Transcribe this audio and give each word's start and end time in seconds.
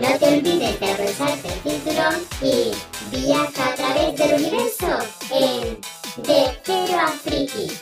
No 0.00 0.18
te 0.18 0.24
olvides 0.24 0.80
de 0.80 0.86
pulsarte 0.86 1.48
el 1.48 1.60
título 1.60 2.02
y 2.40 2.72
viaja 3.14 3.68
a 3.68 3.74
través 3.74 4.16
del 4.16 4.40
universo 4.40 4.98
en 5.30 5.78
De 6.22 6.46
Cero 6.64 6.98
a 6.98 7.08
Friki. 7.08 7.72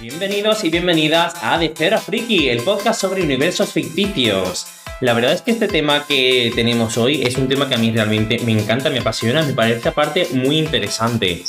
Bienvenidos 0.00 0.64
y 0.64 0.70
bienvenidas 0.70 1.34
a 1.42 1.58
De 1.58 1.74
Cero 1.76 1.96
a 1.96 2.00
Friki, 2.00 2.48
el 2.48 2.62
podcast 2.62 2.98
sobre 2.98 3.22
universos 3.22 3.70
ficticios. 3.72 4.66
La 5.02 5.12
verdad 5.12 5.32
es 5.32 5.42
que 5.42 5.50
este 5.50 5.68
tema 5.68 6.06
que 6.06 6.52
tenemos 6.54 6.96
hoy 6.96 7.22
es 7.22 7.36
un 7.36 7.48
tema 7.48 7.68
que 7.68 7.74
a 7.74 7.78
mí 7.78 7.90
realmente 7.90 8.38
me 8.38 8.52
encanta, 8.52 8.88
me 8.88 9.00
apasiona, 9.00 9.42
me 9.42 9.52
parece 9.52 9.90
aparte 9.90 10.28
muy 10.32 10.58
interesante. 10.58 11.44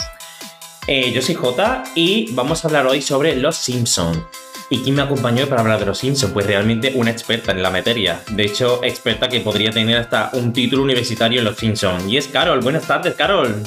Eh, 0.86 1.14
yo 1.14 1.22
soy 1.22 1.36
Jota 1.36 1.84
y 1.96 2.34
vamos 2.34 2.64
a 2.64 2.68
hablar 2.68 2.88
hoy 2.88 3.02
sobre 3.02 3.38
Los 3.38 3.56
Simpson. 3.56 4.28
¿Y 4.70 4.80
quién 4.80 4.96
me 4.96 5.02
acompañó 5.02 5.48
para 5.48 5.62
hablar 5.62 5.80
de 5.80 5.86
Los 5.86 6.00
Simpson? 6.00 6.34
Pues 6.34 6.46
realmente 6.46 6.92
una 6.96 7.10
experta 7.10 7.54
en 7.54 7.64
la 7.64 7.70
materia. 7.70 8.22
De 8.32 8.44
hecho, 8.44 8.84
experta 8.84 9.30
que 9.30 9.40
podría 9.40 9.72
tener 9.72 9.98
hasta 9.98 10.32
un 10.34 10.52
título 10.52 10.84
universitario 10.84 11.40
en 11.40 11.46
Los 11.46 11.58
Simpson. 11.58 12.10
Y 12.10 12.18
es 12.18 12.28
Carol. 12.28 12.60
Buenas 12.60 12.86
tardes, 12.86 13.14
Carol. 13.16 13.64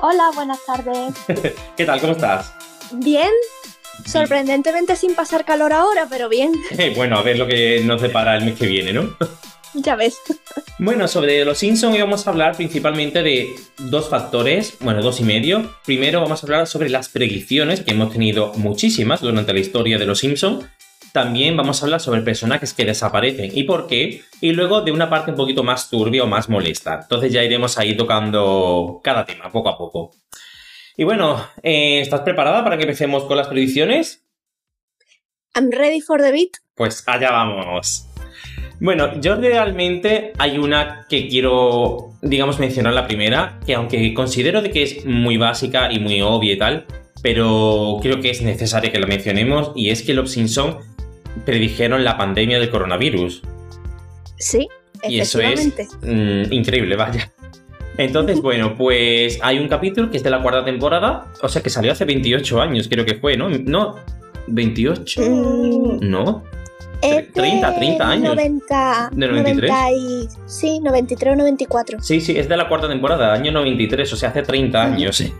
Hola, 0.00 0.30
buenas 0.34 0.58
tardes. 0.66 1.14
¿Qué 1.76 1.84
tal? 1.86 2.00
¿Cómo 2.00 2.12
estás? 2.12 2.52
Bien, 2.92 3.30
sorprendentemente 4.04 4.94
sin 4.94 5.14
pasar 5.14 5.46
calor 5.46 5.72
ahora, 5.72 6.06
pero 6.10 6.28
bien. 6.28 6.52
bueno, 6.96 7.16
a 7.16 7.22
ver 7.22 7.38
lo 7.38 7.46
que 7.46 7.82
nos 7.84 8.02
depara 8.02 8.36
el 8.36 8.44
mes 8.44 8.58
que 8.58 8.66
viene, 8.66 8.92
¿no? 8.92 9.16
Ya 9.74 9.96
ves. 9.96 10.18
Bueno, 10.78 11.08
sobre 11.08 11.44
los 11.44 11.58
Simpsons 11.58 11.94
hoy 11.94 12.00
vamos 12.00 12.26
a 12.26 12.30
hablar 12.30 12.56
principalmente 12.56 13.22
de 13.22 13.54
dos 13.78 14.08
factores, 14.08 14.76
bueno, 14.80 15.02
dos 15.02 15.20
y 15.20 15.24
medio. 15.24 15.74
Primero 15.84 16.20
vamos 16.20 16.42
a 16.42 16.46
hablar 16.46 16.66
sobre 16.66 16.88
las 16.88 17.08
predicciones, 17.08 17.82
que 17.82 17.92
hemos 17.92 18.12
tenido 18.12 18.52
muchísimas 18.54 19.20
durante 19.20 19.52
la 19.52 19.60
historia 19.60 19.98
de 19.98 20.06
los 20.06 20.20
Simpsons. 20.20 20.64
También 21.12 21.56
vamos 21.56 21.82
a 21.82 21.86
hablar 21.86 22.00
sobre 22.00 22.22
personajes 22.22 22.74
que 22.74 22.84
desaparecen 22.84 23.50
y 23.52 23.64
por 23.64 23.86
qué. 23.86 24.22
Y 24.40 24.52
luego 24.52 24.82
de 24.82 24.92
una 24.92 25.10
parte 25.10 25.30
un 25.30 25.36
poquito 25.36 25.64
más 25.64 25.90
turbia 25.90 26.24
o 26.24 26.26
más 26.26 26.48
molesta. 26.48 27.00
Entonces 27.02 27.32
ya 27.32 27.42
iremos 27.42 27.78
ahí 27.78 27.96
tocando 27.96 29.00
cada 29.02 29.24
tema, 29.24 29.50
poco 29.50 29.68
a 29.68 29.78
poco. 29.78 30.12
Y 30.96 31.04
bueno, 31.04 31.46
eh, 31.62 32.00
¿estás 32.00 32.20
preparada 32.20 32.64
para 32.64 32.76
que 32.76 32.82
empecemos 32.82 33.24
con 33.24 33.36
las 33.36 33.48
predicciones? 33.48 34.24
I'm 35.54 35.70
ready 35.70 36.00
for 36.00 36.20
the 36.20 36.30
beat. 36.30 36.52
Pues 36.74 37.02
allá 37.06 37.30
vamos. 37.30 38.07
Bueno, 38.80 39.20
yo 39.20 39.34
realmente 39.36 40.32
hay 40.38 40.58
una 40.58 41.06
que 41.08 41.28
quiero, 41.28 42.12
digamos, 42.22 42.58
mencionar 42.60 42.94
la 42.94 43.06
primera, 43.06 43.58
que 43.66 43.74
aunque 43.74 44.14
considero 44.14 44.62
de 44.62 44.70
que 44.70 44.82
es 44.82 45.04
muy 45.04 45.36
básica 45.36 45.92
y 45.92 45.98
muy 45.98 46.20
obvia 46.22 46.52
y 46.52 46.58
tal, 46.58 46.86
pero 47.22 47.98
creo 48.00 48.20
que 48.20 48.30
es 48.30 48.42
necesario 48.42 48.92
que 48.92 49.00
la 49.00 49.06
mencionemos, 49.06 49.72
y 49.74 49.90
es 49.90 50.02
que 50.02 50.14
los 50.14 50.30
Simpson 50.30 50.78
predijeron 51.44 52.04
la 52.04 52.16
pandemia 52.16 52.60
del 52.60 52.70
coronavirus. 52.70 53.42
Sí, 54.36 54.68
y 55.08 55.18
eso 55.18 55.40
es 55.40 55.74
mm, 56.02 56.52
increíble, 56.52 56.94
vaya. 56.94 57.32
Entonces, 57.96 58.40
bueno, 58.40 58.76
pues 58.76 59.40
hay 59.42 59.58
un 59.58 59.66
capítulo 59.66 60.08
que 60.08 60.18
es 60.18 60.22
de 60.22 60.30
la 60.30 60.40
cuarta 60.40 60.64
temporada, 60.64 61.32
o 61.42 61.48
sea 61.48 61.62
que 61.62 61.70
salió 61.70 61.90
hace 61.90 62.04
28 62.04 62.60
años, 62.60 62.88
creo 62.88 63.04
que 63.04 63.16
fue, 63.16 63.36
¿no? 63.36 63.48
No, 63.48 63.96
28. 64.46 65.20
Mm. 65.20 66.08
No. 66.08 66.44
Es 67.00 67.32
30, 67.32 67.74
30 67.76 68.08
años. 68.08 68.34
90, 68.34 69.10
¿De 69.12 69.26
93? 69.28 69.70
90 69.70 69.92
y- 69.92 70.28
sí, 70.46 70.80
93 70.80 71.32
o 71.32 71.36
94. 71.36 71.98
Sí, 72.02 72.20
sí, 72.20 72.36
es 72.36 72.48
de 72.48 72.56
la 72.56 72.68
cuarta 72.68 72.88
temporada, 72.88 73.32
año 73.32 73.52
93, 73.52 74.12
o 74.12 74.16
sea, 74.16 74.30
hace 74.30 74.42
30 74.42 74.82
años. 74.82 75.22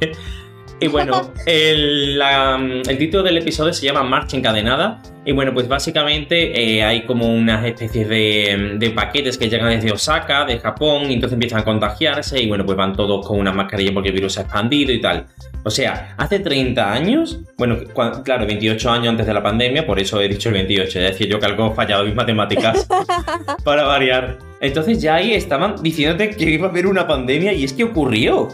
y 0.81 0.87
bueno, 0.89 1.33
el, 1.47 2.19
la- 2.19 2.57
el 2.89 2.99
título 2.99 3.23
del 3.23 3.39
episodio 3.39 3.73
se 3.73 3.85
llama 3.87 4.03
Marcha 4.03 4.37
Encadenada. 4.37 5.03
Y 5.25 5.33
bueno, 5.33 5.53
pues 5.53 5.69
básicamente 5.69 6.77
eh, 6.79 6.83
hay 6.83 7.03
como 7.03 7.27
unas 7.29 7.63
especies 7.67 8.09
de, 8.09 8.77
de 8.79 8.91
paquetes 8.91 9.37
que 9.37 9.51
llegan 9.51 9.69
desde 9.69 9.93
Osaka, 9.93 10.47
de 10.47 10.59
Japón, 10.59 11.11
y 11.11 11.15
entonces 11.15 11.35
empiezan 11.35 11.61
a 11.61 11.65
contagiarse. 11.65 12.41
Y 12.43 12.49
bueno, 12.49 12.65
pues 12.65 12.79
van 12.79 12.95
todos 12.95 13.27
con 13.27 13.39
una 13.39 13.53
mascarilla 13.53 13.93
porque 13.93 14.09
el 14.09 14.15
virus 14.15 14.35
se 14.35 14.41
ha 14.41 14.43
expandido 14.45 14.91
y 14.93 15.01
tal. 15.03 15.27
O 15.65 15.71
sea, 15.71 16.15
hace 16.17 16.39
30 16.39 16.93
años, 16.93 17.41
bueno, 17.59 17.77
claro, 18.25 18.47
28 18.47 18.91
años 18.91 19.09
antes 19.09 19.27
de 19.27 19.35
la 19.35 19.43
pandemia, 19.43 19.85
por 19.87 19.99
eso 19.99 20.19
he 20.23 20.29
dicho 20.29 20.49
el 20.49 20.55
28, 20.55 20.99
es 21.01 21.11
decir, 21.13 21.27
yo 21.29 21.39
que 21.39 21.45
algo 21.47 21.73
he 21.73 21.75
fallado 21.75 22.05
mis 22.05 22.15
matemáticas 22.15 22.87
para 23.65 23.83
variar. 23.83 24.39
Entonces 24.63 25.03
ya 25.03 25.17
ahí 25.17 25.35
estaban 25.35 25.75
diciéndote 25.83 26.31
que 26.31 26.45
iba 26.49 26.69
a 26.69 26.71
haber 26.71 26.87
una 26.87 27.07
pandemia 27.07 27.53
y 27.53 27.65
es 27.65 27.73
que 27.75 27.85
ocurrió. 27.85 28.49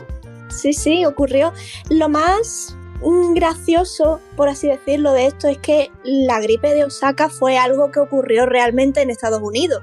Sí, 0.54 0.72
sí, 0.72 1.04
ocurrió. 1.04 1.52
Lo 1.90 2.08
más 2.08 2.76
gracioso, 3.34 4.20
por 4.36 4.48
así 4.48 4.68
decirlo, 4.68 5.12
de 5.12 5.26
esto 5.26 5.48
es 5.48 5.58
que 5.58 5.90
la 6.04 6.40
gripe 6.40 6.74
de 6.74 6.84
Osaka 6.84 7.28
fue 7.28 7.58
algo 7.58 7.90
que 7.90 8.00
ocurrió 8.00 8.46
realmente 8.46 9.02
en 9.02 9.10
Estados 9.10 9.42
Unidos. 9.42 9.82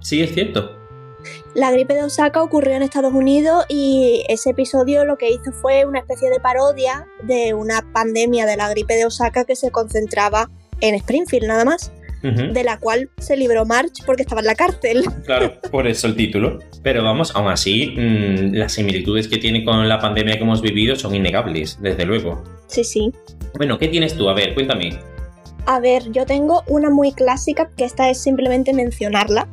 Sí, 0.00 0.22
es 0.22 0.34
cierto. 0.34 0.78
La 1.54 1.70
gripe 1.70 1.94
de 1.94 2.02
Osaka 2.02 2.42
ocurrió 2.42 2.74
en 2.74 2.82
Estados 2.82 3.14
Unidos 3.14 3.64
y 3.68 4.24
ese 4.28 4.50
episodio 4.50 5.04
lo 5.04 5.16
que 5.16 5.30
hizo 5.30 5.52
fue 5.52 5.84
una 5.86 6.00
especie 6.00 6.28
de 6.28 6.38
parodia 6.38 7.08
de 7.22 7.54
una 7.54 7.80
pandemia 7.92 8.44
de 8.44 8.56
la 8.56 8.68
gripe 8.68 8.94
de 8.94 9.06
Osaka 9.06 9.44
que 9.44 9.56
se 9.56 9.70
concentraba 9.70 10.50
en 10.80 10.94
Springfield 10.96 11.46
nada 11.46 11.64
más, 11.64 11.92
De 12.24 12.64
la 12.64 12.78
cual 12.78 13.10
se 13.18 13.36
libró 13.36 13.66
March 13.66 14.02
porque 14.06 14.22
estaba 14.22 14.40
en 14.40 14.46
la 14.46 14.54
cárcel. 14.54 15.04
Claro, 15.24 15.60
por 15.70 15.86
eso 15.86 16.06
el 16.06 16.16
título. 16.16 16.58
Pero 16.82 17.02
vamos, 17.02 17.34
aún 17.34 17.48
así, 17.48 17.94
mm, 17.96 18.54
las 18.54 18.72
similitudes 18.72 19.28
que 19.28 19.38
tiene 19.38 19.64
con 19.64 19.88
la 19.88 19.98
pandemia 19.98 20.36
que 20.36 20.42
hemos 20.42 20.60
vivido 20.60 20.96
son 20.96 21.14
innegables, 21.14 21.78
desde 21.80 22.04
luego. 22.04 22.42
Sí, 22.66 22.84
sí. 22.84 23.12
Bueno, 23.56 23.78
¿qué 23.78 23.88
tienes 23.88 24.14
tú? 24.14 24.28
A 24.28 24.34
ver, 24.34 24.54
cuéntame. 24.54 24.98
A 25.66 25.80
ver, 25.80 26.10
yo 26.12 26.26
tengo 26.26 26.62
una 26.66 26.90
muy 26.90 27.12
clásica, 27.12 27.70
que 27.76 27.84
esta 27.84 28.10
es 28.10 28.18
simplemente 28.18 28.74
mencionarla, 28.74 29.48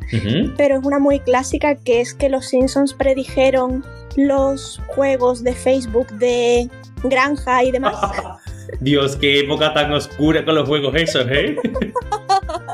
pero 0.58 0.78
es 0.78 0.86
una 0.86 1.00
muy 1.00 1.20
clásica 1.20 1.76
que 1.76 2.02
es 2.02 2.14
que 2.14 2.28
los 2.28 2.48
Simpsons 2.48 2.94
predijeron 2.94 3.86
los 4.18 4.82
juegos 4.88 5.42
de 5.44 5.54
Facebook 5.54 6.08
de 6.18 6.70
granja 7.04 7.64
y 7.64 7.72
demás. 7.72 7.96
Dios, 8.82 9.16
qué 9.16 9.40
época 9.40 9.74
tan 9.74 9.92
oscura 9.94 10.44
con 10.44 10.56
los 10.56 10.68
juegos 10.68 10.96
esos, 10.96 11.26
¿eh? 11.30 11.56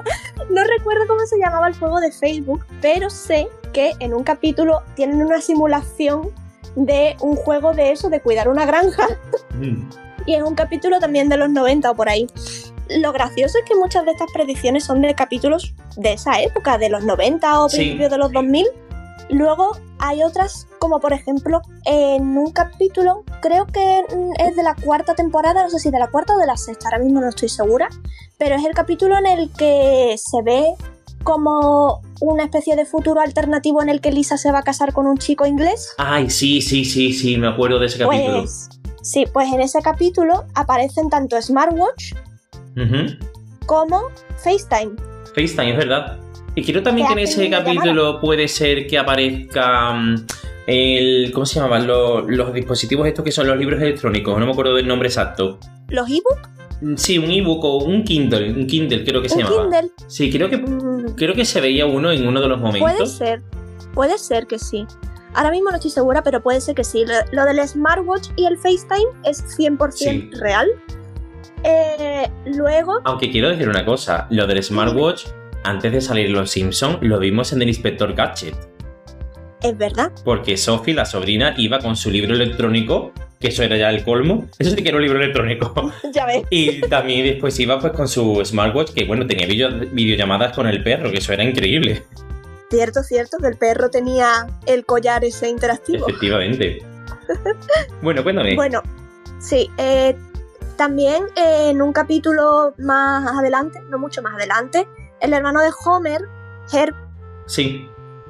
No 0.50 0.64
recuerdo 0.64 1.08
cómo 1.08 1.26
se 1.26 1.38
llamaba 1.38 1.68
el 1.68 1.78
juego 1.78 2.00
de 2.00 2.12
Facebook, 2.12 2.66
pero 2.82 3.10
sé 3.10 3.48
que 3.74 3.94
en 4.00 4.14
un 4.14 4.24
capítulo 4.24 4.82
tienen 4.96 5.22
una 5.22 5.42
simulación 5.42 6.32
de 6.76 7.16
un 7.22 7.36
juego 7.36 7.74
de 7.74 7.92
eso, 7.92 8.10
de 8.10 8.22
cuidar 8.22 8.48
una 8.50 8.66
granja, 8.66 9.08
Mm. 9.56 9.90
y 10.26 10.36
es 10.36 10.44
un 10.44 10.56
capítulo 10.56 11.00
también 11.00 11.28
de 11.30 11.38
los 11.38 11.50
90 11.50 11.92
o 11.92 11.96
por 11.96 12.10
ahí. 12.10 12.28
Lo 12.90 13.12
gracioso 13.12 13.58
es 13.58 13.66
que 13.66 13.76
muchas 13.76 14.06
de 14.06 14.12
estas 14.12 14.28
predicciones 14.34 14.86
son 14.86 15.02
de 15.02 15.14
capítulos 15.16 15.74
de 15.98 16.14
esa 16.14 16.42
época, 16.42 16.78
de 16.78 16.90
los 16.90 17.04
90 17.04 17.62
o 17.62 17.70
Sí. 17.70 17.78
principios 17.78 18.12
de 18.12 18.18
los 18.18 18.32
2000. 18.32 18.66
Luego 19.30 19.78
hay 20.00 20.24
otras, 20.24 20.68
como 20.80 21.00
por 21.00 21.14
ejemplo, 21.14 21.62
en 21.86 22.38
un 22.38 22.52
capítulo, 22.52 23.24
creo 23.42 23.66
que 23.66 24.04
es 24.40 24.56
de 24.56 24.64
la 24.64 24.76
cuarta 24.76 25.16
temporada, 25.16 25.64
no 25.64 25.70
sé 25.70 25.80
si 25.80 25.92
de 25.92 26.00
la 26.00 26.08
cuarta 26.08 26.36
o 26.36 26.38
de 26.38 26.46
la 26.46 26.58
sexta, 26.58 26.88
ahora 26.88 27.04
mismo 27.04 27.20
no 27.20 27.30
estoy 27.30 27.50
segura, 27.50 27.90
pero 28.38 28.56
es 28.56 28.66
el 28.66 28.74
capítulo 28.74 29.18
en 29.18 29.26
el 29.26 29.52
que 29.52 30.16
se 30.18 30.42
ve 30.44 30.66
como 31.24 32.02
una 32.22 32.44
especie 32.46 32.76
de 32.76 32.86
futuro 32.86 33.20
alternativo 33.20 33.82
en 33.82 33.90
el 33.90 34.00
que 34.00 34.12
Lisa 34.12 34.38
se 34.38 34.52
va 34.52 34.60
a 34.60 34.64
casar 34.64 34.94
con 34.94 35.08
un 35.08 35.18
chico 35.18 35.46
inglés. 35.46 35.94
Ay, 35.98 36.30
sí, 36.30 36.62
sí, 36.62 36.86
sí, 36.86 37.12
sí, 37.12 37.38
me 37.38 37.48
acuerdo 37.48 37.80
de 37.80 37.88
ese 37.88 38.00
capítulo. 38.00 38.40
Pues 38.44 38.70
sí, 39.02 39.26
pues 39.34 39.52
en 39.52 39.60
ese 39.60 39.82
capítulo 39.82 40.46
aparecen 40.56 41.10
tanto 41.10 41.42
smartwatch 41.42 42.14
como 43.66 44.04
FaceTime. 44.38 44.96
FaceTime, 45.36 45.72
es 45.72 45.78
verdad. 45.78 46.18
Y 46.58 46.64
creo 46.64 46.82
también 46.82 47.08
Que 47.08 47.14
en 47.14 47.20
ese 47.20 47.50
capítulo 47.50 48.20
puede 48.20 48.48
ser 48.48 48.88
que 48.88 48.98
aparezca 48.98 49.94
mm, 49.94 50.26
el. 50.66 51.32
¿Cómo 51.34 51.46
se 51.46 51.56
llamaban? 51.60 51.86
Los, 51.86 52.24
los 52.28 52.52
dispositivos 52.54 53.08
estos 53.08 53.24
que 53.24 53.32
son 53.32 53.48
los 53.48 53.58
libros 53.58 53.80
electrónicos. 53.82 54.40
No 54.40 54.46
me 54.48 54.52
acuerdo 54.52 54.74
del 54.76 54.88
nombre 54.88 55.08
exacto. 55.08 55.60
Los 55.90 56.10
ebook, 56.10 56.50
Mm, 56.82 56.96
Sí, 56.96 57.18
un 57.18 57.32
ebook 57.32 57.64
o 57.64 57.78
un 57.84 58.04
Kindle. 58.04 58.52
Un 58.54 58.68
Kindle 58.68 59.04
creo 59.04 59.22
que 59.22 59.30
se 59.30 59.36
un 59.38 59.44
llamaba. 59.44 59.64
Kindle. 59.64 59.92
Sí, 60.08 60.32
creo 60.32 60.50
que, 60.50 60.58
Mm, 60.58 61.16
creo 61.16 61.34
que 61.34 61.44
se 61.46 61.60
veía 61.62 61.86
uno 61.88 62.12
en 62.12 62.28
uno 62.28 62.40
de 62.42 62.48
los 62.48 62.60
Puede 62.62 62.80
momentos. 62.80 63.12
ser, 63.18 63.42
puede 63.94 64.18
ser 64.20 64.46
que 64.48 64.60
sí. 64.60 64.86
Ahora 65.36 65.52
mismo 65.52 65.70
no 65.70 65.76
estoy 65.78 65.92
segura, 65.92 66.24
pero 66.24 66.42
puede 66.42 66.60
ser 66.62 66.74
que 66.76 66.84
sí. 66.84 67.04
Lo, 67.06 67.14
lo 67.32 67.46
del 67.46 67.68
smartwatch 67.68 68.30
y 68.36 68.46
el 68.46 68.58
FaceTime 68.58 69.10
es 69.26 69.44
100% 69.58 69.92
Sí. 69.92 70.30
real. 70.40 70.68
Eh, 71.64 72.28
luego, 72.46 73.00
Aunque 73.06 73.32
quiero 73.32 73.50
decir 73.50 73.70
una 73.70 73.86
cosa: 73.86 74.28
lo 74.30 74.46
del 74.48 74.62
smartwatch, 74.64 75.26
antes 75.68 75.92
de 75.92 76.02
salir 76.02 76.30
Los 76.30 76.52
Simpson, 76.52 76.98
lo 77.02 77.20
vimos 77.20 77.52
en 77.54 77.62
el 77.62 77.68
Inspector 77.68 78.14
Gadget. 78.14 78.56
es 79.62 79.78
verdad, 79.78 80.12
Porque 80.24 80.58
Sophie, 80.58 80.94
la 80.94 81.06
sobrina, 81.06 81.54
iba 81.58 81.80
con 81.80 81.96
su 81.96 82.10
libro 82.12 82.34
electrónico, 82.36 83.12
que 83.40 83.50
eso 83.50 83.64
era 83.64 83.78
ya 83.78 83.90
el 83.90 84.04
colmo. 84.04 84.46
Eso 84.58 84.72
sí 84.76 84.82
que 84.82 84.90
era 84.90 84.98
un 84.98 85.04
libro 85.04 85.20
electrónico. 85.22 85.92
ya 86.14 86.26
ves. 86.26 86.44
Y 86.50 86.82
también 86.82 87.26
después 87.26 87.60
iba 87.60 87.80
pues 87.80 87.94
con 87.94 88.08
su 88.08 88.42
smartwatch, 88.44 88.94
que 88.94 89.06
bueno, 89.06 89.28
tenía 89.28 89.46
video- 89.48 89.80
videollamadas 89.92 90.56
con 90.56 90.68
el 90.68 90.82
perro, 90.84 91.12
que 91.12 91.18
eso 91.20 91.34
era 91.34 91.44
increíble. 91.44 92.04
Cierto, 92.70 93.02
cierto, 93.04 93.38
que 93.38 93.48
el 93.48 93.58
perro 93.58 93.90
tenía 93.90 94.48
el 94.66 94.86
collar 94.86 95.24
ese 95.24 95.50
interactivo. 95.50 96.08
Efectivamente. 96.08 96.80
Bueno, 98.02 98.24
cuéntame. 98.24 98.56
Bueno, 98.56 98.82
sí, 99.40 99.70
eh, 99.78 100.16
También 100.78 101.24
eh, 101.36 101.70
en 101.72 101.82
un 101.82 101.92
capítulo 101.92 102.74
más 102.78 103.28
adelante, 103.38 103.82
no 103.90 103.98
mucho 104.00 104.22
más 104.22 104.34
adelante, 104.36 104.88
el 105.22 105.34
hermano 105.34 105.62
de 105.62 105.70
Homer, 105.86 106.22
Herb, 106.72 106.96
Sí. 107.46 107.88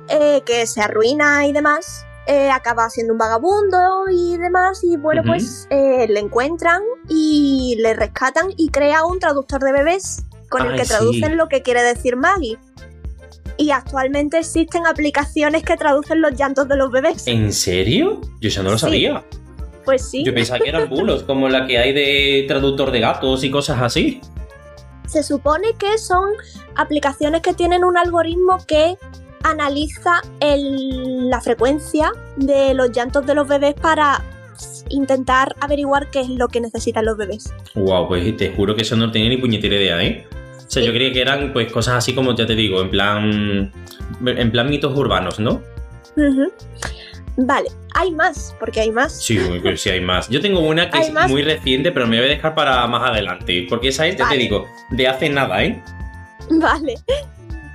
eh, 0.09 0.41
que 0.45 0.65
se 0.67 0.81
arruina 0.81 1.45
y 1.47 1.53
demás, 1.53 2.05
eh, 2.27 2.49
acaba 2.51 2.89
siendo 2.89 3.13
un 3.13 3.19
vagabundo 3.19 4.05
y 4.11 4.37
demás, 4.37 4.83
y 4.83 4.97
bueno, 4.97 5.23
pues 5.25 5.67
eh, 5.69 6.05
le 6.09 6.19
encuentran 6.19 6.81
y 7.09 7.77
le 7.79 7.93
rescatan 7.93 8.47
y 8.57 8.69
crea 8.69 9.05
un 9.05 9.19
traductor 9.19 9.61
de 9.61 9.71
bebés 9.71 10.23
con 10.49 10.65
el 10.65 10.75
que 10.75 10.83
sí. 10.85 10.89
traducen 10.89 11.37
lo 11.37 11.47
que 11.47 11.61
quiere 11.61 11.83
decir 11.83 12.15
Maggie. 12.15 12.57
Y 13.59 13.71
actualmente 13.71 14.37
existen 14.37 14.85
aplicaciones 14.85 15.63
que 15.63 15.75
traducen 15.77 16.21
los 16.21 16.33
llantos 16.35 16.67
de 16.67 16.75
los 16.77 16.91
bebés. 16.91 17.25
¿En 17.27 17.51
serio? 17.51 18.21
Yo 18.39 18.49
eso 18.49 18.61
no 18.61 18.69
lo 18.71 18.77
Sí. 18.77 18.85
sabía. 18.85 19.25
Pues 19.83 20.07
sí, 20.09 20.23
Yo 20.25 20.33
pensaba 20.33 20.59
que 20.59 20.69
eran 20.69 20.89
bulos, 20.89 21.23
como 21.23 21.47
la 21.49 21.65
que 21.65 21.77
hay 21.77 21.93
de 21.93 22.43
traductor 22.47 22.91
de 22.91 22.99
gatos 22.99 23.43
y 23.45 23.49
cosas 23.49 23.81
así. 23.81 24.19
Se 25.07 25.24
supone 25.24 25.74
que 25.80 25.98
son 25.98 26.30
aplicaciones 26.75 27.42
que 27.42 27.54
tienen 27.54 27.83
un 27.83 27.98
algoritmo 27.98 28.57
que 28.68 28.98
analiza 29.44 30.21
el- 30.39 31.30
la 31.30 31.42
frecuencia 31.42 32.12
de 32.36 32.74
los 32.74 32.92
llantos 32.92 33.25
de 33.25 33.33
los 33.36 33.48
bebés 33.48 33.74
para 33.75 34.24
intentar 34.89 35.56
averiguar 35.59 36.09
qué 36.09 36.21
es 36.21 36.30
lo 36.30 36.48
que 36.48 36.59
necesitan 36.62 37.06
los 37.06 37.18
bebés. 37.18 37.54
Wow, 37.75 38.07
pues 38.07 38.38
te 38.38 38.54
juro 38.56 38.75
que 38.75 38.81
eso 38.81 38.95
no 38.95 39.12
tenía 39.12 39.30
ni 39.30 39.38
puñetera 39.38 39.75
idea, 39.75 40.04
¿eh? 40.04 40.27
O 40.68 40.69
sea, 40.69 40.83
yo 40.83 40.92
creía 40.92 41.13
que 41.13 41.21
eran 41.21 41.54
pues 41.54 41.71
cosas 41.71 41.95
así 41.95 42.13
como 42.13 42.36
ya 42.36 42.45
te 42.45 42.56
digo, 42.56 42.81
en 42.81 42.89
plan. 42.89 43.71
En 44.25 44.51
plan 44.51 44.69
mitos 44.69 44.98
urbanos, 44.98 45.39
¿no? 45.39 45.62
Ujú. 46.15 46.51
Vale, 47.39 47.69
hay 47.93 48.11
más, 48.11 48.55
porque 48.59 48.79
hay 48.81 48.91
más. 48.91 49.13
Sí, 49.23 49.39
sí 49.75 49.89
hay 49.89 50.01
más. 50.01 50.27
Yo 50.27 50.41
tengo 50.41 50.59
una 50.59 50.89
que 50.89 50.97
¿Hay 50.97 51.07
es 51.07 51.13
más? 51.13 51.29
muy 51.29 51.43
reciente, 51.43 51.91
pero 51.91 52.07
me 52.07 52.17
voy 52.17 52.25
a 52.25 52.29
dejar 52.29 52.55
para 52.55 52.85
más 52.87 53.09
adelante. 53.11 53.65
Porque 53.69 53.89
esa 53.89 54.07
es, 54.07 54.13
ya 54.15 54.23
te 54.25 54.31
Vale. 54.31 54.37
digo, 54.39 54.65
de 54.89 55.07
hace 55.07 55.29
nada, 55.29 55.63
¿eh? 55.63 55.81
Vale. 56.49 56.95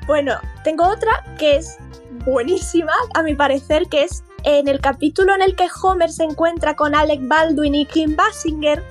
Bueno, 0.07 0.35
tengo 0.65 0.89
otra 0.89 1.23
que 1.39 1.57
es 1.57 1.77
buenísima, 2.25 2.93
a 3.15 3.23
mi 3.23 3.35
parecer, 3.37 3.87
que 3.89 4.03
es 4.03 4.25
en 4.45 4.67
el 4.67 4.81
capítulo 4.81 5.33
en 5.35 5.43
el 5.43 5.55
que 5.55 5.69
Homer 5.83 6.11
se 6.11 6.25
encuentra 6.25 6.75
con 6.75 6.97
Alec 6.97 7.21
Baldwin 7.23 7.77
y 7.77 7.87
Kim 7.87 8.17
Basinger, 8.17 8.83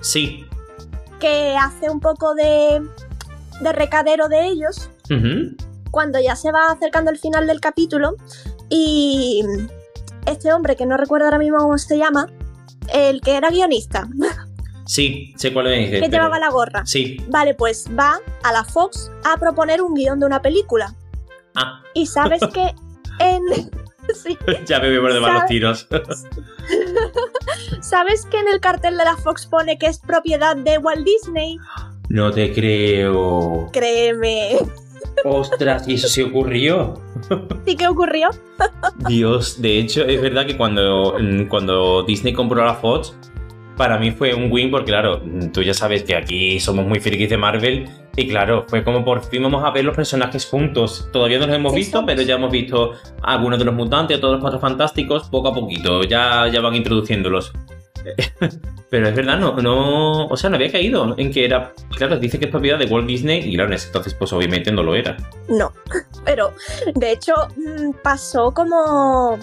Sí. 0.00 0.44
que 1.18 1.56
hace 1.60 1.90
un 1.90 1.98
poco 1.98 2.34
de, 2.34 2.80
de 3.60 3.72
recadero 3.72 4.28
de 4.28 4.46
ellos. 4.46 4.90
Cuando 5.90 6.20
ya 6.20 6.36
se 6.36 6.52
va 6.52 6.70
acercando 6.70 7.10
el 7.10 7.18
final 7.18 7.48
del 7.48 7.60
capítulo 7.60 8.14
y 8.68 9.42
este 10.26 10.52
hombre, 10.52 10.76
que 10.76 10.86
no 10.86 10.96
recuerdo 10.96 11.26
ahora 11.26 11.38
mismo 11.38 11.58
cómo 11.58 11.78
se 11.78 11.98
llama, 11.98 12.26
el 12.92 13.20
que 13.20 13.36
era 13.36 13.50
guionista, 13.50 14.08
Sí, 14.86 15.34
sé 15.36 15.52
cuál 15.52 15.66
dices. 15.70 15.90
que 15.90 16.00
pero- 16.00 16.10
llevaba 16.24 16.38
la 16.40 16.50
gorra. 16.50 16.84
Sí. 16.84 17.16
Vale, 17.28 17.54
pues 17.54 17.86
va 17.96 18.18
a 18.42 18.52
la 18.52 18.64
Fox 18.64 19.10
a 19.24 19.36
proponer 19.36 19.82
un 19.82 19.94
guion 19.94 20.18
de 20.18 20.26
una 20.26 20.42
película. 20.42 20.94
Ah, 21.54 21.80
Y 21.94 22.06
sabes 22.06 22.40
que 22.52 22.74
en... 23.20 23.42
sí, 24.14 24.36
ya 24.66 24.80
me 24.80 24.90
voy 24.90 24.98
por 25.00 25.12
debajo 25.12 25.34
los 25.34 25.46
tiros. 25.46 25.86
¿Sabes 27.80 28.26
que 28.26 28.38
en 28.38 28.48
el 28.48 28.60
cartel 28.60 28.96
de 28.96 29.04
la 29.04 29.16
Fox 29.16 29.46
pone 29.46 29.78
que 29.78 29.86
es 29.86 29.98
propiedad 29.98 30.56
de 30.56 30.78
Walt 30.78 31.04
Disney? 31.06 31.58
no 32.08 32.32
te 32.32 32.52
creo. 32.52 33.68
Créeme. 33.72 34.58
Ostras, 35.24 35.86
¿y 35.88 35.94
eso 35.94 36.08
sí 36.08 36.22
ocurrió? 36.22 36.94
¿Sí 37.66 37.76
que 37.76 37.86
ocurrió? 37.88 38.30
Dios, 39.08 39.60
de 39.60 39.78
hecho, 39.78 40.02
es 40.04 40.20
verdad 40.22 40.46
que 40.46 40.56
cuando, 40.56 41.14
mm, 41.20 41.46
cuando 41.48 42.02
Disney 42.04 42.32
compró 42.32 42.64
la 42.64 42.74
Fox, 42.74 43.14
para 43.76 43.98
mí 43.98 44.10
fue 44.10 44.34
un 44.34 44.50
win 44.50 44.70
porque, 44.70 44.86
claro, 44.90 45.20
mm, 45.24 45.52
tú 45.52 45.62
ya 45.62 45.74
sabes 45.74 46.04
que 46.04 46.14
aquí 46.16 46.58
somos 46.60 46.86
muy 46.86 47.00
frikis 47.00 47.30
de 47.30 47.36
Marvel 47.36 47.88
y, 48.16 48.28
claro, 48.28 48.64
fue 48.68 48.82
como 48.84 49.04
por 49.04 49.22
fin 49.22 49.42
vamos 49.42 49.62
a 49.64 49.70
ver 49.70 49.84
los 49.84 49.96
personajes 49.96 50.44
juntos. 50.46 51.08
Todavía 51.12 51.38
no 51.38 51.46
los 51.46 51.56
hemos 51.56 51.72
Sí, 51.72 51.78
visto, 51.78 51.98
somos. 51.98 52.06
pero 52.06 52.22
ya 52.22 52.34
hemos 52.34 52.50
visto 52.50 52.92
a 53.22 53.32
algunos 53.34 53.58
de 53.58 53.64
los 53.64 53.74
mutantes, 53.74 54.18
a 54.18 54.20
todos 54.20 54.34
los 54.34 54.40
cuatro 54.42 54.58
fantásticos, 54.60 55.28
poco 55.30 55.48
a 55.48 55.54
poquito, 55.54 56.02
ya, 56.04 56.48
ya 56.48 56.60
van 56.60 56.74
introduciéndolos. 56.74 57.52
Pero 58.90 59.08
es 59.08 59.14
verdad, 59.14 59.38
no, 59.38 59.56
no, 59.56 60.26
o 60.26 60.36
sea, 60.36 60.50
no 60.50 60.56
había 60.56 60.72
caído 60.72 61.14
en 61.16 61.30
que 61.30 61.44
era, 61.44 61.72
claro, 61.96 62.18
dice 62.18 62.38
que 62.38 62.46
es 62.46 62.50
propiedad 62.50 62.78
de 62.78 62.86
Walt 62.86 63.06
Disney 63.06 63.48
y 63.48 63.54
claro, 63.54 63.68
en 63.68 63.74
ese 63.74 63.86
entonces 63.86 64.14
pues 64.14 64.32
obviamente 64.32 64.72
no 64.72 64.82
lo 64.82 64.94
era. 64.94 65.16
No, 65.48 65.72
pero 66.24 66.52
de 66.94 67.12
hecho 67.12 67.34
mm, 67.56 67.92
pasó 68.02 68.52
como 68.52 69.38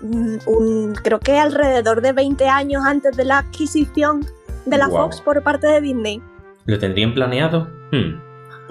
mm, 0.00 0.36
un, 0.46 0.94
creo 0.94 1.20
que 1.20 1.38
alrededor 1.38 2.00
de 2.00 2.12
20 2.12 2.48
años 2.48 2.82
antes 2.86 3.16
de 3.16 3.24
la 3.24 3.38
adquisición 3.38 4.26
de 4.64 4.78
la. 4.78 4.88
Fox 4.88 5.20
por 5.20 5.42
parte 5.42 5.66
de 5.66 5.80
Disney. 5.80 6.22
¿Lo 6.66 6.78
tendrían 6.78 7.14
planeado? 7.14 7.68
Hmm, 7.92 8.20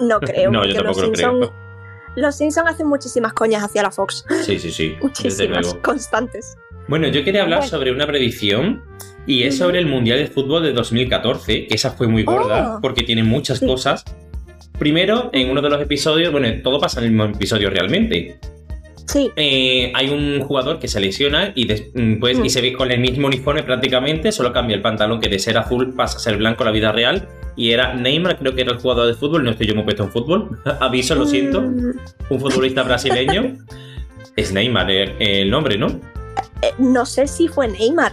No 0.00 0.20
creo, 0.20 0.50
No, 0.50 0.64
yo 0.64 0.74
porque 0.74 0.84
los 0.84 0.96
tampoco 0.96 1.00
lo 1.02 1.12
creo. 1.12 1.30
Simpsons 1.30 1.60
los 2.16 2.34
Simpson 2.34 2.66
hacen 2.66 2.88
muchísimas 2.88 3.32
coñas 3.32 3.62
hacia 3.62 3.82
la 3.82 3.90
Fox, 3.90 4.24
Sí, 4.42 4.58
sí, 4.58 4.70
sí, 4.72 4.96
muchísimas, 5.00 5.74
constantes. 5.74 6.56
Bueno, 6.90 7.06
yo 7.06 7.22
quería 7.24 7.44
hablar 7.44 7.60
Bueno. 7.60 7.70
sobre 7.70 7.92
una 7.92 8.04
predicción 8.06 8.82
y 9.24 9.44
es 9.44 9.56
sobre 9.56 9.78
el 9.78 9.86
Mundial 9.86 10.18
de 10.18 10.26
Fútbol 10.26 10.64
de 10.64 10.72
2014, 10.72 11.68
que 11.68 11.74
esa 11.76 11.92
fue 11.92 12.08
muy 12.08 12.24
gorda 12.24 12.76
Oh. 12.76 12.80
porque 12.82 13.04
tiene 13.04 13.22
muchas 13.22 13.60
Sí. 13.60 13.66
cosas. 13.66 14.04
Primero, 14.76 15.30
en 15.32 15.50
uno 15.50 15.62
de 15.62 15.70
los 15.70 15.80
episodios, 15.80 16.32
bueno, 16.32 16.48
todo 16.64 16.80
pasa 16.80 16.98
en 16.98 17.04
el 17.06 17.12
mismo 17.12 17.26
episodio 17.26 17.70
realmente. 17.70 18.38
Sí, 19.06 19.30
Eh, 19.36 19.92
hay 19.94 20.08
un 20.10 20.40
jugador 20.40 20.80
que 20.80 20.88
se 20.88 20.98
lesiona 21.00 21.52
y, 21.54 21.66
des- 21.66 21.90
mm, 21.94 22.16
pues, 22.18 22.38
Mm. 22.38 22.44
y 22.44 22.50
se 22.50 22.60
ve 22.60 22.72
con 22.72 22.90
el 22.90 22.98
mismo 23.00 23.28
uniforme 23.28 23.62
prácticamente, 23.62 24.32
solo 24.32 24.52
cambia 24.52 24.74
el 24.76 24.82
pantalón 24.82 25.20
que 25.20 25.28
de 25.28 25.38
ser 25.38 25.58
azul 25.58 25.94
pasa 25.94 26.16
a 26.16 26.20
ser 26.20 26.36
blanco 26.38 26.62
en 26.64 26.66
la 26.66 26.72
vida 26.72 26.90
real. 26.92 27.28
Y 27.56 27.70
era 27.70 27.94
Neymar, 27.94 28.36
creo 28.38 28.54
que 28.54 28.62
era 28.62 28.72
el 28.72 28.78
jugador 28.78 29.06
de 29.06 29.14
fútbol, 29.14 29.44
no 29.44 29.50
estoy 29.50 29.66
yo 29.68 29.74
muy 29.76 29.84
puesto 29.84 30.02
en 30.04 30.10
fútbol, 30.10 30.58
aviso, 30.80 31.14
lo 31.14 31.26
siento, 31.26 31.60
Mm, 31.60 31.92
un 32.30 32.40
futbolista 32.40 32.82
brasileño. 32.82 33.58
Es 34.36 34.52
Neymar 34.52 34.90
el, 34.90 35.12
el 35.18 35.50
nombre, 35.50 35.76
¿no? 35.76 36.00
Eh, 36.62 36.72
no 36.78 37.04
sé 37.06 37.26
si 37.26 37.48
fue 37.48 37.68
Neymar. 37.68 38.12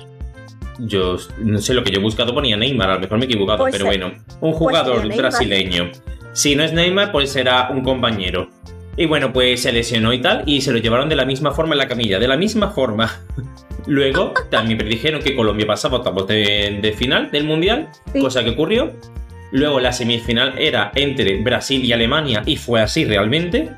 Yo 0.79 1.17
no 1.39 1.59
sé 1.59 1.73
lo 1.73 1.83
que 1.83 1.91
yo 1.91 1.99
he 1.99 2.03
buscado 2.03 2.33
ponía 2.33 2.55
Neymar, 2.55 2.89
a 2.89 2.93
lo 2.95 2.99
mejor 2.99 3.17
me 3.17 3.25
he 3.25 3.27
equivocado, 3.27 3.57
Pues 3.59 3.73
pero 3.73 3.85
bueno, 3.85 4.11
un 4.41 4.53
jugador 4.53 4.97
sería 4.97 5.09
Neymar. 5.09 5.31
brasileño. 5.31 5.89
Si 6.33 6.55
no 6.55 6.63
es 6.63 6.71
Neymar, 6.73 7.11
pues 7.11 7.31
será 7.31 7.69
un 7.71 7.81
compañero. 7.81 8.49
Y 8.95 9.05
bueno, 9.05 9.33
pues 9.33 9.61
se 9.63 9.71
lesionó 9.71 10.13
y 10.13 10.21
tal, 10.21 10.43
y 10.45 10.61
se 10.61 10.71
lo 10.71 10.77
llevaron 10.77 11.09
de 11.09 11.15
la 11.15 11.25
misma 11.25 11.51
forma 11.51 11.73
en 11.73 11.79
la 11.79 11.87
camilla, 11.87 12.19
de 12.19 12.27
la 12.27 12.37
misma 12.37 12.69
forma. 12.71 13.11
Luego 13.87 14.33
también 14.51 14.77
predijeron 14.77 15.21
que 15.21 15.35
Colombia 15.35 15.65
pasaba 15.65 15.95
a 15.95 15.99
octavos 15.99 16.27
de, 16.27 16.79
de 16.81 16.91
final 16.93 17.31
del 17.31 17.45
Mundial, 17.45 17.87
Sí. 18.13 18.19
cosa 18.19 18.43
que 18.43 18.51
ocurrió. 18.51 18.91
Luego 19.51 19.79
la 19.79 19.93
semifinal 19.93 20.55
era 20.59 20.91
entre 20.93 21.41
Brasil 21.41 21.83
y 21.85 21.93
Alemania, 21.93 22.43
y 22.45 22.57
fue 22.57 22.81
así 22.81 23.05
realmente. 23.05 23.71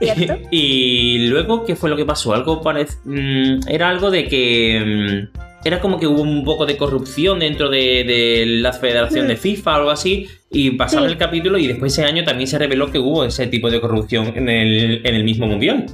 ¿Cierto? 0.00 0.38
y 0.50 1.26
luego, 1.28 1.64
¿qué 1.64 1.74
fue 1.76 1.88
lo 1.90 1.96
que 1.96 2.04
pasó? 2.04 2.34
Algo 2.34 2.62
parec- 2.62 2.98
mm, 3.04 3.68
Era 3.68 3.88
algo 3.88 4.10
de 4.10 4.26
que. 4.28 5.28
mm, 5.32 5.38
Era 5.66 5.80
como 5.80 5.98
que 5.98 6.06
hubo 6.06 6.20
un 6.22 6.44
poco 6.44 6.64
de 6.64 6.76
corrupción 6.76 7.40
dentro 7.40 7.68
de, 7.68 8.04
de 8.04 8.44
la 8.46 8.72
federación 8.72 9.24
Hmm. 9.24 9.28
de 9.28 9.36
FIFA 9.36 9.72
o 9.72 9.74
algo 9.78 9.90
así. 9.90 10.28
Y 10.50 10.70
pasaba 10.72 11.06
Sí. 11.06 11.12
el 11.12 11.18
capítulo 11.18 11.58
y 11.58 11.66
después 11.66 11.92
ese 11.92 12.04
año 12.04 12.22
también 12.24 12.46
se 12.46 12.56
reveló 12.56 12.90
que 12.92 12.98
hubo 13.00 13.24
ese 13.24 13.48
tipo 13.48 13.68
de 13.68 13.80
corrupción 13.80 14.32
en 14.36 14.48
el, 14.48 15.00
en 15.04 15.14
el 15.14 15.24
mismo 15.24 15.46
mundial. 15.48 15.86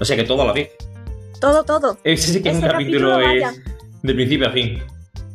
O 0.00 0.04
sea 0.04 0.16
que 0.16 0.24
todo 0.24 0.42
a 0.42 0.46
la 0.46 0.52
vez. 0.52 0.70
Todo, 1.40 1.64
todo. 1.64 1.98
Ese 2.04 2.32
sí 2.32 2.42
que 2.42 2.48
es 2.50 2.54
un 2.56 2.62
capítulo, 2.62 3.18
de 4.02 4.14
principio 4.14 4.48
a 4.48 4.52
fin. 4.52 4.78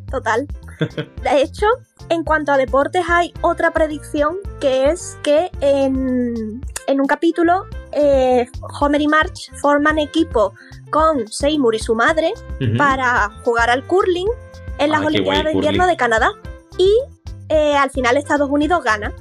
Total. 0.09 0.47
De 0.79 1.41
hecho, 1.41 1.65
en 2.09 2.23
cuanto 2.23 2.51
a 2.51 2.57
deportes 2.57 3.03
hay 3.09 3.33
otra 3.41 3.71
predicción 3.71 4.37
que 4.59 4.89
es 4.89 5.17
que 5.23 5.49
en, 5.61 6.61
en 6.87 7.01
un 7.01 7.07
capítulo 7.07 7.65
eh, 7.91 8.47
Homer 8.81 9.01
y 9.01 9.07
Marge 9.07 9.51
forman 9.61 9.99
equipo 9.99 10.53
con 10.91 11.27
Seymour 11.27 11.75
y 11.75 11.79
su 11.79 11.95
madre 11.95 12.33
para 12.77 13.29
jugar 13.43 13.69
al 13.69 13.85
curling 13.85 14.27
en 14.77 14.89
las 14.91 15.01
Ah, 15.01 15.05
Olimpiadas 15.05 15.43
de 15.45 15.51
Invierno 15.53 15.83
curling. 15.83 15.91
de 15.93 15.97
Canadá. 15.97 16.31
Y 16.77 16.91
eh, 17.49 17.75
al 17.75 17.89
final 17.89 18.17
Estados 18.17 18.49
Unidos 18.49 18.83
gana. 18.83 19.13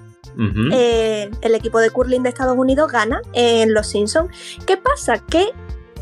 Eh, 0.72 1.30
el 1.42 1.54
equipo 1.54 1.78
de 1.78 1.90
curling 1.90 2.24
de 2.24 2.30
Estados 2.30 2.56
Unidos 2.58 2.90
gana 2.90 3.22
en 3.34 3.72
Los 3.72 3.86
Simpsons. 3.86 4.30
¿Qué 4.66 4.76
pasa? 4.76 5.18
Que 5.20 5.52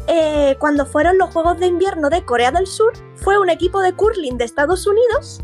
eh, 0.09 0.57
cuando 0.59 0.87
fueron 0.87 1.19
los 1.19 1.31
Juegos 1.31 1.59
de 1.59 1.67
Invierno 1.67 2.11
de 2.11 2.25
Corea 2.25 2.51
del 2.51 2.67
Sur, 2.67 2.93
fue 3.17 3.39
un 3.39 3.51
equipo 3.51 3.81
de 3.81 3.93
curling 3.93 4.39
de 4.39 4.45
Estados 4.45 4.87
Unidos, 4.87 5.41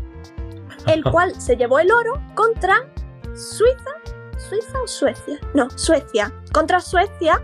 el 0.87 1.03
cual 1.11 1.39
se 1.39 1.55
llevó 1.55 1.79
el 1.79 1.91
oro 1.91 2.21
contra 2.35 2.87
Suiza. 3.35 3.91
¿Suiza 4.37 4.81
o 4.83 4.87
Suecia? 4.87 5.39
No, 5.53 5.69
Suecia. 5.71 6.33
Contra 6.51 6.79
Suecia 6.79 7.41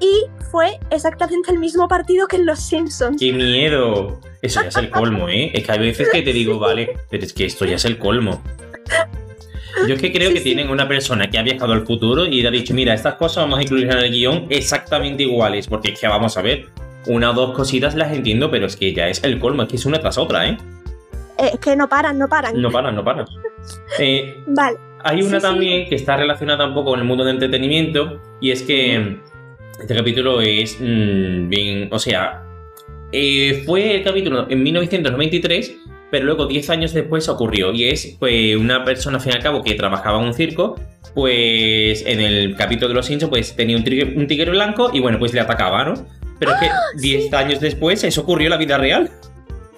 y 0.00 0.26
fue 0.50 0.78
exactamente 0.90 1.50
el 1.50 1.58
mismo 1.58 1.88
partido 1.88 2.28
que 2.28 2.36
en 2.36 2.46
Los 2.46 2.60
Simpsons. 2.60 3.16
¡Qué 3.18 3.32
miedo! 3.32 4.20
Eso 4.42 4.60
ya 4.62 4.68
es 4.68 4.76
el 4.76 4.90
colmo, 4.90 5.28
¿eh? 5.28 5.50
Es 5.54 5.64
que 5.64 5.72
hay 5.72 5.78
veces 5.78 6.08
que 6.10 6.22
te 6.22 6.32
digo, 6.32 6.58
vale, 6.58 6.98
pero 7.08 7.24
es 7.24 7.32
que 7.32 7.46
esto 7.46 7.64
ya 7.64 7.76
es 7.76 7.84
el 7.86 7.98
colmo. 7.98 8.42
Yo 9.88 9.94
es 9.94 10.00
que 10.00 10.12
creo 10.12 10.28
Sí, 10.28 10.34
que 10.34 10.40
sí. 10.40 10.44
tienen 10.44 10.70
una 10.70 10.86
persona 10.88 11.30
que 11.30 11.38
ha 11.38 11.42
viajado 11.42 11.72
al 11.72 11.86
futuro 11.86 12.26
y 12.26 12.42
le 12.42 12.48
ha 12.48 12.50
dicho, 12.50 12.74
mira, 12.74 12.94
estas 12.94 13.14
cosas 13.14 13.44
vamos 13.44 13.58
a 13.58 13.62
incluir 13.62 13.84
en 13.90 13.98
el 13.98 14.10
guion 14.10 14.46
exactamente 14.50 15.22
iguales, 15.22 15.66
porque 15.66 15.92
es 15.92 16.00
que 16.00 16.08
vamos 16.08 16.36
a 16.36 16.42
ver, 16.42 16.66
una 17.06 17.30
o 17.30 17.34
dos 17.34 17.54
cositas 17.56 17.94
las 17.94 18.12
entiendo, 18.12 18.50
pero 18.50 18.66
es 18.66 18.76
que 18.76 18.92
ya 18.92 19.08
es 19.08 19.22
el 19.24 19.38
colmo, 19.38 19.62
es 19.62 19.68
que 19.68 19.76
es 19.76 19.86
una 19.86 20.00
tras 20.00 20.18
otra, 20.18 20.48
¿eh? 20.48 20.56
Es 21.38 21.58
que 21.58 21.74
no 21.74 21.88
paran, 21.88 22.18
no 22.18 22.28
paran. 22.28 22.60
No 22.60 22.70
paran, 22.70 22.94
no 22.94 23.04
paran. 23.04 23.26
Eh, 23.98 24.38
Vale. 24.46 24.76
Hay 25.02 25.22
una 25.22 25.38
Sí, 25.38 25.42
también 25.46 25.88
que 25.88 25.94
está 25.94 26.16
relacionada 26.16 26.66
un 26.66 26.74
poco 26.74 26.90
con 26.90 26.98
el 27.00 27.04
mundo 27.06 27.24
del 27.24 27.34
entretenimiento 27.34 28.20
y 28.40 28.50
es 28.50 28.62
que 28.62 29.18
este 29.80 29.94
capítulo 29.94 30.40
es 30.40 30.76
mm, 30.80 31.48
bien, 31.48 31.88
o 31.90 31.98
sea, 31.98 32.42
eh, 33.12 33.62
fue 33.66 33.96
el 33.96 34.02
capítulo 34.02 34.46
en 34.48 34.62
1993, 34.62 35.76
pero 36.10 36.24
luego 36.26 36.46
10 36.46 36.70
años 36.70 36.92
después 36.92 37.28
ocurrió 37.28 37.72
y 37.72 37.88
es 37.88 38.16
pues 38.18 38.56
una 38.56 38.84
persona 38.84 39.16
al 39.18 39.22
fin 39.22 39.32
y 39.32 39.36
al 39.36 39.42
cabo 39.42 39.62
que 39.62 39.74
trabajaba 39.74 40.18
en 40.20 40.24
un 40.26 40.34
circo, 40.34 40.76
pues 41.14 42.04
en 42.06 42.20
el 42.20 42.56
capítulo 42.56 42.88
de 42.88 42.94
los 42.94 43.06
Simpsons 43.06 43.30
pues 43.30 43.54
tenía 43.56 43.76
un 43.76 43.84
tigre, 43.84 44.14
un 44.16 44.26
tigre 44.26 44.50
blanco 44.50 44.90
y 44.92 45.00
bueno 45.00 45.18
pues 45.18 45.32
le 45.32 45.40
atacaba, 45.40 45.84
¿no? 45.84 45.94
Pero 46.38 46.52
es 46.52 46.58
que 46.60 46.68
10 47.00 47.32
años 47.34 47.60
después 47.60 48.02
eso 48.04 48.22
ocurrió 48.22 48.46
en 48.46 48.50
la 48.50 48.56
vida 48.56 48.78
real. 48.78 49.10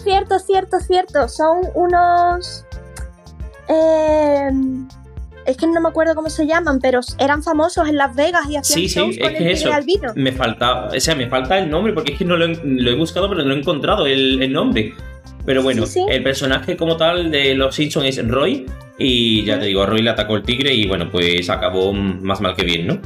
Cierto, 0.03 0.39
cierto, 0.39 0.79
cierto. 0.81 1.29
Son 1.29 1.59
unos. 1.75 2.65
eh, 3.69 4.49
es 5.45 5.57
que 5.57 5.67
no 5.67 5.81
me 5.81 5.89
acuerdo 5.89 6.15
cómo 6.15 6.31
se 6.31 6.47
llaman, 6.47 6.79
pero 6.81 7.01
eran 7.19 7.43
famosos 7.43 7.89
en 7.89 7.97
Las 7.97 8.15
Vegas 8.15 8.43
y 8.49 8.57
hacían 8.57 8.65
Sí, 8.65 8.89
sí, 8.89 8.99
shows 9.01 9.17
es 9.17 9.23
con 9.23 9.33
que 9.33 9.39
el 9.39 9.47
eso. 9.51 9.63
tigre 9.65 9.75
albino. 9.77 10.13
Me 10.15 10.31
falta, 10.33 10.87
o 10.87 11.01
sea, 11.01 11.17
me 11.17 11.29
falta 11.29 11.59
el 11.59 11.69
nombre 11.69 11.93
porque 11.93 12.13
es 12.13 12.19
que 12.19 12.25
no 12.25 12.37
lo 12.37 12.45
he, 12.47 12.61
lo 12.65 12.91
he 12.91 12.95
buscado, 12.95 13.29
pero 13.29 13.43
no 13.45 13.53
he 13.55 13.59
encontrado 13.59 14.07
el, 14.07 14.41
el 14.43 14.53
nombre. 14.53 14.95
Pero 15.45 15.63
bueno, 15.63 15.87
Sí, 15.87 15.95
sí. 15.95 16.07
el 16.09 16.23
personaje 16.23 16.77
como 16.77 16.97
tal 16.97 17.31
de 17.31 17.55
los 17.55 17.75
Simpsons 17.75 18.07
es 18.19 18.29
Roy. 18.29 18.67
Y 18.99 19.45
ya 19.45 19.59
te 19.59 19.67
digo, 19.67 19.85
Roy 19.87 20.03
le 20.03 20.11
atacó 20.11 20.37
el 20.37 20.43
tigre 20.43 20.73
y 20.73 20.87
bueno, 20.87 21.11
pues 21.11 21.49
acabó 21.51 21.93
más 21.93 22.41
mal 22.41 22.55
que 22.55 22.65
bien, 22.65 22.87
¿no? 22.87 22.99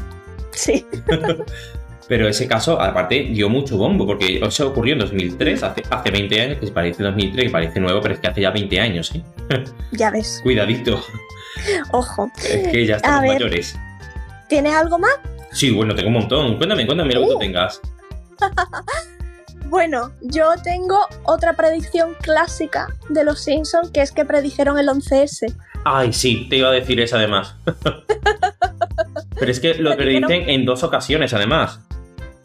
Sí. 0.52 0.85
Pero 2.09 2.28
ese 2.28 2.47
caso, 2.47 2.81
aparte, 2.81 3.25
dio 3.33 3.49
mucho 3.49 3.76
bombo, 3.76 4.07
porque 4.07 4.38
eso 4.40 4.69
ocurrió 4.69 4.93
en 4.93 5.00
2003, 5.00 5.62
hace, 5.64 5.83
hace 5.90 6.11
20 6.12 6.40
años, 6.40 6.59
que 6.61 6.66
parece 6.69 7.02
2003, 7.02 7.47
que 7.47 7.50
parece 7.50 7.81
nuevo, 7.81 8.00
pero 8.00 8.14
es 8.14 8.21
que 8.21 8.28
hace 8.28 8.43
ya 8.43 8.52
20 8.52 8.78
años, 8.78 9.12
¿eh? 9.12 9.23
Ya 9.90 10.12
ves. 10.12 10.38
Cuidadito, 10.45 11.02
Ojo. 11.90 12.31
es 12.37 12.69
que 12.69 12.87
ya 12.87 12.97
estamos 12.97 13.25
A 13.25 13.26
mayores. 13.33 13.76
¿Tienes 14.49 14.73
algo 14.75 15.00
más? 15.00 15.19
Sí, 15.50 15.71
bueno, 15.73 15.97
tengo 15.97 16.09
un 16.09 16.14
montón. 16.14 16.57
Cuéntame, 16.59 16.87
cuéntame 16.87 17.12
lo 17.14 17.23
que 17.23 17.26
tú 17.33 17.38
tengas. 17.40 17.81
Bueno, 19.68 20.12
yo 20.20 20.50
tengo 20.62 20.99
otra 21.25 21.54
predicción 21.54 22.14
clásica 22.20 22.88
de 23.08 23.25
los 23.25 23.40
Simpsons, 23.40 23.90
que 23.90 24.00
es 24.00 24.12
que 24.12 24.25
predijeron 24.25 24.78
el 24.78 24.88
11S. 24.88 25.54
Ay, 25.85 26.12
sí, 26.12 26.46
te 26.49 26.56
iba 26.56 26.68
a 26.68 26.73
decir 26.73 27.00
eso 27.00 27.16
además. 27.16 27.54
Pero 29.38 29.50
es 29.50 29.61
que 29.61 29.75
lo 29.75 29.96
predicen 29.96 30.49
en 30.49 30.64
dos 30.64 30.82
ocasiones 30.82 31.35
además. 31.35 31.80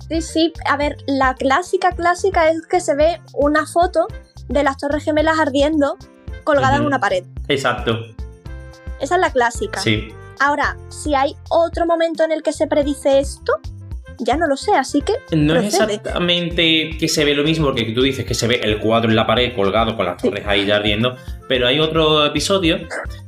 Sí, 0.09 0.21
sí. 0.21 0.53
A 0.67 0.77
ver, 0.77 0.97
la 1.07 1.35
clásica 1.35 1.91
clásica 1.91 2.49
es 2.49 2.65
que 2.67 2.81
se 2.81 2.95
ve 2.95 3.21
una 3.33 3.65
foto 3.65 4.07
de 4.49 4.63
las 4.63 4.77
Torres 4.77 5.03
Gemelas 5.03 5.39
ardiendo 5.39 5.97
colgada 6.43 6.75
en 6.77 6.85
una 6.85 6.99
pared. 6.99 7.23
Exacto, 7.47 7.97
Esa 8.99 9.15
es 9.15 9.21
la 9.21 9.31
clásica. 9.31 9.79
sí. 9.79 10.09
Ahora, 10.43 10.75
si 10.89 11.13
hay 11.13 11.35
otro 11.51 11.85
momento 11.85 12.23
en 12.23 12.31
el 12.31 12.41
que 12.41 12.51
se 12.51 12.65
predice 12.65 13.19
esto, 13.19 13.59
ya 14.19 14.35
no 14.37 14.47
lo 14.47 14.55
sé, 14.57 14.73
así 14.75 15.01
que 15.01 15.13
No 15.35 15.55
es 15.55 15.65
exactamente 15.73 16.91
que 16.99 17.07
se 17.07 17.25
ve 17.25 17.33
lo 17.33 17.43
mismo, 17.43 17.67
porque 17.67 17.83
tú 17.85 18.01
dices 18.01 18.25
que 18.25 18.33
se 18.33 18.47
ve 18.47 18.59
el 18.63 18.77
cuadro 18.79 19.09
en 19.09 19.15
la 19.15 19.25
pared 19.27 19.53
colgado 19.55 19.95
con 19.95 20.05
las 20.05 20.21
Sí. 20.21 20.27
torres 20.29 20.45
ahí 20.47 20.65
ya 20.65 20.77
ardiendo, 20.77 21.15
pero 21.47 21.67
hay 21.67 21.79
otro 21.79 22.25
episodio 22.25 22.79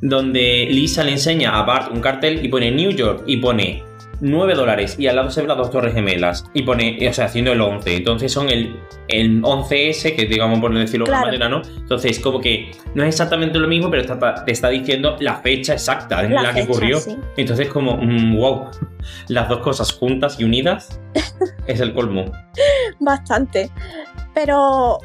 donde 0.02 0.68
Lisa 0.70 1.04
le 1.04 1.12
enseña 1.12 1.58
a 1.60 1.64
Bart 1.64 1.92
un 1.92 2.02
cartel 2.02 2.44
y 2.46 2.50
pone 2.50 2.72
New 2.72 2.92
York 2.92 3.24
y 3.26 3.38
pone 3.38 3.84
9 4.26 4.56
dólares 4.56 4.96
y 4.98 5.08
al 5.08 5.18
lado 5.18 5.30
se 5.30 5.42
ven 5.42 5.50
las 5.50 5.58
dos 5.58 5.70
torres 5.70 5.94
gemelas 5.94 6.46
y 6.54 6.64
pone, 6.64 6.98
o 7.10 7.14
sea, 7.14 7.26
haciendo 7.26 7.52
el 7.52 7.60
11. 7.60 7.98
Entonces 7.98 8.32
son 8.32 8.50
el, 8.50 8.80
el 9.10 9.42
11S, 9.42 10.16
que 10.16 10.26
digamos 10.26 10.60
por 10.62 10.74
decirlo 10.74 11.06
de 11.06 11.10
Claro. 11.12 11.28
alguna 11.28 11.50
manera, 11.50 11.70
¿no? 11.74 11.78
Entonces 11.82 12.20
como 12.20 12.40
que 12.40 12.72
no 12.96 13.04
es 13.04 13.10
exactamente 13.10 13.60
lo 13.60 13.68
mismo, 13.68 13.90
pero 13.92 14.02
está- 14.04 14.46
te 14.46 14.52
está 14.54 14.70
diciendo 14.70 15.18
la 15.20 15.36
fecha 15.42 15.74
exacta 15.74 16.24
en 16.24 16.34
la, 16.34 16.42
la 16.44 16.54
que 16.54 16.64
ocurrió. 16.64 17.00
sí. 17.02 17.18
Entonces 17.36 17.68
como, 17.68 17.98
mm, 17.98 18.38
wow, 18.38 18.68
las 19.28 19.50
dos 19.50 19.60
cosas 19.60 19.92
juntas 19.92 20.40
y 20.40 20.46
unidas 20.46 21.00
es 21.68 21.80
el 21.82 21.94
colmo. 21.94 22.32
bastante. 23.00 23.70
Pero 24.34 25.00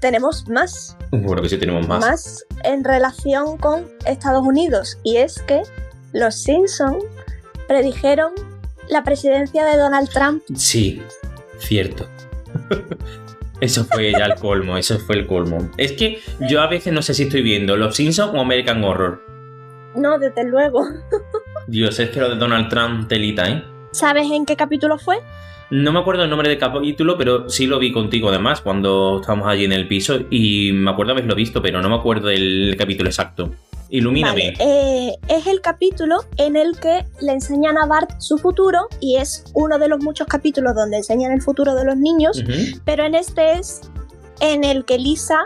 tenemos 0.00 0.46
más, 0.48 0.96
Bueno, 1.10 1.40
que 1.42 1.48
sí 1.48 1.56
tenemos 1.58 1.88
más. 1.88 2.00
más 2.00 2.44
en 2.64 2.84
relación 2.84 3.56
con 3.56 3.86
Estados 4.06 4.42
Unidos, 4.42 4.98
y 5.02 5.16
es 5.16 5.40
que 5.42 5.62
los 6.12 6.34
Simpsons 6.34 7.02
predijeron 7.68 8.32
la 8.90 9.04
presidencia 9.04 9.64
de 9.64 9.76
Donald 9.76 10.08
Trump. 10.10 10.42
Sí, 10.54 11.00
cierto. 11.58 12.08
Eso 13.60 13.84
fue 13.84 14.12
ya 14.12 14.24
el 14.24 14.36
colmo, 14.36 14.78
eso 14.78 14.98
fue 14.98 15.16
el 15.16 15.26
colmo. 15.26 15.68
Es 15.76 15.92
que 15.92 16.20
yo 16.48 16.62
a 16.62 16.66
veces 16.66 16.94
no 16.94 17.02
sé 17.02 17.12
si 17.12 17.24
estoy 17.24 17.42
viendo 17.42 17.76
Los 17.76 17.94
Simpsons 17.94 18.32
o 18.34 18.40
American 18.40 18.82
Horror. 18.82 19.22
No, 19.94 20.18
desde 20.18 20.44
luego. 20.44 20.82
Dios, 21.66 21.98
es 21.98 22.08
que 22.08 22.20
lo 22.20 22.30
de 22.30 22.36
Donald 22.36 22.70
Trump 22.70 23.06
telita, 23.06 23.50
¿eh? 23.50 23.62
¿Sabes 23.92 24.30
en 24.30 24.46
qué 24.46 24.56
capítulo 24.56 24.96
fue? 24.96 25.18
No 25.68 25.92
me 25.92 26.00
acuerdo 26.00 26.24
el 26.24 26.30
nombre 26.30 26.48
del 26.48 26.58
capítulo, 26.58 27.18
pero 27.18 27.50
sí 27.50 27.66
lo 27.66 27.78
vi 27.78 27.92
contigo 27.92 28.30
además 28.30 28.62
cuando 28.62 29.18
estábamos 29.20 29.46
allí 29.46 29.66
en 29.66 29.72
el 29.72 29.86
piso 29.86 30.20
y 30.30 30.72
me 30.72 30.90
acuerdo 30.90 31.12
haberlo 31.12 31.34
visto, 31.34 31.60
pero 31.60 31.82
no 31.82 31.90
me 31.90 31.96
acuerdo 31.96 32.28
del 32.28 32.74
capítulo 32.78 33.10
exacto. 33.10 33.54
Ilumíname. 33.90 34.54
Vale, 34.56 35.10
eh, 35.10 35.16
es 35.28 35.46
el 35.46 35.60
capítulo 35.60 36.24
en 36.36 36.56
el 36.56 36.78
que 36.78 37.04
le 37.20 37.32
enseñan 37.32 37.76
a 37.76 37.86
Bart 37.86 38.20
su 38.20 38.38
futuro 38.38 38.88
y 39.00 39.16
es 39.16 39.44
uno 39.54 39.78
de 39.78 39.88
los 39.88 40.02
muchos 40.02 40.26
capítulos 40.26 40.74
donde 40.74 40.98
enseñan 40.98 41.32
el 41.32 41.42
futuro 41.42 41.74
de 41.74 41.84
los 41.84 41.96
niños, 41.96 42.42
pero 42.84 43.04
en 43.04 43.14
este 43.14 43.54
es 43.54 43.80
en 44.40 44.64
el 44.64 44.84
que 44.84 44.98
Lisa 44.98 45.44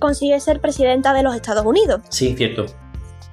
consigue 0.00 0.38
ser 0.40 0.60
presidenta 0.60 1.12
de 1.12 1.22
los 1.22 1.34
Estados 1.34 1.64
Unidos. 1.64 2.00
Sí, 2.08 2.34
cierto. 2.36 2.66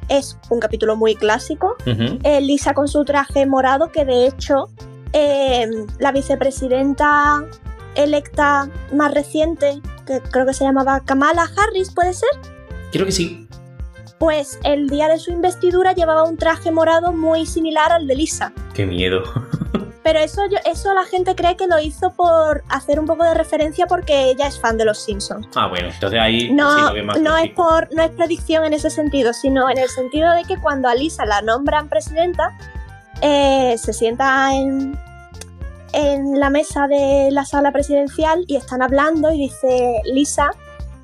Es 0.10 0.38
un 0.50 0.60
capítulo 0.60 0.96
muy 0.96 1.16
clásico. 1.16 1.76
Eh, 1.86 2.42
Lisa 2.42 2.74
con 2.74 2.88
su 2.88 3.06
traje 3.06 3.46
morado, 3.46 3.92
que 3.92 4.04
de 4.04 4.28
hecho 4.28 4.70
eh, 5.14 5.68
la 6.00 6.12
vicepresidenta 6.12 7.46
electa 7.96 8.70
más 8.94 9.14
reciente, 9.14 9.82
que 10.06 10.20
creo 10.20 10.46
que 10.46 10.54
se 10.54 10.64
llamaba 10.64 11.02
Kamala 11.02 11.50
Harris, 11.58 11.92
¿puede 11.94 12.14
ser? 12.14 12.30
Creo 12.92 13.06
que 13.06 13.12
sí. 13.12 13.48
Pues 14.22 14.60
el 14.64 14.88
día 14.88 15.08
de 15.08 15.18
su 15.18 15.32
investidura 15.32 15.94
llevaba 15.94 16.22
un 16.24 16.38
traje 16.38 16.70
morado 16.70 17.12
muy 17.12 17.48
similar 17.48 17.92
al 17.92 18.06
de 18.06 18.14
Lisa. 18.14 18.54
Qué 18.76 18.86
miedo. 18.86 19.24
Pero 20.04 20.20
eso, 20.20 20.42
yo- 20.48 20.60
eso 20.64 20.94
la 20.94 21.06
gente 21.06 21.34
cree 21.34 21.58
que 21.58 21.66
lo 21.66 21.80
hizo 21.80 22.12
por 22.14 22.64
hacer 22.70 23.00
un 23.00 23.08
poco 23.08 23.24
de 23.24 23.34
referencia 23.34 23.88
porque 23.88 24.30
ella 24.30 24.46
es 24.46 24.60
fan 24.60 24.78
de 24.78 24.86
los 24.86 25.00
Simpsons. 25.04 25.48
Ah, 25.56 25.66
bueno, 25.68 25.88
entonces 25.92 26.20
ahí 26.20 26.42
sí 26.42 26.52
No, 26.54 26.88
lo 26.88 26.94
veo 26.94 27.04
más 27.04 27.20
no, 27.20 27.36
es 27.36 27.50
por, 27.54 27.88
no 27.96 28.04
es 28.04 28.12
predicción 28.12 28.64
en 28.64 28.74
ese 28.74 28.92
sentido, 28.92 29.34
sino 29.34 29.68
en 29.72 29.80
el 29.80 29.90
sentido 29.90 30.32
de 30.34 30.44
que 30.44 30.58
cuando 30.58 30.88
a 30.88 30.94
Lisa 30.94 31.26
la 31.26 31.42
nombran 31.42 31.90
presidenta, 31.90 32.56
eh, 33.24 33.76
se 33.80 33.92
sienta 33.92 34.54
en, 34.56 34.96
en 35.94 36.40
la 36.40 36.52
mesa 36.52 36.88
de 36.88 37.30
la 37.32 37.44
sala 37.46 37.72
presidencial 37.72 38.44
y 38.48 38.56
están 38.56 38.84
hablando 38.84 39.32
y 39.34 39.40
dice 39.40 40.02
Lisa 40.06 40.52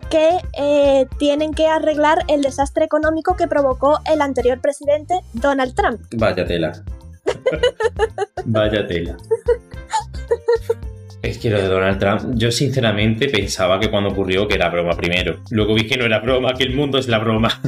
que 0.10 0.40
eh, 0.58 1.08
tienen 1.18 1.54
que 1.54 1.68
arreglar 1.68 2.20
el 2.28 2.42
desastre 2.42 2.86
económico 2.86 3.36
que 3.36 3.48
provocó 3.48 4.00
el 4.12 4.22
anterior 4.22 4.60
presidente 4.62 5.22
Donald 5.34 5.76
Trump. 5.76 6.02
Vaya 6.16 6.46
tela. 6.46 6.84
Vaya 8.46 8.88
tela. 8.88 9.18
Es 11.22 11.40
que 11.40 11.50
lo 11.50 11.60
de 11.60 11.68
Donald 11.68 12.00
Trump, 12.00 12.36
yo 12.36 12.52
sinceramente 12.52 13.28
pensaba 13.28 13.80
que 13.80 13.90
cuando 13.90 14.12
ocurrió 14.12 14.48
que 14.48 14.56
era 14.56 14.70
broma 14.70 14.96
primero. 14.96 15.40
Luego 15.50 15.74
vi 15.74 15.88
que 15.88 15.98
no 15.98 16.06
era 16.06 16.20
broma, 16.20 16.54
que 16.54 16.64
el 16.64 16.76
mundo 16.76 16.98
es 17.00 17.08
la 17.08 17.20
broma. 17.20 17.60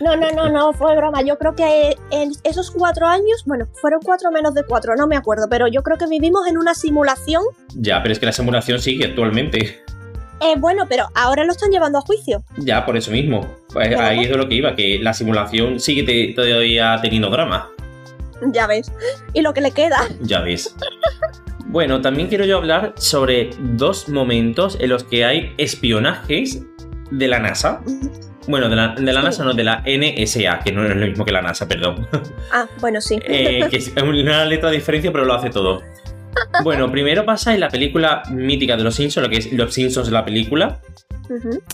No, 0.00 0.16
no, 0.16 0.32
no, 0.32 0.48
no, 0.48 0.72
fue 0.72 0.96
broma. 0.96 1.22
Yo 1.22 1.38
creo 1.38 1.54
que 1.54 1.96
en 2.10 2.32
esos 2.42 2.72
cuatro 2.72 3.06
años, 3.06 3.44
bueno, 3.46 3.68
fueron 3.80 4.00
cuatro 4.02 4.32
menos 4.32 4.52
de 4.54 4.64
cuatro, 4.64 4.96
no 4.96 5.06
me 5.06 5.16
acuerdo, 5.16 5.46
pero 5.48 5.68
yo 5.68 5.82
creo 5.84 5.96
que 5.98 6.06
vivimos 6.08 6.48
en 6.48 6.58
una 6.58 6.74
simulación 6.74 7.44
Ya, 7.76 8.02
pero 8.02 8.12
es 8.12 8.18
que 8.18 8.26
la 8.26 8.32
simulación 8.32 8.80
sigue 8.80 9.04
actualmente. 9.04 9.84
Eh, 10.40 10.54
bueno, 10.58 10.84
pero 10.88 11.06
ahora 11.14 11.44
lo 11.44 11.52
están 11.52 11.70
llevando 11.70 11.98
a 11.98 12.00
juicio. 12.02 12.44
Ya, 12.58 12.84
por 12.84 12.96
eso 12.96 13.10
mismo. 13.10 13.46
Pues 13.72 13.88
Claro. 13.88 14.02
ahí 14.04 14.20
es 14.24 14.28
de 14.30 14.36
lo 14.36 14.48
que 14.48 14.54
iba, 14.56 14.74
que 14.74 14.98
la 15.00 15.14
simulación 15.14 15.80
sigue 15.80 16.32
todavía 16.34 16.98
teniendo 17.00 17.30
drama. 17.30 17.70
Ya 18.52 18.66
ves. 18.66 18.92
Y 19.32 19.42
lo 19.42 19.54
que 19.54 19.60
le 19.60 19.70
queda. 19.70 19.96
Ya 20.20 20.40
ves. 20.40 20.74
Bueno, 21.66 22.00
también 22.00 22.28
quiero 22.28 22.44
yo 22.44 22.58
hablar 22.58 22.92
sobre 22.96 23.50
dos 23.58 24.08
momentos 24.08 24.76
en 24.80 24.90
los 24.90 25.04
que 25.04 25.24
hay 25.24 25.54
espionajes 25.56 26.62
de 27.10 27.28
la 27.28 27.38
NASA. 27.38 27.80
Bueno, 28.46 28.68
de 28.68 28.76
la, 28.76 28.88
de 28.94 29.12
la 29.12 29.20
Sí. 29.20 29.24
NASA, 29.26 29.44
no, 29.44 29.54
de 29.54 29.64
la 29.64 29.82
NSA, 29.86 30.58
que 30.60 30.70
no 30.72 30.84
es 30.84 30.94
lo 30.94 31.06
mismo 31.06 31.24
que 31.24 31.32
la 31.32 31.40
NASA, 31.42 31.66
perdón. 31.66 32.06
Ah, 32.52 32.66
bueno, 32.80 33.00
sí. 33.00 33.18
Eh, 33.24 33.66
que 33.70 33.78
es 33.78 33.92
una 33.96 34.44
letra 34.44 34.68
de 34.70 34.76
diferencia, 34.76 35.10
pero 35.10 35.24
lo 35.24 35.32
hace 35.32 35.48
todo. 35.50 35.80
Bueno, 36.62 36.90
primero 36.90 37.24
pasa 37.24 37.54
en 37.54 37.60
la 37.60 37.68
película 37.68 38.22
mítica 38.30 38.76
de 38.76 38.84
los 38.84 38.94
Simpsons, 38.94 39.26
lo 39.26 39.30
que 39.30 39.38
es 39.38 39.52
Los 39.52 39.74
Simpsons 39.74 40.10
la 40.10 40.24
película, 40.24 40.80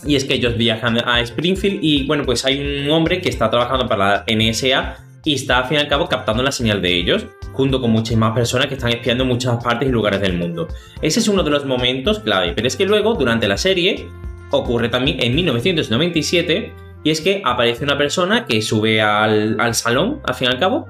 y 0.05 0.15
es 0.15 0.25
que 0.25 0.35
ellos 0.35 0.57
viajan 0.57 0.97
a 1.07 1.21
Springfield 1.21 1.79
y 1.81 2.05
bueno, 2.07 2.23
pues 2.25 2.45
hay 2.45 2.59
un 2.59 2.89
hombre 2.89 3.21
que 3.21 3.29
está 3.29 3.49
trabajando 3.49 3.87
para 3.87 4.25
la 4.25 4.25
NSA 4.27 4.95
y 5.23 5.35
está 5.35 5.59
al 5.59 5.65
fin 5.65 5.77
y 5.77 5.79
al 5.81 5.87
cabo 5.87 6.07
captando 6.07 6.41
la 6.41 6.51
señal 6.51 6.81
de 6.81 6.93
ellos, 6.93 7.25
junto 7.53 7.79
con 7.81 7.91
muchas 7.91 8.17
más 8.17 8.33
personas 8.33 8.67
que 8.67 8.75
están 8.75 8.91
espiando 8.91 9.23
en 9.23 9.29
muchas 9.29 9.63
partes 9.63 9.87
y 9.87 9.91
lugares 9.91 10.21
del 10.21 10.37
mundo. 10.37 10.67
Ese 11.01 11.19
es 11.19 11.27
uno 11.27 11.43
de 11.43 11.51
los 11.51 11.65
momentos 11.65 12.19
clave, 12.19 12.53
pero 12.55 12.67
es 12.67 12.75
que 12.75 12.85
luego, 12.85 13.13
durante 13.13 13.47
la 13.47 13.57
serie, 13.57 14.07
ocurre 14.51 14.89
también 14.89 15.21
en 15.21 15.35
1997 15.35 16.73
y 17.03 17.09
es 17.09 17.21
que 17.21 17.41
aparece 17.45 17.83
una 17.83 17.97
persona 17.97 18.45
que 18.45 18.61
sube 18.61 19.01
al, 19.01 19.59
al 19.59 19.75
salón, 19.75 20.21
al 20.23 20.35
fin 20.35 20.47
y 20.49 20.51
al 20.51 20.59
cabo, 20.59 20.87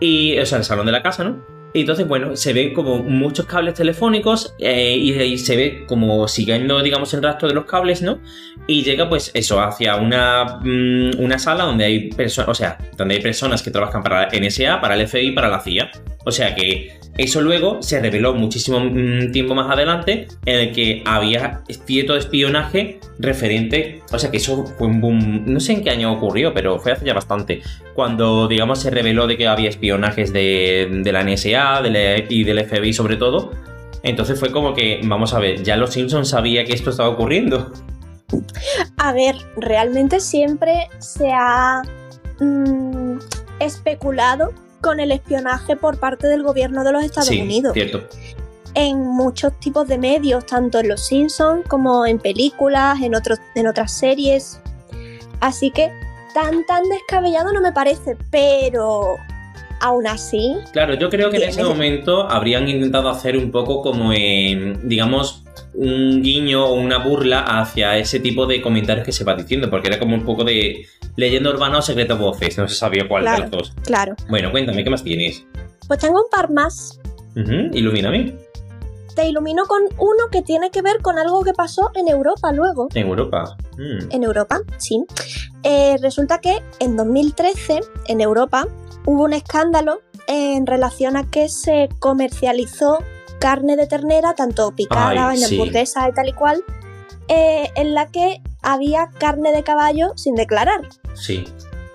y, 0.00 0.38
o 0.38 0.46
sea, 0.46 0.58
al 0.58 0.64
salón 0.64 0.86
de 0.86 0.92
la 0.92 1.02
casa, 1.02 1.24
¿no? 1.24 1.51
Y 1.74 1.80
entonces, 1.80 2.06
bueno, 2.06 2.36
se 2.36 2.52
ven 2.52 2.74
como 2.74 2.98
muchos 2.98 3.46
cables 3.46 3.74
telefónicos 3.74 4.54
eh, 4.58 4.94
y, 4.96 5.12
y 5.12 5.38
se 5.38 5.56
ve 5.56 5.84
como 5.86 6.28
siguiendo, 6.28 6.82
digamos, 6.82 7.14
el 7.14 7.22
rastro 7.22 7.48
de 7.48 7.54
los 7.54 7.64
cables, 7.64 8.02
¿no? 8.02 8.20
Y 8.66 8.82
llega, 8.82 9.08
pues, 9.08 9.30
eso, 9.34 9.60
hacia 9.60 9.96
una, 9.96 10.60
mm, 10.62 11.18
una 11.18 11.38
sala 11.38 11.64
donde 11.64 11.84
hay 11.84 12.10
personas, 12.10 12.50
o 12.50 12.54
sea, 12.54 12.78
donde 12.96 13.14
hay 13.16 13.22
personas 13.22 13.62
que 13.62 13.70
trabajan 13.70 14.02
para 14.02 14.22
la 14.22 14.28
NSA, 14.38 14.80
para 14.80 14.94
el 14.94 15.08
FBI, 15.08 15.32
para 15.32 15.48
la 15.48 15.60
CIA. 15.60 15.90
O 16.24 16.30
sea 16.30 16.54
que 16.54 16.92
eso 17.18 17.40
luego 17.42 17.82
se 17.82 18.00
reveló 18.00 18.34
muchísimo 18.34 18.80
mm, 18.80 19.32
tiempo 19.32 19.54
más 19.54 19.70
adelante 19.70 20.28
en 20.46 20.58
el 20.60 20.72
que 20.72 21.02
había 21.04 21.62
cierto 21.86 22.16
espionaje 22.16 23.00
referente, 23.18 24.02
o 24.10 24.18
sea 24.18 24.30
que 24.30 24.38
eso 24.38 24.64
fue 24.64 24.86
un 24.86 25.00
boom, 25.00 25.44
no 25.46 25.60
sé 25.60 25.72
en 25.74 25.84
qué 25.84 25.90
año 25.90 26.12
ocurrió, 26.12 26.54
pero 26.54 26.78
fue 26.78 26.92
hace 26.92 27.04
ya 27.04 27.14
bastante, 27.14 27.60
cuando 27.94 28.48
digamos 28.48 28.80
se 28.80 28.90
reveló 28.90 29.26
de 29.26 29.36
que 29.36 29.46
había 29.46 29.68
espionajes 29.68 30.32
de, 30.32 31.02
la 31.04 31.22
NSA 31.22 31.80
la- 31.82 32.18
y 32.28 32.44
del 32.44 32.58
FBI 32.66 32.92
sobre 32.92 33.16
todo. 33.16 33.52
Entonces 34.04 34.40
fue 34.40 34.50
como 34.50 34.74
que, 34.74 35.00
vamos 35.04 35.32
a 35.32 35.38
ver, 35.38 35.62
ya 35.62 35.76
los 35.76 35.92
Simpsons 35.92 36.30
sabía 36.30 36.64
que 36.64 36.72
esto 36.72 36.90
estaba 36.90 37.08
ocurriendo. 37.10 37.72
A 38.96 39.12
ver, 39.12 39.36
realmente 39.56 40.18
siempre 40.18 40.88
se 40.98 41.30
ha 41.32 41.82
mm, 42.40 43.18
especulado 43.60 44.52
con 44.82 45.00
el 45.00 45.12
espionaje 45.12 45.76
por 45.76 45.98
parte 45.98 46.26
del 46.26 46.42
gobierno 46.42 46.84
de 46.84 46.92
los 46.92 47.04
Estados 47.04 47.28
sí, 47.28 47.40
Unidos. 47.40 47.72
cierto. 47.72 48.06
En 48.74 48.98
muchos 48.98 49.58
tipos 49.60 49.86
de 49.88 49.98
medios, 49.98 50.44
tanto 50.46 50.78
en 50.78 50.88
Los 50.88 51.06
Simpsons 51.06 51.66
como 51.68 52.06
en 52.06 52.18
películas, 52.18 53.00
en, 53.00 53.14
otros, 53.14 53.38
en 53.54 53.66
otras 53.66 53.92
series. 53.92 54.60
Así 55.40 55.70
que 55.70 55.90
tan 56.34 56.64
tan 56.66 56.84
descabellado 56.84 57.52
no 57.52 57.60
me 57.60 57.72
parece, 57.72 58.16
pero 58.30 59.16
aún 59.80 60.06
así, 60.06 60.56
Claro, 60.72 60.94
yo 60.94 61.10
creo 61.10 61.30
que 61.30 61.38
en 61.38 61.48
ese 61.48 61.62
momento 61.64 62.30
habrían 62.30 62.68
intentado 62.68 63.08
hacer 63.08 63.36
un 63.36 63.50
poco 63.50 63.82
como, 63.82 64.12
en, 64.12 64.88
digamos, 64.88 65.41
un 65.74 66.22
guiño 66.22 66.66
o 66.66 66.74
una 66.74 66.98
burla 66.98 67.40
hacia 67.40 67.96
ese 67.98 68.20
tipo 68.20 68.46
de 68.46 68.60
comentarios 68.60 69.04
que 69.06 69.12
se 69.12 69.24
va 69.24 69.34
diciendo, 69.34 69.70
porque 69.70 69.88
era 69.88 69.98
como 69.98 70.14
un 70.14 70.24
poco 70.24 70.44
de 70.44 70.86
leyenda 71.16 71.50
urbana 71.50 71.78
o 71.78 71.82
secreto 71.82 72.16
voces, 72.16 72.58
no 72.58 72.68
se 72.68 72.74
sabía 72.74 73.08
cuál 73.08 73.22
Claro. 73.22 73.36
de 73.36 73.42
los 73.42 73.50
dos. 73.50 73.72
claro. 73.84 74.14
Bueno, 74.28 74.50
cuéntame, 74.50 74.84
¿qué 74.84 74.90
más 74.90 75.02
tienes? 75.02 75.44
Pues 75.88 75.98
tengo 76.00 76.20
un 76.22 76.30
par 76.30 76.50
más. 76.50 77.00
Ujú, 77.36 77.70
ilumíname. 77.72 78.34
Te 79.14 79.26
ilumino 79.28 79.66
con 79.66 79.82
uno 79.98 80.28
que 80.30 80.40
tiene 80.42 80.70
que 80.70 80.80
ver 80.80 80.98
con 81.02 81.18
algo 81.18 81.42
que 81.42 81.52
pasó 81.52 81.90
en 81.94 82.08
Europa 82.08 82.50
luego. 82.52 82.88
En 82.94 83.06
Europa. 83.06 83.56
Mm. 83.76 84.10
En 84.10 84.22
Europa, 84.22 84.60
sí. 84.78 85.04
Eh, 85.62 85.96
resulta 86.00 86.38
que 86.40 86.62
en 86.80 86.96
2013, 86.96 87.80
en 88.08 88.20
Europa, 88.22 88.66
hubo 89.04 89.24
un 89.24 89.34
escándalo 89.34 90.00
en 90.28 90.66
relación 90.66 91.16
a 91.18 91.28
que 91.28 91.48
se 91.50 91.88
comercializó 91.98 92.98
carne 93.42 93.74
de 93.74 93.88
ternera, 93.88 94.34
tanto 94.34 94.70
picada, 94.70 95.30
Ay, 95.30 95.42
en 95.42 95.48
sí. 95.48 95.54
hamburguesa 95.56 96.08
y 96.08 96.12
tal 96.12 96.28
y 96.28 96.32
cual, 96.32 96.62
eh, 97.26 97.70
en 97.74 97.92
la 97.92 98.06
que 98.06 98.40
había 98.62 99.10
carne 99.18 99.50
de 99.50 99.64
caballo 99.64 100.12
sin 100.14 100.36
declarar. 100.36 100.80
Sí. 101.14 101.44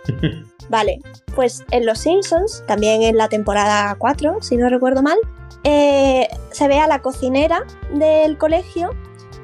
Vale, 0.69 0.99
pues 1.35 1.63
en 1.71 1.85
Los 1.85 1.99
Simpsons, 1.99 2.65
también 2.67 3.01
en 3.01 3.15
la 3.15 3.29
temporada 3.29 3.95
4, 3.97 4.41
si 4.41 4.57
no 4.57 4.67
recuerdo 4.67 5.01
mal, 5.01 5.17
eh, 5.63 6.27
se 6.51 6.67
ve 6.67 6.79
a 6.79 6.87
la 6.87 7.01
cocinera 7.01 7.65
del 7.93 8.37
colegio 8.37 8.89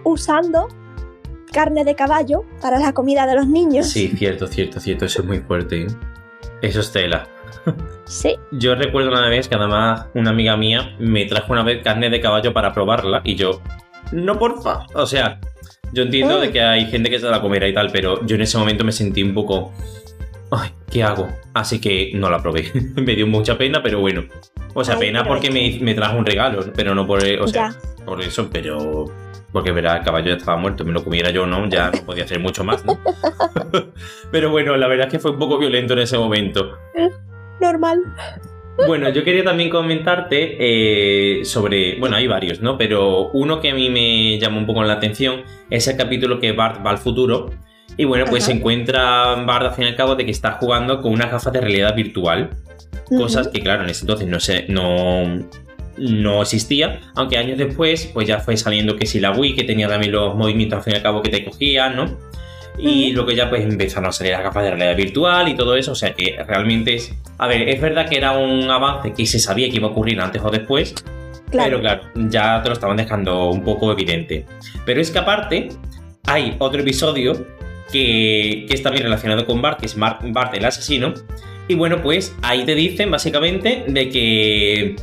usando 0.04 0.68
carne 1.54 1.86
de 1.86 1.96
caballo 1.96 2.44
para 2.62 2.80
la 2.80 2.92
comida 2.92 3.26
de 3.26 3.36
los 3.36 3.48
niños. 3.48 3.88
Sí, 3.88 4.10
cierto, 4.10 4.48
cierto, 4.48 4.82
cierto. 4.82 5.06
Eso 5.06 5.22
es 5.22 5.28
muy 5.28 5.40
fuerte. 5.40 5.84
¿eh? 5.84 5.88
Eso 6.62 6.82
es 6.82 6.92
tela. 6.92 7.30
Sí, 8.06 8.36
Yo 8.52 8.76
recuerdo 8.76 9.10
una 9.12 9.30
vez 9.30 9.48
que 9.48 9.56
además 9.56 10.08
una 10.14 10.32
amiga 10.32 10.58
mía 10.58 10.96
me 11.00 11.26
trajo 11.26 11.54
una 11.54 11.64
vez 11.64 11.82
carne 11.84 12.10
de 12.10 12.20
caballo 12.20 12.54
para 12.54 12.74
probarla 12.74 13.22
y 13.24 13.36
yo, 13.36 13.62
no 14.12 14.38
porfa. 14.38 14.86
O 14.94 15.06
sea, 15.06 15.40
yo 15.94 16.04
entiendo 16.04 16.38
Mm. 16.38 16.42
de 16.42 16.52
que 16.52 16.62
hay 16.62 16.86
gente 16.88 17.10
que 17.10 17.20
se 17.20 17.30
la 17.30 17.42
comerá 17.42 17.68
y 17.68 17.74
tal, 17.74 17.90
pero 17.92 18.24
yo 18.26 18.36
en 18.36 18.42
ese 18.42 18.58
momento 18.58 18.84
me 18.84 18.92
sentí 18.92 19.24
un 19.24 19.34
poco, 19.34 19.72
ay, 20.52 20.70
¿qué 20.92 21.04
hago? 21.04 21.30
Así 21.54 21.80
que 21.80 22.12
no 22.16 22.30
la 22.30 22.42
probé. 22.42 22.70
me 22.96 23.16
dio 23.16 23.26
mucha 23.28 23.58
pena, 23.58 23.82
pero 23.82 24.00
bueno. 24.00 24.24
O 24.76 24.84
sea, 24.84 24.96
Ay, 24.96 25.02
pena 25.02 25.24
porque 25.24 25.52
me, 25.52 25.78
me 25.82 25.94
trajo 25.94 26.18
un 26.18 26.26
regalo, 26.26 26.64
pero 26.76 26.94
no 26.96 27.06
por, 27.08 27.20
o 27.24 27.48
sea, 27.48 27.70
ya. 27.72 28.06
por 28.06 28.22
eso, 28.22 28.50
pero 28.52 29.06
porque 29.52 29.72
verá, 29.72 29.98
el 29.98 30.04
caballo 30.04 30.30
ya 30.30 30.38
estaba 30.38 30.58
muerto, 30.58 30.84
me 30.84 30.92
lo 30.94 31.04
comiera 31.04 31.30
yo, 31.30 31.46
¿no? 31.46 31.70
Ya 31.70 31.92
no 31.92 32.02
podía 32.08 32.24
hacer 32.24 32.40
mucho 32.40 32.64
más, 32.64 32.84
¿no? 32.84 32.98
pero 34.32 34.50
bueno, 34.50 34.76
la 34.76 34.88
verdad 34.88 35.06
es 35.08 35.12
que 35.12 35.20
fue 35.20 35.30
un 35.30 35.38
poco 35.38 35.60
violento 35.60 35.94
en 35.94 36.00
ese 36.00 36.18
momento. 36.18 36.76
Normal. 37.62 38.02
Bueno, 38.88 39.10
yo 39.10 39.24
quería 39.24 39.44
también 39.44 39.70
comentarte 39.70 40.58
eh, 40.60 41.46
sobre, 41.46 42.00
bueno, 42.00 42.16
hay 42.16 42.28
varios, 42.28 42.60
¿no? 42.60 42.78
Pero 42.78 43.30
uno 43.30 43.62
que 43.62 43.70
a 43.70 43.76
mí 43.76 43.90
me 43.90 44.40
llamó 44.40 44.58
un 44.58 44.66
poco 44.66 44.84
la 44.84 44.94
atención 44.94 45.44
es 45.70 45.88
el 45.88 45.96
capítulo 45.96 46.40
que 46.40 46.52
Bart 46.54 46.86
va 46.86 46.90
al 46.90 46.98
futuro. 46.98 47.52
Y 47.98 48.06
bueno, 48.06 48.26
pues 48.28 48.44
Ajá. 48.44 48.52
se 48.52 48.58
encuentra 48.58 49.36
Bart 49.46 49.68
al 49.68 49.74
fin 49.74 49.86
y 49.86 49.88
al 49.90 49.96
cabo 49.96 50.16
de 50.16 50.26
que 50.26 50.32
está 50.32 50.54
jugando 50.54 51.02
con 51.02 51.14
unas 51.14 51.32
gafas 51.32 51.54
de 51.54 51.62
realidad 51.62 51.96
virtual. 51.96 52.50
Cosas 53.06 53.48
que, 53.48 53.60
claro, 53.60 53.84
en 53.84 53.92
ese 53.92 54.02
entonces 54.02 54.28
no 54.28 54.40
se, 54.40 54.66
no, 54.70 55.24
no 55.98 56.42
existía. 56.42 57.00
Aunque 57.16 57.38
años 57.38 57.60
después, 57.60 58.10
pues 58.12 58.28
ya 58.28 58.40
fue 58.40 58.58
saliendo 58.58 58.96
que 58.96 59.06
si 59.06 59.20
la 59.20 59.32
Wii, 59.32 59.56
que 59.56 59.64
tenía 59.64 59.88
también 59.88 60.12
los 60.12 60.36
movimientos 60.36 60.78
al 60.78 60.84
fin 60.84 60.94
y 60.94 60.98
al 60.98 61.04
cabo 61.04 61.22
que 61.22 61.30
te 61.30 61.46
cogían, 61.46 61.96
¿no? 61.96 62.06
Y 62.78 63.12
luego 63.12 63.32
ya 63.32 63.50
pues 63.50 63.64
empezaron 63.64 64.10
a 64.10 64.12
salir 64.12 64.34
las 64.34 64.44
gafas 64.44 64.64
de 64.64 64.72
realidad 64.72 64.96
virtual 64.98 65.48
y 65.48 65.56
todo 65.56 65.76
eso. 65.76 65.92
O 65.92 65.96
sea 65.96 66.14
que 66.14 66.38
realmente 66.48 66.96
es. 66.96 67.14
A 67.38 67.48
ver, 67.48 67.70
es 67.70 67.80
verdad 67.80 68.10
que 68.10 68.18
era 68.18 68.32
un 68.38 68.70
avance 68.70 69.14
que 69.14 69.26
se 69.26 69.40
sabía 69.40 69.70
que 69.70 69.76
iba 69.78 69.88
a 69.88 69.92
ocurrir 69.92 70.20
antes 70.20 70.42
o 70.44 70.50
después. 70.50 70.94
Claro. 71.52 71.70
Pero 71.70 71.82
claro, 71.82 72.02
ya 72.16 72.62
te 72.64 72.70
lo 72.70 72.74
estaban 72.74 72.98
dejando 72.98 73.50
un 73.52 73.64
poco 73.64 73.92
evidente. 73.92 74.46
Pero 74.86 75.00
es 75.02 75.12
que 75.12 75.20
aparte, 75.20 75.70
hay 76.26 76.56
otro 76.58 76.82
episodio 76.82 77.46
que, 77.92 78.66
que 78.68 78.74
está 78.74 78.90
bien 78.90 79.04
relacionado 79.04 79.46
con 79.46 79.62
Bart, 79.62 79.80
que 79.80 79.86
es 79.86 79.96
Mar- 79.96 80.20
Bart 80.24 80.56
el 80.56 80.66
asesino. 80.66 81.14
Y 81.68 81.76
bueno, 81.76 82.02
pues 82.02 82.36
ahí 82.42 82.66
te 82.66 82.74
dicen 82.74 83.12
básicamente 83.12 83.86
de 83.88 84.10
que 84.10 84.96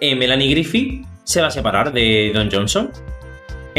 eh, 0.00 0.14
Melanie 0.14 0.48
Griffith 0.50 1.04
se 1.24 1.42
va 1.42 1.48
a 1.48 1.50
separar 1.50 1.92
de 1.92 2.30
Don 2.32 2.50
Johnson. 2.50 2.90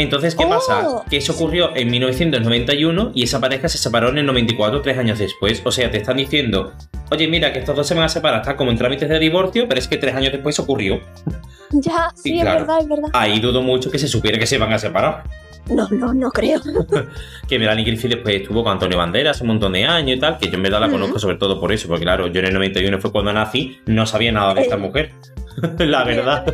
Entonces, 0.02 0.34
¿qué 0.34 0.44
Oh, 0.44 0.48
pasa? 0.48 0.86
Que 1.08 1.18
eso 1.18 1.32
ocurrió 1.32 1.74
en 1.76 1.90
1991 1.90 3.12
y 3.14 3.22
esa 3.24 3.40
pareja 3.40 3.68
se 3.68 3.78
separó 3.78 4.08
en 4.08 4.18
el 4.18 4.26
94, 4.26 4.80
tres 4.82 4.98
años 4.98 5.18
después. 5.18 5.60
O 5.64 5.70
sea, 5.72 5.90
te 5.90 5.98
están 5.98 6.16
diciendo, 6.16 6.72
oye, 7.10 7.28
mira, 7.28 7.52
que 7.52 7.58
estos 7.60 7.76
dos 7.76 7.86
se 7.86 7.94
van 7.94 8.04
a 8.04 8.08
separar, 8.08 8.40
está 8.40 8.56
como 8.56 8.70
en 8.70 8.78
trámites 8.78 9.08
de 9.08 9.18
divorcio, 9.18 9.66
pero 9.68 9.78
es 9.78 9.86
que 9.88 9.96
tres 9.98 10.14
años 10.14 10.32
después 10.32 10.58
ocurrió. 10.58 11.00
Ya, 11.72 12.10
sí, 12.16 12.36
es 12.36 12.44
verdad, 12.44 12.80
es 12.80 12.88
verdad. 12.88 13.10
Ahí 13.12 13.38
dudo 13.38 13.62
mucho 13.62 13.92
que 13.92 13.98
se 14.00 14.08
supiera 14.08 14.36
que 14.40 14.46
se 14.48 14.58
van 14.58 14.72
a 14.72 14.78
separar. 14.80 15.22
No, 15.68 15.86
no, 15.92 16.12
no 16.12 16.28
creo. 16.32 16.60
Que 17.48 17.60
Melanie 17.60 17.84
Griffith 17.84 18.10
después 18.10 18.34
estuvo 18.42 18.64
con 18.64 18.72
Antonio 18.72 18.98
Banderas 18.98 19.40
un 19.40 19.46
montón 19.46 19.72
de 19.74 19.84
años 19.84 20.16
y 20.16 20.20
tal, 20.20 20.36
que 20.36 20.48
yo 20.48 20.54
en 20.56 20.64
verdad 20.64 20.80
la 20.80 20.88
conozco 20.90 21.20
sobre 21.20 21.36
todo 21.36 21.60
por 21.60 21.72
eso, 21.72 21.86
porque 21.86 22.02
claro, 22.02 22.26
yo 22.26 22.40
en 22.40 22.46
el 22.46 22.54
91 22.54 22.98
fue 22.98 23.12
cuando 23.12 23.32
nací, 23.32 23.78
no 23.86 24.04
sabía 24.04 24.32
nada 24.32 24.52
de 24.54 24.62
esta 24.62 24.74
Eh. 24.74 24.78
mujer. 24.78 25.12
la 25.78 26.02
verdad. 26.02 26.44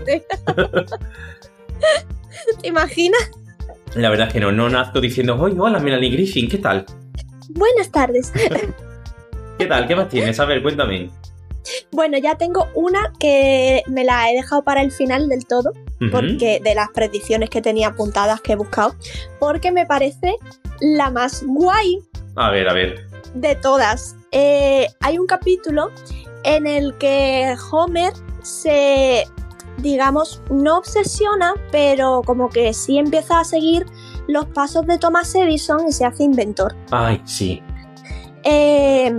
¿Te 2.63 2.69
imaginas? 2.69 3.31
La 3.95 4.11
verdad 4.11 4.29
es 4.29 4.33
que 4.35 4.41
no, 4.41 4.53
no 4.53 4.69
nazco 4.69 5.01
diciendo, 5.01 5.41
oye, 5.41 5.57
hola 5.59 5.79
Melanie 5.79 6.11
Griffith, 6.11 6.51
¿qué 6.51 6.59
tal? 6.59 6.85
Buenas 7.51 7.91
tardes. 7.91 8.33
¿Qué 9.59 9.67
tal? 9.67 9.87
¿Qué 9.87 9.97
más 9.97 10.09
tienes? 10.09 10.39
A 10.39 10.45
ver, 10.45 10.63
cuéntame. 10.63 11.11
Bueno, 11.91 12.19
ya 12.19 12.37
tengo 12.37 12.69
una 12.75 13.13
que 13.19 13.83
me 13.89 14.05
la 14.05 14.31
he 14.31 14.35
dejado 14.37 14.63
para 14.63 14.83
el 14.83 14.93
final 14.93 15.29
del 15.29 15.47
todo, 15.47 15.73
porque 16.13 16.61
de 16.63 16.75
las 16.75 16.91
predicciones 16.91 17.51
que 17.51 17.61
tenía 17.63 17.89
apuntadas 17.89 18.41
que 18.41 18.53
he 18.53 18.57
buscado, 18.57 18.95
porque 19.41 19.73
me 19.73 19.87
parece 19.87 20.37
la 20.81 21.11
más 21.11 21.43
guay 21.45 21.99
A 22.37 22.51
ver, 22.51 22.69
a 22.69 22.73
ver. 22.73 23.07
de 23.35 23.57
todas. 23.57 24.15
Eh, 24.31 24.87
hay 25.01 25.19
un 25.19 25.27
capítulo 25.27 25.91
en 26.45 26.67
el 26.67 26.97
que 26.99 27.57
Homer 27.73 28.13
se, 28.43 29.25
digamos, 29.79 30.43
no 30.51 30.79
obsesiona, 30.79 31.55
pero 31.71 32.23
como 32.25 32.49
que 32.49 32.73
sí 32.73 32.99
empieza 32.99 33.41
a 33.41 33.45
seguir 33.45 33.87
los 34.27 34.47
pasos 34.47 34.87
de 34.87 34.99
Thomas 34.99 35.35
Edison 35.35 35.87
y 35.89 35.93
se 35.93 36.05
hace 36.05 36.25
inventor. 36.25 36.75
Ay, 36.91 37.21
sí. 37.25 37.63
Eh, 38.49 39.13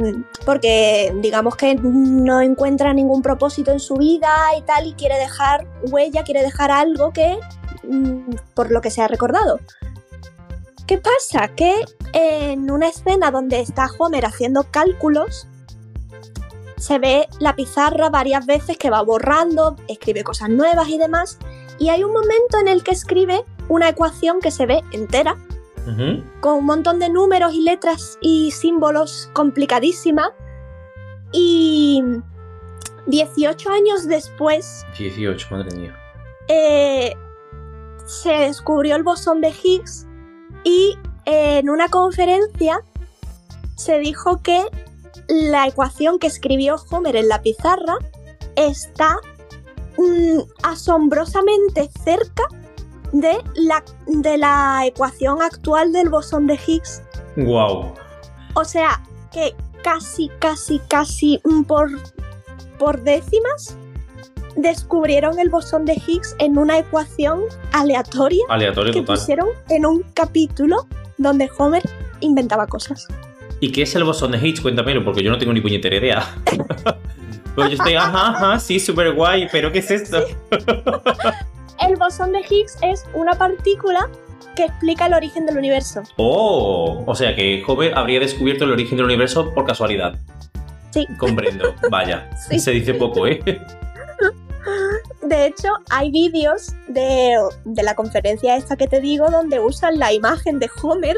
porque 0.46 1.14
digamos 1.22 1.58
que 1.58 1.76
no 1.76 2.40
encuentra 2.40 2.94
ningún 2.94 3.22
propósito 3.22 3.72
en 3.72 3.82
su 3.82 3.96
vida 3.96 4.30
y 4.58 4.62
tal 4.62 4.88
y 4.88 4.94
quiere 4.94 5.18
dejar 5.18 5.68
huella, 5.92 6.24
quiere 6.24 6.42
dejar 6.42 6.72
algo 6.72 7.12
que 7.12 7.38
mm, 7.84 8.36
por 8.54 8.72
lo 8.72 8.80
que 8.80 8.90
se 8.90 9.02
ha 9.02 9.08
recordado. 9.08 9.60
¿Qué 10.88 10.98
pasa? 10.98 11.50
Que 11.50 11.84
en 12.14 12.72
una 12.72 12.88
escena 12.88 13.30
donde 13.30 13.60
está 13.60 13.90
Homer 14.00 14.26
haciendo 14.26 14.64
cálculos, 14.72 15.50
se 16.78 17.00
ve 17.00 17.28
la 17.40 17.56
pizarra 17.56 18.10
varias 18.10 18.46
veces 18.46 18.78
que 18.78 18.90
va 18.90 19.02
borrando, 19.02 19.76
escribe 19.88 20.24
cosas 20.24 20.50
nuevas 20.50 20.88
y 20.90 20.98
demás, 20.98 21.38
y 21.80 21.90
hay 21.90 22.04
un 22.04 22.14
momento 22.14 22.60
en 22.60 22.68
el 22.68 22.84
que 22.84 22.92
escribe 22.92 23.44
una 23.68 23.90
ecuación 23.90 24.40
que 24.40 24.52
se 24.52 24.66
ve 24.66 24.82
entera 24.92 25.36
con 26.42 26.56
un 26.56 26.66
montón 26.66 27.00
de 27.00 27.10
números 27.10 27.54
y 27.54 27.62
letras 27.62 28.18
y 28.20 28.52
símbolos 28.52 29.30
complicadísima. 29.34 30.34
Y 31.32 32.04
18 33.06 33.70
años 33.70 34.06
después 34.06 34.86
18, 34.98 35.48
madre 35.50 35.76
mía. 35.78 35.96
eh, 36.50 37.14
se 38.06 38.32
descubrió 38.32 38.96
el 38.96 39.04
bosón 39.04 39.42
de 39.42 39.50
Higgs 39.50 40.08
y 40.64 40.98
eh, 41.26 41.60
en 41.60 41.70
una 41.70 41.90
conferencia 41.90 42.82
se 43.76 44.00
dijo 44.00 44.42
que 44.42 44.62
la 45.28 45.68
ecuación 45.68 46.20
que 46.20 46.28
escribió 46.28 46.78
Homer 46.90 47.16
en 47.16 47.28
la 47.28 47.42
pizarra 47.42 47.98
está 48.56 49.18
mm, 49.98 50.40
asombrosamente 50.64 51.90
cerca 52.04 52.44
de 53.12 53.38
la, 53.56 53.84
de 54.08 54.38
la 54.38 54.82
ecuación 54.86 55.42
actual 55.42 55.92
del 55.94 56.10
bosón 56.10 56.48
de 56.48 56.60
Higgs. 56.66 57.02
Wow. 57.38 57.94
O 58.56 58.66
sea, 58.66 59.02
que 59.32 59.56
casi, 59.84 60.30
casi, 60.40 60.80
casi 60.88 61.42
por, 61.68 61.90
por 62.80 63.02
décimas 63.02 63.78
descubrieron 64.56 65.40
el 65.40 65.50
bosón 65.50 65.86
de 65.86 65.94
Higgs 65.94 66.36
en 66.40 66.58
una 66.58 66.80
ecuación 66.80 67.42
aleatoria 67.72 68.44
que 68.48 69.02
total. 69.02 69.18
pusieron 69.18 69.50
en 69.70 69.86
un 69.86 70.04
capítulo 70.14 70.88
donde 71.18 71.50
Homer 71.58 71.84
inventaba 72.22 72.66
cosas. 72.68 73.08
¿Y 73.60 73.72
qué 73.72 73.84
es 73.84 73.96
el 73.96 74.04
bosón 74.04 74.32
de 74.32 74.38
Higgs? 74.38 74.62
Cuéntamelo, 74.62 75.04
porque 75.04 75.24
yo 75.24 75.32
no 75.32 75.38
tengo 75.38 75.54
ni 75.54 75.62
puñetera 75.62 75.96
idea. 75.96 76.36
pues 77.56 77.70
yo 77.70 77.76
estoy, 77.76 77.96
ajá, 77.96 78.30
ajá, 78.30 78.60
sí, 78.60 78.80
súper 78.80 79.14
guay, 79.14 79.48
pero 79.52 79.72
¿qué 79.72 79.80
es 79.80 79.92
esto? 79.92 80.24
El 81.80 81.96
bosón 81.98 82.32
de 82.32 82.40
Higgs 82.40 82.78
es 82.82 83.06
una 83.14 83.34
partícula 83.34 84.10
que 84.56 84.66
explica 84.66 85.06
el 85.06 85.14
origen 85.14 85.46
del 85.46 85.58
universo. 85.58 86.04
Oh, 86.18 87.04
o 87.06 87.16
sea 87.16 87.36
que 87.36 87.64
Homer 87.66 87.96
habría 87.96 88.20
descubierto 88.20 88.66
el 88.66 88.72
origen 88.72 88.98
del 88.98 89.06
universo 89.06 89.54
por 89.54 89.66
casualidad. 89.66 90.18
Sí. 90.92 91.06
Comprendo, 91.18 91.76
vaya. 91.90 92.30
Sí. 92.50 92.60
Se 92.60 92.72
dice 92.72 92.94
poco, 92.94 93.28
¿eh? 93.28 93.42
De 95.22 95.46
hecho, 95.46 95.70
hay 95.90 96.12
vídeos 96.12 96.74
de, 96.88 97.38
de 97.66 97.84
la 97.84 97.96
conferencia 97.96 98.56
esta 98.56 98.76
que 98.76 98.88
te 98.88 99.02
digo 99.02 99.30
donde 99.30 99.60
usan 99.60 100.00
la 100.00 100.14
imagen 100.14 100.60
de 100.60 100.70
Homer 100.82 101.18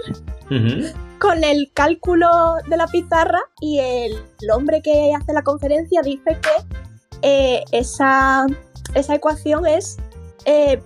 con 1.20 1.44
el 1.44 1.70
cálculo 1.74 2.28
de 2.68 2.78
la 2.78 2.88
pizarra 2.88 3.40
y 3.62 3.80
el, 3.80 4.14
el 4.42 4.52
hombre 4.52 4.82
que 4.82 5.14
hace 5.14 5.34
la 5.34 5.44
conferencia 5.44 6.02
dice 6.02 6.38
que 6.42 6.78
eh, 7.22 7.64
esa, 7.72 8.48
esa 8.96 9.16
ecuación 9.16 9.68
es 9.68 9.98
eh, 10.46 10.82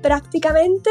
prácticamente 0.00 0.90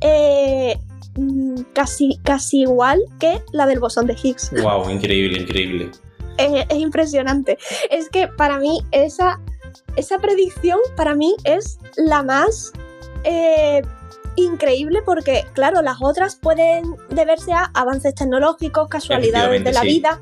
eh, 0.00 0.78
mm, 1.16 1.62
casi, 1.74 2.18
casi 2.24 2.62
igual 2.62 3.00
que 3.18 3.42
la 3.52 3.66
del 3.66 3.78
bosón 3.78 4.06
de 4.06 4.16
Higgs. 4.20 4.50
Wow, 4.62 4.90
increíble, 4.90 5.40
increíble. 5.40 5.90
Es 6.38 6.78
impresionante. 6.78 7.58
Es 7.90 8.08
que 8.08 8.26
para 8.26 8.58
mí 8.58 8.80
esa, 8.92 9.38
esa 9.96 10.18
predicción 10.18 10.78
para 10.96 11.14
mí 11.14 11.34
es 11.44 11.78
la 11.96 12.22
más 12.22 12.72
eh, 13.24 13.82
increíble 14.36 15.00
porque, 15.04 15.44
claro, 15.52 15.82
las 15.82 15.98
otras 16.00 16.36
pueden 16.36 16.96
deberse 17.10 17.52
a 17.52 17.70
avances 17.74 18.14
tecnológicos, 18.14 18.88
casualidades 18.88 19.64
de 19.64 19.72
la 19.72 19.82
sí. 19.82 19.88
vida, 19.88 20.20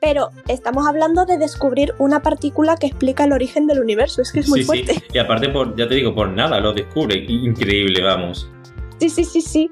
pero 0.00 0.30
estamos 0.48 0.86
hablando 0.86 1.24
de 1.24 1.38
descubrir 1.38 1.94
una 1.98 2.22
partícula 2.22 2.76
que 2.76 2.86
explica 2.86 3.24
el 3.24 3.32
origen 3.32 3.66
del 3.66 3.80
universo. 3.80 4.22
Es 4.22 4.32
que 4.32 4.40
es 4.40 4.48
muy 4.48 4.60
sí, 4.60 4.66
fuerte. 4.66 4.94
sí. 4.94 5.02
Y 5.12 5.18
aparte, 5.18 5.48
por, 5.48 5.76
ya 5.76 5.88
te 5.88 5.94
digo, 5.94 6.14
por 6.14 6.28
nada 6.28 6.60
lo 6.60 6.72
descubre. 6.72 7.16
Increíble, 7.28 8.02
vamos. 8.02 8.48
Sí, 8.98 9.10
sí, 9.10 9.24
sí, 9.24 9.40
sí. 9.40 9.70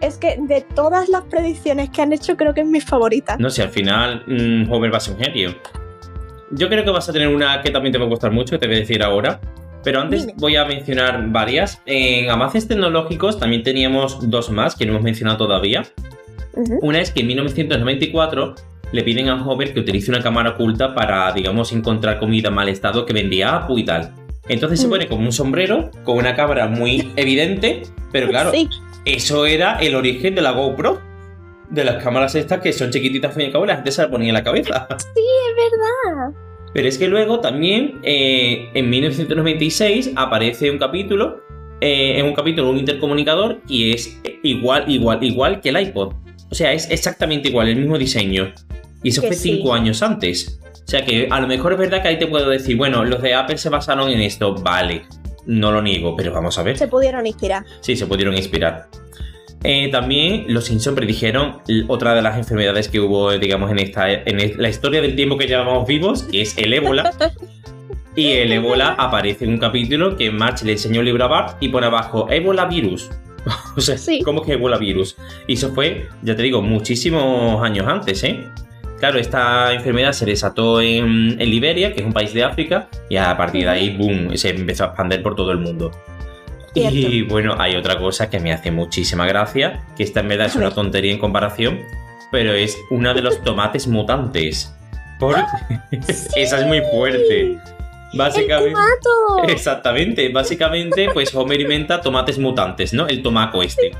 Es 0.00 0.16
que 0.16 0.38
de 0.40 0.62
todas 0.62 1.08
las 1.08 1.22
predicciones 1.24 1.90
que 1.90 2.02
han 2.02 2.12
hecho, 2.12 2.36
creo 2.36 2.54
que 2.54 2.62
es 2.62 2.66
mi 2.66 2.80
favorita. 2.80 3.36
No 3.38 3.50
sé, 3.50 3.62
al 3.62 3.70
final 3.70 4.24
mm, 4.26 4.72
Homer 4.72 4.92
va 4.92 4.96
a 4.96 5.00
ser 5.00 5.14
un 5.14 5.20
genio. 5.20 5.54
Yo 6.50 6.68
creo 6.68 6.84
que 6.84 6.90
vas 6.90 7.08
a 7.08 7.12
tener 7.12 7.28
una 7.28 7.62
que 7.62 7.70
también 7.70 7.92
te 7.92 7.98
va 7.98 8.06
a 8.06 8.08
gustar 8.08 8.32
mucho, 8.32 8.52
que 8.52 8.58
te 8.58 8.66
voy 8.66 8.76
a 8.76 8.80
decir 8.80 9.02
ahora. 9.02 9.40
Pero 9.82 10.00
antes 10.00 10.26
Dime. 10.26 10.34
voy 10.38 10.56
a 10.56 10.64
mencionar 10.64 11.28
varias. 11.28 11.80
En 11.86 12.28
avances 12.30 12.68
tecnológicos 12.68 13.38
también 13.38 13.62
teníamos 13.62 14.30
dos 14.30 14.50
más 14.50 14.76
que 14.76 14.84
no 14.84 14.92
hemos 14.92 15.02
mencionado 15.02 15.38
todavía. 15.38 15.84
Una 16.82 17.00
es 17.00 17.12
que 17.12 17.20
en 17.20 17.28
1994 17.28 18.54
le 18.92 19.02
piden 19.02 19.28
a 19.28 19.46
Homer 19.46 19.72
que 19.72 19.80
utilice 19.80 20.10
una 20.10 20.20
cámara 20.22 20.50
oculta 20.50 20.94
para, 20.94 21.32
digamos, 21.32 21.72
encontrar 21.72 22.18
comida 22.18 22.48
en 22.48 22.54
mal 22.54 22.68
estado 22.68 23.06
que 23.06 23.12
vendía 23.12 23.54
Apu 23.54 23.78
y 23.78 23.84
tal. 23.84 24.12
Entonces 24.48 24.80
se 24.80 24.88
pone 24.88 25.06
como 25.06 25.24
un 25.24 25.32
sombrero 25.32 25.90
con 26.04 26.18
una 26.18 26.34
cámara 26.34 26.66
muy 26.66 27.12
evidente, 27.16 27.82
pero 28.10 28.28
claro, 28.28 28.50
Sí, 28.50 28.68
eso 29.04 29.46
era 29.46 29.78
el 29.78 29.94
origen 29.94 30.34
de 30.34 30.42
la 30.42 30.50
GoPro. 30.50 31.00
De 31.70 31.84
las 31.84 32.02
cámaras 32.02 32.34
estas 32.34 32.60
que 32.60 32.72
son 32.72 32.90
chiquititas, 32.90 33.34
fin 33.34 33.48
y 33.48 33.52
cabo, 33.52 33.64
la 33.64 33.76
gente 33.76 33.92
se 33.92 34.02
la 34.02 34.10
ponía 34.10 34.28
en 34.28 34.34
la 34.34 34.42
cabeza. 34.44 34.88
es 34.90 35.04
verdad. 35.14 36.32
Pero 36.72 36.88
es 36.88 36.98
que 36.98 37.08
luego 37.08 37.40
también, 37.40 38.00
eh, 38.02 38.70
en 38.74 38.90
1996, 38.90 40.12
aparece 40.16 40.70
un 40.70 40.78
capítulo, 40.78 41.42
eh, 41.80 42.18
en 42.18 42.26
un 42.26 42.34
capítulo 42.34 42.70
un 42.70 42.78
intercomunicador 42.78 43.60
y 43.68 43.92
es 43.92 44.20
igual, 44.42 44.84
igual, 44.88 45.22
igual 45.22 45.60
que 45.60 45.70
el 45.70 45.80
iPod. 45.80 46.14
O 46.50 46.54
sea, 46.54 46.72
es 46.72 46.90
exactamente 46.90 47.48
igual, 47.48 47.68
el 47.68 47.76
mismo 47.76 47.98
diseño. 47.98 48.52
Y 49.02 49.10
eso 49.10 49.20
Que 49.20 49.28
fue 49.28 49.36
sí. 49.36 49.52
cinco 49.56 49.72
años 49.72 50.02
antes. 50.02 50.60
O 50.84 50.88
sea 50.90 51.04
que 51.04 51.28
a 51.30 51.40
lo 51.40 51.46
mejor 51.46 51.72
es 51.74 51.78
verdad 51.78 52.02
que 52.02 52.08
ahí 52.08 52.18
te 52.18 52.26
puedo 52.26 52.50
decir, 52.50 52.76
bueno, 52.76 53.04
los 53.04 53.22
de 53.22 53.34
Apple 53.34 53.56
se 53.58 53.68
basaron 53.68 54.10
en 54.10 54.20
esto, 54.20 54.54
vale. 54.54 55.02
No 55.46 55.72
lo 55.72 55.80
niego, 55.80 56.16
pero 56.16 56.32
vamos 56.32 56.58
a 56.58 56.62
ver. 56.62 56.76
Se 56.76 56.88
pudieron 56.88 57.26
inspirar. 57.26 57.64
Sí, 57.80 57.96
se 57.96 58.06
pudieron 58.06 58.36
inspirar. 58.36 58.88
Eh, 59.62 59.88
también 59.90 60.46
los 60.48 60.64
Simpsons 60.64 60.96
predijeron 60.96 61.58
otra 61.88 62.14
de 62.14 62.22
las 62.22 62.38
enfermedades 62.38 62.88
que 62.88 62.98
hubo, 62.98 63.30
digamos, 63.32 63.70
en 63.70 63.78
esta 63.78 64.10
en 64.10 64.38
la 64.56 64.68
historia 64.68 65.02
del 65.02 65.14
tiempo 65.14 65.36
que 65.36 65.46
llevamos 65.46 65.86
vivos, 65.86 66.22
que 66.24 66.42
es 66.42 66.56
el 66.56 66.72
ébola. 66.72 67.12
Y 68.16 68.32
el 68.32 68.52
ébola 68.52 68.96
aparece 68.98 69.44
en 69.44 69.52
un 69.52 69.58
capítulo 69.58 70.16
que 70.16 70.30
March 70.30 70.62
le 70.62 70.72
enseñó 70.72 71.00
el 71.00 71.06
libro 71.06 71.24
a 71.24 71.28
Bart 71.28 71.56
y 71.60 71.68
pone 71.68 71.86
abajo 71.86 72.26
ébola 72.30 72.64
virus. 72.66 73.10
o 73.76 73.80
sea, 73.80 73.96
Sí. 73.96 74.22
¿cómo 74.24 74.42
que 74.42 74.54
ébola 74.54 74.78
virus? 74.78 75.16
Y 75.46 75.54
eso 75.54 75.72
fue, 75.74 76.08
ya 76.22 76.34
te 76.34 76.42
digo, 76.42 76.62
muchísimos 76.62 77.62
años 77.62 77.86
antes, 77.86 78.24
¿eh? 78.24 78.46
Claro, 78.98 79.18
esta 79.18 79.72
enfermedad 79.72 80.12
se 80.12 80.26
desató 80.26 80.80
en, 80.80 81.40
en 81.40 81.50
Liberia, 81.50 81.94
que 81.94 82.00
es 82.00 82.06
un 82.06 82.12
país 82.12 82.34
de 82.34 82.44
África, 82.44 82.88
y 83.08 83.16
a 83.16 83.34
partir 83.34 83.62
de 83.64 83.70
ahí, 83.70 83.96
boom, 83.96 84.36
se 84.36 84.50
empezó 84.50 84.84
a 84.84 84.86
expandir 84.88 85.22
por 85.22 85.34
todo 85.34 85.52
el 85.52 85.58
mundo. 85.58 85.90
Y 86.74 87.22
bueno, 87.22 87.56
hay 87.58 87.74
otra 87.76 87.98
cosa 87.98 88.30
que 88.30 88.38
me 88.40 88.52
hace 88.52 88.70
muchísima 88.70 89.26
gracia, 89.26 89.84
que 89.96 90.02
esta 90.04 90.20
en 90.20 90.28
verdad 90.28 90.46
es 90.46 90.56
una 90.56 90.70
tontería 90.70 91.12
en 91.12 91.18
comparación, 91.18 91.80
pero 92.30 92.52
es 92.52 92.78
una 92.90 93.12
de 93.14 93.22
los 93.22 93.42
tomates 93.44 93.86
mutantes. 93.88 94.74
Por... 95.18 95.36
Esa 96.36 96.60
es 96.60 96.66
muy 96.66 96.80
fuerte. 96.92 97.58
Básicamente. 98.14 98.78
¡El! 99.44 99.50
Exactamente, 99.50 100.28
básicamente, 100.30 101.08
pues 101.12 101.34
Homer 101.34 101.60
inventa 101.60 102.00
tomates 102.00 102.38
mutantes, 102.38 102.92
¿no? 102.92 103.06
El 103.06 103.22
tomaco 103.22 103.62
este. 103.62 103.90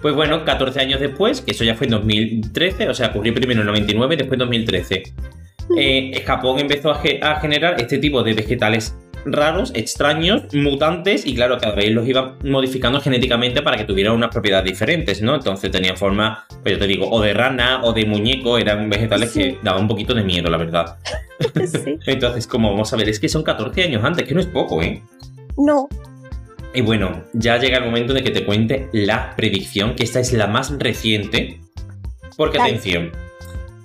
Pues 0.00 0.14
bueno, 0.14 0.44
14 0.46 0.80
años 0.80 0.98
después, 1.00 1.42
que 1.42 1.50
eso 1.50 1.62
ya 1.64 1.74
fue 1.74 1.86
en 1.86 1.90
2013, 1.92 2.88
o 2.88 2.94
sea, 2.94 3.08
ocurrió 3.08 3.34
primero 3.34 3.60
en 3.60 3.66
99 3.66 4.14
y 4.14 4.18
después 4.18 4.34
en 4.34 4.38
2013. 4.40 5.02
eh, 5.76 6.22
Japón 6.26 6.58
empezó 6.58 6.90
a, 6.90 7.00
ge- 7.00 7.20
a 7.22 7.38
generar 7.40 7.78
este 7.80 7.98
tipo 7.98 8.22
de 8.22 8.32
vegetales 8.32 8.94
raros, 9.24 9.72
extraños, 9.74 10.42
mutantes, 10.54 11.26
y 11.26 11.34
claro, 11.34 11.58
cada 11.58 11.74
vez 11.74 11.90
los 11.90 12.06
iban 12.08 12.36
modificando 12.44 13.00
genéticamente 13.00 13.62
para 13.62 13.76
que 13.76 13.84
tuvieran 13.84 14.14
unas 14.14 14.30
propiedades 14.30 14.64
diferentes, 14.70 15.20
¿no? 15.22 15.34
Entonces 15.34 15.70
tenían 15.70 15.96
forma, 15.96 16.46
pues 16.62 16.74
yo 16.74 16.78
te 16.78 16.86
digo, 16.86 17.08
o 17.10 17.20
de 17.20 17.32
rana 17.34 17.80
o 17.84 17.92
de 17.92 18.04
muñeco, 18.06 18.58
eran 18.58 18.88
vegetales 18.90 19.30
Sí. 19.32 19.40
que 19.40 19.58
daban 19.62 19.82
un 19.82 19.88
poquito 19.88 20.14
de 20.14 20.22
miedo, 20.24 20.48
la 20.50 20.56
verdad. 20.56 20.96
Sí. 21.66 21.98
Entonces, 22.06 22.46
como 22.46 22.70
vamos 22.70 22.92
a 22.92 22.96
ver, 22.96 23.08
es 23.08 23.18
que 23.18 23.28
son 23.28 23.42
14 23.42 23.82
años 23.84 24.04
antes, 24.04 24.26
que 24.26 24.34
no 24.34 24.40
es 24.40 24.46
poco, 24.46 24.82
¿eh? 24.82 25.02
No, 25.56 25.88
Y 26.72 26.82
bueno, 26.82 27.24
ya 27.32 27.58
llega 27.58 27.78
el 27.78 27.84
momento 27.84 28.12
de 28.14 28.22
que 28.22 28.30
te 28.30 28.44
cuente 28.44 28.88
la 28.92 29.34
predicción, 29.36 29.94
que 29.96 30.04
esta 30.04 30.20
es 30.20 30.32
la 30.32 30.46
más 30.46 30.70
reciente. 30.78 31.60
Porque 32.36 32.58
Dale. 32.58 32.70
atención, 32.70 33.10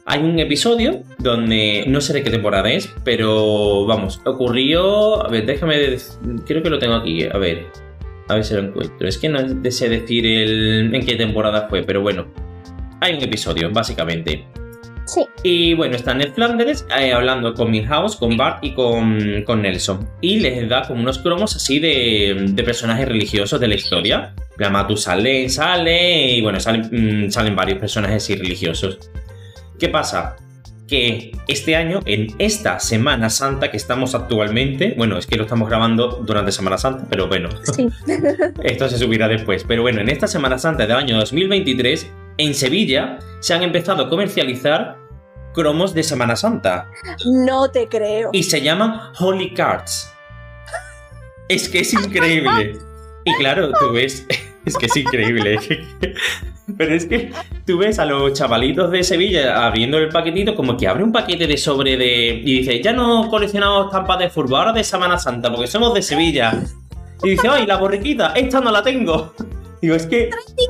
hay 0.08 0.22
un 0.22 0.38
episodio 0.38 1.02
donde 1.18 1.84
no 1.88 2.00
sé 2.00 2.14
de 2.14 2.24
qué 2.24 2.30
temporada 2.30 2.70
es, 2.72 2.94
pero 3.04 3.86
vamos, 3.88 4.22
ocurrió. 4.26 5.26
A 5.26 5.30
ver, 5.30 5.48
déjame. 5.48 5.98
Creo 6.46 6.62
que 6.62 6.70
lo 6.70 6.78
tengo 6.78 6.96
aquí, 6.96 7.24
a 7.24 7.38
ver. 7.38 7.66
A 8.28 8.36
ver 8.36 8.44
si 8.44 8.54
lo 8.54 8.62
encuentro. 8.62 9.08
Es 9.08 9.18
que 9.18 9.30
no 9.30 9.40
sé 9.72 9.90
decir 9.90 10.26
el, 10.28 10.94
en 10.94 11.06
qué 11.06 11.16
temporada 11.16 11.68
fue, 11.70 11.84
pero 11.84 12.02
bueno. 12.02 12.28
Hay 13.02 13.16
un 13.16 13.24
episodio, 13.24 13.72
básicamente. 13.72 14.46
sí. 15.06 15.22
Y 15.44 15.74
bueno, 15.74 15.96
está 15.96 16.14
Ned 16.14 16.34
Flanders 16.34 16.86
eh, 16.98 17.12
hablando 17.12 17.54
con 17.54 17.72
Milhouse, 17.72 18.16
con 18.16 18.38
Bart 18.38 18.64
y 18.64 18.74
con, 18.74 19.44
con 19.44 19.64
Nelson. 19.64 20.08
Y 20.22 20.40
les 20.40 20.70
da 20.70 20.84
como 20.84 21.02
unos 21.02 21.18
cromos 21.18 21.56
así 21.56 21.80
de, 21.80 22.48
de 22.50 22.64
personajes 22.64 23.08
religiosos 23.08 23.60
de 23.60 23.68
la 23.68 23.76
historia. 23.76 24.36
La 24.58 24.70
Matusalén 24.70 25.50
sale 25.50 26.32
y 26.32 26.42
bueno, 26.42 26.60
salen, 26.60 27.26
mm, 27.28 27.32
salen 27.32 27.56
varios 27.56 27.80
personajes 27.80 28.24
así 28.24 28.36
religiosos. 28.36 29.00
¿Qué 29.80 29.90
pasa? 29.90 30.36
que 30.88 31.32
este 31.48 31.76
año, 31.76 32.02
en 32.06 32.28
esta 32.38 32.80
Semana 32.80 33.32
Santa 33.32 33.72
que 33.72 33.78
estamos 33.78 34.14
actualmente, 34.14 34.94
bueno, 34.96 35.18
es 35.18 35.26
que 35.26 35.36
lo 35.36 35.46
estamos 35.46 35.68
grabando 35.68 36.22
durante 36.24 36.52
Semana 36.52 36.78
Santa, 36.78 37.08
pero 37.10 37.28
bueno, 37.28 37.50
Sí. 37.76 37.90
esto 38.64 38.88
se 38.88 39.00
subirá 39.00 39.28
después. 39.28 39.64
Pero 39.68 39.82
bueno, 39.82 40.02
en 40.02 40.10
esta 40.10 40.28
Semana 40.28 40.60
Santa 40.60 40.86
del 40.86 40.96
año 40.96 41.18
2023, 41.18 42.12
en 42.38 42.54
Sevilla, 42.54 43.18
se 43.40 43.56
han 43.56 43.64
empezado 43.64 44.04
a 44.04 44.10
comercializar 44.10 44.98
cromos 45.56 45.96
de 45.96 46.04
Semana 46.04 46.36
Santa 46.36 46.88
No 47.26 47.72
te 47.72 47.88
creo. 47.88 48.30
y 48.32 48.44
se 48.44 48.62
llaman 48.62 49.00
Holy 49.20 49.56
Cards. 49.56 50.14
Es 51.50 51.68
que 51.68 51.80
es 51.80 51.94
increíble. 51.94 52.78
Y 53.28 53.34
claro, 53.40 53.72
tú 53.80 53.92
ves, 53.92 54.24
es 54.66 54.78
que 54.78 54.86
es 54.86 54.96
increíble. 54.98 55.58
Pero 56.78 56.96
es 56.96 57.06
que 57.06 57.32
tú 57.66 57.78
ves 57.78 58.00
a 58.00 58.06
los 58.06 58.34
chavalitos 58.34 58.92
de 58.92 59.04
Sevilla 59.04 59.66
abriendo 59.66 59.98
el 59.98 60.10
paquetito, 60.10 60.56
como 60.56 60.76
que 60.78 60.88
abre 60.88 61.04
un 61.04 61.12
paquete 61.12 61.48
de 61.48 61.58
sobre 61.58 61.98
de. 61.98 62.42
Y 62.44 62.60
dice, 62.60 62.82
ya 62.82 62.94
no 62.94 63.30
coleccionamos 63.30 63.88
estampas 63.88 64.20
de 64.20 64.30
furbo, 64.30 64.58
ahora 64.58 64.74
de 64.74 64.84
Semana 64.84 65.18
Santa, 65.18 65.52
porque 65.52 65.68
somos 65.68 65.94
de 65.94 66.02
Sevilla. 66.02 66.64
Y 67.24 67.32
dice, 67.32 67.48
ay, 67.50 67.66
la 67.66 67.78
borriquita, 67.78 68.34
esta 68.36 68.60
no 68.62 68.72
la 68.72 68.82
tengo. 68.82 69.34
Digo, 69.82 69.96
es 69.96 70.08
que. 70.08 70.30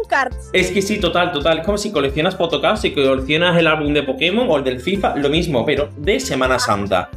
Cards. 0.10 0.50
Es 0.52 0.72
que 0.72 0.82
sí, 0.82 1.00
total, 1.00 1.32
total. 1.32 1.60
Es 1.60 1.66
como 1.66 1.78
si 1.78 1.92
coleccionas 1.92 2.36
Photocards, 2.36 2.82
si 2.82 2.92
coleccionas 2.92 3.58
el 3.58 3.68
álbum 3.68 3.94
de 3.94 4.04
Pokémon 4.04 4.48
o 4.50 4.58
el 4.58 4.64
del 4.64 4.80
FIFA, 4.80 5.16
lo 5.16 5.30
mismo, 5.30 5.66
pero 5.66 5.90
de 5.98 6.20
Semana 6.20 6.60
Santa. 6.60 7.10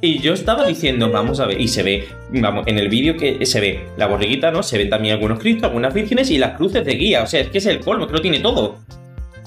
Y 0.00 0.20
yo 0.20 0.32
estaba 0.34 0.66
diciendo, 0.66 1.10
vamos 1.10 1.40
a 1.40 1.46
ver, 1.46 1.60
y 1.60 1.68
se 1.68 1.82
ve, 1.82 2.08
vamos, 2.30 2.66
en 2.66 2.78
el 2.78 2.88
vídeo 2.88 3.16
que 3.16 3.44
se 3.46 3.60
ve 3.60 3.86
la 3.96 4.06
borreguita, 4.06 4.50
¿no? 4.50 4.62
Se 4.62 4.78
ven 4.78 4.88
también 4.90 5.14
algunos 5.14 5.38
cristos, 5.38 5.64
algunas 5.64 5.92
vírgenes 5.92 6.30
y 6.30 6.38
las 6.38 6.56
cruces 6.56 6.84
de 6.84 6.94
guía. 6.94 7.22
O 7.22 7.26
sea, 7.26 7.40
es 7.40 7.48
que 7.48 7.58
es 7.58 7.66
el 7.66 7.80
colmo, 7.80 8.06
que 8.06 8.12
lo 8.12 8.20
tiene 8.20 8.38
todo. 8.40 8.78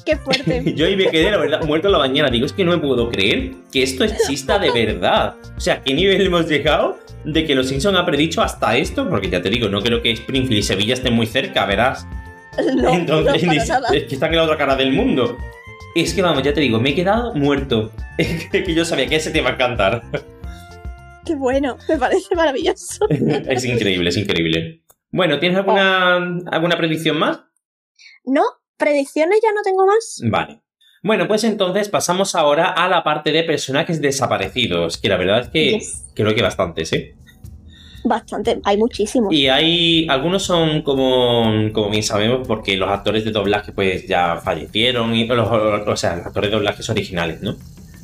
Qué 0.05 0.17
fuerte. 0.17 0.73
Yo 0.75 0.85
ahí 0.87 0.95
me 0.95 1.07
quedé, 1.07 1.31
la 1.31 1.37
verdad, 1.37 1.63
muerto 1.63 1.87
en 1.87 1.93
la 1.93 1.99
mañana. 1.99 2.29
Digo, 2.29 2.45
es 2.45 2.53
que 2.53 2.63
no 2.65 2.71
me 2.71 2.77
puedo 2.79 3.09
creer 3.09 3.51
que 3.71 3.83
esto 3.83 4.03
exista 4.03 4.57
de 4.59 4.71
verdad. 4.71 5.35
O 5.55 5.59
sea, 5.61 5.81
¿qué 5.81 5.93
nivel 5.93 6.25
hemos 6.25 6.47
llegado 6.49 6.97
de 7.23 7.45
que 7.45 7.53
los 7.55 7.67
Simpson 7.69 7.95
ha 7.95 8.05
predicho 8.05 8.41
hasta 8.41 8.75
esto? 8.77 9.07
Porque 9.07 9.29
ya 9.29 9.41
te 9.41 9.49
digo, 9.49 9.69
no 9.69 9.81
creo 9.81 10.01
que 10.01 10.11
Springfield 10.11 10.59
y 10.59 10.63
Sevilla 10.63 10.93
estén 10.95 11.13
muy 11.13 11.27
cerca, 11.27 11.65
verás. 11.65 12.05
No, 12.75 12.89
Entonces, 12.93 13.43
no, 13.43 13.51
ni- 13.53 13.57
para 13.59 13.79
nada. 13.79 13.95
es 13.95 14.03
que 14.03 14.15
están 14.15 14.31
en 14.31 14.35
la 14.37 14.43
otra 14.43 14.57
cara 14.57 14.75
del 14.75 14.91
mundo. 14.91 15.37
Es 15.95 16.13
que 16.13 16.21
vamos, 16.21 16.43
ya 16.43 16.53
te 16.53 16.61
digo, 16.61 16.79
me 16.79 16.91
he 16.91 16.95
quedado 16.95 17.33
muerto. 17.35 17.91
Es 18.17 18.49
que 18.49 18.73
yo 18.73 18.85
sabía 18.85 19.07
que 19.07 19.15
ese 19.15 19.31
te 19.31 19.39
iba 19.39 19.49
a 19.49 19.53
encantar. 19.53 20.03
Qué 21.25 21.35
bueno, 21.35 21.77
me 21.89 21.97
parece 21.97 22.35
maravilloso. 22.35 23.07
es 23.09 23.65
increíble, 23.65 24.09
es 24.09 24.17
increíble. 24.17 24.83
Bueno, 25.11 25.39
¿tienes 25.39 25.57
alguna, 25.57 26.15
alguna 26.51 26.77
predicción 26.77 27.17
más? 27.17 27.41
No, 28.23 28.43
predicciones 28.77 29.39
ya 29.41 29.51
no 29.53 29.61
tengo 29.63 29.85
más. 29.85 30.21
Vale. 30.23 30.61
Bueno, 31.03 31.27
pues 31.27 31.43
entonces 31.43 31.89
pasamos 31.89 32.35
ahora 32.35 32.69
a 32.69 32.87
la 32.87 33.03
parte 33.03 33.31
de 33.31 33.43
personajes 33.43 34.01
desaparecidos, 34.01 34.97
que 34.97 35.09
la 35.09 35.17
verdad 35.17 35.41
es 35.41 35.47
que 35.49 35.71
Yes. 35.79 36.11
creo 36.15 36.35
que 36.35 36.43
bastantes, 36.43 36.93
¿eh? 36.93 37.15
Bastante, 38.03 38.59
hay 38.63 38.77
muchísimos. 38.77 39.31
Y 39.33 39.47
hay, 39.47 40.07
algunos 40.09 40.43
son 40.43 40.81
como, 40.81 41.71
como 41.71 41.89
bien 41.89 42.01
sabemos, 42.03 42.47
porque 42.47 42.75
los 42.77 42.89
actores 42.89 43.23
de 43.25 43.31
doblaje 43.31 43.71
pues 43.71 44.07
ya 44.07 44.37
fallecieron, 44.43 45.13
y, 45.15 45.25
los- 45.27 45.47
o 45.49 45.95
sea, 45.95 46.15
los 46.17 46.25
actores 46.25 46.49
de 46.49 46.55
doblajes 46.57 46.89
originales, 46.89 47.41
¿no? 47.41 47.55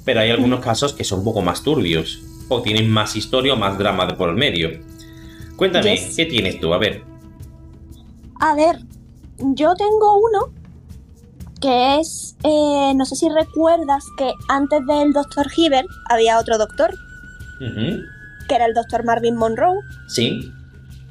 Pero 0.05 0.19
hay 0.19 0.29
algunos 0.29 0.59
casos 0.59 0.93
que 0.93 1.03
son 1.03 1.19
un 1.19 1.25
poco 1.25 1.41
más 1.41 1.63
turbios, 1.63 2.21
o 2.49 2.61
tienen 2.61 2.89
más 2.89 3.15
historia 3.15 3.53
o 3.53 3.57
más 3.57 3.77
drama 3.77 4.05
de 4.05 4.13
por 4.13 4.29
el 4.29 4.35
medio. 4.35 4.69
Cuéntame, 5.55 5.97
Yes. 5.97 6.15
¿qué 6.15 6.25
tienes 6.27 6.59
tú? 6.59 6.73
A 6.73 6.77
ver. 6.77 7.03
A 8.39 8.53
ver, 8.55 8.77
yo 9.39 9.73
tengo 9.75 10.17
uno 10.17 10.53
que 11.59 11.99
es, 11.99 12.35
eh, 12.43 12.93
no 12.95 13.03
sé 13.05 13.15
si 13.15 13.27
recuerdas 13.29 14.05
que 14.17 14.31
antes 14.47 14.79
del 14.85 15.11
Dr. 15.11 15.47
Hibbert 15.57 15.87
había 16.07 16.39
otro 16.39 16.59
doctor, 16.59 16.93
Ujú. 17.59 18.03
Que 18.47 18.55
era 18.55 18.65
el 18.65 18.73
Dr. 18.73 19.03
Marvin 19.03 19.35
Monroe, 19.35 19.79
Sí. 20.07 20.51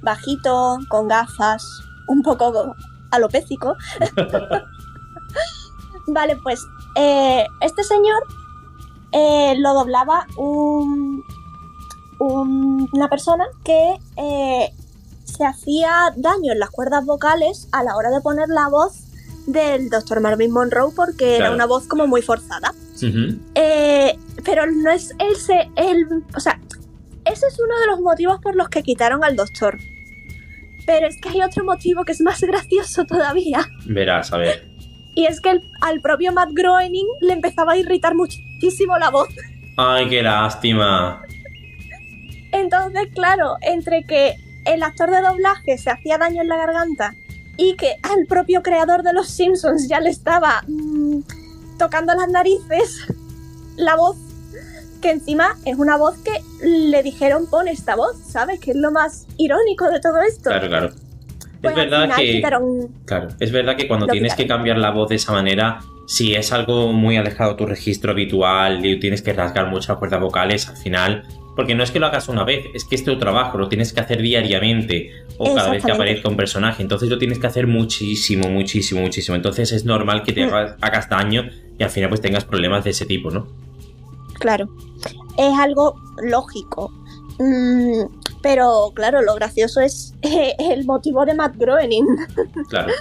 bajito, 0.03 0.79
con 0.89 1.09
gafas, 1.09 1.65
un 2.09 2.23
poco 2.23 2.75
alopécico. 3.11 3.75
vale, 6.07 6.37
pues 6.43 6.61
eh, 6.97 7.47
este 7.61 7.83
señor 7.85 8.23
eh, 9.13 9.55
lo 9.59 9.75
doblaba 9.75 10.27
un, 10.37 11.23
un- 12.19 12.89
una 12.93 13.09
persona 13.09 13.45
que 13.65 13.97
eh, 14.17 14.71
se 15.25 15.45
hacía 15.45 16.13
daño 16.17 16.53
en 16.53 16.61
las 16.61 16.71
cuerdas 16.71 17.05
vocales 17.05 17.69
a 17.73 17.83
la 17.83 17.97
hora 17.97 18.11
de 18.11 18.21
poner 18.21 18.49
la 18.49 18.69
voz 18.69 19.03
del 19.47 19.91
Dr. 19.91 20.21
Marvin 20.21 20.51
Monroe 20.53 20.93
porque 20.95 21.37
era 21.37 21.51
una 21.53 21.67
voz 21.67 21.87
como 21.87 22.07
muy 22.07 22.23
forzada. 22.23 22.73
Eh, 23.55 24.19
pero 24.45 24.67
no 24.67 24.91
es 24.91 25.11
él, 25.19 25.37
se, 25.37 25.71
él, 25.77 26.25
o 26.35 26.41
sea, 26.41 26.59
ese 27.27 27.47
es 27.47 27.59
uno 27.59 27.79
de 27.81 27.87
los 27.89 28.01
motivos 28.01 28.41
por 28.41 28.57
los 28.57 28.69
que 28.69 28.83
quitaron 28.83 29.23
al 29.25 29.37
doctor. 29.37 29.79
Pero 30.87 31.07
es 31.09 31.21
que 31.21 31.29
hay 31.31 31.43
otro 31.43 31.65
motivo 31.65 32.05
que 32.05 32.13
es 32.13 32.21
más 32.21 32.41
gracioso 32.41 33.05
todavía. 33.05 33.67
Verás, 33.87 34.33
a 34.33 34.39
ver. 34.39 34.69
Y 35.15 35.27
es 35.27 35.41
que 35.41 35.51
el- 35.51 35.63
al 35.81 36.01
propio 36.01 36.33
Matt 36.33 36.51
Groening 36.53 37.07
le 37.21 37.33
empezaba 37.33 37.73
a 37.73 37.77
irritar 37.77 38.15
muchísimo 38.15 38.97
la 38.99 39.11
voz. 39.11 39.29
Ay, 39.77 40.09
qué 40.09 40.23
lástima. 40.23 41.23
Entonces, 42.53 43.09
claro, 43.15 43.57
entre 43.63 44.05
que 44.05 44.35
el 44.65 44.83
actor 44.83 45.11
de 45.11 45.21
doblaje 45.23 45.79
se 45.79 45.91
hacía 45.91 46.19
daño 46.19 46.43
en 46.43 46.49
la 46.49 46.57
garganta 46.57 47.15
y 47.57 47.75
que 47.77 47.97
al 48.03 48.27
propio 48.29 48.63
creador 48.63 49.03
de 49.03 49.13
Los 49.13 49.29
Simpsons 49.29 49.89
ya 49.89 50.01
le 50.01 50.11
estaba 50.11 50.63
mm, 50.67 51.21
tocando 51.79 52.15
las 52.15 52.29
narices 52.29 53.07
la 53.77 53.97
voz, 53.97 54.17
que 55.07 55.13
encima 55.13 55.55
es 55.65 55.77
una 55.79 55.97
voz 55.97 56.17
que 56.19 56.33
le 56.67 57.01
dijeron 57.05 57.47
pon 57.49 57.69
esta 57.69 57.95
voz, 57.95 58.17
¿sabes? 58.29 58.59
Que 58.59 58.73
es 58.73 58.77
lo 58.77 58.91
más 58.91 59.27
irónico 59.37 59.89
de 59.89 60.01
todo 60.01 60.21
esto. 60.21 60.51
Claro, 60.51 60.67
claro. 60.69 60.91
Pues 61.63 61.77
es 61.77 61.91
verdad 61.91 62.17
que. 62.17 62.33
quitaron- 62.33 62.89
Claro, 63.05 63.29
es 63.39 63.53
verdad 63.53 63.77
que 63.77 63.87
cuando 63.87 64.07
Lo 64.07 64.13
tienes 64.13 64.35
que 64.35 64.43
quitaron. 64.43 64.59
cambiar 64.63 64.79
la 64.79 64.91
voz 64.91 65.09
de 65.09 65.15
esa 65.15 65.31
manera, 65.33 65.79
si 66.09 66.35
es 66.35 66.53
algo 66.53 66.93
muy 66.93 67.17
alejado 67.17 67.53
de 67.53 67.57
tu 67.57 67.67
registro 67.67 68.11
habitual 68.13 68.85
y 68.85 68.99
tienes 68.99 69.23
que 69.23 69.33
rasgar 69.33 69.69
muchas 69.71 69.97
cuerdas 69.99 70.21
vocales, 70.21 70.69
al 70.69 70.77
final. 70.77 71.23
Porque 71.55 71.75
no 71.75 71.83
es 71.85 71.91
que 71.91 72.01
lo 72.01 72.07
hagas 72.07 72.29
una 72.29 72.45
vez, 72.45 72.65
es 72.75 72.85
que 72.85 72.97
es 72.97 73.05
tu 73.05 73.17
trabajo, 73.19 73.57
lo 73.59 73.69
tienes 73.69 73.93
que 73.93 74.01
hacer 74.01 74.21
diariamente 74.21 75.11
o 75.39 75.55
cada 75.55 75.71
vez 75.71 75.85
que 75.85 75.93
aparezca 75.93 76.29
un 76.29 76.37
personaje. 76.37 76.83
Entonces 76.83 77.09
lo 77.09 77.17
tienes 77.17 77.39
que 77.39 77.47
hacer 77.47 77.67
muchísimo, 77.67 78.51
muchísimo, 78.51 79.01
muchísimo. 79.01 79.37
Entonces 79.37 79.73
es 79.73 79.85
normal 79.85 80.23
que 80.23 80.33
te 80.35 80.45
Mm. 80.47 80.53
hagas, 80.53 80.75
hagas 80.83 81.09
daño 81.09 81.49
y 81.79 81.83
al 81.83 81.91
final 81.91 82.09
pues 82.11 82.21
tengas 82.21 82.45
problemas 82.45 82.85
de 82.85 82.91
ese 82.91 83.07
tipo, 83.07 83.31
¿no? 83.31 83.47
Claro, 84.39 84.69
es 85.39 85.59
algo 85.59 85.95
lógico. 86.23 86.93
Mm, 87.39 88.05
pero 88.43 88.93
claro, 88.95 89.23
lo 89.23 89.35
gracioso 89.35 89.81
es 89.81 90.15
eh, 90.23 90.55
el 90.59 90.85
motivo 90.87 91.25
de 91.27 91.35
Matt 91.35 91.57
Groening. 91.57 92.07
Claro. 92.69 92.93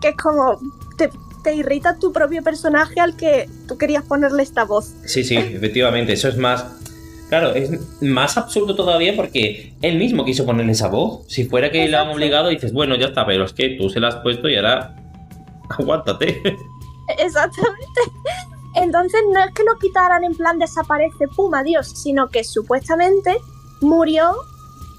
que 0.00 0.08
es 0.08 0.16
como 0.16 0.58
te, 0.96 1.10
te 1.42 1.54
irrita 1.54 1.98
tu 1.98 2.12
propio 2.12 2.42
personaje 2.42 3.00
al 3.00 3.16
que 3.16 3.48
tú 3.66 3.78
querías 3.78 4.04
ponerle 4.04 4.42
esta 4.42 4.64
voz. 4.64 4.92
Sí, 5.06 5.24
sí, 5.24 5.36
efectivamente. 5.36 6.12
Eso 6.12 6.28
es 6.28 6.36
más. 6.36 6.66
Claro, 7.28 7.54
es 7.54 7.70
más 8.00 8.38
absurdo 8.38 8.74
todavía 8.74 9.14
porque 9.14 9.74
él 9.82 9.98
mismo 9.98 10.24
quiso 10.24 10.46
ponerle 10.46 10.72
esa 10.72 10.88
voz. 10.88 11.24
Si 11.26 11.44
fuera 11.44 11.70
que 11.70 11.78
le 11.78 11.84
han 11.84 11.90
Exacto. 11.92 12.14
obligado, 12.14 12.48
dices, 12.48 12.72
bueno, 12.72 12.96
ya 12.96 13.06
está, 13.08 13.26
pero 13.26 13.44
es 13.44 13.52
que 13.52 13.76
tú 13.78 13.90
se 13.90 14.00
la 14.00 14.08
has 14.08 14.16
puesto 14.16 14.48
y 14.48 14.56
ahora. 14.56 14.96
Aguántate. 15.78 16.40
Exactamente. 17.18 18.00
Entonces 18.82 19.20
no 19.32 19.40
es 19.42 19.52
que 19.52 19.64
lo 19.64 19.76
quitaran 19.78 20.24
en 20.24 20.34
plan 20.34 20.58
desaparece, 20.58 21.28
pum, 21.28 21.54
adiós, 21.54 21.88
sino 21.88 22.28
que 22.28 22.44
supuestamente 22.44 23.38
murió, 23.80 24.32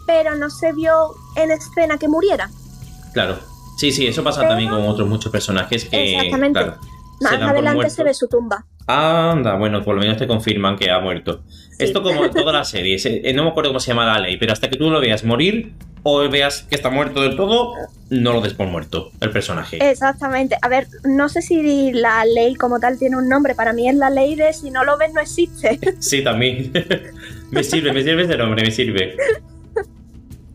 pero 0.06 0.36
no 0.36 0.50
se 0.50 0.74
vio 0.74 1.16
en 1.36 1.52
escena 1.52 1.98
que 1.98 2.08
muriera. 2.08 2.50
Claro. 3.14 3.38
Sí, 3.78 3.92
sí, 3.92 4.08
eso 4.08 4.24
pasa 4.24 4.42
Pero- 4.42 4.52
también 4.52 4.70
con 4.70 4.88
otros 4.88 5.08
muchos 5.08 5.32
personajes 5.32 5.86
que. 5.86 6.16
Exactamente. 6.16 6.60
Claro, 6.60 6.78
Más 7.22 7.34
adelante 7.34 7.90
se 7.90 8.04
ve 8.04 8.14
su 8.14 8.28
tumba. 8.28 8.66
Anda, 8.92 9.56
bueno, 9.56 9.84
por 9.84 9.94
lo 9.94 10.02
menos 10.02 10.18
te 10.18 10.26
confirman 10.26 10.76
que 10.76 10.90
ha 10.90 11.00
muerto. 11.00 11.44
Sí. 11.48 11.84
Esto 11.86 12.02
como 12.02 12.26
en 12.26 12.32
todas 12.32 12.54
las 12.54 12.70
series. 12.70 13.06
eh, 13.06 13.32
No 13.36 13.44
me 13.44 13.50
acuerdo 13.52 13.70
cómo 13.70 13.80
se 13.80 13.90
llama 13.92 14.06
la 14.06 14.20
ley, 14.20 14.38
pero 14.38 14.52
hasta 14.52 14.68
que 14.68 14.78
tú 14.78 14.90
lo 14.90 15.00
veas 15.00 15.24
morir 15.24 15.74
o 16.02 16.28
veas 16.28 16.64
que 16.64 16.76
está 16.76 16.90
muerto 16.90 17.22
del 17.22 17.36
todo, 17.36 17.74
no 18.10 18.34
lo 18.34 18.42
des 18.42 18.54
por 18.56 18.66
muerto, 18.66 19.12
el 19.22 19.30
personaje. 19.30 19.78
Exactamente. 19.92 20.56
A 20.60 20.68
ver, 20.70 20.88
no 21.04 21.30
sé 21.30 21.44
si 21.44 21.92
la 21.92 22.26
ley 22.26 22.56
como 22.56 22.80
tal 22.80 22.98
tiene 22.98 23.16
un 23.18 23.30
nombre. 23.30 23.54
Para 23.54 23.74
mí 23.74 23.88
es 23.88 23.96
la 23.96 24.10
ley 24.10 24.34
de 24.34 24.54
si 24.54 24.72
no 24.72 24.84
lo 24.84 24.98
ves 24.98 25.14
no 25.14 25.22
existe. 25.22 25.80
Sí, 26.00 26.24
también. 26.24 26.72
me 27.52 27.64
sirve, 27.64 27.94
me 27.94 28.02
sirve 28.02 28.24
ese 28.24 28.38
nombre, 28.38 28.64
me 28.64 28.72
sirve. 28.72 29.16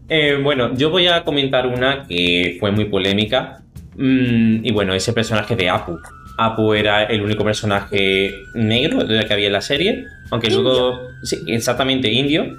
Eh, 0.08 0.38
bueno, 0.42 0.74
yo 0.74 0.90
voy 0.90 1.06
a 1.06 1.22
comentar 1.24 1.66
una 1.68 2.04
que 2.06 2.56
fue 2.58 2.72
muy 2.72 2.86
polémica. 2.86 3.60
Mm, 3.96 4.64
y 4.64 4.72
bueno, 4.72 4.92
ese 4.92 5.12
personaje 5.12 5.54
de 5.54 5.70
Apu. 5.70 5.98
Apu 6.36 6.74
era 6.74 7.04
el 7.04 7.22
único 7.22 7.44
personaje 7.44 8.46
negro 8.54 9.06
que 9.06 9.32
había 9.32 9.46
en 9.46 9.52
la 9.52 9.60
serie. 9.60 10.06
Aunque 10.30 10.48
Indio. 10.48 10.62
luego. 10.62 11.00
Sí, 11.22 11.42
exactamente, 11.46 12.10
indio. 12.10 12.56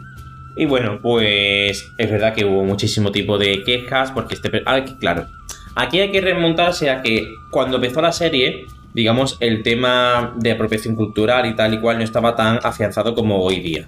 Y 0.55 0.65
bueno, 0.65 0.99
pues 1.01 1.85
es 1.97 2.11
verdad 2.11 2.33
que 2.33 2.45
hubo 2.45 2.63
muchísimo 2.63 3.11
tipo 3.11 3.37
de 3.37 3.63
quejas 3.63 4.11
porque 4.11 4.35
este... 4.35 4.63
ah, 4.65 4.83
claro, 4.99 5.27
aquí 5.75 5.99
hay 5.99 6.11
que 6.11 6.21
remontarse 6.21 6.89
a 6.89 7.01
que 7.01 7.27
cuando 7.51 7.75
empezó 7.75 8.01
la 8.01 8.13
serie, 8.13 8.65
digamos, 8.93 9.37
el 9.41 9.63
tema 9.63 10.33
de 10.37 10.51
apropiación 10.51 10.95
cultural 10.95 11.45
y 11.45 11.55
tal 11.55 11.73
y 11.73 11.79
cual 11.79 11.97
no 11.97 12.03
estaba 12.03 12.35
tan 12.35 12.59
afianzado 12.63 13.13
como 13.13 13.43
hoy 13.43 13.59
día. 13.59 13.85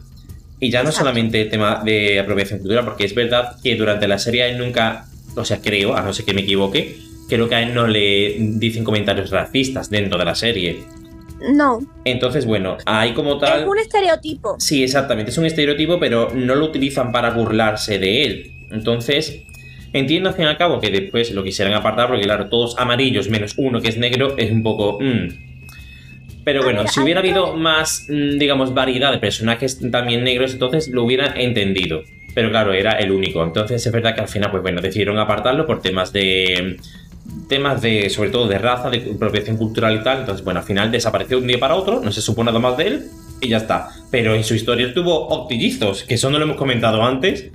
Y 0.59 0.69
ya 0.71 0.79
no 0.83 0.89
Exacto. 0.89 1.05
solamente 1.05 1.41
el 1.43 1.49
tema 1.49 1.81
de 1.85 2.19
apropiación 2.19 2.59
cultural, 2.59 2.83
porque 2.83 3.05
es 3.05 3.15
verdad 3.15 3.55
que 3.63 3.75
durante 3.75 4.07
la 4.07 4.17
serie 4.17 4.53
nunca, 4.57 5.05
o 5.35 5.45
sea, 5.45 5.61
creo, 5.61 5.95
a 5.95 6.01
no 6.01 6.11
ser 6.11 6.25
que 6.25 6.33
me 6.33 6.41
equivoque, 6.41 6.97
creo 7.27 7.47
que 7.49 7.55
a 7.55 7.61
él 7.63 7.73
no 7.73 7.87
le 7.87 8.35
dicen 8.39 8.83
comentarios 8.83 9.29
racistas 9.31 9.89
dentro 9.89 10.17
de 10.17 10.25
la 10.25 10.35
serie. 10.35 10.79
No, 11.53 11.79
Entonces, 12.03 12.45
bueno, 12.47 12.77
hay 12.85 13.13
como 13.13 13.37
tal... 13.37 13.61
es 13.61 13.67
un 13.67 13.77
estereotipo. 13.77 14.55
Sí, 14.59 14.83
exactamente, 14.83 15.29
es 15.31 15.37
un 15.37 15.45
estereotipo, 15.45 15.99
pero 15.99 16.29
no 16.33 16.55
lo 16.55 16.65
utilizan 16.65 17.11
para 17.11 17.29
burlarse 17.29 17.99
de 17.99 18.23
él. 18.23 18.51
Entonces, 18.71 19.43
entiendo 19.93 20.29
al 20.29 20.35
fin 20.35 20.45
y 20.45 20.47
al 20.47 20.57
cabo 20.57 20.79
que 20.79 20.89
después 20.89 21.31
lo 21.31 21.43
quisieran 21.43 21.75
apartar, 21.75 22.07
porque 22.07 22.23
claro, 22.23 22.49
todos 22.49 22.75
amarillos 22.79 23.29
menos 23.29 23.53
uno 23.57 23.81
que 23.81 23.89
es 23.89 23.97
negro 23.97 24.35
es 24.37 24.51
un 24.51 24.63
poco... 24.63 24.97
mm. 24.99 25.45
Pero 26.43 26.63
bueno, 26.63 26.79
ver, 26.83 26.89
si 26.89 27.01
hubiera 27.01 27.21
que- 27.21 27.27
habido 27.29 27.55
más, 27.55 28.07
mm, 28.09 28.37
digamos, 28.39 28.73
variedad 28.73 29.11
de 29.11 29.17
personajes 29.19 29.79
también 29.91 30.23
negros, 30.23 30.53
entonces 30.53 30.87
lo 30.87 31.03
hubiera 31.03 31.33
entendido. 31.39 32.03
Pero 32.33 32.49
claro, 32.49 32.71
era 32.73 32.93
el 32.93 33.11
único. 33.11 33.43
Entonces 33.43 33.85
es 33.85 33.91
verdad 33.91 34.15
que 34.15 34.21
al 34.21 34.27
final, 34.27 34.49
pues 34.51 34.63
bueno, 34.63 34.79
decidieron 34.81 35.17
apartarlo 35.19 35.65
por 35.65 35.81
temas 35.81 36.13
de... 36.13 36.77
Temas 37.47 37.81
de, 37.81 38.09
sobre 38.09 38.29
todo 38.29 38.47
de 38.47 38.57
raza, 38.57 38.89
de 38.89 39.11
apropiación 39.15 39.57
cultural 39.57 39.95
y 39.95 40.03
tal. 40.03 40.19
Entonces, 40.19 40.43
bueno, 40.43 40.59
al 40.59 40.65
final 40.65 40.91
desapareció 40.91 41.37
de 41.37 41.41
un 41.43 41.47
día 41.47 41.59
para 41.59 41.75
otro, 41.75 42.01
no 42.01 42.11
se 42.11 42.21
supo 42.21 42.43
nada 42.43 42.59
más 42.59 42.77
de 42.77 42.87
él 42.87 43.09
y 43.41 43.49
ya 43.49 43.57
está. 43.57 43.89
Pero 44.11 44.35
en 44.35 44.43
su 44.43 44.55
historia 44.55 44.93
tuvo 44.93 45.27
octillizos, 45.27 46.03
que 46.03 46.15
eso 46.15 46.29
no 46.29 46.39
lo 46.39 46.45
hemos 46.45 46.57
comentado 46.57 47.03
antes, 47.03 47.51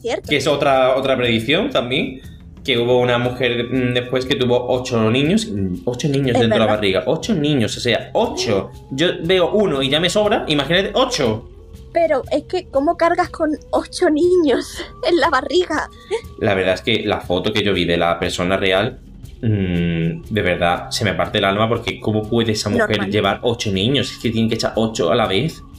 ¿Cierto? 0.00 0.28
que 0.28 0.36
es 0.36 0.46
otra, 0.46 0.96
otra 0.96 1.16
predicción 1.16 1.70
también. 1.70 2.20
Que 2.64 2.78
hubo 2.78 3.00
una 3.00 3.18
mujer 3.18 3.64
mm, 3.72 3.92
después 3.92 4.24
que 4.24 4.36
tuvo 4.36 4.68
ocho 4.68 5.10
niños, 5.10 5.48
mm, 5.50 5.78
ocho 5.84 6.06
niños 6.06 6.38
dentro 6.38 6.58
de 6.58 6.58
la 6.60 6.66
barriga, 6.66 7.02
ocho 7.06 7.34
niños, 7.34 7.76
o 7.76 7.80
sea, 7.80 8.10
ocho. 8.12 8.70
Yo 8.92 9.08
veo 9.24 9.50
uno 9.50 9.82
y 9.82 9.88
ya 9.88 9.98
me 9.98 10.08
sobra, 10.08 10.44
imagínate, 10.46 10.92
ocho. 10.94 11.48
Pero 11.92 12.22
es 12.30 12.44
que, 12.44 12.68
¿cómo 12.68 12.96
cargas 12.96 13.30
con 13.30 13.50
ocho 13.70 14.08
niños 14.10 14.82
en 15.08 15.18
la 15.18 15.28
barriga? 15.28 15.90
La 16.38 16.54
verdad 16.54 16.74
es 16.74 16.82
que 16.82 17.02
la 17.04 17.20
foto 17.20 17.52
que 17.52 17.62
yo 17.62 17.72
vi 17.72 17.84
de 17.84 17.96
la 17.96 18.18
persona 18.18 18.56
real, 18.56 19.00
mm, 19.42 20.22
de 20.32 20.42
verdad, 20.42 20.90
se 20.90 21.04
me 21.04 21.14
parte 21.14 21.38
el 21.38 21.44
alma 21.44 21.68
porque 21.68 22.00
¿cómo 22.00 22.22
puede 22.22 22.52
esa 22.52 22.70
mujer 22.70 22.88
Normal. 22.90 23.10
llevar 23.10 23.40
ocho 23.42 23.70
niños? 23.72 24.10
Es 24.12 24.18
que 24.18 24.30
tienen 24.30 24.48
que 24.48 24.54
echar 24.56 24.72
ocho 24.76 25.10
a 25.10 25.14
la 25.14 25.26
vez. 25.26 25.62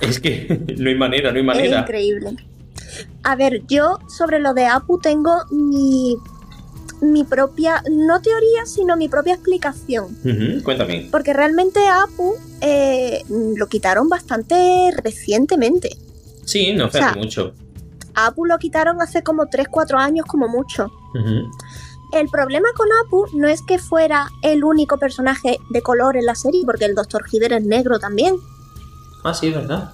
Es 0.00 0.18
que 0.20 0.46
no 0.78 0.88
hay 0.88 0.96
manera, 0.96 1.30
no 1.30 1.36
hay 1.36 1.40
Es 1.42 1.46
manera. 1.46 1.80
increíble. 1.80 2.36
A 3.22 3.36
ver, 3.36 3.62
yo 3.68 3.98
sobre 4.08 4.38
lo 4.38 4.52
de 4.54 4.66
Apu 4.66 4.98
tengo 4.98 5.32
mi, 5.50 6.16
mi 7.00 7.24
propia, 7.24 7.82
no 7.90 8.20
teoría, 8.20 8.66
sino 8.66 8.96
mi 8.96 9.08
propia 9.08 9.34
explicación. 9.34 10.16
Cuéntame. 10.62 11.08
Porque 11.10 11.32
realmente 11.32 11.80
Apu 11.88 12.34
eh, 12.60 13.22
lo 13.56 13.66
quitaron 13.68 14.08
bastante 14.08 14.90
recientemente. 15.02 15.96
Sí, 16.44 16.72
no 16.74 16.90
fue 16.90 17.00
O 17.00 17.02
sea, 17.02 17.10
hace 17.10 17.18
mucho. 17.18 17.54
A 18.14 18.26
Apu 18.26 18.44
lo 18.44 18.58
quitaron 18.58 19.00
hace 19.00 19.22
como 19.22 19.44
3-4 19.46 19.98
años 19.98 20.26
como 20.26 20.48
mucho. 20.48 20.86
Ujú. 21.14 21.50
El 22.14 22.28
problema 22.28 22.68
con 22.76 22.86
Apu 23.04 23.26
no 23.36 23.48
es 23.48 23.60
que 23.62 23.78
fuera 23.78 24.28
el 24.42 24.62
único 24.64 24.98
personaje 24.98 25.58
de 25.68 25.82
color 25.82 26.16
en 26.16 26.26
la 26.26 26.34
serie, 26.36 26.62
porque 26.64 26.84
el 26.84 26.94
Dr. 26.94 27.24
Hider 27.30 27.52
es 27.54 27.64
negro 27.64 27.98
también. 27.98 28.36
Ah, 29.24 29.34
sí, 29.34 29.50
¿verdad? 29.50 29.90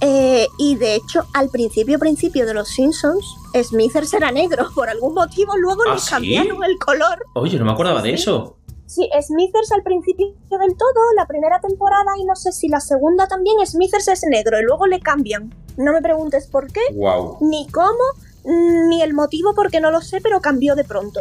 Eh, 0.00 0.46
y 0.58 0.76
de 0.76 0.94
hecho, 0.94 1.24
al 1.34 1.48
principio, 1.50 1.98
principio 1.98 2.46
de 2.46 2.54
los 2.54 2.68
Simpsons, 2.68 3.24
Smithers 3.60 4.14
era 4.14 4.30
negro. 4.30 4.68
Por 4.74 4.88
algún 4.88 5.14
motivo, 5.14 5.56
luego 5.56 5.82
¿Ah, 5.88 5.94
les 5.94 6.02
sí? 6.04 6.10
cambiaron 6.10 6.62
el 6.62 6.78
color. 6.78 7.24
Oye, 7.34 7.58
no 7.58 7.64
me 7.64 7.72
acordaba 7.72 8.02
Sí, 8.02 8.08
de 8.08 8.14
eso. 8.14 8.56
Sí, 8.86 9.10
Smithers 9.20 9.72
al 9.72 9.82
principio 9.82 10.28
del 10.50 10.76
todo, 10.76 11.12
la 11.16 11.26
primera 11.26 11.60
temporada 11.60 12.12
y 12.18 12.24
no 12.24 12.34
sé 12.36 12.52
si 12.52 12.68
la 12.68 12.80
segunda 12.80 13.26
también, 13.26 13.56
Smithers 13.66 14.08
es 14.08 14.22
negro 14.30 14.58
y 14.60 14.62
luego 14.62 14.86
le 14.86 15.00
cambian. 15.00 15.52
No 15.76 15.92
me 15.92 16.00
preguntes 16.00 16.46
por 16.46 16.72
qué, 16.72 16.80
Wow. 16.94 17.36
ni 17.42 17.66
cómo, 17.68 17.98
ni 18.44 19.02
el 19.02 19.12
motivo 19.12 19.54
porque 19.54 19.80
no 19.80 19.90
lo 19.90 20.00
sé, 20.00 20.20
pero 20.22 20.40
cambió 20.40 20.74
de 20.74 20.84
pronto. 20.84 21.20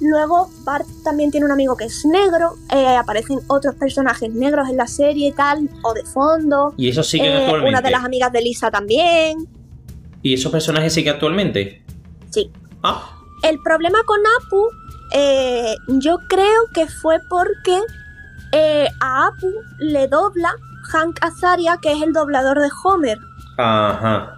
Luego 0.00 0.48
Bart 0.64 0.86
también 1.04 1.30
tiene 1.30 1.46
un 1.46 1.52
amigo 1.52 1.76
que 1.76 1.84
es 1.86 2.04
negro, 2.04 2.54
eh, 2.72 2.96
aparecen 2.96 3.40
otros 3.48 3.74
personajes 3.74 4.32
negros 4.32 4.68
en 4.68 4.76
la 4.76 4.86
serie 4.86 5.28
y 5.28 5.32
tal, 5.32 5.68
o 5.82 5.92
de 5.94 6.04
fondo. 6.04 6.72
¿Y 6.76 6.88
eso 6.88 7.02
sigue 7.02 7.26
Eh, 7.28 7.36
actualmente? 7.44 7.68
una 7.70 7.80
de 7.80 7.90
las 7.90 8.04
amigas 8.04 8.32
de 8.32 8.40
Lisa 8.42 8.70
también. 8.70 9.48
¿Y 10.22 10.34
esos 10.34 10.50
personajes 10.52 10.92
siguen 10.94 11.14
actualmente? 11.14 11.84
Sí. 12.30 12.50
Ah, 12.82 13.10
El 13.42 13.60
problema 13.62 13.98
con 14.06 14.18
Apu, 14.40 14.66
eh, 15.14 15.74
yo 16.00 16.18
creo 16.28 16.62
que 16.74 16.86
fue 16.86 17.18
porque 17.28 17.80
eh, 18.52 18.86
a 19.00 19.26
Apu 19.26 19.46
le 19.78 20.06
dobla 20.08 20.54
Hank 20.90 21.18
Azaria, 21.22 21.78
que 21.82 21.92
es 21.92 22.02
el 22.02 22.12
doblador 22.12 22.60
de 22.60 22.68
Homer. 22.84 23.18
ajá, 23.58 24.37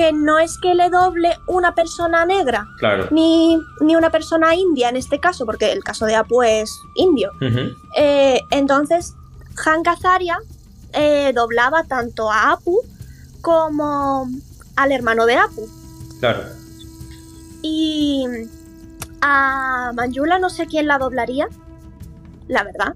Que 0.00 0.14
no 0.14 0.38
es 0.38 0.56
que 0.56 0.74
le 0.74 0.88
doble 0.88 1.36
una 1.46 1.74
persona 1.74 2.24
negra, 2.24 2.66
claro. 2.78 3.08
ni, 3.10 3.60
ni 3.82 3.96
una 3.96 4.08
persona 4.08 4.54
india 4.54 4.88
en 4.88 4.96
este 4.96 5.20
caso, 5.20 5.44
porque 5.44 5.72
el 5.72 5.84
caso 5.84 6.06
de 6.06 6.14
Apu 6.14 6.42
es 6.42 6.74
indio. 6.94 7.30
Eh, 7.98 8.40
entonces, 8.50 9.12
Hank 9.56 9.86
Azaria 9.88 10.38
eh, 10.94 11.32
doblaba 11.34 11.84
tanto 11.84 12.30
a 12.30 12.52
Apu 12.52 12.80
como 13.42 14.26
al 14.74 14.92
hermano 14.92 15.26
de 15.26 15.36
Apu. 15.36 15.68
Claro. 16.18 16.44
Y 17.60 18.24
a 19.20 19.92
Manjula 19.94 20.38
no 20.38 20.48
sé 20.48 20.64
quién 20.64 20.86
la 20.86 20.96
doblaría, 20.96 21.46
la 22.48 22.64
verdad. 22.64 22.94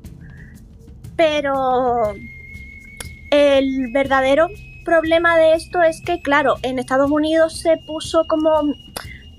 Pero 1.16 2.14
el 3.30 3.92
verdadero 3.92 4.48
problema 4.84 5.36
de 5.36 5.54
esto 5.54 5.82
es 5.82 6.00
que, 6.00 6.20
claro, 6.20 6.56
en 6.62 6.78
Estados 6.78 7.10
Unidos 7.10 7.58
se 7.60 7.76
puso 7.78 8.24
como... 8.26 8.74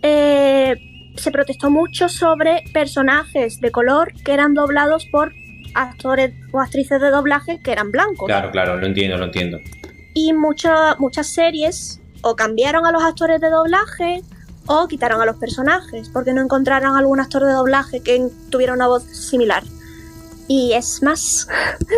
eh, 0.01 0.75
se 1.15 1.31
protestó 1.31 1.69
mucho 1.71 2.10
sobre 2.10 2.63
personajes 2.73 3.62
de 3.62 3.71
color 3.71 4.12
que 4.25 4.34
eran 4.34 4.53
doblados 4.53 5.05
por 5.05 5.31
actores 5.73 6.34
o 6.51 6.60
actrices 6.60 6.99
de 6.99 7.10
doblaje 7.10 7.60
que 7.62 7.71
eran 7.71 7.91
blancos. 7.91 8.27
Claro, 8.27 8.51
claro, 8.51 8.75
lo 8.77 8.86
entiendo, 8.86 9.17
lo 9.17 9.25
entiendo. 9.25 9.60
Y 10.13 10.34
mucha- 10.34 10.95
muchas 10.99 11.27
series 11.27 12.01
o 12.21 12.36
cambiaron 12.36 12.86
a 12.86 12.91
los 12.91 13.01
actores 13.03 13.39
de 13.39 13.49
doblaje 13.49 14.21
o 14.67 14.88
quitaron 14.88 15.21
a 15.21 15.25
los 15.25 15.38
personajes 15.38 16.10
porque 16.10 16.34
no 16.34 16.41
encontraron 16.41 16.97
algún 16.97 17.19
actor 17.21 17.45
de 17.45 17.53
doblaje 17.53 18.01
que 18.01 18.27
tuviera 18.49 18.73
una 18.73 18.88
voz 18.88 19.03
similar. 19.03 19.63
Y 20.47 20.73
es 20.73 21.01
más, 21.01 21.47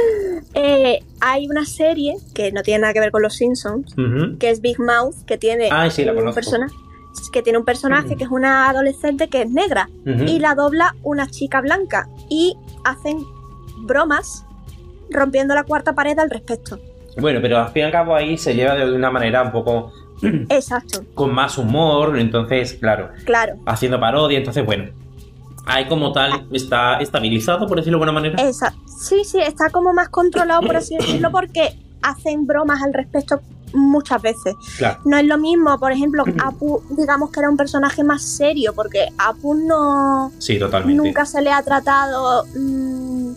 eh, 0.54 1.00
hay 1.20 1.48
una 1.48 1.66
serie 1.66 2.16
que 2.34 2.52
no 2.52 2.62
tiene 2.64 2.82
nada 2.82 2.94
que 2.94 3.00
ver 3.00 3.12
con 3.12 3.22
los 3.22 3.36
Simpsons, 3.36 3.94
que 4.40 4.50
es 4.50 4.62
Big 4.62 4.80
Mouth, 4.80 5.16
que 5.26 5.38
tiene 5.38 5.70
sí, 5.92 6.06
la 6.06 6.12
un 6.14 6.18
conozco. 6.20 6.36
persona- 6.36 6.68
que 7.34 7.42
tiene 7.42 7.58
un 7.58 7.66
personaje 7.66 8.16
que 8.16 8.24
es 8.26 8.30
una 8.30 8.70
adolescente 8.70 9.28
que 9.28 9.42
es 9.42 9.50
negra 9.50 9.90
y 10.06 10.38
la 10.38 10.54
dobla 10.54 10.96
una 11.02 11.26
chica 11.28 11.62
blanca 11.62 12.08
y 12.30 12.56
hacen 12.84 13.18
bromas 13.80 14.46
rompiendo 15.10 15.56
la 15.56 15.64
cuarta 15.64 15.94
pared 15.94 16.18
al 16.20 16.30
respecto. 16.30 16.80
Bueno, 17.20 17.40
pero 17.42 17.58
al 17.58 17.70
fin 17.70 17.82
y 17.82 17.86
al 17.86 17.92
cabo 17.92 18.14
ahí 18.16 18.38
se 18.38 18.54
lleva 18.54 18.76
de 18.76 18.92
una 18.94 19.10
manera 19.10 19.42
un 19.42 19.52
poco 19.52 19.92
Exacto, 20.50 21.04
con 21.16 21.34
más 21.34 21.58
humor, 21.58 22.18
entonces, 22.20 22.76
claro, 22.76 23.10
claro. 23.26 23.56
haciendo 23.66 24.00
parodia, 24.00 24.38
entonces, 24.38 24.64
bueno, 24.64 24.92
ahí 25.68 25.88
como 25.88 26.12
tal 26.12 26.48
está 26.52 26.98
estabilizado, 27.00 27.68
por 27.68 27.78
decirlo 27.78 28.00
de 28.00 28.04
alguna 28.06 28.20
manera. 28.20 28.42
Esa, 28.44 28.74
sí, 29.02 29.24
sí, 29.24 29.40
está 29.40 29.70
como 29.70 29.94
más 29.94 30.10
controlado, 30.10 30.62
por 30.62 30.76
así 30.78 30.96
decirlo, 30.96 31.32
porque 31.32 31.78
hacen 32.02 32.48
bromas 32.48 32.82
al 32.82 32.94
respecto 32.94 33.42
muchas 33.74 34.22
veces. 34.22 34.56
Claro. 34.78 35.00
No 35.06 35.18
es 35.18 35.26
lo 35.26 35.38
mismo, 35.38 35.78
por 35.78 35.92
ejemplo, 35.92 36.24
Apu, 36.44 36.82
digamos 36.92 37.32
que 37.32 37.42
era 37.42 37.50
un 37.50 37.58
personaje 37.58 38.04
más 38.04 38.24
serio, 38.24 38.74
porque 38.74 39.08
Apu 39.18 39.56
no 39.56 40.32
Sí, 40.40 40.58
totalmente. 40.58 41.04
nunca 41.04 41.26
se 41.26 41.42
le 41.42 41.52
ha 41.52 41.62
tratado 41.62 42.46
mm, 42.56 43.32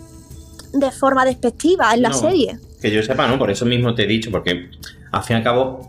de 0.75 0.91
forma 0.93 1.25
despectiva 1.25 1.93
en 1.95 2.03
la 2.03 2.11
No. 2.11 2.15
serie. 2.15 2.59
Que 2.81 2.91
yo 2.93 3.03
sepa, 3.03 3.27
¿no? 3.27 3.39
Por 3.39 3.51
eso 3.51 3.67
mismo 3.67 3.93
te 3.95 4.05
he 4.05 4.07
dicho, 4.07 4.31
porque 4.31 4.71
al 5.11 5.23
fin 5.25 5.35
y 5.35 5.39
al 5.39 5.43
cabo 5.45 5.89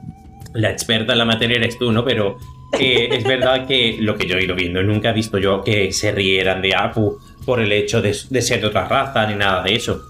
la 0.54 0.72
experta 0.72 1.14
en 1.14 1.20
la 1.20 1.26
materia 1.26 1.58
eres 1.58 1.78
tú, 1.78 1.92
¿no? 1.92 2.04
Pero 2.04 2.38
eh, 2.80 3.10
es 3.12 3.24
verdad 3.24 3.68
que 3.68 3.98
lo 4.00 4.16
que 4.18 4.28
yo 4.28 4.38
he 4.38 4.44
ido 4.44 4.56
viendo, 4.56 4.82
nunca 4.84 5.10
he 5.10 5.14
visto 5.14 5.38
yo 5.38 5.64
que 5.64 5.92
se 5.92 6.12
rieran 6.12 6.62
de 6.62 6.76
Apu 6.76 7.18
por 7.46 7.60
el 7.60 7.72
hecho 7.72 8.02
de, 8.02 8.16
de 8.30 8.42
ser 8.42 8.62
de 8.62 8.68
otra 8.68 8.88
raza 8.88 9.26
ni 9.28 9.36
nada 9.36 9.64
de 9.64 9.76
eso. 9.76 10.02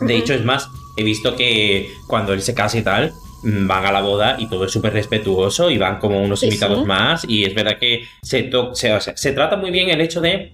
De 0.00 0.16
hecho, 0.16 0.34
es 0.34 0.44
más, 0.44 0.68
he 0.96 1.04
visto 1.04 1.34
que 1.36 1.88
cuando 2.06 2.32
él 2.32 2.42
se 2.42 2.54
casa 2.54 2.78
y 2.78 2.82
tal, 2.82 3.12
mm, 3.42 3.66
van 3.66 3.86
a 3.86 3.92
la 3.92 4.00
boda 4.02 4.36
y 4.38 4.48
todo 4.48 4.64
es 4.66 4.72
súper 4.72 4.92
respetuoso 4.92 5.70
y 5.70 5.78
van 5.78 5.98
como 5.98 6.20
unos 6.20 6.40
Sí, 6.40 6.46
invitados 6.46 6.80
sí. 6.80 6.84
más 6.84 7.24
y 7.28 7.44
es 7.44 7.54
verdad 7.54 7.78
que 7.78 8.02
se, 8.22 8.50
se, 8.74 8.92
o 8.92 9.00
sea, 9.00 9.16
se 9.16 9.32
trata 9.32 9.56
muy 9.56 9.70
bien 9.70 9.88
el 9.90 10.00
hecho 10.00 10.20
de 10.20 10.52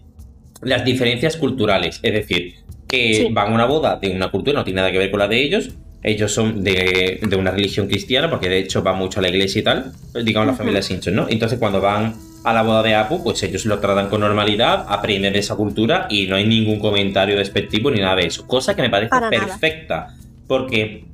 las 0.63 0.85
diferencias 0.85 1.37
culturales, 1.37 2.01
es 2.03 2.13
decir, 2.13 2.55
que 2.87 3.15
Sí. 3.15 3.29
van 3.33 3.51
a 3.53 3.55
una 3.55 3.65
boda 3.65 3.97
de 3.97 4.11
una 4.11 4.31
cultura, 4.31 4.59
no 4.59 4.65
tiene 4.65 4.81
nada 4.83 4.93
que 4.93 4.99
ver 4.99 5.11
con 5.11 5.21
la 5.21 5.29
de 5.29 5.43
ellos, 5.43 5.71
ellos 6.03 6.33
son 6.33 6.65
de, 6.65 7.21
de 7.23 7.37
una 7.37 7.51
religión 7.51 7.87
cristiana, 7.87 8.31
porque 8.31 8.49
de 8.49 8.59
hecho 8.59 8.83
van 8.83 8.97
mucho 8.97 9.21
a 9.21 9.23
la 9.23 9.29
iglesia 9.29 9.61
y 9.61 9.63
tal, 9.63 9.93
digamos 10.25 10.47
la 10.47 10.55
familia 10.55 10.83
Simpson, 10.83 11.15
¿no? 11.15 11.27
Entonces 11.29 11.59
cuando 11.59 11.81
van 11.81 12.15
a 12.43 12.53
la 12.55 12.63
boda 12.63 12.83
de 12.83 12.95
Apu, 12.95 13.23
pues 13.23 13.43
ellos 13.43 13.67
lo 13.67 13.79
tratan 13.81 14.09
con 14.09 14.21
normalidad, 14.21 14.87
aprenden 14.89 15.35
de 15.35 15.41
esa 15.41 15.57
cultura 15.57 16.07
y 16.09 16.27
no 16.27 16.37
hay 16.37 16.47
ningún 16.47 16.79
comentario 16.79 17.37
despectivo 17.37 17.91
ni 17.91 18.01
nada 18.01 18.17
de 18.17 18.27
eso. 18.27 18.47
Cosa 18.47 18.75
que 18.75 18.83
me 18.83 18.89
parece 18.89 19.11
Para 19.11 19.31
nada. 19.31 19.47
perfecta. 19.47 20.15
Porque, 20.47 21.05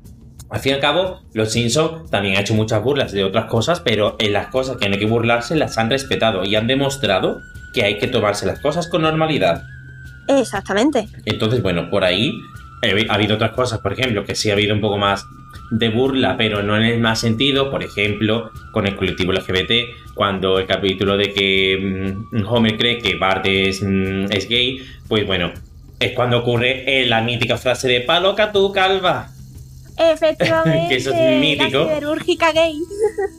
al 0.51 0.61
fin 0.61 0.70
y 0.70 0.74
al 0.76 0.80
cabo, 0.80 1.20
los 1.34 1.51
Simpsons 1.51 2.09
también 2.11 2.37
han 2.37 2.43
hecho 2.43 2.55
muchas 2.55 2.80
burlas 2.82 3.11
de 3.11 3.24
otras 3.24 3.47
cosas, 3.47 3.80
pero 3.80 4.14
en 4.20 4.32
las 4.32 4.47
cosas 4.49 4.76
que 4.76 4.89
no 4.89 4.95
hay 4.95 5.01
que 5.01 5.07
burlarse 5.07 5.57
las 5.57 5.76
han 5.78 5.91
respetado 5.91 6.45
y 6.45 6.55
han 6.55 6.68
demostrado 6.68 7.41
que 7.74 7.82
hay 7.82 7.99
que 7.99 8.07
tomarse 8.07 8.47
las 8.47 8.61
cosas 8.61 8.87
con 8.87 9.03
normalidad. 9.03 9.64
Exactamente. 10.28 11.09
Entonces, 11.24 11.61
bueno, 11.61 11.91
por 11.91 12.05
ahí 12.05 12.32
ha 12.83 13.14
habido 13.14 13.35
otras 13.37 13.53
cosas, 13.53 13.81
por 13.81 13.93
ejemplo, 13.93 14.24
que 14.24 14.35
sí 14.35 14.51
ha 14.51 14.55
habido 14.55 14.74
un 14.74 14.81
poco 14.81 14.99
más 14.99 15.27
de 15.70 15.89
burla, 15.89 16.37
pero 16.37 16.62
no 16.62 16.77
en 16.77 16.85
el 16.85 17.01
más 17.01 17.20
sentido, 17.20 17.70
por 17.70 17.83
ejemplo, 17.83 18.51
con 18.70 18.87
el 18.87 18.97
colectivo 18.97 19.33
LGBT, 19.33 20.14
cuando 20.14 20.59
el 20.59 20.66
capítulo 20.66 21.16
de 21.16 21.33
que 21.33 22.24
mm, 22.33 22.47
Homer 22.47 22.77
cree 22.77 22.99
que 22.99 23.16
Bart 23.16 23.45
es, 23.47 23.83
mm, 23.83 24.31
es 24.31 24.49
gay, 24.49 24.81
pues 25.09 25.27
bueno, 25.27 25.53
es 25.99 26.12
cuando 26.12 26.39
ocurre 26.39 27.03
eh, 27.03 27.07
la 27.07 27.22
mítica 27.22 27.57
frase 27.57 27.89
de 27.89 28.01
paloca 28.01 28.53
tu 28.53 28.72
calva. 28.72 29.31
Efectivamente. 29.99 30.87
Que 30.89 30.97
eso 30.97 31.12
es 31.12 31.41
mítico. 31.41 31.89
La 31.89 32.53
gay. 32.53 32.74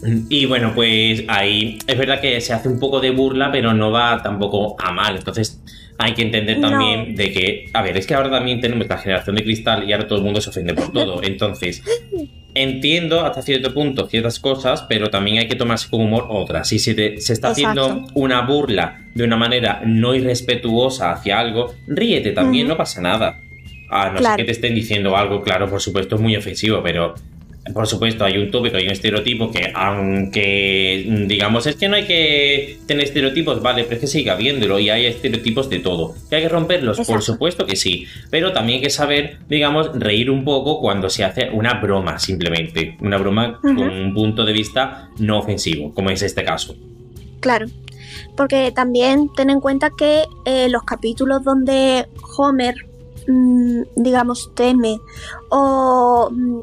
Y 0.29 0.45
bueno, 0.45 0.73
pues 0.73 1.23
ahí 1.27 1.77
es 1.85 1.97
verdad 1.97 2.19
que 2.19 2.41
se 2.41 2.53
hace 2.53 2.67
un 2.67 2.79
poco 2.79 2.99
de 2.99 3.11
burla, 3.11 3.51
pero 3.51 3.73
no 3.73 3.91
va 3.91 4.21
tampoco 4.23 4.75
a 4.79 4.91
mal. 4.91 5.17
Entonces 5.17 5.56
hay 5.99 6.13
que 6.13 6.21
entender 6.21 6.59
No. 6.59 6.69
también 6.69 7.15
de 7.15 7.31
que, 7.31 7.69
a 7.73 7.81
ver, 7.81 7.97
es 7.97 8.05
que 8.05 8.13
ahora 8.13 8.29
también 8.29 8.59
tenemos 8.61 8.87
la 8.87 8.97
generación 8.97 9.35
de 9.35 9.43
cristal 9.43 9.87
y 9.89 9.93
ahora 9.93 10.07
todo 10.07 10.19
el 10.19 10.23
mundo 10.25 10.41
se 10.41 10.49
ofende 10.51 10.73
por 10.73 10.91
todo. 10.91 11.21
Entonces, 11.23 11.81
entiendo 12.53 13.21
hasta 13.25 13.41
cierto 13.41 13.73
punto 13.73 14.07
ciertas 14.07 14.39
cosas, 14.39 14.83
pero 14.87 15.09
también 15.09 15.37
hay 15.39 15.47
que 15.47 15.55
tomarse 15.55 15.89
con 15.89 16.01
humor 16.01 16.27
otras. 16.29 16.67
Si 16.67 16.79
se, 16.79 16.93
te- 16.93 17.19
se 17.21 17.33
está 17.33 17.49
haciendo 17.49 18.05
una 18.13 18.41
burla 18.41 19.01
de 19.13 19.23
una 19.23 19.37
manera 19.37 19.81
no 19.85 20.15
irrespetuosa 20.15 21.11
hacia 21.11 21.39
algo, 21.39 21.73
ríete 21.87 22.31
también, 22.31 22.67
no 22.67 22.77
pasa 22.77 23.01
nada. 23.01 23.41
A 23.89 24.09
no 24.09 24.17
Claro. 24.17 24.35
ser 24.35 24.37
que 24.37 24.43
te 24.45 24.51
estén 24.51 24.75
diciendo 24.75 25.15
algo, 25.15 25.41
claro, 25.41 25.69
por 25.69 25.81
supuesto, 25.81 26.15
es 26.15 26.21
muy 26.21 26.35
ofensivo, 26.35 26.81
pero 26.83 27.15
por 27.73 27.87
supuesto, 27.87 28.25
hay 28.25 28.37
un 28.37 28.51
tópico, 28.51 28.77
hay 28.77 28.85
un 28.85 28.91
estereotipo 28.91 29.51
que, 29.51 29.71
aunque 29.73 31.05
digamos, 31.27 31.67
es 31.67 31.75
que 31.75 31.87
no 31.87 31.95
hay 31.95 32.05
que 32.05 32.79
tener 32.85 33.05
estereotipos, 33.05 33.61
vale, 33.61 33.83
pero 33.83 33.95
es 33.95 34.01
que 34.01 34.07
sigue 34.07 34.29
habiéndolo 34.29 34.79
y 34.79 34.89
hay 34.89 35.05
estereotipos 35.05 35.69
de 35.69 35.79
todo. 35.79 36.15
¿Que 36.29 36.37
hay 36.37 36.41
que 36.43 36.49
romperlos? 36.49 36.99
Por 37.01 37.21
supuesto 37.21 37.65
que 37.65 37.75
sí, 37.75 38.05
pero 38.29 38.53
también 38.53 38.77
hay 38.77 38.83
que 38.83 38.89
saber, 38.89 39.37
digamos, 39.49 39.91
reír 39.93 40.29
un 40.29 40.43
poco 40.43 40.79
cuando 40.79 41.09
se 41.09 41.23
hace 41.23 41.49
una 41.51 41.75
broma, 41.75 42.19
simplemente. 42.19 42.97
Una 43.01 43.17
broma 43.17 43.59
con 43.61 43.79
un 43.79 44.13
punto 44.13 44.45
de 44.45 44.53
vista 44.53 45.09
no 45.19 45.39
ofensivo, 45.39 45.93
como 45.93 46.09
es 46.09 46.21
este 46.21 46.43
caso. 46.43 46.75
Claro. 47.39 47.67
Porque 48.35 48.71
también 48.71 49.29
ten 49.35 49.49
en 49.49 49.59
cuenta 49.59 49.91
que 49.97 50.23
eh, 50.45 50.69
los 50.69 50.83
capítulos 50.83 51.43
donde 51.43 52.07
Homer, 52.37 52.86
digamos, 53.95 54.51
teme 54.55 54.99
o 55.49 56.29
mm, 56.31 56.61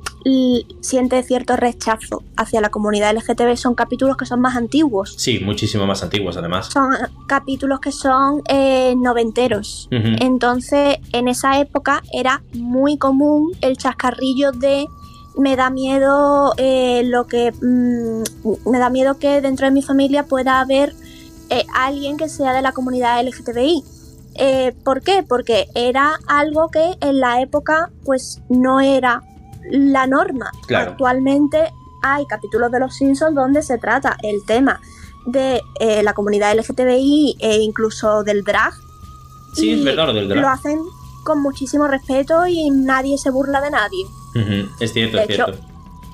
siente 0.81 1.23
cierto 1.23 1.57
rechazo 1.57 2.23
hacia 2.37 2.61
la 2.61 2.71
comunidad 2.71 3.15
LGTB 3.15 3.57
son 3.57 3.75
capítulos 3.75 4.17
que 4.17 4.27
son 4.27 4.41
más 4.41 4.57
antiguos. 4.57 5.15
Sí, 5.19 5.41
muchísimo 5.41 5.87
más 5.87 6.03
antiguos 6.03 6.37
además. 6.37 6.69
Son 6.73 6.91
capítulos 7.27 7.81
que 7.81 7.93
son 7.93 8.43
eh, 8.49 8.95
noventeros. 8.97 9.89
Entonces, 9.91 10.99
en 11.12 11.29
esa 11.29 11.59
época 11.61 12.03
era 12.12 12.43
muy 12.55 12.97
común 12.99 13.53
el 13.61 13.77
chascarrillo 13.77 14.53
de 14.53 14.87
me 15.37 15.57
da 15.57 15.69
miedo 15.71 16.55
eh, 16.59 17.03
lo 17.05 17.27
que 17.27 17.53
mm, 17.53 18.71
me 18.71 18.79
da 18.79 18.89
miedo 18.89 19.19
que 19.19 19.41
dentro 19.41 19.67
de 19.67 19.73
mi 19.73 19.83
familia 19.83 20.25
pueda 20.27 20.61
haber 20.61 20.95
eh, 21.51 21.65
alguien 21.75 22.17
que 22.17 22.29
sea 22.29 22.53
de 22.53 22.62
la 22.62 22.73
comunidad 22.73 23.23
LGTBI. 23.23 23.83
Eh, 24.37 24.74
¿Por 24.85 25.01
qué? 25.03 25.24
Porque 25.28 25.66
era 25.74 26.18
algo 26.26 26.68
que 26.70 26.97
en 27.01 27.20
la 27.20 27.41
época 27.41 27.91
pues 28.05 28.41
no 28.49 28.80
era 28.80 29.22
la 29.70 30.07
norma. 30.07 30.51
Claro. 30.66 30.93
Actualmente 30.93 31.72
hay 32.03 32.26
capítulos 32.26 32.70
de 32.70 32.80
Los 32.80 32.97
Simpsons 32.97 33.35
donde 33.35 33.62
se 33.62 33.78
trata 33.78 34.16
el 34.22 34.45
tema 34.47 34.80
de 35.26 35.61
eh, 35.80 36.03
la 36.03 36.12
comunidad 36.12 36.55
LGTBI 36.55 37.37
e 37.41 37.57
incluso 37.59 38.22
del 38.24 38.45
drag 38.45 38.74
Sí, 39.55 39.72
es 39.72 39.85
verdad 39.85 40.09
lo 40.09 40.12
del 40.12 40.28
drag. 40.28 40.43
lo 40.43 40.49
hacen 40.49 40.80
con 41.22 41.41
muchísimo 41.41 41.87
respeto 41.87 42.47
y 42.47 42.68
nadie 42.70 43.16
se 43.16 43.30
burla 43.30 43.61
de 43.62 43.70
nadie. 43.70 44.05
Es 44.80 44.93
cierto, 44.93 45.16
De 45.16 45.22
es 45.22 45.30
hecho, 45.30 45.45
cierto. 45.47 45.66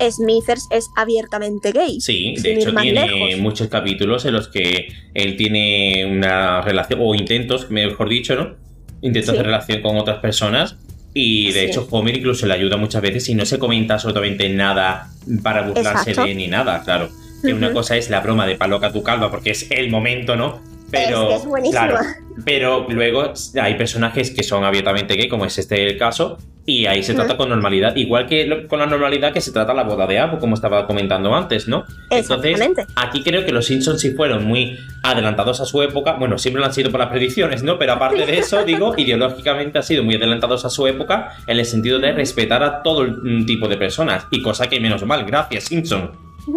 Smithers 0.09 0.67
es 0.71 0.89
abiertamente 0.95 1.71
gay. 1.71 1.99
Sí, 2.01 2.35
de 2.37 2.53
hecho 2.55 2.73
tiene 2.73 3.07
lejos. 3.07 3.39
muchos 3.41 3.67
capítulos 3.67 4.25
en 4.25 4.33
los 4.33 4.47
que 4.47 4.87
él 5.13 5.35
tiene 5.37 6.05
una 6.05 6.61
relación, 6.61 6.99
o 7.03 7.13
intentos, 7.15 7.69
mejor 7.69 8.09
dicho, 8.09 8.35
¿no? 8.35 8.55
Intentos 9.01 9.31
Sí. 9.31 9.37
de 9.37 9.43
relación 9.43 9.81
con 9.81 9.97
otras 9.97 10.19
personas. 10.19 10.77
Y 11.13 11.51
de 11.51 11.65
Sí. 11.65 11.65
hecho 11.71 11.87
Homer 11.91 12.17
incluso 12.17 12.45
le 12.47 12.53
ayuda 12.53 12.77
muchas 12.77 13.01
veces 13.01 13.27
y 13.27 13.35
no 13.35 13.45
se 13.45 13.59
comenta 13.59 13.95
absolutamente 13.95 14.47
nada 14.47 15.09
para 15.43 15.63
burlarse 15.63 16.11
Exacto. 16.11 16.23
de 16.23 16.31
él 16.31 16.37
ni 16.37 16.47
nada, 16.47 16.81
claro. 16.83 17.09
Que 17.43 17.53
una 17.53 17.73
cosa 17.73 17.97
es 17.97 18.09
la 18.09 18.21
broma 18.21 18.45
de 18.47 18.55
paloca 18.55 18.93
tu 18.93 19.03
calva 19.03 19.29
porque 19.29 19.49
es 19.49 19.69
el 19.71 19.89
momento, 19.89 20.35
¿no? 20.37 20.61
Pero, 20.91 21.21
Es 21.23 21.27
que 21.29 21.35
es 21.35 21.45
buenísima. 21.45 21.87
claro, 21.87 21.99
pero 22.45 22.85
luego 22.89 23.33
hay 23.61 23.75
personajes 23.75 24.31
que 24.31 24.43
son 24.43 24.63
abiertamente 24.63 25.15
gay, 25.15 25.27
como 25.29 25.45
es 25.45 25.57
este 25.57 25.87
el 25.87 25.97
caso, 25.97 26.37
y 26.65 26.85
ahí 26.85 27.01
se 27.01 27.13
trata 27.15 27.37
con 27.37 27.49
normalidad, 27.49 27.95
igual 27.95 28.27
que 28.27 28.45
lo- 28.45 28.67
con 28.67 28.79
la 28.79 28.85
normalidad 28.85 29.33
que 29.33 29.41
se 29.41 29.51
trata 29.51 29.73
la 29.73 29.83
boda 29.83 30.05
de 30.05 30.19
Apu, 30.19 30.37
como 30.37 30.53
estaba 30.55 30.85
comentando 30.85 31.33
antes, 31.33 31.67
¿no? 31.67 31.85
Entonces, 32.09 32.59
aquí 32.95 33.23
creo 33.23 33.43
que 33.45 33.51
los 33.51 33.65
Simpsons 33.65 33.99
sí 34.01 34.11
fueron 34.11 34.45
muy 34.45 34.77
adelantados 35.03 35.59
a 35.61 35.65
su 35.65 35.81
época. 35.81 36.13
Bueno, 36.13 36.37
siempre 36.37 36.59
lo 36.59 36.67
han 36.67 36.73
sido 36.73 36.91
por 36.91 36.99
las 36.99 37.09
predicciones, 37.09 37.63
¿no? 37.63 37.79
Pero 37.79 37.93
aparte 37.93 38.25
de 38.25 38.37
eso, 38.37 38.63
digo, 38.63 38.93
ideológicamente 38.97 39.79
han 39.79 39.83
sido 39.83 40.03
muy 40.03 40.15
adelantados 40.15 40.63
a 40.65 40.69
su 40.69 40.85
época 40.87 41.35
en 41.47 41.57
el 41.57 41.65
sentido 41.65 41.97
de 41.99 42.11
respetar 42.11 42.63
a 42.63 42.83
todo 42.83 43.01
el 43.03 43.17
mm, 43.23 43.45
tipo 43.45 43.67
de 43.67 43.77
personas. 43.77 44.27
Y 44.29 44.41
cosa 44.43 44.67
que 44.69 44.79
menos 44.79 45.03
mal, 45.05 45.25
gracias, 45.25 45.63
Simpson. 45.65 46.11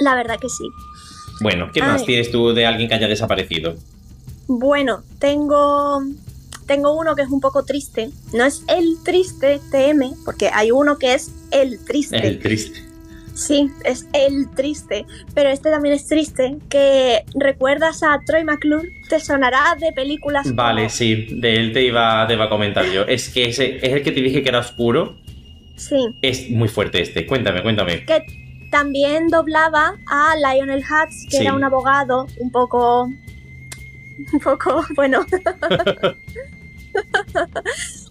La 0.00 0.14
verdad 0.14 0.38
que 0.40 0.48
sí. 0.48 0.64
Bueno, 1.40 1.70
¿qué 1.72 1.80
más 1.80 2.00
Ay. 2.02 2.06
tienes 2.06 2.30
tú 2.30 2.52
de 2.52 2.66
alguien 2.66 2.88
que 2.88 2.94
haya 2.94 3.08
desaparecido? 3.08 3.74
Bueno, 4.46 5.02
tengo 5.18 6.02
tengo 6.66 6.96
uno 6.96 7.16
que 7.16 7.22
es 7.22 7.28
un 7.30 7.40
poco 7.40 7.64
triste. 7.64 8.10
No 8.32 8.44
es 8.44 8.62
el 8.68 8.96
triste 9.04 9.60
TM, 9.72 10.12
porque 10.24 10.50
hay 10.52 10.70
uno 10.70 10.98
que 10.98 11.14
es 11.14 11.32
el 11.50 11.84
triste. 11.84 12.24
El 12.24 12.38
triste. 12.38 12.84
Sí, 13.34 13.70
es 13.84 14.06
el 14.12 14.48
triste. 14.54 15.04
Pero 15.34 15.48
este 15.48 15.70
también 15.70 15.94
es 15.94 16.06
triste. 16.06 16.58
Que 16.68 17.24
recuerdas 17.34 18.02
a 18.04 18.20
Troy 18.24 18.44
McClure, 18.44 18.88
te 19.08 19.18
sonará 19.18 19.76
de 19.80 19.92
películas. 19.92 20.44
como- 20.44 20.56
Vale, 20.56 20.90
sí, 20.90 21.26
de 21.40 21.54
él 21.54 21.72
te 21.72 21.82
iba, 21.84 22.24
te 22.28 22.34
iba 22.34 22.44
a 22.44 22.48
comentar 22.48 22.84
yo. 22.90 23.02
Es 23.02 23.30
que 23.30 23.48
ese 23.48 23.78
es 23.78 23.92
el 23.92 24.02
que 24.02 24.12
te 24.12 24.20
dije 24.20 24.42
que 24.42 24.48
era 24.50 24.60
oscuro. 24.60 25.16
Sí. 25.76 25.96
Es 26.22 26.50
muy 26.50 26.68
fuerte 26.68 27.00
este. 27.02 27.26
Cuéntame, 27.26 27.62
cuéntame. 27.62 28.04
que 28.04 28.22
también 28.70 29.28
doblaba 29.28 29.96
a 30.06 30.34
Lionel 30.36 30.80
Hutz, 30.84 31.24
que 31.30 31.36
Sí. 31.38 31.42
era 31.42 31.52
un 31.54 31.64
abogado 31.64 32.26
un 32.38 32.50
poco. 32.50 33.04
Un 34.34 34.38
poco, 34.40 34.84
bueno. 34.96 35.24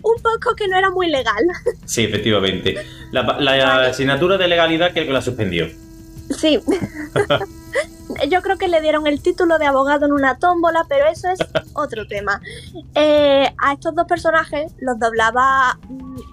un 0.01 0.16
poco 0.24 0.55
que 0.55 0.68
no 0.68 0.76
era 0.78 0.89
muy 0.89 1.07
legal. 1.10 1.43
Sí, 1.86 2.03
efectivamente. 2.05 2.76
La, 3.12 3.22
la 3.39 3.51
Vale. 3.66 3.88
asignatura 3.89 4.38
de 4.38 4.47
legalidad 4.47 4.91
que 4.91 5.05
la 5.05 5.22
suspendió. 5.22 5.68
Sí. 6.36 6.60
Yo 8.30 8.41
creo 8.41 8.57
que 8.57 8.68
le 8.68 8.82
dieron 8.82 9.05
el 9.05 9.22
título 9.22 9.60
de 9.60 9.68
abogado 9.68 10.07
en 10.07 10.12
una 10.14 10.39
tómbola, 10.39 10.86
pero 10.89 11.05
eso 11.07 11.30
es 11.30 11.38
otro 11.74 12.07
tema. 12.07 12.41
Eh, 12.95 13.47
a 13.60 13.74
estos 13.74 13.93
dos 13.93 14.07
personajes 14.07 14.72
los 14.80 14.97
doblaba 14.99 15.78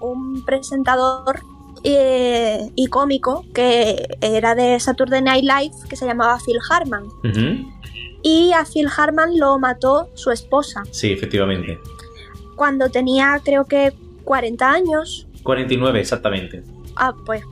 un 0.01 0.43
presentador 0.43 1.41
eh, 1.83 2.69
y 2.75 2.87
cómico 2.87 3.45
que 3.53 4.17
era 4.21 4.55
de 4.55 4.79
Saturday 4.79 5.21
Night 5.21 5.43
Live 5.43 5.75
que 5.89 5.95
se 5.95 6.05
llamaba 6.05 6.37
Phil 6.45 6.57
Hartman. 6.69 7.05
Ujú. 7.05 7.71
Y 8.23 8.51
a 8.53 8.65
Phil 8.65 8.87
Hartman 8.95 9.37
lo 9.39 9.57
mató 9.59 10.09
su 10.15 10.31
esposa 10.31 10.83
Sí, 10.91 11.11
efectivamente. 11.11 11.77
cuando 12.55 12.89
tenía 12.89 13.39
creo 13.43 13.65
que 13.65 13.93
40 14.23 14.69
años. 14.71 15.27
49, 15.43 15.99
exactamente. 15.99 16.63
Ah, 16.95 17.13
pues 17.25 17.43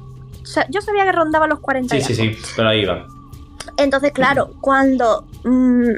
yo 0.70 0.82
sabía 0.82 1.06
que 1.06 1.12
rondaba 1.12 1.48
los 1.48 1.60
40 1.60 1.96
Sí, 1.96 2.02
y 2.02 2.04
sí, 2.04 2.16
sí, 2.16 2.38
pero 2.56 2.70
ahí 2.70 2.86
va. 2.86 3.08
Entonces, 3.78 4.12
claro, 4.12 4.52
cuando 4.62 5.26
mm, 5.44 5.90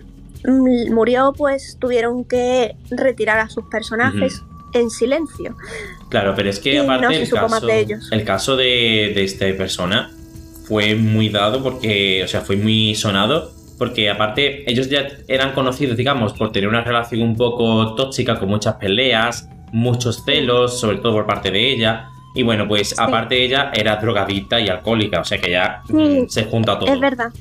mm, 0.46 0.94
murió, 0.94 1.34
pues 1.36 1.78
tuvieron 1.80 2.24
que 2.24 2.76
retirar 2.92 3.40
a 3.40 3.50
sus 3.50 3.66
personajes 3.66 4.44
en 4.74 4.90
silencio. 4.90 5.56
Claro, 6.10 6.34
pero 6.36 6.50
es 6.50 6.60
que 6.60 6.74
Y 6.74 6.78
no 6.78 6.84
aparte 6.84 7.16
se 7.16 7.22
el, 7.22 7.28
supo 7.28 7.42
más 7.44 7.52
caso, 7.52 7.68
de 7.68 7.80
ellos. 7.80 8.10
el 8.12 8.24
caso 8.24 8.56
de, 8.56 9.12
de 9.16 9.24
esta 9.24 9.46
persona 9.58 10.12
fue 10.68 10.96
muy 10.96 11.30
dado 11.30 11.64
porque, 11.64 12.22
o 12.24 12.28
sea, 12.28 12.42
fue 12.42 12.56
muy 12.58 12.96
sonado 12.96 13.52
porque 13.78 14.10
aparte 14.10 14.70
ellos 14.70 14.90
ya 14.90 15.08
eran 15.28 15.54
conocidos, 15.54 15.96
digamos, 15.98 16.34
por 16.34 16.52
tener 16.52 16.68
una 16.68 16.84
relación 16.84 17.22
un 17.22 17.36
poco 17.36 17.94
tóxica 17.96 18.40
con 18.40 18.50
muchas 18.50 18.76
peleas, 18.76 19.48
muchos 19.72 20.24
celos, 20.26 20.80
sobre 20.80 20.98
todo 20.98 21.14
por 21.14 21.26
parte 21.28 21.52
de 21.52 21.74
ella. 21.74 22.10
Y 22.34 22.44
bueno, 22.44 22.68
pues 22.68 22.98
aparte 23.00 23.44
ella 23.44 23.72
era 23.74 23.96
drogadicta 23.98 24.60
y 24.60 24.68
alcohólica, 24.68 25.22
o 25.22 25.26
sea 25.26 25.40
que 25.40 25.52
ya 25.52 25.82
Sí, 25.88 25.94
mm, 25.94 26.28
se 26.28 26.46
junta 26.46 26.78
todo. 26.80 26.92
Es 26.94 27.00
verdad. 27.00 27.32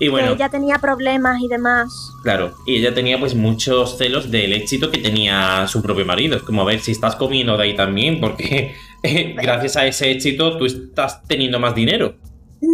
Y 0.00 0.08
bueno, 0.08 0.28
que 0.28 0.34
ella 0.34 0.48
tenía 0.48 0.78
problemas 0.78 1.40
y 1.42 1.48
demás. 1.48 2.12
claro, 2.22 2.54
y 2.66 2.76
ella 2.76 2.94
tenía 2.94 3.18
pues 3.18 3.34
muchos 3.34 3.98
celos 3.98 4.30
del 4.30 4.52
éxito 4.52 4.90
que 4.90 4.98
tenía 4.98 5.66
su 5.66 5.82
propio 5.82 6.06
marido. 6.06 6.36
Es 6.36 6.42
como 6.42 6.62
a 6.62 6.64
ver 6.64 6.80
si 6.80 6.92
estás 6.92 7.16
comiendo 7.16 7.56
de 7.56 7.64
ahí 7.64 7.76
también, 7.76 8.20
porque 8.20 8.74
eh, 9.02 9.34
gracias 9.40 9.76
a 9.76 9.86
ese 9.86 10.10
éxito 10.10 10.56
tú 10.56 10.66
estás 10.66 11.22
teniendo 11.26 11.58
más 11.58 11.74
dinero. 11.74 12.14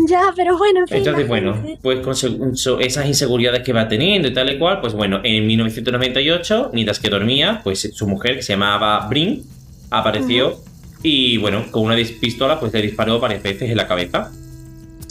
Ya, 0.09 0.33
pero 0.35 0.57
bueno, 0.57 0.81
en 0.81 0.89
fin. 0.89 0.99
Entonces, 0.99 1.29
bueno, 1.29 1.63
pues 1.83 2.01
con 2.01 2.15
esas 2.81 3.07
inseguridades 3.07 3.63
que 3.63 3.73
va 3.73 3.87
teniendo 3.87 4.29
y 4.29 4.33
tal 4.33 4.51
y 4.51 4.59
cual, 4.59 4.81
pues 4.81 4.95
bueno, 4.95 5.21
en 5.23 5.47
1998, 5.47 6.71
mientras 6.73 6.99
que 6.99 7.11
dormía, 7.11 7.61
pues 7.63 7.91
su 7.93 8.07
mujer, 8.07 8.37
que 8.37 8.43
se 8.43 8.55
llamaba 8.55 9.07
Brin, 9.09 9.45
apareció 9.91 10.57
y 11.03 11.37
bueno, 11.37 11.67
con 11.71 11.85
una 11.85 11.97
pistola, 11.97 12.59
pues 12.59 12.73
le 12.73 12.81
disparó 12.81 13.21
varias 13.21 13.43
veces 13.43 13.71
en 13.71 13.77
la 13.77 13.87
cabeza. 13.87 14.33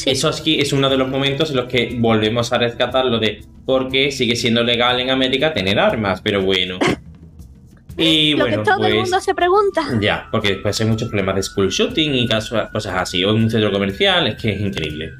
Sí. 0.03 0.09
Eso 0.09 0.27
aquí 0.27 0.59
es 0.59 0.73
uno 0.73 0.89
de 0.89 0.97
los 0.97 1.07
momentos 1.07 1.51
en 1.51 1.55
los 1.57 1.65
que 1.67 1.95
volvemos 1.97 2.51
a 2.51 2.57
rescatar 2.57 3.05
lo 3.05 3.19
de 3.19 3.41
por 3.65 3.87
qué 3.89 4.11
sigue 4.11 4.35
siendo 4.35 4.61
legal 4.63 4.99
en 4.99 5.09
América 5.09 5.53
tener 5.53 5.79
armas, 5.79 6.19
pero 6.21 6.41
bueno. 6.41 6.77
Y 7.97 8.31
Lo 8.31 8.39
bueno, 8.45 8.57
que 8.57 8.63
todo 8.65 8.77
pues. 8.79 8.91
el 8.91 8.99
mundo 8.99 9.21
se 9.21 9.35
pregunta. 9.35 9.81
Ya, 10.01 10.27
porque 10.31 10.49
después 10.49 10.79
hay 10.81 10.87
muchos 10.87 11.09
problemas 11.09 11.35
de 11.35 11.43
school 11.43 11.69
shooting 11.69 12.15
y 12.15 12.27
caso- 12.27 12.67
cosas 12.73 12.95
así, 12.97 13.23
o 13.23 13.29
en 13.29 13.43
un 13.43 13.49
centro 13.49 13.71
comercial, 13.71 14.27
es 14.27 14.35
que 14.41 14.51
es 14.53 14.59
increíble. 14.61 15.11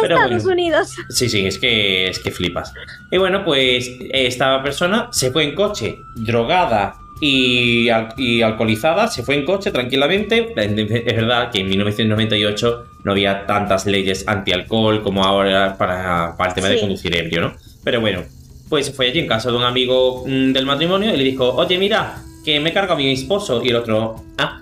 Pero 0.00 0.14
Estados 0.16 0.44
bueno. 0.44 0.52
Unidos. 0.62 0.94
Sí, 1.08 1.28
sí, 1.28 1.44
es 1.46 1.58
que, 1.58 2.08
es 2.08 2.18
que 2.20 2.30
flipas. 2.30 2.72
Y 3.10 3.16
bueno, 3.18 3.44
pues 3.44 3.90
esta 4.12 4.62
persona 4.62 5.08
se 5.10 5.30
fue 5.32 5.44
en 5.44 5.54
coche, 5.54 5.98
drogada 6.14 6.94
y, 7.20 7.88
al- 7.90 8.14
y 8.16 8.42
alcoholizada, 8.42 9.08
se 9.08 9.22
fue 9.22 9.34
en 9.36 9.44
coche 9.44 9.70
tranquilamente. 9.70 10.52
Es 10.56 11.16
verdad 11.16 11.50
que 11.50 11.60
en 11.60 11.68
1998 11.68 12.86
no 13.04 13.12
había 13.12 13.46
tantas 13.46 13.86
leyes 13.86 14.24
anti-alcohol 14.26 15.02
como 15.02 15.24
ahora 15.24 15.76
para, 15.78 16.34
para 16.36 16.50
el 16.50 16.54
tema 16.54 16.68
de 16.68 16.80
conducir 16.80 17.14
ebrio, 17.16 17.40
¿no? 17.42 17.54
Pero 17.84 18.00
bueno, 18.00 18.22
pues 18.68 18.86
se 18.86 18.92
fue 18.92 19.08
allí 19.08 19.18
en 19.20 19.26
casa 19.26 19.50
de 19.50 19.56
un 19.56 19.62
amigo 19.64 20.24
mm, 20.26 20.52
del 20.52 20.66
matrimonio 20.66 21.12
y 21.12 21.16
le 21.16 21.24
dijo, 21.24 21.48
oye, 21.54 21.78
mira, 21.78 22.22
que 22.44 22.60
me 22.60 22.72
carga 22.72 22.94
mi 22.96 23.10
esposo. 23.12 23.62
Y 23.64 23.68
el 23.70 23.76
otro, 23.76 24.22
ah. 24.38 24.60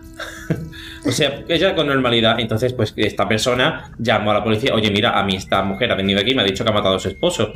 O 1.09 1.13
sea, 1.13 1.43
ella 1.49 1.75
con 1.75 1.87
normalidad. 1.87 2.39
Entonces, 2.39 2.75
pues 2.75 2.93
esta 2.97 3.27
persona 3.27 3.93
llamó 3.99 4.31
a 4.31 4.35
la 4.35 4.45
policía. 4.45 4.75
Oye, 4.75 4.91
mira, 4.91 5.19
a 5.19 5.25
mí 5.25 5.37
esta 5.37 5.63
mujer 5.63 5.91
ha 5.91 5.95
venido 5.95 6.21
aquí 6.21 6.33
y 6.33 6.35
me 6.35 6.43
ha 6.43 6.45
dicho 6.45 6.65
que 6.65 6.71
ha 6.71 6.75
matado 6.75 6.97
a 6.97 6.99
su 6.99 7.09
esposo. 7.09 7.55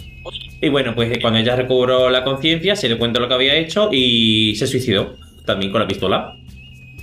Y 0.63 0.71
bueno, 0.71 0.95
pues 0.95 1.19
cuando 1.21 1.39
ella 1.39 1.55
recobró 1.55 2.09
la 2.09 2.25
conciencia, 2.25 2.75
se 2.75 2.89
le 2.89 2.97
cuenta 2.97 3.21
lo 3.21 3.29
que 3.29 3.35
había 3.35 3.55
hecho 3.55 3.91
y 3.93 4.55
se 4.57 4.67
suicidó. 4.67 5.17
También 5.45 5.71
con 5.71 5.83
la 5.83 5.87
pistola. 5.87 6.35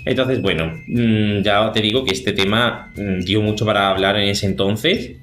Entonces, 0.06 0.42
bueno, 0.42 0.74
mm, 0.88 1.44
ya 1.44 1.72
te 1.72 1.82
digo 1.82 2.04
que 2.04 2.14
este 2.14 2.32
tema 2.32 2.92
mm, 2.96 3.20
dio 3.20 3.42
mucho 3.42 3.64
para 3.64 3.90
hablar 3.92 4.18
en 4.18 4.30
ese 4.30 4.48
entonces. 4.48 5.18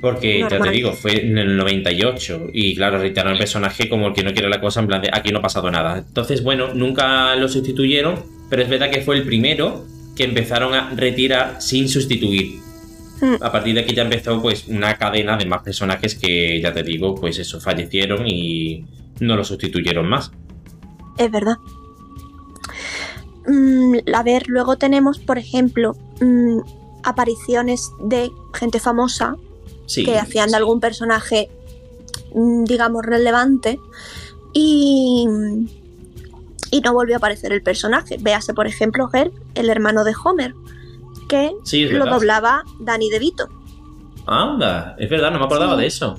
Porque, 0.00 0.46
ya 0.48 0.60
te 0.60 0.70
digo, 0.70 0.92
fue 0.92 1.26
en 1.26 1.36
el 1.36 1.56
98. 1.56 2.50
Y 2.52 2.76
claro, 2.76 2.98
reiteraron 2.98 3.32
el 3.32 3.38
personaje 3.40 3.88
como 3.88 4.06
el 4.06 4.14
que 4.14 4.22
no 4.22 4.32
quiere 4.32 4.48
la 4.48 4.60
cosa, 4.60 4.80
en 4.80 4.86
plan 4.86 5.02
de 5.02 5.10
aquí 5.12 5.32
no 5.32 5.40
ha 5.40 5.42
pasado 5.42 5.68
nada. 5.68 5.98
Entonces, 5.98 6.44
bueno, 6.44 6.72
nunca 6.74 7.34
lo 7.34 7.48
sustituyeron. 7.48 8.14
Pero 8.48 8.62
es 8.62 8.68
verdad 8.68 8.90
que 8.90 9.00
fue 9.00 9.16
el 9.16 9.24
primero 9.24 9.84
que 10.20 10.26
empezaron 10.26 10.74
a 10.74 10.90
retirar 10.90 11.62
sin 11.62 11.88
sustituir. 11.88 12.60
Hmm. 13.22 13.36
A 13.40 13.50
partir 13.50 13.74
de 13.74 13.80
aquí 13.80 13.94
ya 13.94 14.02
empezó 14.02 14.40
pues 14.42 14.68
una 14.68 14.94
cadena 14.98 15.38
de 15.38 15.46
más 15.46 15.62
personajes 15.62 16.14
que 16.14 16.60
ya 16.60 16.74
te 16.74 16.82
digo, 16.82 17.14
pues 17.14 17.38
eso, 17.38 17.58
fallecieron 17.58 18.26
y 18.26 18.84
no 19.20 19.34
lo 19.34 19.44
sustituyeron 19.44 20.06
más. 20.06 20.30
Es 21.16 21.30
verdad. 21.30 21.56
Mm, 23.46 23.96
a 24.14 24.22
ver, 24.22 24.44
luego 24.48 24.76
tenemos, 24.76 25.18
por 25.18 25.38
ejemplo, 25.38 25.96
mm, 26.20 26.58
apariciones 27.02 27.90
de 28.04 28.30
gente 28.52 28.78
famosa 28.78 29.36
Sí. 29.86 30.04
que 30.04 30.18
hacían 30.18 30.50
de 30.50 30.58
algún 30.58 30.80
personaje, 30.80 31.48
mm, 32.34 32.64
digamos, 32.64 33.06
relevante 33.06 33.80
y, 34.52 35.26
y 36.70 36.80
no 36.80 36.92
volvió 36.94 37.16
a 37.16 37.18
aparecer 37.18 37.52
el 37.52 37.62
personaje. 37.62 38.16
Véase, 38.20 38.54
por 38.54 38.66
ejemplo, 38.66 39.08
Herb, 39.12 39.32
el 39.54 39.70
hermano 39.70 40.04
de 40.04 40.12
Homer, 40.24 40.54
que 41.28 41.52
Sí, 41.64 41.84
lo 41.86 42.06
doblaba 42.06 42.64
Danny 42.80 43.08
DeVito. 43.10 43.48
Anda, 44.26 44.94
es 44.98 45.08
verdad, 45.10 45.30
no 45.30 45.38
me 45.38 45.44
acordaba 45.46 45.74
Sí. 45.76 45.80
de 45.80 45.86
eso. 45.86 46.16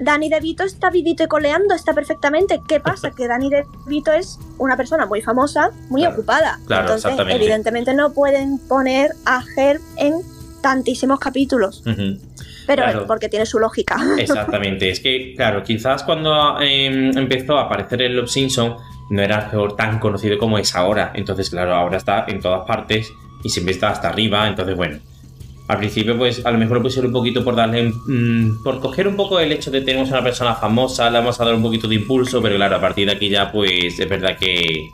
Danny 0.00 0.28
DeVito 0.28 0.64
está 0.64 0.90
vivito 0.90 1.22
y 1.22 1.28
coleando, 1.28 1.72
está 1.74 1.92
perfectamente. 1.94 2.60
¿Qué 2.66 2.80
pasa? 2.80 3.12
Que 3.12 3.28
Danny 3.28 3.48
DeVito 3.48 4.12
es 4.12 4.40
una 4.58 4.76
persona 4.76 5.06
muy 5.06 5.22
famosa, 5.22 5.70
muy 5.88 6.00
Claro, 6.00 6.16
ocupada. 6.16 6.58
claro, 6.66 6.82
Entonces, 6.82 7.04
exactamente. 7.04 7.36
evidentemente 7.42 7.94
no 7.94 8.12
pueden 8.12 8.58
poner 8.58 9.12
a 9.24 9.42
Herb 9.56 9.80
en 9.96 10.14
tantísimos 10.62 11.20
capítulos. 11.20 11.82
Pero 12.66 12.82
Claro. 12.82 13.00
es 13.02 13.06
porque 13.06 13.28
tiene 13.28 13.46
su 13.46 13.58
lógica. 13.60 13.96
Exactamente, 14.18 14.90
es 14.90 14.98
que, 14.98 15.34
claro, 15.36 15.62
quizás 15.62 16.02
cuando 16.02 16.58
eh, 16.60 16.86
empezó 17.14 17.56
a 17.58 17.64
aparecer 17.66 18.02
el 18.02 18.16
Love 18.16 18.30
Simpson 18.30 18.76
no 19.10 19.22
era 19.22 19.50
tan 19.76 19.98
conocido 19.98 20.38
como 20.38 20.58
es 20.58 20.74
ahora. 20.74 21.12
Entonces, 21.14 21.50
claro, 21.50 21.74
ahora 21.74 21.96
está 21.96 22.24
en 22.28 22.40
todas 22.40 22.66
partes 22.66 23.12
y 23.42 23.48
siempre 23.48 23.74
está 23.74 23.90
hasta 23.90 24.08
arriba. 24.08 24.48
Entonces, 24.48 24.76
bueno, 24.76 24.98
al 25.66 25.78
principio, 25.78 26.16
pues 26.18 26.44
a 26.44 26.50
lo 26.50 26.58
mejor 26.58 26.78
lo 26.78 26.82
pusieron 26.82 27.08
un 27.08 27.14
poquito 27.14 27.42
por 27.42 27.56
darle, 27.56 27.90
mm, 27.90 28.62
por 28.62 28.80
coger 28.80 29.08
un 29.08 29.16
poco 29.16 29.40
el 29.40 29.50
hecho 29.52 29.70
de 29.70 29.80
tener 29.80 30.04
una 30.04 30.22
persona 30.22 30.54
famosa, 30.54 31.10
le 31.10 31.18
vamos 31.18 31.40
a 31.40 31.44
dar 31.44 31.54
un 31.54 31.62
poquito 31.62 31.88
de 31.88 31.94
impulso, 31.94 32.42
pero 32.42 32.56
claro, 32.56 32.76
a 32.76 32.80
partir 32.80 33.06
de 33.06 33.12
aquí 33.12 33.30
ya, 33.30 33.50
pues 33.50 33.98
es 33.98 34.08
verdad 34.08 34.36
que. 34.38 34.88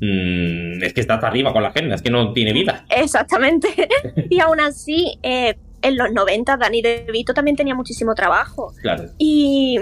mm, 0.00 0.82
es 0.82 0.92
que 0.92 1.00
está 1.00 1.14
hasta 1.14 1.28
arriba 1.28 1.52
con 1.52 1.62
la 1.62 1.68
agenda, 1.68 1.94
es 1.94 2.02
que 2.02 2.10
no 2.10 2.32
tiene 2.32 2.52
vida. 2.52 2.84
Exactamente. 2.90 3.68
y 4.30 4.40
aún 4.40 4.60
así, 4.60 5.18
eh, 5.22 5.56
en 5.80 5.96
los 5.96 6.12
90 6.12 6.56
Danny 6.56 6.82
DeVito 6.82 7.34
también 7.34 7.56
tenía 7.56 7.74
muchísimo 7.74 8.14
trabajo. 8.14 8.74
Claro. 8.82 9.04
Y, 9.18 9.78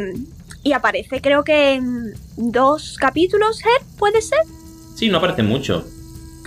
y 0.63 0.73
aparece 0.73 1.21
creo 1.21 1.45
que 1.45 1.75
en 1.75 2.13
dos 2.37 2.97
capítulos, 2.99 3.61
Herb, 3.61 3.87
¿puede 3.99 4.21
ser? 4.23 4.41
Sí, 4.95 5.09
no 5.09 5.19
aparece 5.19 5.43
mucho. 5.43 5.85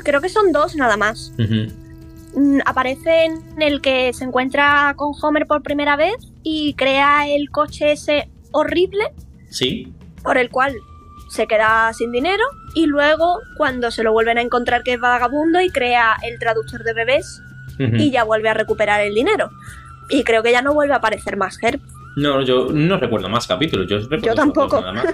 Creo 0.03 0.21
que 0.21 0.29
son 0.29 0.51
dos 0.51 0.75
nada 0.75 0.97
más. 0.97 1.33
Mm, 2.35 2.59
aparece 2.65 3.25
en 3.25 3.61
el 3.61 3.81
que 3.81 4.11
se 4.13 4.25
encuentra 4.25 4.93
con 4.95 5.13
Homer 5.21 5.45
por 5.47 5.61
primera 5.63 5.95
vez 5.95 6.15
y 6.43 6.73
crea 6.73 7.27
el 7.27 7.49
coche 7.49 7.93
ese 7.93 8.29
horrible 8.51 9.11
Sí, 9.49 9.93
por 10.23 10.37
el 10.37 10.49
cual 10.49 10.75
se 11.29 11.47
queda 11.47 11.91
sin 11.93 12.11
dinero 12.11 12.43
y 12.75 12.85
luego 12.85 13.39
cuando 13.57 13.91
se 13.91 14.03
lo 14.03 14.11
vuelven 14.11 14.37
a 14.37 14.41
encontrar 14.41 14.83
que 14.83 14.93
es 14.93 14.99
vagabundo 14.99 15.61
y 15.61 15.69
crea 15.69 16.17
el 16.23 16.39
traductor 16.39 16.83
de 16.83 16.93
bebés 16.93 17.41
y 17.79 18.11
ya 18.11 18.23
vuelve 18.23 18.49
a 18.49 18.53
recuperar 18.53 19.01
el 19.01 19.15
dinero. 19.15 19.49
Y 20.09 20.23
creo 20.23 20.43
que 20.43 20.51
ya 20.51 20.61
no 20.61 20.73
vuelve 20.73 20.93
a 20.93 20.97
aparecer 20.97 21.37
más 21.37 21.57
Herb. 21.61 21.81
No, 22.15 22.41
yo 22.43 22.67
no 22.71 22.97
recuerdo 22.97 23.27
más 23.29 23.47
capítulos. 23.47 23.87
Yo, 23.87 23.97
recuerdo 23.99 24.35
tampoco. 24.35 24.79
nada 24.81 24.93
más. 24.93 25.05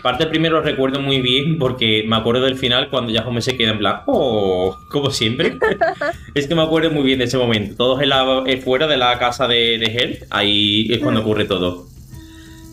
Aparte, 0.00 0.24
el 0.24 0.30
primero 0.30 0.56
lo 0.56 0.62
recuerdo 0.62 1.00
muy 1.00 1.20
bien 1.20 1.56
porque 1.58 2.04
me 2.06 2.16
acuerdo 2.16 2.44
del 2.44 2.56
final 2.56 2.90
cuando 2.90 3.12
ya 3.12 3.26
Homer 3.26 3.42
se 3.42 3.56
queda 3.56 3.70
en 3.70 3.78
plan, 3.78 4.00
oh, 4.06 4.76
como 4.90 5.10
siempre. 5.10 5.56
es 6.34 6.46
que 6.48 6.54
me 6.54 6.62
acuerdo 6.62 6.90
muy 6.90 7.04
bien 7.04 7.18
de 7.20 7.26
ese 7.26 7.38
momento. 7.38 7.76
Todos 7.76 8.02
en 8.02 8.08
la- 8.08 8.44
fuera 8.64 8.86
de 8.88 8.96
la 8.96 9.18
casa 9.18 9.46
de, 9.46 9.78
de 9.78 9.86
Hell, 9.86 10.18
ahí 10.30 10.92
es 10.92 10.98
cuando 10.98 11.20
ocurre 11.20 11.44
todo. 11.44 11.86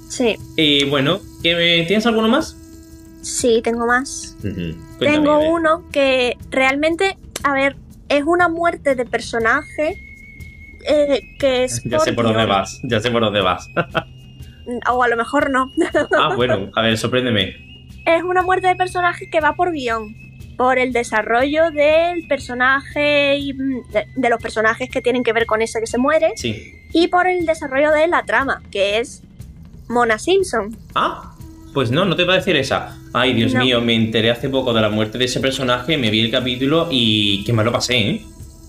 Sí, 0.10 0.36
Y 0.56 0.86
bueno, 0.86 1.20
¿qué 1.44 1.56
me- 1.56 1.86
¿tienes 1.86 2.06
alguno 2.06 2.28
más? 2.28 2.58
sí, 3.22 3.60
tengo 3.64 3.86
más. 3.88 4.38
Tengo 5.00 5.40
uno 5.50 5.84
que 5.92 6.38
realmente, 6.52 7.18
a 7.44 7.54
ver, 7.54 7.76
es 8.08 8.24
una 8.24 8.48
muerte 8.50 8.94
de 8.96 9.04
personaje 9.06 9.96
eh, 10.88 11.22
que 11.40 11.64
es 11.66 11.84
Ya 11.86 12.00
sé 12.00 12.14
por 12.14 12.26
dónde 12.26 12.46
vas, 12.46 12.80
ya 12.84 13.00
sé 13.00 13.12
por 13.12 13.22
dónde 13.22 13.42
vas. 13.42 13.70
O 14.92 15.04
a 15.04 15.08
lo 15.08 15.16
mejor 15.16 15.52
no. 15.52 15.72
ah, 16.18 16.34
bueno, 16.36 16.72
a 16.76 16.82
ver, 16.82 16.98
sorpréndeme. 16.98 17.50
es 18.04 18.24
una 18.24 18.42
muerte 18.42 18.68
de 18.68 18.76
personaje 18.76 19.30
que 19.30 19.40
va 19.40 19.54
por 19.54 19.72
guion. 19.72 20.16
Por 20.58 20.80
el 20.80 20.92
desarrollo 20.92 21.70
del 21.70 22.26
personaje 22.28 23.38
y 23.38 23.54
mm, 23.54 23.92
de, 23.92 24.06
de 24.16 24.30
los 24.30 24.42
personajes 24.42 24.90
que 24.90 25.02
tienen 25.04 25.22
que 25.24 25.34
ver 25.34 25.46
con 25.46 25.62
ese 25.62 25.80
que 25.82 25.86
se 25.86 26.00
muere. 26.00 26.32
Sí. 26.36 26.74
Y 26.94 27.10
por 27.10 27.28
el 27.28 27.46
desarrollo 27.46 27.92
de 27.92 28.08
la 28.08 28.24
trama, 28.24 28.64
que 28.72 28.98
es 29.00 29.22
Mona 29.88 30.18
Simpson. 30.18 30.76
Ah, 30.96 31.36
pues 31.76 31.92
no, 31.92 32.06
no 32.06 32.16
te 32.16 32.24
va 32.24 32.34
a 32.34 32.38
decir 32.38 32.56
esa. 32.56 32.98
Ay, 33.14 33.34
Dios 33.34 33.54
No. 33.54 33.60
mío, 33.64 33.82
me 33.82 33.94
enteré 33.94 34.32
hace 34.32 34.50
poco 34.50 34.74
de 34.74 34.82
la 34.82 34.90
muerte 34.90 35.18
de 35.20 35.26
ese 35.26 35.40
personaje, 35.42 35.96
me 35.98 36.10
vi 36.10 36.22
el 36.22 36.32
capítulo 36.32 36.88
y 36.90 37.44
qué 37.44 37.54
mal 37.54 37.66
lo 37.66 37.72
pasé, 37.72 37.98
¿eh? 37.98 38.22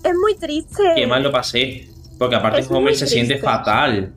Es 0.03 0.13
muy 0.13 0.35
triste. 0.35 0.83
Qué 0.95 1.07
mal 1.07 1.23
lo 1.23 1.31
pasé. 1.31 1.87
Porque 2.17 2.35
aparte 2.35 2.61
Es 2.61 2.67
Homer 2.69 2.83
muy 2.83 2.95
se 2.95 3.07
siente 3.07 3.37
fatal. 3.37 4.13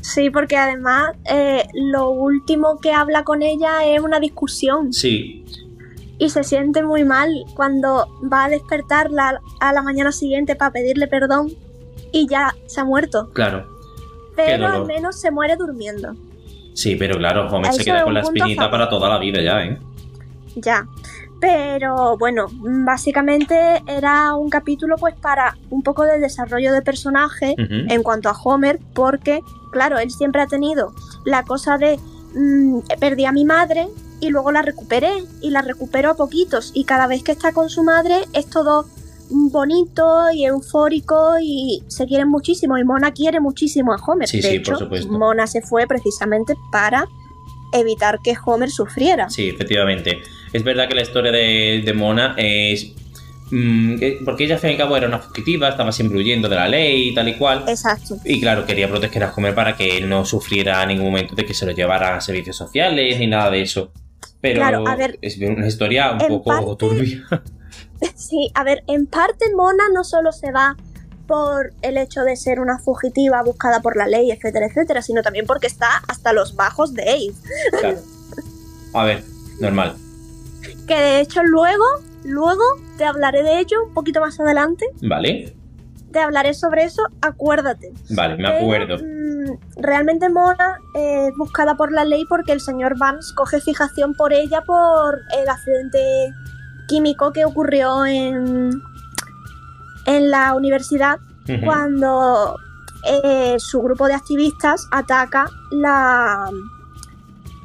Sí, 0.00 0.30
porque 0.30 0.56
además 0.56 1.14
eh, 1.24 1.66
lo 1.74 2.10
último 2.10 2.78
que 2.80 2.92
habla 2.92 3.24
con 3.24 3.42
ella 3.42 3.84
es 3.84 4.00
una 4.00 4.18
discusión. 4.20 4.92
Sí, 4.92 5.44
y 6.22 6.30
se 6.30 6.44
siente 6.44 6.84
muy 6.84 7.02
mal 7.02 7.44
cuando 7.56 8.06
va 8.32 8.44
a 8.44 8.48
despertarla 8.48 9.40
a 9.58 9.72
la 9.72 9.82
mañana 9.82 10.12
siguiente 10.12 10.54
para 10.54 10.70
pedirle 10.70 11.08
perdón 11.08 11.52
y 12.12 12.28
ya 12.28 12.54
se 12.66 12.80
ha 12.80 12.84
muerto. 12.84 13.30
claro. 13.32 13.66
Pero 14.36 14.66
al 14.66 14.86
menos 14.86 15.20
se 15.20 15.30
muere 15.30 15.56
durmiendo. 15.56 16.14
Sí, 16.72 16.94
pero 16.96 17.18
claro, 17.18 17.48
Homer 17.48 17.72
se 17.72 17.84
queda 17.84 18.04
con 18.04 18.14
la 18.14 18.20
espinita 18.20 18.70
para 18.70 18.88
toda 18.88 19.08
la 19.08 19.18
vida 19.18 19.42
ya, 19.42 19.62
¿eh? 19.64 19.78
Ya. 20.54 20.86
Pero 21.42 22.16
bueno, 22.18 22.46
básicamente 22.84 23.82
era 23.88 24.36
un 24.36 24.48
capítulo 24.48 24.96
pues 24.96 25.16
para 25.16 25.58
un 25.70 25.82
poco 25.82 26.04
de 26.04 26.20
desarrollo 26.20 26.72
de 26.72 26.82
personaje 26.82 27.56
en 27.58 28.02
cuanto 28.04 28.28
a 28.28 28.32
Homer, 28.32 28.78
porque 28.94 29.40
claro, 29.72 29.98
él 29.98 30.12
siempre 30.12 30.40
ha 30.40 30.46
tenido 30.46 30.94
la 31.24 31.42
cosa 31.42 31.78
de 31.78 31.98
mm, 32.36 32.78
perdí 33.00 33.24
a 33.24 33.32
mi 33.32 33.44
madre 33.44 33.88
y 34.20 34.30
luego 34.30 34.52
la 34.52 34.62
recuperé 34.62 35.10
y 35.40 35.50
la 35.50 35.62
recupero 35.62 36.10
a 36.10 36.14
poquitos 36.14 36.70
y 36.74 36.84
cada 36.84 37.08
vez 37.08 37.24
que 37.24 37.32
está 37.32 37.52
con 37.52 37.68
su 37.70 37.82
madre 37.82 38.22
es 38.34 38.46
todo 38.46 38.86
bonito 39.28 40.30
y 40.32 40.44
eufórico 40.44 41.40
y 41.42 41.82
se 41.88 42.06
quieren 42.06 42.28
muchísimo 42.28 42.78
y 42.78 42.84
Mona 42.84 43.10
quiere 43.10 43.40
muchísimo 43.40 43.92
a 43.92 43.96
Homer. 43.96 44.28
Sí, 44.28 44.40
de 44.40 44.48
sí, 44.48 44.56
hecho, 44.58 44.74
por 44.74 44.78
supuesto. 44.78 45.12
Mona 45.12 45.48
se 45.48 45.60
fue 45.60 45.88
precisamente 45.88 46.54
para 46.70 47.08
evitar 47.72 48.20
que 48.22 48.34
Homer 48.44 48.70
sufriera. 48.70 49.28
Sí, 49.30 49.48
efectivamente. 49.48 50.22
Es 50.52 50.62
verdad 50.64 50.88
que 50.88 50.94
la 50.94 51.02
historia 51.02 51.32
de, 51.32 51.82
de 51.84 51.92
Mona 51.92 52.34
es. 52.36 52.92
mm, 53.50 53.98
que- 53.98 54.18
porque 54.24 54.44
ella, 54.44 54.54
al 54.54 54.60
fin 54.60 54.70
y 54.70 54.72
al 54.74 54.78
cabo, 54.78 54.96
era 54.96 55.06
una 55.08 55.18
fugitiva, 55.18 55.68
estaba 55.68 55.92
siempre 55.92 56.18
huyendo 56.18 56.48
de 56.48 56.56
la 56.56 56.68
ley 56.68 57.08
y 57.08 57.14
tal 57.14 57.28
y 57.28 57.34
cual. 57.34 57.64
Exacto. 57.68 58.16
Y 58.24 58.40
claro, 58.40 58.64
quería 58.66 58.88
proteger 58.88 59.24
a 59.24 59.32
Homer 59.34 59.54
para 59.54 59.76
que 59.76 59.98
él 59.98 60.08
no 60.08 60.24
sufriera 60.24 60.82
en 60.82 60.88
ningún 60.88 61.06
momento 61.06 61.34
de 61.34 61.44
que 61.44 61.52
se 61.54 61.66
lo 61.66 61.72
llevaran 61.72 62.14
a 62.14 62.20
servicios 62.20 62.56
sociales 62.56 63.18
ni 63.18 63.26
nada 63.26 63.50
de 63.50 63.62
eso. 63.62 63.92
Pero 64.40 64.60
Claro, 64.60 64.86
a 64.88 64.96
ver, 64.96 65.18
es 65.22 65.36
una 65.38 65.66
historia 65.66 66.12
un 66.12 66.18
poco 66.28 66.44
parte- 66.44 66.76
turbia. 66.78 67.24
Sí, 68.16 68.50
a 68.54 68.64
ver, 68.64 68.82
en 68.88 69.06
parte 69.06 69.44
Mona 69.54 69.84
no 69.94 70.02
solo 70.02 70.32
se 70.32 70.50
va 70.50 70.76
por 71.26 71.72
el 71.82 71.96
hecho 71.96 72.22
de 72.22 72.36
ser 72.36 72.60
una 72.60 72.78
fugitiva 72.78 73.42
buscada 73.42 73.80
por 73.80 73.96
la 73.96 74.06
ley, 74.06 74.30
etcétera, 74.30 74.66
etcétera, 74.66 75.02
sino 75.02 75.22
también 75.22 75.46
porque 75.46 75.66
está 75.66 75.88
hasta 76.08 76.32
los 76.32 76.54
bajos 76.56 76.94
de 76.94 77.02
Abe. 77.02 77.32
Claro. 77.80 77.98
A 78.94 79.04
ver, 79.04 79.24
normal. 79.60 79.96
Que 80.86 80.94
de 80.94 81.20
hecho 81.20 81.42
luego, 81.42 81.84
luego 82.24 82.62
te 82.98 83.04
hablaré 83.04 83.42
de 83.42 83.60
ello 83.60 83.84
un 83.86 83.94
poquito 83.94 84.20
más 84.20 84.38
adelante. 84.40 84.84
Vale, 85.02 85.54
Te 86.12 86.18
hablaré 86.18 86.52
sobre 86.54 86.84
eso, 86.84 87.02
acuérdate. 87.22 87.92
vale, 88.10 88.36
me 88.36 88.48
acuerdo. 88.48 88.98
mm, 88.98 89.80
realmente 89.80 90.28
Mona 90.28 90.76
eh, 90.94 91.28
es 91.28 91.36
buscada 91.38 91.74
por 91.76 91.90
la 91.90 92.04
ley 92.04 92.24
porque 92.28 92.52
el 92.52 92.60
señor 92.60 92.98
Vance 92.98 93.34
coge 93.34 93.60
fijación 93.60 94.14
por 94.14 94.32
ella 94.34 94.60
por 94.62 95.20
el 95.40 95.48
accidente 95.48 96.32
químico 96.88 97.32
que 97.32 97.44
ocurrió 97.46 98.04
en, 98.04 98.70
en 100.06 100.30
la 100.30 100.54
universidad 100.54 101.18
cuando 101.64 102.56
eh, 103.04 103.56
su 103.58 103.80
grupo 103.82 104.06
de 104.06 104.14
activistas 104.14 104.86
ataca 104.92 105.50
la, 105.70 106.48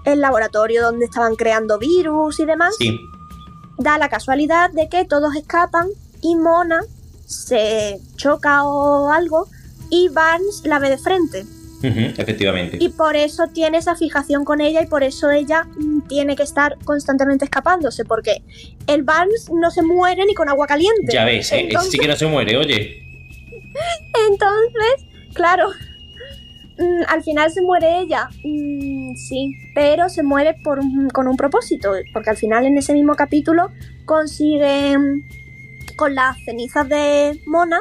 el 0.03 0.19
laboratorio 0.19 0.83
donde 0.83 1.05
estaban 1.05 1.35
creando 1.35 1.77
virus 1.77 2.39
y 2.39 2.45
demás. 2.45 2.75
Sí, 2.77 2.99
Da 3.77 3.99
la 3.99 4.09
casualidad 4.09 4.71
de 4.71 4.89
que 4.89 5.05
todos 5.05 5.35
escapan 5.35 5.87
y 6.21 6.35
Mona 6.35 6.81
se 7.25 7.99
choca 8.15 8.63
o 8.63 9.11
algo 9.11 9.47
y 9.91 10.09
Barnes 10.09 10.63
la 10.65 10.79
ve 10.79 10.89
de 10.89 10.97
frente. 10.97 11.45
Efectivamente. 11.83 12.77
Y 12.79 12.89
por 12.89 13.15
eso 13.15 13.47
tiene 13.53 13.77
esa 13.77 13.95
fijación 13.95 14.43
con 14.45 14.61
ella 14.61 14.81
y 14.81 14.87
por 14.87 15.03
eso 15.03 15.29
ella 15.31 15.63
mm, 15.77 16.01
tiene 16.07 16.35
que 16.35 16.43
estar 16.43 16.77
constantemente 16.85 17.45
escapándose, 17.45 18.03
porque 18.05 18.41
el 18.87 19.03
Barnes 19.03 19.49
no 19.53 19.69
se 19.71 19.81
muere 19.83 20.25
ni 20.25 20.33
con 20.33 20.49
agua 20.49 20.67
caliente. 20.67 21.11
Ya 21.13 21.25
ves, 21.25 21.51
eh, 21.51 21.55
ese 21.57 21.59
Entonces- 21.67 21.91
sí 21.91 21.99
que 21.99 22.07
no 22.07 22.15
se 22.15 22.25
muere, 22.27 22.57
oye. 22.57 23.03
Entonces, 24.31 25.07
claro, 25.33 25.69
mm, 26.77 27.03
al 27.07 27.23
final 27.23 27.51
se 27.51 27.61
muere 27.61 27.99
ella, 28.01 28.29
mm, 28.43 29.15
sí, 29.15 29.51
pero 29.75 30.09
se 30.09 30.23
muere 30.23 30.55
por 30.63 30.79
un- 30.79 31.09
con 31.09 31.27
un 31.27 31.37
propósito, 31.37 31.91
porque 32.13 32.29
al 32.31 32.37
final 32.37 32.65
en 32.65 32.77
ese 32.77 32.93
mismo 32.93 33.15
capítulo 33.15 33.71
consiguen, 34.05 35.25
con 35.95 36.13
las 36.15 36.37
cenizas 36.43 36.87
de 36.89 37.41
Mona, 37.47 37.79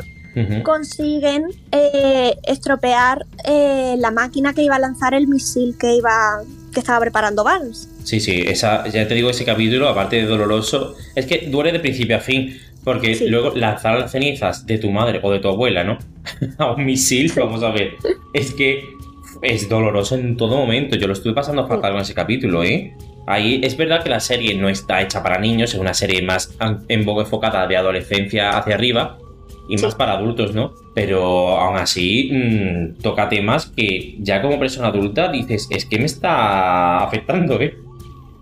Consiguen 0.62 1.46
eh, 1.72 2.36
estropear 2.44 3.24
eh, 3.44 3.96
la 3.98 4.10
máquina 4.10 4.52
que 4.52 4.62
iba 4.62 4.76
a 4.76 4.78
lanzar 4.78 5.14
el 5.14 5.28
misil 5.28 5.76
que 5.78 5.94
iba 5.94 6.42
que 6.74 6.80
estaba 6.80 7.00
preparando 7.00 7.42
Barnes. 7.42 7.88
Sí, 8.04 8.20
sí, 8.20 8.42
esa, 8.46 8.86
ya 8.88 9.08
te 9.08 9.14
digo, 9.14 9.30
ese 9.30 9.44
capítulo, 9.46 9.88
aparte 9.88 10.16
de 10.16 10.26
doloroso, 10.26 10.94
es 11.14 11.24
que 11.26 11.48
duele 11.50 11.72
de 11.72 11.80
principio 11.80 12.16
a 12.16 12.20
fin, 12.20 12.56
porque 12.84 13.14
Sí. 13.14 13.28
luego 13.28 13.52
lanzar 13.56 13.98
las 13.98 14.12
cenizas 14.12 14.66
de 14.66 14.76
tu 14.78 14.90
madre 14.90 15.20
o 15.22 15.30
de 15.32 15.38
tu 15.38 15.48
abuela, 15.48 15.84
¿no? 15.84 15.98
a 16.58 16.72
un 16.72 16.84
misil, 16.84 17.32
vamos 17.34 17.62
a 17.62 17.70
ver, 17.70 17.92
es 18.34 18.52
que 18.52 18.84
es 19.42 19.68
doloroso 19.68 20.16
en 20.16 20.36
todo 20.36 20.56
momento. 20.56 20.96
Yo 20.96 21.06
lo 21.06 21.14
estuve 21.14 21.32
pasando 21.32 21.66
fatal 21.66 21.92
con 21.92 22.02
ese 22.02 22.14
capítulo, 22.14 22.62
¿eh? 22.62 22.94
Ahí 23.26 23.60
es 23.64 23.76
verdad 23.76 24.04
que 24.04 24.10
la 24.10 24.20
serie 24.20 24.54
no 24.54 24.68
está 24.68 25.00
hecha 25.02 25.22
para 25.22 25.38
niños, 25.38 25.72
es 25.74 25.80
una 25.80 25.94
serie 25.94 26.22
más 26.22 26.54
en 26.88 27.04
poco 27.04 27.22
enfocada 27.22 27.66
de 27.66 27.76
adolescencia 27.76 28.50
hacia 28.50 28.74
arriba 28.74 29.18
y 29.68 29.78
Sí. 29.78 29.84
más 29.84 29.94
para 29.94 30.12
adultos, 30.12 30.54
¿no? 30.54 30.72
Pero 30.94 31.58
aún 31.58 31.76
así 31.76 32.30
mm, 32.32 33.02
toca 33.02 33.28
temas 33.28 33.66
que 33.66 34.16
ya 34.20 34.40
como 34.42 34.58
persona 34.58 34.88
adulta 34.88 35.30
dices, 35.30 35.66
es 35.70 35.84
que 35.84 35.98
me 35.98 36.04
está 36.06 36.98
afectando, 37.04 37.60
¿eh? 37.60 37.74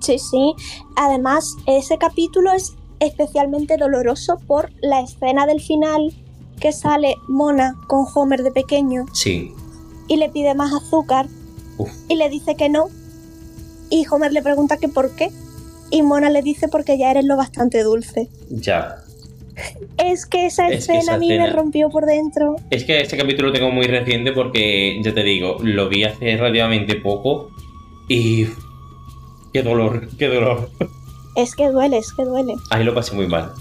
Sí, 0.00 0.18
sí. 0.18 0.54
Además, 0.96 1.56
ese 1.66 1.96
capítulo 1.98 2.52
es 2.52 2.74
especialmente 3.00 3.76
doloroso 3.76 4.38
por 4.46 4.70
la 4.82 5.00
escena 5.00 5.46
del 5.46 5.60
final 5.60 6.12
que 6.60 6.72
sale 6.72 7.16
Mona 7.28 7.74
con 7.88 8.04
Homer 8.14 8.42
de 8.42 8.52
pequeño 8.52 9.06
Sí, 9.12 9.50
y 10.06 10.16
le 10.16 10.28
pide 10.28 10.54
más 10.54 10.72
azúcar 10.72 11.26
Uf. 11.78 11.90
y 12.08 12.16
le 12.16 12.28
dice 12.28 12.54
que 12.54 12.68
no. 12.68 12.86
Y 13.90 14.06
Homer 14.10 14.32
le 14.32 14.42
pregunta 14.42 14.76
que 14.76 14.88
por 14.88 15.14
qué. 15.16 15.30
Y 15.90 16.02
Mona 16.02 16.30
le 16.30 16.42
dice 16.42 16.68
porque 16.68 16.96
ya 16.98 17.10
eres 17.10 17.24
lo 17.24 17.36
bastante 17.36 17.82
dulce. 17.82 18.28
ya. 18.50 18.96
Es 19.98 20.26
que 20.26 20.46
esa 20.46 20.64
Es 20.68 20.70
que 20.70 20.76
escena 20.94 20.98
esa 21.00 21.14
a 21.14 21.18
mí 21.18 21.28
me 21.28 21.46
rompió 21.50 21.88
por 21.90 22.06
dentro. 22.06 22.56
Es 22.70 22.84
que 22.84 23.00
este 23.00 23.16
capítulo 23.16 23.48
lo 23.48 23.54
tengo 23.54 23.70
muy 23.70 23.86
reciente 23.86 24.32
porque, 24.32 25.00
ya 25.02 25.14
te 25.14 25.22
digo, 25.22 25.56
lo 25.60 25.88
vi 25.88 26.04
hace 26.04 26.36
relativamente 26.36 26.96
poco 26.96 27.50
y... 28.08 28.46
¡Qué 29.52 29.62
dolor! 29.62 30.08
¡Qué 30.18 30.26
dolor! 30.28 30.68
Es 31.36 31.54
que 31.54 31.68
duele, 31.68 31.98
es 31.98 32.12
que 32.12 32.24
duele. 32.24 32.54
Ahí 32.70 32.84
lo 32.84 32.92
pasé 32.94 33.14
muy 33.14 33.28
mal. 33.28 33.52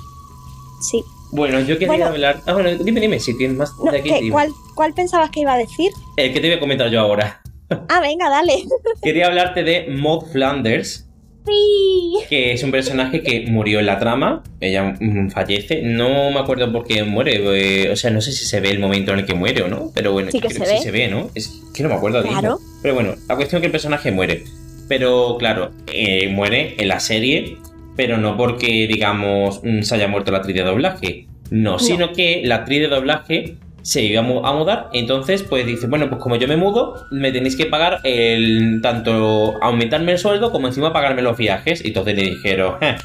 Sí. 0.82 1.04
Bueno, 1.32 1.60
yo 1.62 1.76
quería 1.76 1.88
Bueno. 1.88 2.06
hablar... 2.08 2.42
Ah, 2.46 2.54
bueno, 2.54 2.72
dime, 2.84 3.00
dime, 3.00 3.20
si 3.20 3.38
tienes 3.38 3.58
más 3.58 3.72
No, 3.84 3.92
de 3.92 4.00
aquí. 4.00 4.10
¿qué? 4.10 4.16
dime. 4.18 4.32
¿Cuál, 4.32 4.52
¿Cuál 4.76 4.94
pensabas 4.94 5.30
que 5.30 5.42
iba 5.42 5.54
a 5.54 5.58
decir? 5.58 5.92
El 6.18 6.34
que 6.34 6.40
te 6.40 6.48
voy 6.48 6.58
a 6.58 6.60
comentar 6.60 6.90
yo 6.90 7.00
ahora. 7.00 7.42
Ah, 7.90 8.00
venga, 8.02 8.30
dale. 8.30 8.64
Quería 9.04 9.28
hablarte 9.28 9.64
de 9.64 9.88
Maud 9.90 10.26
Flanders, 10.32 11.08
Sí. 11.46 12.14
que 12.30 12.54
es 12.54 12.64
un 12.64 12.72
personaje 12.72 13.22
que 13.22 13.46
murió 13.48 13.80
en 13.80 13.86
la 13.86 14.00
trama. 14.00 14.44
Ella 14.62 14.96
mm, 15.00 15.30
fallece. 15.32 15.82
No 15.84 16.32
me 16.32 16.40
acuerdo 16.40 16.72
por 16.72 16.86
qué 16.88 17.04
muere. 17.04 17.86
eh, 17.86 17.90
o 17.92 17.96
sea, 17.96 18.12
no 18.12 18.22
sé 18.22 18.32
si 18.32 18.46
se 18.46 18.60
ve 18.62 18.70
el 18.72 18.80
momento 18.80 19.12
en 19.14 19.20
el 19.20 19.26
que 19.26 19.34
muere 19.34 19.62
o 19.64 19.68
no. 19.68 19.92
Pero 19.94 20.14
bueno, 20.14 20.32
Sí 20.32 20.40
que 20.40 20.48
creo 20.48 20.60
se 20.60 20.66
que 20.66 20.72
ve. 20.72 20.78
sí 20.78 20.84
se 20.84 20.92
ve, 20.92 21.08
¿no? 21.10 21.30
Es 21.36 21.62
que 21.74 21.84
no 21.84 21.90
me 21.90 21.96
acuerdo. 21.96 22.24
Claro. 22.24 22.60
Pero 22.82 22.94
bueno, 22.94 23.16
la 23.28 23.36
cuestión 23.36 23.58
es 23.60 23.62
que 23.62 23.66
el 23.68 23.72
personaje 23.72 24.12
muere. 24.12 24.44
Pero 24.88 25.38
claro, 25.38 25.72
eh, 25.92 26.28
muere 26.30 26.76
en 26.78 26.88
la 26.88 27.00
serie, 27.00 27.58
pero 27.96 28.18
no 28.18 28.38
porque, 28.38 28.88
digamos, 28.88 29.62
mm, 29.64 29.82
se 29.82 29.96
haya 29.96 30.08
muerto 30.08 30.32
la 30.32 30.38
actriz 30.40 30.56
de 30.56 30.64
doblaje. 30.64 31.28
No, 31.52 31.78
sino 31.78 32.14
que 32.14 32.42
la 32.44 32.56
actriz 32.56 32.80
de 32.82 32.88
doblaje 32.88 33.56
se 33.84 34.02
iba 34.02 34.22
a 34.22 34.24
mu- 34.24 34.46
a 34.46 34.54
mudar, 34.54 34.90
entonces 34.94 35.44
pues 35.44 35.66
dice, 35.66 35.86
bueno, 35.88 36.10
pues 36.10 36.20
como 36.22 36.36
yo 36.38 36.48
me 36.48 36.58
mudo, 36.58 37.06
me 37.12 37.32
tenéis 37.32 37.56
que 37.56 37.66
pagar 37.68 38.00
el 38.04 38.80
tanto 38.82 39.56
aumentarme 39.62 40.14
el 40.14 40.18
sueldo 40.18 40.52
como 40.52 40.68
encima 40.68 40.92
pagarme 40.94 41.22
los 41.22 41.38
viajes. 41.38 41.84
Y 41.84 41.90
entonces 41.90 42.16
le 42.16 42.24
dijeron, 42.24 42.76
"Eh, 42.82 42.96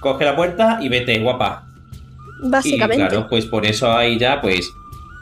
coge 0.00 0.24
la 0.24 0.34
puerta 0.36 0.78
y 0.80 0.88
vete, 0.88 1.18
guapa. 1.18 1.66
Básicamente. 2.42 3.04
Y 3.04 3.08
claro, 3.08 3.26
pues 3.28 3.44
por 3.46 3.66
eso 3.66 3.92
ahí 3.92 4.18
ya, 4.18 4.40
pues, 4.40 4.70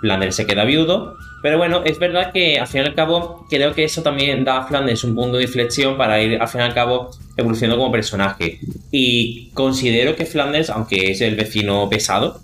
Flanders 0.00 0.36
se 0.36 0.46
queda 0.46 0.64
viudo. 0.64 1.16
Pero 1.42 1.56
bueno, 1.56 1.82
es 1.84 1.98
verdad 2.00 2.32
que 2.32 2.58
al 2.58 2.66
fin 2.66 2.82
y 2.82 2.84
al 2.84 2.94
cabo, 2.94 3.46
creo 3.48 3.72
que 3.72 3.84
eso 3.84 4.02
también 4.02 4.44
da 4.44 4.58
a 4.58 4.66
Flanders 4.66 5.04
un 5.04 5.14
punto 5.14 5.36
de 5.36 5.44
inflexión 5.44 5.96
para 5.96 6.20
ir 6.20 6.40
al 6.40 6.48
fin 6.48 6.60
y 6.60 6.64
al 6.64 6.74
cabo 6.74 7.10
evolucionando 7.36 7.78
como 7.80 7.92
personaje. 7.92 8.58
Y 8.90 9.50
considero 9.54 10.16
que 10.16 10.26
Flanders, 10.26 10.68
aunque 10.70 11.12
es 11.12 11.20
el 11.20 11.36
vecino 11.36 11.88
pesado, 11.88 12.40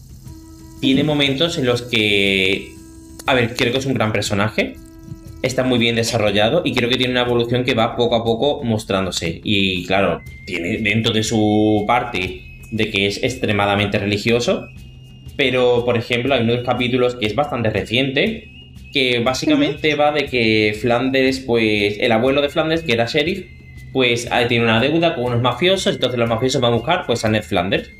tiene 0.85 1.03
momentos 1.03 1.57
en 1.57 1.67
los 1.67 1.83
que. 1.83 2.73
A 3.27 3.35
ver, 3.35 3.55
creo 3.55 3.73
que 3.73 3.79
es 3.79 3.87
un 3.87 3.95
gran 3.95 4.13
personaje. 4.13 4.75
Está 5.43 5.65
muy 5.65 5.79
bien 5.79 5.97
desarrollado 5.97 6.63
y 6.65 6.75
creo 6.75 6.89
que 6.89 6.97
tiene 6.97 7.13
una 7.13 7.23
evolución 7.23 7.65
que 7.65 7.75
va 7.75 7.97
poco 7.97 8.17
a 8.17 8.25
poco 8.25 8.63
mostrándose. 8.63 9.41
Y 9.45 9.87
claro, 9.87 10.23
tiene 10.47 10.79
dentro 10.79 11.13
de 11.13 11.23
su 11.23 11.85
parte 11.87 12.43
de 12.71 12.91
que 12.91 13.07
es 13.07 13.23
extremadamente 13.23 13.99
religioso. 13.99 14.69
Pero, 15.37 15.85
por 15.85 15.97
ejemplo, 15.97 16.35
hay 16.35 16.43
unos 16.43 16.65
capítulos 16.65 17.15
que 17.17 17.27
es 17.27 17.35
bastante 17.35 17.71
reciente. 17.71 18.51
Que 18.93 19.21
básicamente 19.21 19.95
va 19.97 20.13
de 20.13 20.27
que 20.27 20.77
Flanders, 20.81 21.41
pues. 21.41 21.97
El 21.99 22.13
abuelo 22.13 22.43
de 22.43 22.49
Flanders, 22.51 22.83
que 22.83 22.93
era 22.93 23.07
sheriff, 23.07 23.47
pues 23.93 24.29
tiene 24.49 24.65
una 24.65 24.81
deuda 24.81 25.15
con 25.15 25.25
unos 25.25 25.41
mafiosos. 25.41 25.95
Entonces 25.95 26.19
los 26.19 26.29
mafiosos 26.29 26.61
van 26.61 26.73
a 26.73 26.77
buscar, 26.77 27.07
pues, 27.07 27.25
a 27.25 27.29
Ned 27.29 27.43
Flanders. 27.43 27.91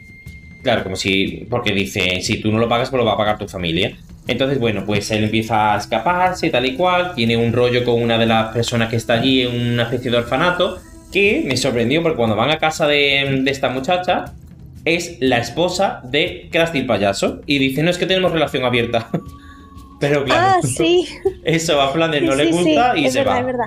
Claro, 0.65 0.83
como 0.83 0.97
si. 0.97 1.47
Porque 1.49 1.73
dice, 1.73 2.21
si 2.23 2.39
tú 2.39 2.51
no 2.51 2.59
lo 2.59 2.69
pagas, 2.69 2.91
pues 2.91 2.99
lo 2.99 3.05
va 3.07 3.13
a 3.13 3.17
pagar 3.17 3.39
tu 3.39 3.47
familia. 3.47 3.97
Entonces, 4.27 4.59
bueno, 4.59 4.85
pues 4.87 5.11
él 5.11 5.23
empieza 5.25 5.75
a 5.75 5.79
escaparse, 5.79 6.51
tal 6.51 6.67
y 6.67 6.75
cual. 6.75 7.15
Tiene 7.15 7.37
un 7.37 7.53
rollo 7.53 7.85
con 7.85 8.03
una 8.03 8.19
de 8.19 8.27
las 8.27 8.53
personas 8.53 8.89
que 8.89 8.97
está 8.97 9.13
allí 9.15 9.43
en 9.43 9.75
una 9.75 9.85
especie 9.85 10.11
de 10.11 10.17
orfanato. 10.17 10.79
Que 11.13 11.45
me 11.47 11.57
sorprendió 11.57 12.03
porque 12.03 12.17
cuando 12.17 12.35
van 12.35 12.51
a 12.51 12.59
casa 12.59 12.89
de, 12.89 13.43
de 13.45 13.51
esta 13.51 13.69
muchacha, 13.69 14.33
es 14.85 15.19
la 15.21 15.39
esposa 15.39 16.01
de 16.05 16.49
Krusty 16.51 16.79
el 16.79 16.87
payaso. 16.87 17.43
Y 17.47 17.59
dice, 17.59 17.83
no 17.83 17.91
es 17.91 17.99
que 17.99 18.07
tenemos 18.07 18.33
relación 18.33 18.65
abierta. 18.65 19.11
Pero 20.01 20.25
claro, 20.25 20.61
Ah, 20.63 20.67
sí. 20.67 21.07
eso 21.45 21.81
a 21.81 21.91
Flanders 21.93 22.25
no 22.27 22.35
le 22.35 22.47
gusta 22.47 22.95
sí, 22.95 23.03
y 23.03 23.05
es 23.05 23.13
se 23.13 23.19
verdad, 23.21 23.33
va. 23.35 23.41
Es 23.41 23.47
verdad. 23.47 23.67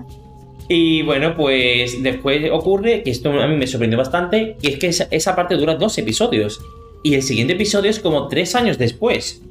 Y 0.69 1.01
bueno, 1.03 1.33
pues 1.37 2.03
después 2.03 2.49
ocurre, 2.51 3.01
que 3.01 3.11
esto 3.11 3.31
a 3.41 3.47
mí 3.47 3.55
me 3.55 3.65
sorprendió 3.67 3.97
bastante, 3.97 4.57
que 4.61 4.67
es 4.67 4.77
que 4.77 4.87
esa, 4.87 5.07
esa 5.11 5.33
parte 5.35 5.55
dura 5.55 5.75
dos 5.75 5.97
episodios. 5.97 6.59
Y 7.07 7.15
el 7.15 7.23
siguiente 7.23 7.53
episodio 7.53 7.89
es 7.89 8.01
como 8.01 8.27
tres 8.27 8.53
años 8.53 8.77
después. 8.77 9.41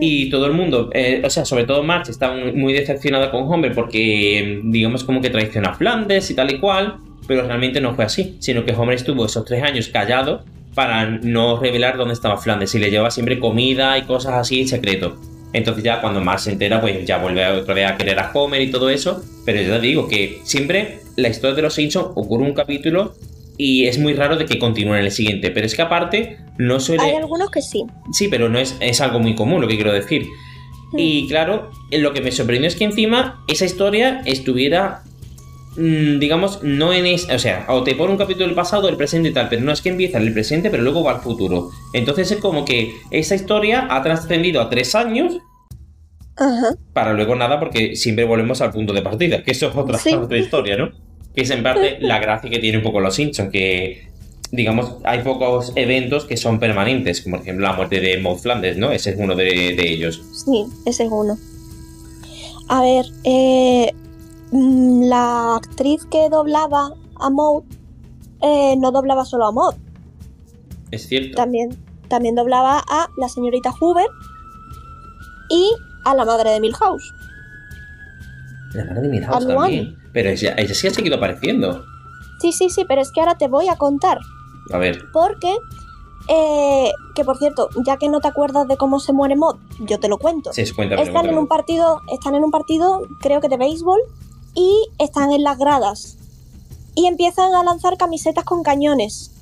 Y 0.00 0.30
todo 0.30 0.46
el 0.46 0.52
mundo, 0.52 0.88
eh, 0.94 1.20
o 1.24 1.28
sea, 1.28 1.44
sobre 1.44 1.64
todo 1.64 1.82
March 1.82 2.08
está 2.08 2.32
muy, 2.32 2.72
decepcionada 2.72 3.32
con 3.32 3.52
Homer 3.52 3.74
porque, 3.74 4.60
digamos, 4.62 5.02
como 5.02 5.20
que 5.20 5.30
traiciona 5.30 5.70
a 5.70 5.74
Flanders 5.74 6.30
y 6.30 6.34
tal 6.36 6.52
y 6.52 6.60
cual, 6.60 6.98
pero 7.26 7.42
realmente 7.42 7.80
no 7.80 7.96
fue 7.96 8.04
así, 8.04 8.36
sino 8.38 8.64
que 8.64 8.72
Homer 8.72 8.94
estuvo 8.94 9.26
esos 9.26 9.44
tres 9.44 9.64
años 9.64 9.88
callado 9.88 10.44
para 10.76 11.06
no 11.06 11.58
revelar 11.58 11.96
dónde 11.96 12.14
estaba 12.14 12.36
Flanders 12.36 12.72
y 12.76 12.78
le 12.78 12.92
lleva 12.92 13.10
siempre 13.10 13.40
comida 13.40 13.98
y 13.98 14.02
cosas 14.02 14.34
así 14.34 14.60
en 14.60 14.68
secreto. 14.68 15.16
Entonces 15.52 15.82
ya 15.82 16.00
cuando 16.00 16.20
Marge 16.20 16.44
se 16.44 16.52
entera, 16.52 16.80
pues 16.80 17.04
ya 17.04 17.18
vuelve 17.18 17.44
otra 17.48 17.74
vez 17.74 17.90
a 17.90 17.96
querer 17.96 18.20
a 18.20 18.30
Homer 18.32 18.62
y 18.62 18.70
todo 18.70 18.90
eso. 18.90 19.24
Pero 19.44 19.60
yo 19.60 19.74
te 19.74 19.80
digo 19.80 20.06
que 20.06 20.38
siempre 20.44 21.00
la 21.16 21.30
historia 21.30 21.56
de 21.56 21.62
los 21.62 21.74
Simpsons 21.74 22.10
ocurre 22.14 22.44
un 22.44 22.54
capítulo 22.54 23.16
y 23.62 23.86
es 23.86 23.98
muy 23.98 24.14
raro 24.14 24.36
de 24.36 24.46
que 24.46 24.58
continúe 24.58 24.94
en 24.94 25.04
el 25.04 25.10
siguiente. 25.10 25.50
Pero 25.50 25.66
es 25.66 25.74
que 25.74 25.82
aparte 25.82 26.38
no 26.56 26.80
suele... 26.80 27.02
Hay 27.02 27.16
algunos 27.16 27.50
que 27.50 27.60
sí. 27.60 27.84
Sí, 28.10 28.28
pero 28.28 28.48
no 28.48 28.58
es, 28.58 28.74
es 28.80 29.02
algo 29.02 29.18
muy 29.18 29.34
común 29.34 29.60
lo 29.60 29.68
que 29.68 29.74
quiero 29.74 29.92
decir. 29.92 30.24
Y 30.96 31.28
claro, 31.28 31.70
lo 31.92 32.14
que 32.14 32.22
me 32.22 32.32
sorprendió 32.32 32.68
es 32.68 32.74
que 32.74 32.84
encima 32.84 33.44
esa 33.48 33.66
historia 33.66 34.22
estuviera, 34.24 35.02
mm, 35.76 36.18
digamos, 36.18 36.62
no 36.62 36.94
en 36.94 37.04
es, 37.04 37.28
o 37.28 37.38
sea, 37.38 37.66
o 37.68 37.82
te 37.82 37.94
pone 37.94 38.12
un 38.12 38.18
capítulo 38.18 38.46
del 38.46 38.54
pasado, 38.54 38.86
del 38.86 38.96
presente 38.96 39.28
y 39.28 39.32
tal, 39.34 39.50
pero 39.50 39.60
no 39.60 39.72
es 39.72 39.82
que 39.82 39.90
empieza 39.90 40.16
en 40.16 40.26
el 40.26 40.32
presente, 40.32 40.70
pero 40.70 40.82
luego 40.82 41.04
va 41.04 41.12
al 41.12 41.20
futuro. 41.20 41.68
Entonces 41.92 42.30
es 42.32 42.38
como 42.38 42.64
que 42.64 42.94
esa 43.10 43.34
historia 43.34 43.88
ha 43.90 44.02
trascendido 44.02 44.62
a 44.62 44.70
tres 44.70 44.94
años 44.94 45.36
Ajá. 46.36 46.76
para 46.94 47.12
luego 47.12 47.36
nada, 47.36 47.60
porque 47.60 47.94
siempre 47.94 48.24
volvemos 48.24 48.62
al 48.62 48.72
punto 48.72 48.94
de 48.94 49.02
partida, 49.02 49.42
que 49.42 49.50
eso 49.50 49.68
es 49.68 49.76
otra, 49.76 49.98
Sí. 49.98 50.14
otra 50.14 50.38
historia, 50.38 50.78
¿no? 50.78 51.09
Que 51.34 51.42
es 51.42 51.50
en 51.50 51.62
parte 51.62 51.98
la 52.00 52.18
gracia 52.18 52.50
que 52.50 52.58
tiene 52.58 52.78
un 52.78 52.84
poco 52.84 53.00
los 53.00 53.14
Simpsons, 53.14 53.50
que 53.50 54.08
digamos, 54.52 54.96
hay 55.04 55.22
pocos 55.22 55.72
eventos 55.76 56.24
que 56.24 56.36
son 56.36 56.58
permanentes, 56.58 57.20
como 57.20 57.36
por 57.36 57.42
ejemplo 57.46 57.66
la 57.66 57.72
muerte 57.74 58.00
de 58.00 58.18
Maud 58.18 58.38
Flanders, 58.38 58.76
¿no? 58.78 58.90
Ese 58.90 59.10
es 59.10 59.16
uno 59.18 59.36
de, 59.36 59.44
de 59.44 59.92
ellos. 59.92 60.20
Sí, 60.32 60.66
ese 60.86 61.04
es 61.04 61.10
uno. 61.12 61.38
A 62.68 62.82
ver, 62.82 63.06
eh, 63.24 63.92
mm, 64.50 65.04
la 65.04 65.56
actriz 65.56 66.04
que 66.06 66.28
doblaba 66.28 66.94
a 67.20 67.30
Maud 67.30 67.62
eh, 68.42 68.74
no 68.78 68.90
doblaba 68.90 69.24
solo 69.24 69.46
a 69.46 69.52
Maud, 69.52 69.74
Es 70.90 71.06
cierto. 71.06 71.36
también, 71.36 71.76
también 72.08 72.34
doblaba 72.34 72.82
a 72.88 73.08
la 73.18 73.28
señorita 73.28 73.70
Hoover 73.72 74.06
y 75.50 75.70
a 76.04 76.14
la 76.14 76.24
madre 76.24 76.50
de 76.50 76.60
Milhouse. 76.60 77.12
La 78.72 78.84
de 79.00 79.08
Milhouse. 79.08 79.46
Pero 80.12 80.30
ella, 80.30 80.54
ella 80.56 80.74
sí 80.74 80.86
ha 80.86 80.90
seguido 80.90 81.16
apareciendo. 81.16 81.84
Sí, 82.40 82.52
sí, 82.52 82.70
sí, 82.70 82.84
pero 82.88 83.00
es 83.00 83.10
que 83.12 83.20
ahora 83.20 83.36
te 83.36 83.48
voy 83.48 83.68
a 83.68 83.76
contar. 83.76 84.18
A 84.72 84.78
ver, 84.78 85.02
Porque, 85.12 85.54
eh, 86.28 86.92
que 87.14 87.24
por 87.24 87.36
cierto, 87.38 87.68
ya 87.84 87.96
que 87.96 88.08
no 88.08 88.20
te 88.20 88.28
acuerdas 88.28 88.68
de 88.68 88.76
cómo 88.76 89.00
se 89.00 89.12
muere 89.12 89.36
Maud, 89.36 89.56
yo 89.80 89.98
te 89.98 90.08
lo 90.08 90.18
cuento. 90.18 90.52
sí, 90.52 90.70
cuéntame. 90.72 91.02
están 91.02 91.26
en 91.26 91.36
un 91.36 91.48
partido, 91.48 92.00
están 92.12 92.34
en 92.34 92.44
un 92.44 92.50
partido, 92.50 93.02
creo 93.20 93.40
que 93.40 93.48
de 93.48 93.56
béisbol, 93.56 94.00
y 94.54 94.88
están 94.98 95.32
en 95.32 95.42
las 95.42 95.58
gradas. 95.58 96.16
Y 96.94 97.06
empiezan 97.06 97.54
a 97.54 97.62
lanzar 97.62 97.96
camisetas 97.96 98.44
con 98.44 98.62
cañones. 98.62 99.32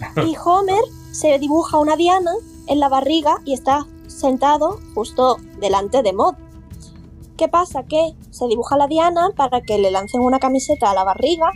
Y 0.26 0.34
Homer 0.42 0.82
se 1.12 1.38
dibuja 1.38 1.78
una 1.78 1.96
diana 1.96 2.32
en 2.68 2.80
la 2.80 2.88
barriga 2.88 3.36
y 3.44 3.52
está 3.52 3.86
sentado 4.06 4.78
justo 4.94 5.36
delante 5.60 6.02
de 6.02 6.12
Maud. 6.12 6.34
¿Qué 7.40 7.48
pasa? 7.48 7.84
Que 7.84 8.12
se 8.30 8.46
dibuja 8.48 8.76
la 8.76 8.86
diana 8.86 9.30
para 9.34 9.62
que 9.62 9.78
le 9.78 9.90
lancen 9.90 10.20
una 10.20 10.38
camiseta 10.38 10.90
a 10.90 10.94
la 10.94 11.04
barriga, 11.04 11.50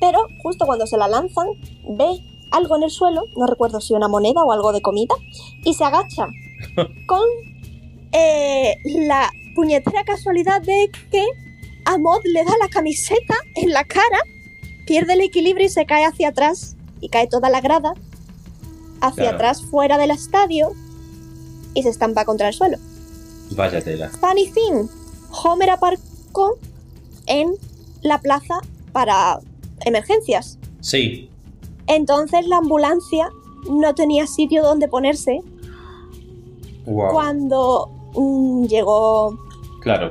pero 0.00 0.26
justo 0.42 0.64
cuando 0.64 0.86
se 0.86 0.96
la 0.96 1.06
lanzan, 1.06 1.48
ve 1.98 2.18
algo 2.50 2.76
en 2.76 2.84
el 2.84 2.90
suelo, 2.90 3.24
no 3.36 3.46
recuerdo 3.46 3.82
si 3.82 3.92
una 3.92 4.08
moneda 4.08 4.42
o 4.42 4.50
algo 4.52 4.72
de 4.72 4.80
comida, 4.80 5.14
y 5.66 5.74
se 5.74 5.84
agacha 5.84 6.28
con 7.06 7.20
eh, 8.12 8.76
la 9.06 9.30
puñetera 9.54 10.02
casualidad 10.02 10.62
de 10.62 10.90
que 11.10 11.26
a 11.84 11.98
Maud 11.98 12.22
le 12.24 12.42
da 12.42 12.52
la 12.58 12.68
camiseta 12.68 13.34
en 13.56 13.68
la 13.68 13.84
cara, 13.84 14.20
pierde 14.86 15.12
el 15.12 15.20
equilibrio 15.20 15.66
y 15.66 15.68
se 15.68 15.84
cae 15.84 16.06
hacia 16.06 16.28
atrás, 16.28 16.74
y 17.02 17.10
cae 17.10 17.26
toda 17.26 17.50
la 17.50 17.60
grada 17.60 17.92
hacia 19.02 19.24
Claro. 19.24 19.36
atrás 19.36 19.62
fuera 19.62 19.98
del 19.98 20.10
estadio 20.10 20.70
y 21.74 21.82
se 21.82 21.90
estampa 21.90 22.24
contra 22.24 22.48
el 22.48 22.54
suelo. 22.54 22.78
Vaya 23.56 23.80
tela. 23.82 24.08
Funny 24.08 24.50
thing, 24.50 24.86
Homer 25.44 25.70
aparcó 25.70 26.58
en 27.26 27.54
la 28.02 28.18
plaza 28.18 28.60
para 28.92 29.38
emergencias. 29.84 30.58
Sí, 30.80 31.28
Entonces 31.86 32.46
la 32.48 32.58
ambulancia 32.58 33.28
no 33.68 33.94
tenía 33.94 34.26
sitio 34.26 34.62
donde 34.62 34.88
ponerse 34.88 35.40
wow. 36.86 37.10
cuando 37.12 37.90
mm, 38.14 38.64
llegó 38.66 39.38
Claro. 39.80 40.10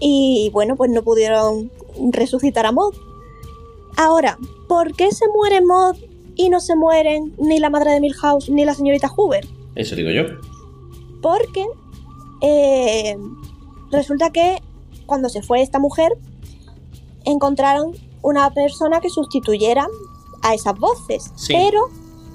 y 0.00 0.50
bueno, 0.52 0.76
pues 0.76 0.90
no 0.90 1.02
pudieron 1.02 1.70
resucitar 2.10 2.66
a 2.66 2.72
Maud. 2.72 2.94
Ahora, 3.96 4.38
¿por 4.68 4.94
qué 4.94 5.10
se 5.12 5.26
muere 5.28 5.60
Maud 5.60 5.96
y 6.36 6.48
no 6.48 6.60
se 6.60 6.74
mueren 6.76 7.34
ni 7.38 7.58
la 7.60 7.70
madre 7.70 7.92
de 7.92 8.00
Milhouse 8.00 8.48
ni 8.48 8.64
la 8.64 8.74
señorita 8.74 9.08
Hoover? 9.08 9.46
Eso 9.74 9.94
digo 9.96 10.10
yo. 10.10 10.24
Porque 11.20 11.66
eh, 12.42 13.16
resulta 13.90 14.30
que 14.30 14.62
cuando 15.06 15.28
se 15.28 15.42
fue 15.42 15.62
esta 15.62 15.78
mujer, 15.78 16.12
encontraron 17.24 17.92
una 18.22 18.50
persona 18.50 19.00
que 19.00 19.08
sustituyera 19.10 19.86
a 20.42 20.54
esas 20.54 20.78
voces, 20.78 21.30
Sí. 21.36 21.54
pero 21.54 21.88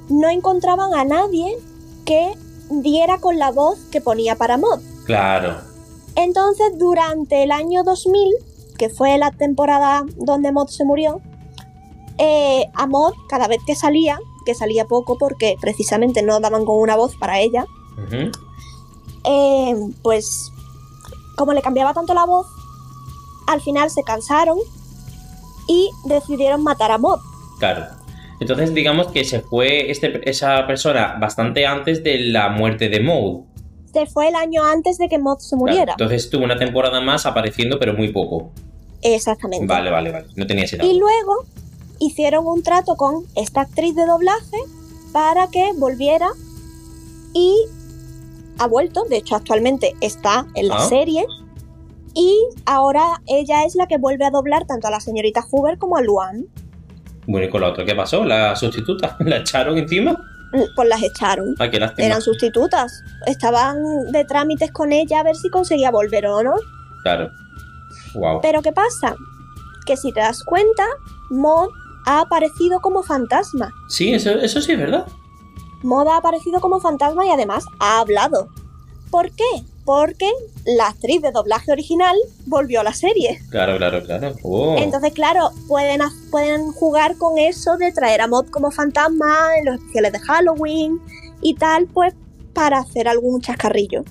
no 0.09 0.29
encontraban 0.29 0.93
a 0.95 1.03
nadie 1.03 1.57
que 2.05 2.33
diera 2.69 3.19
con 3.19 3.37
la 3.37 3.51
voz 3.51 3.77
que 3.91 4.01
ponía 4.01 4.35
para 4.35 4.57
Mod. 4.57 4.79
Claro. 5.05 5.57
Entonces, 6.15 6.77
durante 6.77 7.43
el 7.43 7.51
año 7.51 7.83
2000, 7.83 8.33
que 8.77 8.89
fue 8.89 9.17
la 9.17 9.31
temporada 9.31 10.03
donde 10.17 10.51
Mod 10.51 10.67
se 10.67 10.83
murió, 10.85 11.21
eh, 12.17 12.65
a 12.73 12.87
Mod, 12.87 13.13
cada 13.29 13.47
vez 13.47 13.59
que 13.65 13.75
salía, 13.75 14.19
que 14.45 14.55
salía 14.55 14.85
poco 14.85 15.17
porque 15.17 15.55
precisamente 15.59 16.21
no 16.23 16.39
daban 16.39 16.65
con 16.65 16.79
una 16.79 16.95
voz 16.95 17.15
para 17.17 17.39
ella. 17.39 17.65
Eh, 19.27 19.75
pues 20.01 20.51
como 21.35 21.53
le 21.53 21.61
cambiaba 21.61 21.93
tanto 21.93 22.13
la 22.13 22.25
voz, 22.25 22.47
al 23.47 23.61
final 23.61 23.89
se 23.91 24.03
cansaron 24.03 24.57
y 25.67 25.89
decidieron 26.05 26.63
matar 26.63 26.91
a 26.91 26.97
Mod. 26.97 27.19
Claro. 27.59 27.85
Entonces, 28.39 28.73
digamos 28.73 29.07
que 29.07 29.23
se 29.23 29.39
fue 29.41 29.89
este, 29.89 30.27
esa 30.29 30.65
persona 30.67 31.17
bastante 31.19 31.65
antes 31.65 32.03
de 32.03 32.19
la 32.19 32.49
muerte 32.49 32.87
de 32.89 32.99
Maud. 32.99 33.41
Se 33.93 34.05
fue 34.05 34.27
el 34.29 34.35
año 34.35 34.63
antes 34.63 34.97
de 34.97 35.09
que 35.09 35.17
Mod 35.17 35.39
se 35.39 35.55
Claro. 35.55 35.59
muriera. 35.59 35.91
Entonces 35.93 36.29
tuvo 36.29 36.43
una 36.43 36.57
temporada 36.57 37.01
más 37.01 37.25
apareciendo, 37.25 37.79
pero 37.79 37.93
muy 37.93 38.11
poco. 38.11 38.51
Exactamente. 39.01 39.65
Vale, 39.65 39.89
vale, 39.89 40.11
vale. 40.11 40.25
No 40.35 40.45
tenía 40.45 40.65
ese 40.65 40.77
dato. 40.77 40.89
Y 40.89 40.97
luego 40.99 41.45
hicieron 41.99 42.45
un 42.47 42.61
trato 42.63 42.95
con 42.95 43.25
esta 43.35 43.61
actriz 43.61 43.95
de 43.95 44.05
doblaje 44.05 44.57
para 45.11 45.47
que 45.47 45.71
volviera 45.77 46.27
y 47.33 47.55
ha 48.59 48.67
vuelto, 48.67 49.03
de 49.09 49.17
hecho 49.17 49.35
actualmente 49.35 49.95
está 50.01 50.45
en 50.55 50.67
la 50.67 50.75
Ah. 50.77 50.87
serie 50.87 51.25
y 52.13 52.35
ahora 52.65 53.21
ella 53.27 53.63
es 53.63 53.75
la 53.75 53.87
que 53.87 53.97
vuelve 53.97 54.25
a 54.25 54.31
doblar 54.31 54.65
tanto 54.65 54.87
a 54.87 54.91
la 54.91 54.99
señorita 54.99 55.41
Hoover 55.41 55.77
como 55.77 55.97
a 55.97 56.01
Luan. 56.01 56.45
Bueno, 57.27 57.45
¿y 57.47 57.49
con 57.49 57.61
la 57.61 57.69
otra 57.69 57.85
qué 57.85 57.93
pasó? 57.95 58.23
¿La 58.25 58.55
sustituta? 58.55 59.17
¿La 59.19 59.37
echaron 59.37 59.77
encima? 59.77 60.13
Mm, 60.53 60.61
Pues 60.75 60.87
las 60.87 61.03
echaron. 61.03 61.55
Ay, 61.59 61.69
qué 61.69 61.79
lástima. 61.79 62.05
Eran 62.07 62.21
sustitutas. 62.21 63.03
Estaban 63.25 63.77
de 64.11 64.23
trámites 64.25 64.71
con 64.71 64.91
ella 64.93 65.19
a 65.19 65.23
ver 65.23 65.35
si 65.35 65.49
conseguía 65.49 65.91
volver 65.91 66.25
o 66.27 66.41
no. 66.41 66.53
Claro. 67.03 67.29
Wow. 68.15 68.39
Pero 68.41 68.61
¿qué 68.61 68.71
pasa? 68.71 69.15
Que 69.85 69.97
si 69.97 70.11
te 70.13 70.21
das 70.21 70.43
cuenta, 70.43 70.85
Maud 71.29 71.69
ha 72.05 72.21
aparecido 72.21 72.79
como 72.79 73.03
fantasma. 73.03 73.71
Sí, 73.89 74.13
eso, 74.13 74.31
eso 74.31 74.61
sí 74.61 74.71
es 74.71 74.79
verdad. 74.79 75.05
Maud 75.83 76.07
ha 76.07 76.17
aparecido 76.17 76.59
como 76.61 76.79
fantasma 76.79 77.25
y 77.25 77.29
además 77.29 77.65
ha 77.79 77.99
hablado. 77.99 78.49
¿Por 79.11 79.31
qué? 79.31 79.43
Porque 79.85 80.29
la 80.65 80.87
actriz 80.87 81.21
de 81.21 81.31
doblaje 81.31 81.71
original 81.71 82.15
volvió 82.45 82.81
a 82.81 82.83
la 82.83 82.93
serie. 82.93 83.39
Claro, 83.49 83.77
claro, 83.77 84.03
claro. 84.03 84.35
Oh. 84.43 84.75
Entonces, 84.77 85.13
claro, 85.13 85.51
pueden, 85.67 86.01
pueden 86.29 86.71
jugar 86.73 87.17
con 87.17 87.37
eso 87.37 87.77
de 87.77 87.91
traer 87.93 88.19
a 88.21 88.27
Maud 88.27 88.47
como 88.49 88.69
fantasma 88.71 89.57
en 89.57 89.65
los 89.65 89.75
especiales 89.75 90.11
de 90.11 90.19
Halloween 90.19 90.99
y 91.41 91.53
tal, 91.55 91.87
pues 91.87 92.13
para 92.53 92.79
hacer 92.79 93.07
algún 93.07 93.39
chascarrillo. 93.41 94.03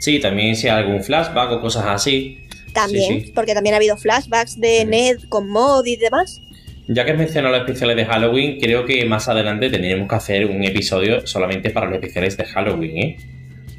Sí, 0.00 0.20
también 0.20 0.56
si 0.56 0.68
hay 0.68 0.82
algún 0.82 1.02
flashback 1.02 1.52
o 1.52 1.60
cosas 1.60 1.84
así. 1.86 2.38
También, 2.72 3.20
Sí, 3.20 3.26
sí. 3.26 3.32
porque 3.32 3.54
también 3.54 3.74
ha 3.74 3.76
habido 3.78 3.96
flashbacks 3.96 4.58
de. 4.60 4.84
Ned 4.84 5.18
con 5.28 5.48
Maud 5.48 5.84
y 5.86 5.96
demás. 5.96 6.40
Ya 6.88 7.04
que 7.04 7.12
has 7.12 7.18
mencionado 7.18 7.52
los 7.52 7.66
especiales 7.66 7.96
de 7.96 8.06
Halloween, 8.06 8.58
creo 8.58 8.86
que 8.86 9.04
más 9.04 9.28
adelante 9.28 9.68
tendremos 9.68 10.08
que 10.08 10.14
hacer 10.14 10.46
un 10.46 10.64
episodio 10.64 11.26
solamente 11.26 11.70
para 11.70 11.86
los 11.86 11.96
especiales 11.96 12.36
de 12.38 12.44
Halloween, 12.46 12.96
¿eh? 12.96 13.16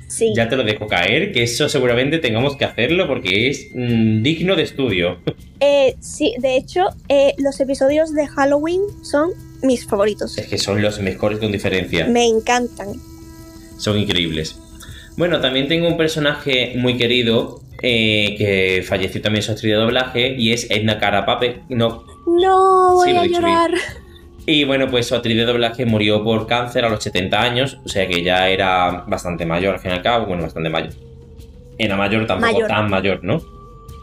Sí. 0.08 0.34
Ya 0.36 0.48
te 0.48 0.56
lo 0.56 0.64
dejo 0.64 0.88
caer, 0.88 1.32
que 1.32 1.44
eso 1.44 1.70
seguramente 1.70 2.20
tengamos 2.20 2.56
que 2.56 2.66
hacerlo 2.66 3.08
porque 3.08 3.50
es 3.50 3.70
mm, 3.74 4.22
digno 4.22 4.56
de 4.56 4.64
estudio. 4.64 5.20
Eh, 5.62 5.96
sí, 6.00 6.36
de 6.40 6.56
hecho, 6.56 6.86
eh, 7.10 7.34
los 7.38 7.60
episodios 7.60 8.14
de 8.14 8.28
Halloween 8.28 8.80
son 9.04 9.32
mis 9.62 9.86
favoritos. 9.86 10.38
Es 10.38 10.48
que 10.48 10.58
son 10.58 10.82
los 10.82 11.02
mejores 11.02 11.40
con 11.40 11.52
diferencia. 11.52 12.08
Me 12.08 12.26
encantan. 12.26 12.94
Son 13.78 13.98
increíbles. 13.98 14.58
Bueno, 15.18 15.42
también 15.42 15.68
tengo 15.68 15.90
un 15.90 15.98
personaje 15.98 16.76
muy 16.78 16.96
querido 16.96 17.62
eh, 17.82 18.36
que 18.38 18.84
falleció 18.88 19.22
también 19.22 19.44
su 19.44 19.52
actriz 19.52 19.74
de 19.74 19.78
doblaje 19.80 20.36
y 20.38 20.54
es 20.54 20.72
Edna 20.72 20.98
Carapape. 20.98 21.64
No, 21.68 22.06
No, 22.42 22.94
voy 22.94 23.12
Sí, 23.12 23.18
a 23.18 23.26
llorar. 23.26 23.72
Y 24.46 24.64
bueno, 24.64 24.88
pues 24.90 25.08
su 25.08 25.16
actriz 25.16 25.38
de 25.38 25.46
doblaje 25.46 25.86
murió 25.86 26.24
por 26.24 26.48
cáncer 26.48 26.84
a 26.86 26.90
los 26.90 27.04
70 27.04 27.42
años, 27.42 27.78
o 27.86 27.90
sea 27.90 28.08
que 28.08 28.24
ya 28.24 28.50
era 28.50 29.04
bastante 29.08 29.46
mayor 29.46 29.76
al 29.76 29.80
fin 29.80 29.92
y 29.92 29.94
al 29.96 30.02
cabo, 30.02 30.26
bueno, 30.26 30.44
bastante 30.44 30.70
mayor. 30.70 30.94
Era 31.78 31.96
mayor, 31.96 32.26
tampoco 32.26 32.54
Mayor. 32.54 32.68
tan 32.68 32.90
mayor, 32.90 33.24
¿no? 33.24 33.42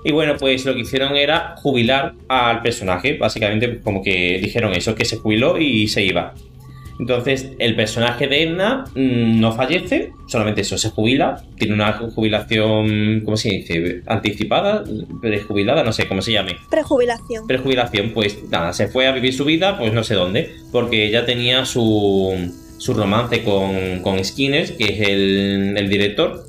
Y 0.05 0.13
bueno, 0.13 0.37
pues 0.39 0.65
lo 0.65 0.75
que 0.75 0.81
hicieron 0.83 1.17
era 1.17 1.57
jubilar 1.57 2.15
al 2.29 2.63
personaje, 2.63 3.17
básicamente 3.19 3.81
como 3.81 4.03
que 4.03 4.39
dijeron 4.41 4.73
eso, 4.73 4.95
que 4.95 5.05
se 5.05 5.17
jubiló 5.17 5.59
y 5.59 5.89
se 5.89 6.05
iba. 6.05 6.33
Entonces, 6.99 7.53
el 7.59 7.77
personaje 7.77 8.27
de 8.27 8.45
Edna 8.45 8.85
mm, 8.95 9.41
no 9.41 9.53
fallece, 9.53 10.13
solamente 10.27 10.63
eso, 10.63 10.79
se 10.79 10.91
jubila, 10.91 11.43
tiene 11.59 11.75
una 11.75 11.93
jubilación, 11.93 13.23
¿cómo 13.25 13.37
se 13.37 13.51
dice? 13.51 14.03
Anticipada, 14.07 14.85
prejubilada, 15.21 15.85
no 15.85 15.93
sé 15.93 16.09
cómo 16.09 16.23
se 16.23 16.33
llame 16.33 16.57
Prejubilación. 16.71 17.47
prejubilación, 17.47 18.11
pues 18.15 18.39
nada, 18.51 18.73
se 18.73 18.89
fue 18.89 19.07
a 19.07 19.13
vivir 19.13 19.35
su 19.35 19.45
vida, 19.45 19.79
pues 19.79 19.93
no 19.93 20.05
sé 20.05 20.15
dónde, 20.15 20.55
porque 20.73 21.11
ya 21.11 21.27
tenía 21.27 21.65
su, 21.67 22.33
su 22.79 22.95
romance 22.95 23.43
con, 23.43 24.01
con 24.03 24.25
Skinner, 24.25 24.77
que 24.77 24.85
es 24.85 25.09
el, 25.09 25.75
el 25.77 25.89
director. 25.89 26.47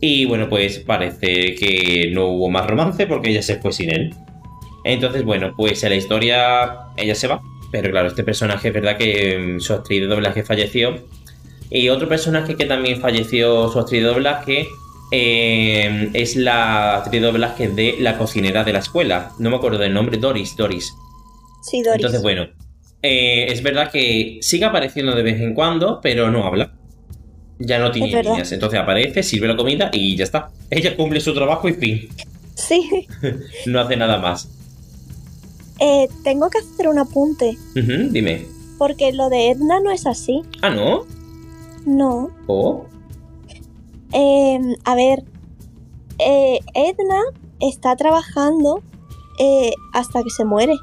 Y 0.00 0.24
bueno, 0.24 0.48
pues 0.48 0.80
parece 0.80 1.54
que 1.54 2.10
no 2.12 2.26
hubo 2.26 2.50
más 2.50 2.66
romance 2.66 3.06
porque 3.06 3.30
ella 3.30 3.42
se 3.42 3.56
fue 3.56 3.72
sin 3.72 3.90
él. 3.90 4.14
Entonces, 4.84 5.24
bueno, 5.24 5.54
pues 5.56 5.82
en 5.84 5.90
la 5.90 5.96
historia 5.96 6.78
ella 6.96 7.14
se 7.14 7.28
va. 7.28 7.40
Pero 7.72 7.90
claro, 7.90 8.08
este 8.08 8.22
personaje 8.22 8.68
es 8.68 8.74
verdad 8.74 8.96
que 8.96 9.56
mm, 9.56 9.60
su 9.60 9.72
actriz 9.72 10.02
de 10.02 10.06
doblaje 10.06 10.44
falleció. 10.44 10.94
Y 11.70 11.88
otro 11.88 12.06
personaje 12.06 12.54
que 12.54 12.66
también 12.66 13.00
falleció 13.00 13.68
su 13.70 13.80
actriz 13.80 14.02
de 14.02 14.08
doblaje 14.08 14.68
eh, 15.10 16.10
es 16.12 16.36
la 16.36 16.98
actriz 16.98 17.22
de 17.22 17.26
doblaje 17.26 17.68
de 17.68 17.96
la 17.98 18.18
cocinera 18.18 18.62
de 18.62 18.74
la 18.74 18.80
escuela. 18.80 19.32
No 19.38 19.50
me 19.50 19.56
acuerdo 19.56 19.78
del 19.78 19.94
nombre, 19.94 20.18
Doris, 20.18 20.54
Doris. 20.54 20.92
Sí, 21.62 21.82
Doris. 21.82 21.96
Entonces, 21.96 22.22
bueno, 22.22 22.46
eh, 23.00 23.46
es 23.48 23.62
verdad 23.62 23.90
que 23.90 24.38
sigue 24.42 24.66
apareciendo 24.66 25.14
de 25.14 25.22
vez 25.22 25.40
en 25.40 25.54
cuando, 25.54 26.00
pero 26.02 26.30
no 26.30 26.46
habla. 26.46 26.74
Ya 27.58 27.78
no 27.78 27.90
tiene 27.90 28.22
líneas. 28.22 28.52
Entonces 28.52 28.78
aparece, 28.78 29.22
sirve 29.22 29.48
la 29.48 29.56
comida 29.56 29.88
y 29.92 30.14
ya 30.14 30.24
está. 30.24 30.50
Ella 30.68 30.94
cumple 30.94 31.20
su 31.20 31.32
trabajo 31.32 31.68
y 31.68 31.72
fin. 31.72 32.08
Sí. 32.54 33.08
No 33.66 33.80
hace 33.80 33.96
nada 33.96 34.18
más. 34.18 34.48
Eh, 35.84 36.08
tengo 36.22 36.48
que 36.48 36.58
hacer 36.58 36.86
un 36.88 36.98
apunte. 37.00 37.58
Dime. 37.74 38.46
Porque 38.78 39.12
lo 39.12 39.28
de 39.28 39.50
Edna 39.50 39.80
no 39.80 39.90
es 39.90 40.06
así. 40.06 40.42
Ah, 40.62 40.70
¿no? 40.70 41.04
No. 41.84 42.30
¿Oh? 42.46 42.86
Eh, 44.12 44.58
a 44.84 44.94
ver. 44.94 45.24
eh, 46.18 46.60
Edna 46.74 47.20
está 47.60 47.96
trabajando 47.96 48.82
eh, 49.40 49.72
hasta 49.92 50.22
que 50.22 50.30
se 50.30 50.44
muere. 50.44 50.74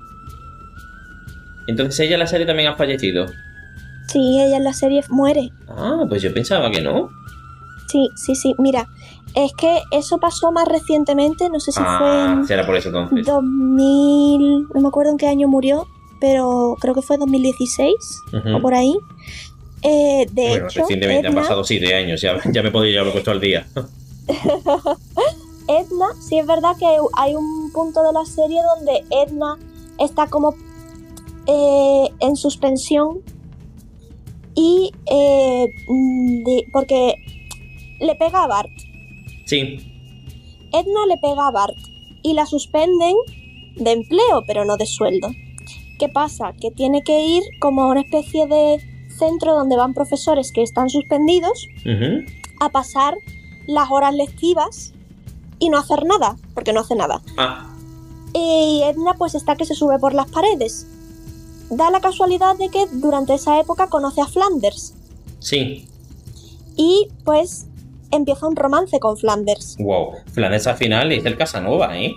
Entonces 1.68 2.00
ella 2.02 2.16
en 2.16 2.20
la 2.20 2.28
serie 2.28 2.46
también 2.46 2.70
ha 2.70 2.76
fallecido. 2.76 3.28
Sí, 4.08 4.42
ella 4.42 4.58
en 4.58 4.64
la 4.64 4.74
serie 4.74 5.02
muere. 5.10 5.50
Ah, 5.70 6.04
pues 6.10 6.22
yo 6.22 6.34
pensaba 6.34 6.72
que 6.72 6.82
no. 6.82 7.10
Sí, 7.88 8.10
sí, 8.16 8.36
sí. 8.36 8.56
Mira, 8.58 8.88
es 9.36 9.52
que 9.54 9.80
eso 9.92 10.18
pasó 10.18 10.52
más 10.52 10.68
recientemente. 10.68 11.50
No 11.50 11.60
sé 11.60 11.72
si 11.72 11.80
ah, 11.84 11.96
fue 12.00 12.26
en 12.34 12.48
será 12.48 12.66
por 12.66 12.76
eso 12.76 12.90
entonces. 12.90 13.26
2000. 13.26 14.68
No 14.74 14.82
me 14.82 14.88
acuerdo 14.88 15.12
en 15.12 15.18
qué 15.18 15.28
año 15.28 15.48
murió, 15.48 15.88
pero 16.20 16.76
creo 16.80 16.94
que 16.94 17.02
fue 17.02 17.18
2016 17.18 17.94
Ujú. 18.34 18.58
o 18.58 18.62
por 18.62 18.74
ahí. 18.74 18.96
Eh, 19.82 20.26
de 20.32 20.50
Bueno, 20.50 20.66
hecho, 20.68 20.82
recientemente 20.82 21.28
han 21.28 21.36
pasado 21.36 21.64
siete 21.64 21.94
años, 21.96 22.20
ya, 22.22 22.38
ya 22.52 22.62
me 22.64 22.70
podría 22.72 23.00
haber 23.02 23.14
puesto 23.14 23.32
al 23.32 23.40
día. 23.40 23.66
Edna, 25.68 26.08
sí 26.20 26.38
es 26.40 26.48
verdad 26.48 26.76
que 26.78 26.86
hay 27.14 27.36
un 27.36 27.72
punto 27.72 28.04
de 28.04 28.12
la 28.14 28.26
serie 28.26 28.60
donde 28.76 29.04
Edna 29.10 29.58
está 30.00 30.28
como 30.28 30.56
eh, 31.46 32.10
en 32.20 32.36
suspensión 32.36 33.20
y 34.56 34.92
eh, 35.10 35.68
mm, 35.88 36.44
de- 36.44 36.66
porque 36.74 37.16
le 38.00 38.16
pega 38.16 38.44
a 38.44 38.48
Bart. 38.48 38.70
Sí, 39.50 39.80
Edna 40.72 41.08
le 41.08 41.18
pega 41.18 41.48
a 41.48 41.52
Bart 41.52 41.76
y 42.22 42.34
la 42.34 42.46
suspenden 42.46 43.16
de 43.78 43.92
empleo, 43.92 44.44
pero 44.46 44.64
no 44.64 44.78
de 44.78 44.86
sueldo. 44.86 45.32
¿Qué 45.98 46.08
pasa? 46.08 46.54
Que 46.54 46.70
tiene 46.70 47.02
que 47.04 47.26
ir 47.26 47.42
como 47.60 47.82
a 47.82 47.88
una 47.88 48.02
especie 48.02 48.46
de 48.46 48.78
centro 49.18 49.56
donde 49.56 49.76
van 49.76 49.96
profesores 49.96 50.52
que 50.52 50.62
están 50.62 50.90
suspendidos 50.90 51.68
a 52.60 52.70
pasar 52.70 53.18
las 53.66 53.90
horas 53.90 54.14
lectivas 54.14 54.94
y 55.58 55.70
no 55.70 55.80
hacer 55.80 56.06
nada, 56.06 56.36
porque 56.54 56.72
no 56.72 56.82
hace 56.82 56.96
nada. 56.96 57.22
Ah, 57.38 57.76
Y 58.34 58.82
Edna 58.84 59.16
pues 59.18 59.34
está 59.34 59.56
que 59.56 59.66
se 59.66 59.74
sube 59.74 59.98
por 59.98 60.14
las 60.14 60.30
paredes. 60.30 60.86
Da 61.72 61.90
la 61.90 62.02
casualidad 62.02 62.56
de 62.56 62.70
que 62.70 62.86
durante 62.94 63.34
esa 63.34 63.60
época 63.60 63.88
conoce 63.88 64.22
a 64.22 64.28
Flanders 64.28 64.94
sí. 65.40 65.88
y 66.76 67.08
pues 67.26 67.66
empieza 68.12 68.48
un 68.48 68.56
romance 68.56 69.00
con 69.00 69.18
Flanders. 69.18 69.78
Wow. 69.80 70.14
Flanders 70.34 70.68
al 70.68 70.78
final 70.78 71.12
es 71.12 71.26
el 71.26 71.38
Casanova, 71.38 71.98
¿eh? 71.98 72.14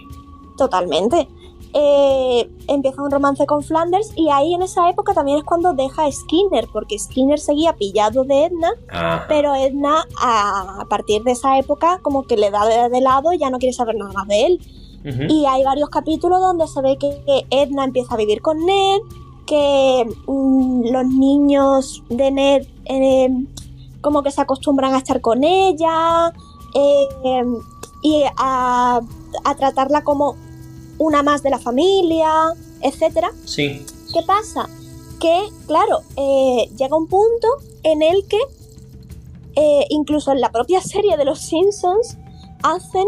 Totalmente. 0.56 1.28
Eh, 1.74 2.50
empieza 2.68 3.02
un 3.02 3.10
romance 3.10 3.46
con 3.46 3.62
Flanders 3.62 4.12
y 4.14 4.28
ahí 4.28 4.52
en 4.52 4.62
esa 4.62 4.90
época 4.90 5.14
también 5.14 5.38
es 5.38 5.44
cuando 5.44 5.72
deja 5.72 6.04
a 6.04 6.12
Skinner, 6.12 6.68
porque 6.70 6.98
Skinner 6.98 7.38
seguía 7.38 7.72
pillado 7.72 8.24
de 8.24 8.44
Edna, 8.44 8.72
Ajá. 8.90 9.24
pero 9.26 9.54
Edna 9.54 10.04
a, 10.20 10.84
partir 10.90 11.22
de 11.22 11.32
esa 11.32 11.58
época 11.58 11.98
como 12.02 12.24
que 12.24 12.36
le 12.36 12.50
da 12.50 12.88
de, 12.88 13.00
lado 13.00 13.32
y 13.32 13.38
ya 13.38 13.48
no 13.48 13.58
quiere 13.58 13.72
saber 13.72 13.96
nada 13.96 14.12
más 14.12 14.28
de 14.28 14.46
él. 14.46 14.60
Y 15.04 15.46
hay 15.46 15.64
varios 15.64 15.88
capítulos 15.88 16.40
donde 16.40 16.68
se 16.68 16.80
ve 16.80 16.96
que, 16.96 17.20
que 17.26 17.44
Edna 17.50 17.82
empieza 17.82 18.14
a 18.14 18.16
vivir 18.16 18.40
con 18.40 18.64
Ned, 18.64 19.00
que 19.46 20.06
mm, 20.26 20.92
los 20.92 21.06
niños 21.06 22.04
de 22.08 22.30
Ned 22.30 22.66
eh, 22.84 23.28
como 24.02 24.22
que 24.22 24.30
se 24.30 24.42
acostumbran 24.42 24.94
a 24.94 24.98
estar 24.98 25.22
con 25.22 25.44
ella 25.44 26.32
eh, 26.74 27.44
y 28.02 28.24
a, 28.36 29.00
a 29.44 29.54
tratarla 29.54 30.04
como 30.04 30.36
una 30.98 31.22
más 31.22 31.42
de 31.42 31.50
la 31.50 31.58
familia, 31.58 32.30
etcétera. 32.80 33.32
Sí. 33.44 33.84
¿Qué 34.12 34.22
pasa? 34.26 34.68
Que, 35.20 35.48
claro, 35.66 36.00
eh, 36.16 36.70
llega 36.76 36.96
un 36.96 37.06
punto 37.06 37.48
en 37.82 38.02
el 38.02 38.26
que 38.28 38.38
eh, 39.54 39.86
incluso 39.90 40.32
en 40.32 40.40
la 40.40 40.50
propia 40.50 40.80
serie 40.82 41.16
de 41.16 41.24
los 41.24 41.40
Simpsons 41.40 42.18
hacen, 42.62 43.06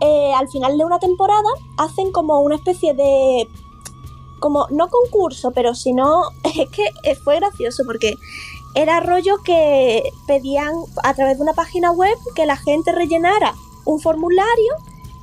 eh, 0.00 0.32
al 0.34 0.48
final 0.48 0.78
de 0.78 0.84
una 0.84 0.98
temporada, 0.98 1.48
hacen 1.78 2.12
como 2.12 2.40
una 2.40 2.56
especie 2.56 2.94
de... 2.94 3.46
Como, 4.38 4.66
no 4.70 4.88
concurso, 4.88 5.50
pero 5.50 5.74
sino... 5.74 6.22
Es 6.44 6.70
que 6.70 7.14
fue 7.16 7.36
gracioso 7.36 7.82
porque 7.84 8.14
era 8.76 9.00
rollo 9.00 9.38
que 9.44 10.02
pedían 10.28 10.72
a 11.02 11.14
través 11.14 11.38
de 11.38 11.42
una 11.42 11.54
página 11.54 11.90
web 11.90 12.14
que 12.36 12.46
la 12.46 12.56
gente 12.56 12.92
rellenara 12.92 13.54
un 13.84 13.98
formulario 14.00 14.72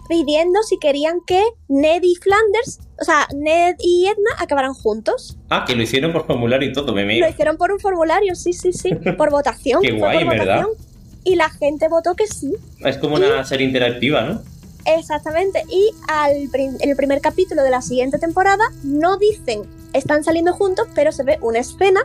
pidiendo 0.09 0.61
si 0.63 0.77
querían 0.79 1.21
que 1.25 1.41
Ned 1.69 2.01
y 2.03 2.15
Flanders, 2.15 2.79
o 2.99 3.05
sea, 3.05 3.25
Ned 3.33 3.75
y 3.79 4.07
Edna 4.07 4.31
acabaran 4.37 4.73
juntos. 4.73 5.37
Ah, 5.49 5.63
que 5.65 5.75
lo 5.75 5.81
hicieron 5.83 6.11
por 6.11 6.27
formulario 6.27 6.69
y 6.69 6.73
todo, 6.73 6.93
me 6.93 7.03
Lo 7.19 7.29
hicieron 7.29 7.55
por 7.57 7.71
un 7.71 7.79
formulario, 7.79 8.35
sí, 8.35 8.51
sí, 8.53 8.73
sí, 8.73 8.89
por 9.17 9.29
votación. 9.31 9.81
Qué 9.81 9.93
guay, 9.93 10.25
por 10.25 10.37
¿verdad? 10.37 10.63
votación. 10.65 10.87
Y 11.23 11.35
la 11.35 11.49
gente 11.49 11.87
votó 11.87 12.15
que 12.15 12.27
sí, 12.27 12.53
Es 12.81 12.97
como 12.97 13.15
una 13.15 13.45
serie 13.45 13.65
interactiva, 13.65 14.23
¿no? 14.23 14.41
exactamente. 14.85 15.63
Y 15.69 15.91
al 16.09 16.49
prim- 16.51 16.75
el 16.81 16.95
primer 16.97 17.21
capítulo 17.21 17.63
de 17.63 17.69
la 17.69 17.81
siguiente 17.81 18.19
temporada 18.19 18.65
no 18.83 19.17
dicen 19.17 19.61
están 19.93 20.23
saliendo 20.25 20.53
juntos, 20.53 20.87
pero 20.95 21.11
se 21.13 21.23
ve 21.23 21.37
una 21.41 21.59
escena 21.59 22.01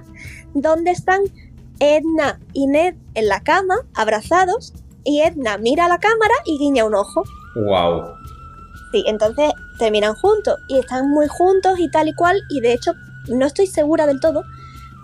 donde 0.54 0.90
están 0.90 1.22
Edna 1.80 2.40
y 2.52 2.66
Ned 2.66 2.94
en 3.14 3.28
la 3.28 3.40
cama, 3.40 3.76
abrazados, 3.94 4.72
y 5.04 5.20
Edna 5.20 5.58
mira 5.58 5.86
a 5.86 5.88
la 5.88 5.98
cámara 5.98 6.34
y 6.44 6.58
guiña 6.58 6.84
un 6.84 6.94
ojo. 6.94 7.22
Wow. 7.54 8.14
Sí, 8.92 9.04
entonces 9.06 9.52
terminan 9.78 10.14
juntos 10.14 10.56
y 10.68 10.78
están 10.78 11.10
muy 11.10 11.28
juntos 11.28 11.78
y 11.78 11.90
tal 11.90 12.08
y 12.08 12.14
cual. 12.14 12.40
Y 12.50 12.60
de 12.60 12.72
hecho, 12.72 12.92
no 13.28 13.46
estoy 13.46 13.66
segura 13.66 14.06
del 14.06 14.20
todo, 14.20 14.42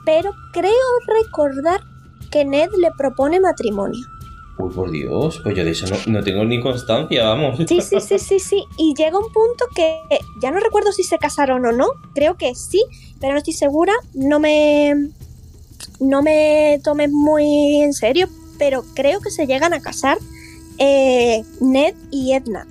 pero 0.05 0.33
creo 0.53 0.73
recordar 1.07 1.81
que 2.31 2.45
Ned 2.45 2.71
le 2.79 2.91
propone 2.97 3.41
matrimonio. 3.41 4.05
Uy, 4.57 4.73
por 4.73 4.91
Dios, 4.91 5.41
pues 5.43 5.57
yo 5.57 5.65
de 5.65 5.73
eso 5.73 5.87
no, 5.87 5.97
no 6.19 6.23
tengo 6.23 6.45
ni 6.45 6.61
constancia, 6.61 7.25
vamos. 7.25 7.59
Sí, 7.67 7.81
sí, 7.81 8.01
sí, 8.01 8.19
sí, 8.19 8.39
sí. 8.39 8.65
Y 8.79 8.95
llega 8.95 9.19
un 9.19 9.33
punto 9.33 9.67
que 9.75 10.01
ya 10.41 10.51
no 10.51 10.61
recuerdo 10.61 10.93
si 10.93 11.03
se 11.03 11.19
casaron 11.19 11.67
o 11.67 11.73
no. 11.73 11.89
Creo 12.15 12.37
que 12.37 12.55
sí, 12.55 12.85
pero 13.21 13.33
no 13.33 13.39
estoy 13.39 13.55
segura. 13.55 13.93
No 14.15 14.39
me. 14.39 15.11
No 16.01 16.23
me 16.23 16.81
tomes 16.83 17.11
muy 17.11 17.83
en 17.83 17.93
serio, 17.93 18.29
pero 18.59 18.85
creo 18.95 19.21
que 19.21 19.31
se 19.31 19.47
llegan 19.47 19.73
a 19.75 19.81
casar 19.81 20.19
eh, 20.79 21.45
Ned 21.61 21.95
y 22.11 22.33
Edna. 22.33 22.67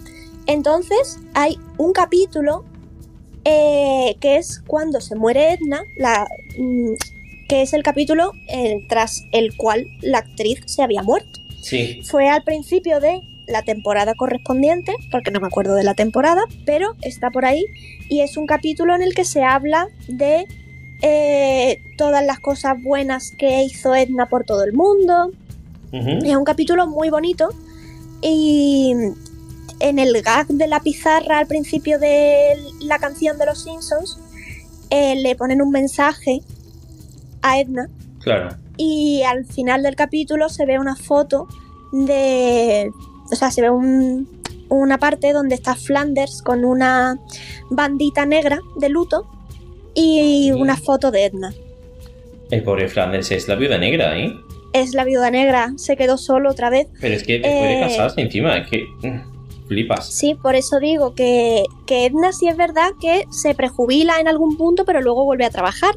Entonces 0.46 1.20
hay 1.34 1.58
un 1.78 1.94
capítulo 1.94 2.66
eh, 3.46 4.16
que 4.20 4.38
es 4.38 4.62
cuando 4.68 5.02
se 5.02 5.16
muere 5.16 5.54
Edna, 5.54 5.84
la, 5.96 6.28
mm, 6.58 6.94
que 7.48 7.62
es 7.62 7.74
el 7.74 7.84
capítulo 7.84 8.32
eh, 8.50 8.86
tras 8.90 9.24
el 9.32 9.56
cual 9.56 9.88
la 10.02 10.20
actriz 10.20 10.62
se 10.66 10.84
había 10.84 11.04
muerto. 11.04 11.40
Sí. 11.62 12.02
Fue 12.04 12.28
al 12.28 12.44
principio 12.44 13.00
de 13.00 13.22
la 13.48 13.62
temporada 13.64 14.14
correspondiente, 14.16 14.94
porque 15.12 15.32
no 15.32 15.40
me 15.40 15.48
acuerdo 15.48 15.76
de 15.76 15.84
la 15.84 15.94
temporada, 15.94 16.44
pero 16.66 16.96
está 17.02 17.30
por 17.32 17.46
ahí 17.46 17.66
y 18.10 18.22
es 18.22 18.38
un 18.38 18.46
capítulo 18.46 18.96
en 18.96 19.02
el 19.02 19.14
que 19.14 19.26
se 19.26 19.44
habla 19.44 19.88
de 20.08 20.46
eh, 21.04 21.84
todas 21.98 22.26
las 22.26 22.40
cosas 22.40 22.82
buenas 22.82 23.32
que 23.38 23.62
hizo 23.64 23.94
Edna 23.94 24.28
por 24.30 24.44
todo 24.46 24.64
el 24.64 24.74
mundo. 24.74 25.32
Es 25.92 26.36
un 26.36 26.44
capítulo 26.44 26.88
muy 26.88 27.12
bonito 27.12 27.50
y 28.22 28.94
en 29.80 30.00
el 30.00 30.22
gag 30.24 30.48
de 30.48 30.66
la 30.68 30.80
pizarra 30.80 31.38
al 31.38 31.46
principio 31.46 32.00
de 32.00 32.56
la 32.82 32.98
canción 32.98 33.38
de 33.38 33.46
los 33.46 33.62
Simpsons 33.64 34.18
eh, 34.90 35.16
le 35.22 35.36
ponen 35.36 35.62
un 35.62 35.70
mensaje 35.72 36.42
a 37.44 37.60
Edna 37.60 37.90
Claro. 38.22 38.56
y 38.78 39.22
al 39.24 39.46
final 39.46 39.84
del 39.84 39.96
capítulo 39.96 40.50
se 40.50 40.66
ve 40.66 40.80
una 40.80 40.96
foto 40.96 41.48
de... 41.92 42.90
O 43.32 43.36
sea, 43.36 43.52
se 43.52 43.62
ve 43.62 43.70
un- 43.70 44.28
una 44.70 44.98
parte 44.98 45.32
donde 45.34 45.54
está 45.56 45.76
Flanders 45.76 46.42
con 46.42 46.66
una 46.66 47.20
bandita 47.70 48.26
negra 48.26 48.60
de 48.78 48.90
luto 48.90 49.28
y 49.94 50.52
una 50.52 50.76
foto 50.78 51.12
de 51.12 51.26
Edna. 51.26 51.54
El 52.52 52.64
pobre 52.64 52.88
Flanders 52.88 53.32
es 53.32 53.48
la 53.48 53.56
viuda 53.56 53.78
negra, 53.78 54.18
¿eh? 54.20 54.34
Es 54.74 54.94
la 54.94 55.04
viuda 55.04 55.30
negra, 55.32 55.74
se 55.78 55.96
quedó 55.96 56.18
solo 56.18 56.50
otra 56.52 56.70
vez. 56.70 56.88
Pero 57.00 57.16
es 57.16 57.24
que 57.24 57.34
después 57.40 57.54
de 57.62 57.78
Eh. 57.78 57.80
casarse 57.82 58.22
encima, 58.22 58.58
es 58.58 58.70
que... 58.70 58.86
mm, 59.02 59.34
Flipas. 59.68 60.08
Sí, 60.14 60.36
por 60.36 60.56
eso 60.56 60.80
digo 60.80 61.16
que, 61.16 61.64
que 61.86 62.06
Edna 62.06 62.34
sí 62.34 62.48
es 62.50 62.58
verdad 62.58 62.92
que 63.00 63.24
se 63.32 63.56
prejubila 63.56 64.20
en 64.20 64.28
algún 64.28 64.58
punto, 64.58 64.84
pero 64.84 65.00
luego 65.02 65.24
vuelve 65.24 65.46
a 65.46 65.50
trabajar. 65.50 65.96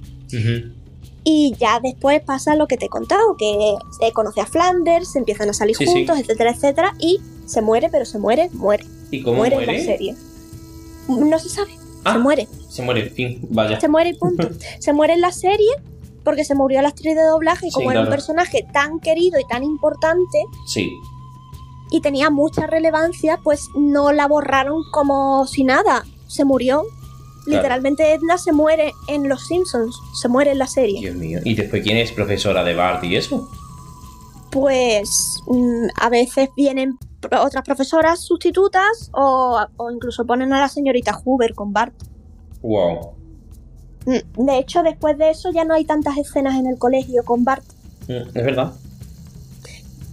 Y 1.24 1.54
ya 1.58 1.80
después 1.82 2.20
pasa 2.22 2.54
lo 2.54 2.68
que 2.68 2.76
te 2.76 2.86
he 2.86 2.88
contado, 2.88 3.36
que 3.36 3.74
se 4.00 4.12
conoce 4.12 4.40
a 4.40 4.46
Flanders, 4.46 5.10
se 5.12 5.18
empiezan 5.18 5.48
a 5.50 5.52
salir 5.52 5.74
Sí, 5.76 5.84
sí. 5.86 5.92
juntos, 5.92 6.18
etcétera, 6.20 6.52
etcétera, 6.52 6.92
y 7.00 7.18
se 7.46 7.60
muere, 7.62 7.88
pero 7.90 8.04
se 8.04 8.18
muere, 8.18 8.48
muere, 8.52 8.84
¿Y 9.10 9.22
cómo 9.22 9.38
muere, 9.38 9.56
muere? 9.56 9.72
en 9.72 9.78
la 9.78 9.84
serie. 9.84 10.14
No 11.08 11.38
se 11.40 11.48
sabe, 11.48 11.72
Ah. 12.06 12.12
se 12.14 12.18
muere, 12.18 12.48
Se 12.70 12.82
muere, 12.82 13.10
fin, 13.10 13.40
vaya. 13.50 13.78
se 13.80 13.88
muere 13.88 14.10
y 14.10 14.14
punto. 14.14 14.48
se 14.80 14.92
muere 14.92 15.14
en 15.14 15.20
la 15.20 15.32
serie 15.32 15.70
porque 16.24 16.44
se 16.44 16.54
murió 16.54 16.82
la 16.82 16.88
actriz 16.88 17.14
de 17.14 17.22
doblaje 17.24 17.66
y 17.68 17.70
Sí, 17.70 17.74
como 17.74 17.90
era 17.92 18.00
un 18.00 18.08
personaje 18.08 18.66
tan 18.72 18.98
querido 19.00 19.38
y 19.38 19.44
tan 19.46 19.62
importante 19.62 20.38
Sí. 20.66 20.90
y 21.90 22.00
tenía 22.00 22.30
mucha 22.30 22.66
relevancia, 22.66 23.38
pues 23.44 23.68
no 23.76 24.10
la 24.12 24.26
borraron 24.26 24.82
como 24.92 25.46
si 25.46 25.62
nada. 25.64 26.04
Se 26.26 26.44
murió. 26.44 26.82
Claro. 27.44 27.62
Literalmente 27.62 28.12
Edna 28.12 28.38
se 28.38 28.50
muere 28.52 28.92
en 29.06 29.28
Los 29.28 29.46
Simpsons, 29.46 29.96
se 30.20 30.26
muere 30.28 30.50
en 30.50 30.58
la 30.58 30.66
serie. 30.66 30.98
Dios 31.00 31.14
mío. 31.14 31.38
¿Y 31.44 31.54
después 31.54 31.84
quién 31.84 31.96
es 31.96 32.10
profesora 32.10 32.64
de 32.64 32.74
Bart 32.74 33.04
y 33.04 33.14
eso? 33.14 33.48
Pues 34.50 35.40
mm, 35.46 35.86
a 36.00 36.08
veces 36.08 36.48
vienen 36.56 36.98
otras 37.30 37.64
profesoras 37.64 38.20
sustitutas 38.20 39.10
o, 39.12 39.58
o 39.76 39.90
incluso 39.90 40.24
ponen 40.26 40.52
a 40.52 40.60
la 40.60 40.68
señorita 40.68 41.12
Hoover 41.14 41.54
con 41.54 41.72
Bart. 41.72 41.94
Wow. 42.62 43.12
Mm, 44.06 44.44
De 44.46 44.58
hecho, 44.58 44.82
después 44.82 45.18
de 45.18 45.30
eso 45.30 45.50
ya 45.52 45.64
no 45.64 45.74
hay 45.74 45.84
tantas 45.84 46.16
escenas 46.18 46.54
en 46.56 46.66
el 46.66 46.78
colegio 46.78 47.22
con 47.24 47.44
Bart. 47.44 47.64
Mm, 48.08 48.28
Es 48.34 48.44
verdad. 48.44 48.72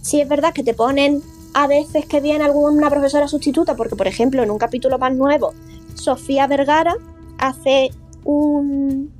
Sí 0.02 0.20
es 0.20 0.28
verdad 0.28 0.52
que 0.52 0.62
te 0.62 0.74
ponen 0.74 1.22
a 1.54 1.66
veces 1.66 2.04
que 2.06 2.20
viene 2.20 2.44
alguna 2.44 2.90
profesora 2.90 3.28
sustituta, 3.28 3.74
porque 3.76 3.96
por 3.96 4.06
ejemplo 4.06 4.42
en 4.42 4.50
un 4.50 4.58
capítulo 4.58 4.98
más 4.98 5.14
nuevo, 5.14 5.54
Sofía 5.94 6.46
Vergara 6.46 6.94
hace 7.38 7.90
un 8.24 9.12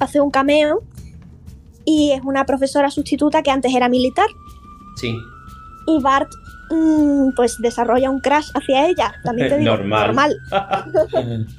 hace 0.00 0.20
un 0.20 0.30
cameo 0.30 0.82
y 1.84 2.10
es 2.10 2.22
una 2.24 2.44
profesora 2.44 2.90
sustituta 2.90 3.42
que 3.42 3.50
antes 3.50 3.74
era 3.74 3.88
militar 3.88 4.26
Sí. 4.96 5.16
Y 5.86 6.00
Bart 6.02 6.30
mm, 6.70 7.30
pues 7.34 7.58
desarrolla 7.58 8.10
un 8.10 8.20
crush 8.20 8.50
hacia 8.54 8.88
ella, 8.88 9.12
también 9.24 9.48
te 9.48 9.58
digo, 9.60 9.76
Normal. 9.76 10.06
normal. 10.06 11.46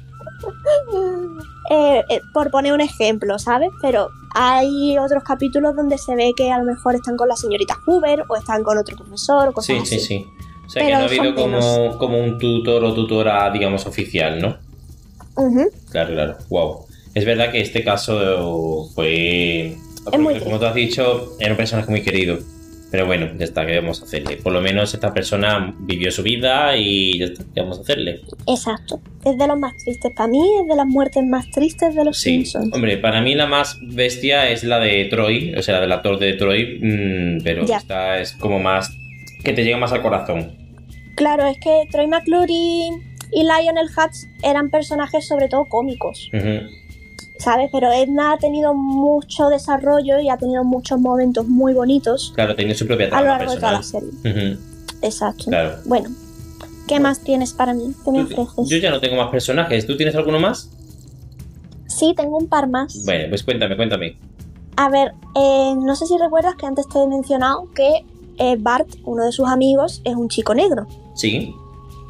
Eh, 1.70 2.04
eh, 2.10 2.20
por 2.34 2.50
poner 2.50 2.74
un 2.74 2.82
ejemplo, 2.82 3.38
¿sabes? 3.38 3.70
Pero 3.80 4.10
hay 4.34 4.98
otros 4.98 5.22
capítulos 5.24 5.74
donde 5.74 5.96
se 5.96 6.14
ve 6.14 6.32
que 6.36 6.52
a 6.52 6.58
lo 6.58 6.64
mejor 6.64 6.94
están 6.94 7.16
con 7.16 7.28
la 7.28 7.36
señorita 7.36 7.74
Hoover 7.86 8.24
o 8.28 8.36
están 8.36 8.62
con 8.62 8.76
otro 8.76 8.94
profesor 8.96 9.48
o 9.48 9.52
cosas 9.52 9.66
sí, 9.66 9.82
así. 9.82 10.00
sí, 10.00 10.06
sí. 10.06 10.26
O 10.66 10.68
sea 10.68 10.82
Pero 10.84 10.86
que 10.86 10.92
no 10.92 10.98
ha 10.98 11.04
habido 11.04 11.34
como, 11.34 11.98
como 11.98 12.18
un 12.22 12.38
tutor 12.38 12.84
o 12.84 12.92
tutora, 12.92 13.50
digamos, 13.50 13.86
oficial, 13.86 14.40
¿no? 14.40 14.58
Claro, 15.90 16.14
claro. 16.14 16.36
Wow. 16.50 16.86
Es 17.14 17.24
verdad 17.24 17.50
que 17.50 17.60
este 17.60 17.82
caso 17.82 18.90
fue. 18.94 19.76
muy 20.18 20.40
como 20.40 20.58
tú 20.58 20.66
has 20.66 20.74
dicho, 20.74 21.32
era 21.38 21.52
un 21.52 21.56
personaje 21.56 21.90
muy 21.90 22.02
querido. 22.02 22.38
Pero 22.94 23.06
bueno, 23.06 23.26
ya 23.36 23.44
está, 23.44 23.66
¿qué 23.66 23.74
vamos 23.80 24.00
a 24.02 24.04
hacerle? 24.04 24.36
Por 24.36 24.52
lo 24.52 24.60
menos 24.60 24.94
esta 24.94 25.12
persona 25.12 25.74
vivió 25.80 26.12
su 26.12 26.22
vida 26.22 26.76
y 26.76 27.18
ya 27.18 27.24
está, 27.24 27.42
¿qué 27.52 27.60
vamos 27.60 27.78
a 27.78 27.80
hacerle? 27.80 28.20
Exacto. 28.46 29.00
Es 29.24 29.36
de 29.36 29.48
los 29.48 29.58
más 29.58 29.76
tristes 29.82 30.12
para 30.14 30.28
mí, 30.28 30.40
es 30.62 30.68
de 30.68 30.76
las 30.76 30.86
muertes 30.86 31.24
más 31.24 31.50
tristes 31.50 31.92
de 31.96 32.04
los 32.04 32.16
Sí, 32.16 32.44
Simpsons. 32.44 32.72
hombre, 32.72 32.96
para 32.98 33.20
mí 33.20 33.34
la 33.34 33.48
más 33.48 33.80
bestia 33.82 34.48
es 34.48 34.62
la 34.62 34.78
de 34.78 35.06
Troy, 35.06 35.56
o 35.56 35.62
sea, 35.62 35.74
la 35.74 35.80
del 35.80 35.90
actor 35.90 36.20
de 36.20 36.34
Troy, 36.34 36.78
mm, 36.80 37.42
pero 37.42 37.66
Ya. 37.66 37.78
esta 37.78 38.20
es 38.20 38.30
como 38.34 38.60
más. 38.60 38.96
que 39.42 39.52
te 39.52 39.64
llega 39.64 39.76
más 39.76 39.90
al 39.92 40.00
corazón. 40.00 40.52
Claro, 41.16 41.46
es 41.48 41.58
que 41.58 41.82
Troy 41.90 42.06
McClure 42.06 42.46
y, 42.48 42.90
y 43.32 43.42
Lionel 43.42 43.88
Hutz 43.88 44.28
eran 44.44 44.70
personajes 44.70 45.26
sobre 45.26 45.48
todo 45.48 45.64
cómicos, 45.64 46.30
Ujú. 46.32 46.60
¿Sabes? 47.44 47.68
Pero 47.70 47.92
Edna 47.92 48.32
ha 48.32 48.38
tenido 48.38 48.74
mucho 48.74 49.48
desarrollo 49.48 50.18
y 50.18 50.30
ha 50.30 50.38
tenido 50.38 50.64
muchos 50.64 50.98
momentos 50.98 51.46
muy 51.46 51.74
bonitos 51.74 52.32
Claro, 52.34 52.56
tiene 52.56 52.74
su 52.74 52.86
propia 52.86 53.06
a 53.06 53.08
lo 53.08 53.16
trama 53.16 53.38
largo 53.38 53.52
de 53.52 53.56
toda 53.58 53.72
la 53.72 53.82
serie. 53.82 54.58
Exacto. 55.02 55.44
Claro. 55.46 55.76
Bueno, 55.84 56.08
¿qué 56.88 56.98
más 57.00 57.20
tienes 57.20 57.52
para 57.52 57.74
mí? 57.74 57.94
¿Qué 58.04 58.10
me 58.10 58.22
ofreces? 58.22 58.68
Yo 58.68 58.78
ya 58.78 58.90
no 58.90 59.00
tengo 59.00 59.16
más 59.16 59.30
personajes. 59.30 59.86
¿Tú 59.86 59.96
tienes 59.96 60.14
alguno 60.14 60.40
más? 60.40 60.70
Sí, 61.86 62.14
tengo 62.16 62.38
un 62.38 62.48
par 62.48 62.68
más. 62.68 63.04
Bueno, 63.04 63.26
pues 63.28 63.42
cuéntame, 63.42 63.76
cuéntame. 63.76 64.16
A 64.76 64.88
ver, 64.88 65.12
eh, 65.36 65.74
no 65.76 65.94
sé 65.94 66.06
si 66.06 66.16
recuerdas 66.18 66.56
que 66.56 66.66
antes 66.66 66.88
te 66.88 66.98
he 66.98 67.06
mencionado 67.06 67.68
que 67.74 68.04
eh, 68.38 68.56
Bart, 68.58 68.88
uno 69.04 69.24
de 69.24 69.32
sus 69.32 69.48
amigos, 69.48 70.00
es 70.04 70.16
un 70.16 70.28
chico 70.28 70.54
negro. 70.54 70.86
Sí. 71.14 71.54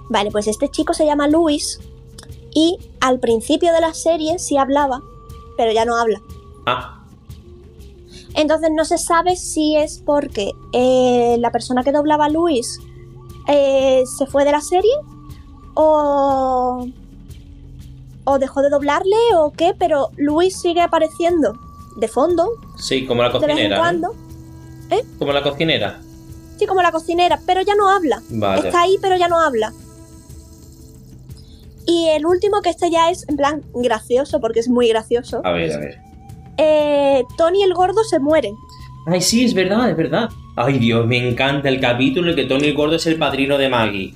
Vale, 0.09 0.31
pues 0.31 0.47
este 0.47 0.69
chico 0.69 0.95
se 0.95 1.05
llama 1.05 1.29
Luis 1.29 1.81
y 2.55 2.79
al 3.01 3.19
principio 3.19 3.73
de 3.73 3.81
la 3.81 3.93
serie 3.93 4.39
sí 4.39 4.57
hablaba, 4.57 5.03
pero 5.57 5.73
ya 5.73 5.85
no 5.85 5.97
habla. 5.97 6.21
Ah, 6.67 7.01
Entonces 8.35 8.71
no 8.73 8.85
se 8.85 8.99
sabe 8.99 9.37
si 9.37 9.77
es 9.77 10.03
porque 10.05 10.51
eh, 10.73 11.37
la 11.39 11.51
persona 11.53 11.85
que 11.85 11.93
doblaba 11.93 12.25
a 12.27 12.29
Luis 12.31 12.79
eh, 13.49 14.03
se 14.19 14.27
fue 14.27 14.45
de 14.45 14.53
la 14.53 14.61
serie 14.61 14.93
o, 15.75 16.87
o 18.25 18.39
dejó 18.39 18.63
de 18.63 18.71
doblarle 18.71 19.17
o 19.37 19.53
qué, 19.53 19.75
pero 19.79 20.11
Luis 20.17 20.59
sigue 20.61 20.81
apareciendo 20.81 21.53
de 21.97 22.09
fondo 22.09 22.49
sí, 22.77 23.07
como 23.07 23.23
la 23.23 23.29
de 23.29 23.39
vez 23.39 23.43
en 23.43 23.51
cocinera. 23.51 23.77
cuando. 23.79 24.15
Como 25.19 25.33
la 25.33 25.43
cocinera. 25.43 26.01
Sí, 26.59 26.67
como 26.67 26.83
la 26.83 26.93
cocinera, 26.93 27.41
pero 27.47 27.63
ya 27.63 27.75
no 27.75 27.89
habla. 27.91 28.23
Vaya. 28.31 28.65
Está 28.69 28.83
ahí, 28.83 28.97
pero 29.01 29.17
ya 29.17 29.29
no 29.29 29.41
habla. 29.41 29.73
Y 31.87 32.09
el 32.09 32.25
último, 32.27 32.61
que 32.63 32.71
este 32.71 32.91
ya 32.91 33.11
es 33.11 33.29
en 33.29 33.37
plan 33.37 33.63
gracioso, 33.75 34.41
porque 34.41 34.61
es 34.61 34.69
muy 34.69 34.89
gracioso. 34.89 35.41
A 35.45 35.53
ver, 35.53 35.73
a 35.73 35.79
ver. 35.79 35.99
eh, 36.57 37.23
Tony 37.37 37.63
el 37.63 37.75
gordo 37.75 38.03
se 38.05 38.19
muere. 38.19 38.53
Ay, 39.07 39.21
sí, 39.21 39.45
es 39.45 39.53
verdad, 39.55 39.91
es 39.91 39.97
verdad. 39.97 40.31
Ay, 40.57 40.79
Dios, 40.79 41.07
me 41.07 41.19
encanta 41.29 41.69
el 41.69 41.81
capítulo 41.81 42.29
en 42.29 42.31
el 42.31 42.37
que 42.37 42.45
Tony 42.49 42.69
el 42.69 42.75
Gordo 42.75 42.95
es 42.97 43.07
el 43.07 43.17
padrino 43.19 43.59
de 43.59 43.69
Maggie. 43.69 44.15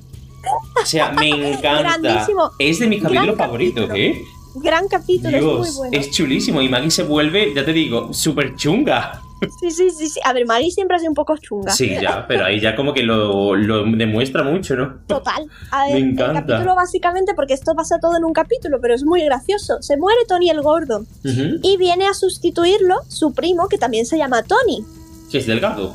O 0.80 0.86
sea, 0.86 1.10
me 1.18 1.28
encanta. 1.28 1.98
Grandísimo. 1.98 2.50
Es 2.58 2.78
de 2.78 2.86
mis 2.86 3.02
capítulos 3.02 3.36
Gran 3.36 3.48
favoritos, 3.48 3.86
capítulo. 3.88 4.18
¿eh? 4.18 4.22
Gran 4.54 4.88
capítulo, 4.88 5.36
es 5.36 5.42
muy 5.42 5.70
bueno. 5.76 5.98
es 5.98 6.10
chulísimo. 6.10 6.62
Y 6.62 6.68
Maggie 6.68 6.90
se 6.90 7.02
vuelve, 7.02 7.52
ya 7.54 7.64
te 7.64 7.72
digo, 7.72 8.14
súper 8.14 8.54
chunga. 8.56 9.20
Sí, 9.61 9.70
sí, 9.70 9.91
sí, 9.91 10.09
sí. 10.09 10.20
A 10.24 10.32
ver, 10.32 10.47
Maggie 10.47 10.70
siempre 10.70 10.97
ha 10.97 10.99
sido 10.99 11.11
un 11.11 11.14
poco 11.14 11.36
chunga. 11.36 11.70
Sí, 11.72 11.97
ya, 12.01 12.26
pero 12.26 12.45
ahí 12.45 12.59
ya 12.61 12.74
como 12.74 12.93
que 12.93 13.03
lo, 13.03 13.55
lo 13.55 13.84
demuestra 13.84 14.43
mucho, 14.43 14.74
¿no? 14.76 14.99
Total. 15.07 15.47
A 15.70 15.84
ver, 15.86 15.93
Me 15.95 15.99
el 16.01 16.05
encanta. 16.11 16.45
capítulo 16.47 16.74
básicamente, 16.74 17.34
porque 17.34 17.55
esto 17.55 17.74
pasa 17.74 17.99
todo 18.01 18.16
en 18.16 18.24
un 18.24 18.32
capítulo, 18.32 18.80
pero 18.80 18.95
es 18.95 19.05
muy 19.05 19.22
gracioso. 19.24 19.80
Se 19.80 19.97
muere 19.97 20.18
Tony 20.26 20.51
el 20.51 20.61
gordo. 20.62 21.05
Y 21.62 21.76
viene 21.76 22.07
a 22.07 22.14
sustituirlo 22.14 22.97
su 23.09 23.32
primo, 23.32 23.68
que 23.68 23.78
también 23.78 24.07
se 24.07 24.16
llama 24.18 24.43
Tony, 24.43 24.84
Que 25.30 25.39
es 25.39 25.47
delgado. 25.47 25.95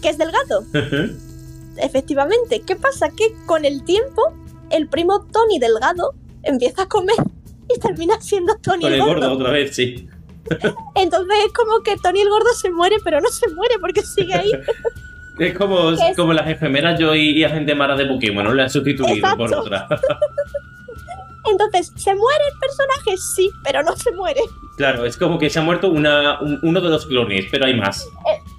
que 0.00 0.08
es 0.08 0.18
del 0.18 0.30
gato. 0.32 0.60
Ujú. 0.60 1.16
efectivamente. 1.78 2.60
¿Qué 2.66 2.76
pasa? 2.76 3.08
Que 3.10 3.34
con 3.46 3.64
el 3.64 3.82
tiempo, 3.84 4.22
el 4.70 4.88
primo 4.88 5.24
Tony 5.32 5.58
Delgado 5.58 6.14
empieza 6.42 6.82
a 6.82 6.86
comer 6.88 7.16
y 7.74 7.78
termina 7.80 8.20
siendo 8.20 8.54
Tony 8.56 8.82
Con 8.82 8.92
el 8.92 8.98
el 9.00 9.04
gordo. 9.06 9.20
gordo 9.28 9.32
otra 9.34 9.50
vez, 9.52 9.74
sí. 9.74 10.08
Entonces 10.94 11.36
es 11.46 11.52
como 11.52 11.82
que 11.82 11.96
Tony 11.96 12.20
el 12.20 12.28
gordo 12.28 12.52
se 12.54 12.70
muere, 12.70 12.96
pero 13.04 13.20
no 13.20 13.28
se 13.28 13.48
muere 13.54 13.74
porque 13.80 14.02
sigue 14.02 14.34
ahí. 14.34 14.50
Es 15.38 15.56
como, 15.56 15.92
como 16.14 16.34
las 16.34 16.46
enfermeras 16.46 17.00
Joy 17.00 17.30
y 17.38 17.42
agente 17.42 17.74
Mara 17.74 17.96
de 17.96 18.04
Pokémon, 18.04 18.44
¿no? 18.44 18.52
Le 18.52 18.64
han 18.64 18.70
sustituido 18.70 19.34
por 19.36 19.52
otra. 19.52 19.88
Entonces, 21.50 21.90
¿se 21.96 22.14
muere 22.14 22.44
el 22.52 22.58
personaje? 22.58 23.16
Sí, 23.16 23.50
pero 23.64 23.82
no 23.82 23.96
se 23.96 24.12
muere. 24.12 24.40
claro, 24.76 25.04
es 25.04 25.16
como 25.16 25.38
que 25.38 25.50
se 25.50 25.58
ha 25.58 25.62
muerto 25.62 25.88
una, 25.90 26.40
un- 26.40 26.60
uno 26.62 26.80
de 26.80 26.88
los 26.88 27.06
clones, 27.06 27.46
pero 27.50 27.64
hay 27.66 27.74
más. 27.74 28.06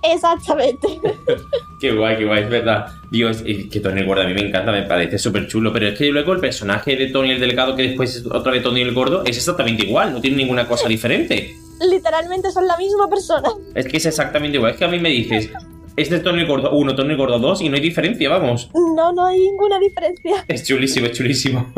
Exactamente. 0.03 0.99
Qué 1.79 1.91
guay, 1.91 2.17
qué 2.17 2.25
guay, 2.25 2.43
es 2.43 2.49
verdad. 2.49 2.87
Dios, 3.11 3.43
es 3.45 3.67
que 3.69 3.79
Tony 3.81 3.99
el 4.01 4.05
Gordo 4.07 4.21
a 4.23 4.25
mí 4.25 4.33
me 4.33 4.47
encanta, 4.47 4.71
me 4.71 4.83
parece 4.83 5.17
súper 5.19 5.47
chulo. 5.47 5.71
Pero 5.73 5.87
es 5.89 5.97
que 5.97 6.05
luego 6.11 6.31
el 6.33 6.39
personaje 6.39 6.95
de 6.95 7.07
Tony 7.07 7.31
el 7.31 7.39
Delicado, 7.41 7.75
que 7.75 7.83
después 7.83 8.15
es 8.15 8.25
otra 8.25 8.51
vez 8.53 8.63
Tony 8.63 8.81
el 8.81 8.93
Gordo, 8.93 9.23
es 9.25 9.35
exactamente 9.37 9.85
igual, 9.85 10.11
no 10.13 10.21
tiene 10.21 10.37
ninguna 10.37 10.65
cosa 10.67 10.87
diferente. 10.87 11.55
Literalmente 11.89 12.51
son 12.51 12.67
la 12.67 12.77
misma 12.77 13.09
persona. 13.09 13.49
Es 13.75 13.87
que 13.87 13.97
es 13.97 14.05
exactamente 14.05 14.57
igual. 14.57 14.71
Es 14.71 14.77
que 14.77 14.85
a 14.85 14.89
mí 14.89 14.99
me 14.99 15.09
dices, 15.09 15.49
este 15.95 16.15
es 16.15 16.23
Tony 16.23 16.45
Gordo 16.45 16.71
1, 16.71 16.95
Tony 16.95 17.15
Gordo 17.15 17.39
2 17.39 17.61
y 17.61 17.69
no 17.69 17.75
hay 17.75 17.81
diferencia, 17.81 18.29
vamos. 18.29 18.69
No, 18.73 19.11
no 19.13 19.25
hay 19.25 19.39
ninguna 19.39 19.79
diferencia. 19.79 20.45
Es 20.47 20.65
chulísimo, 20.65 21.07
es 21.07 21.11
chulísimo. 21.13 21.73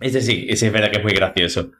ese 0.00 0.20
sí, 0.22 0.46
ese 0.48 0.68
es 0.68 0.72
verdad 0.72 0.90
que 0.90 0.98
es 0.98 1.04
muy 1.04 1.12
gracioso. 1.12 1.70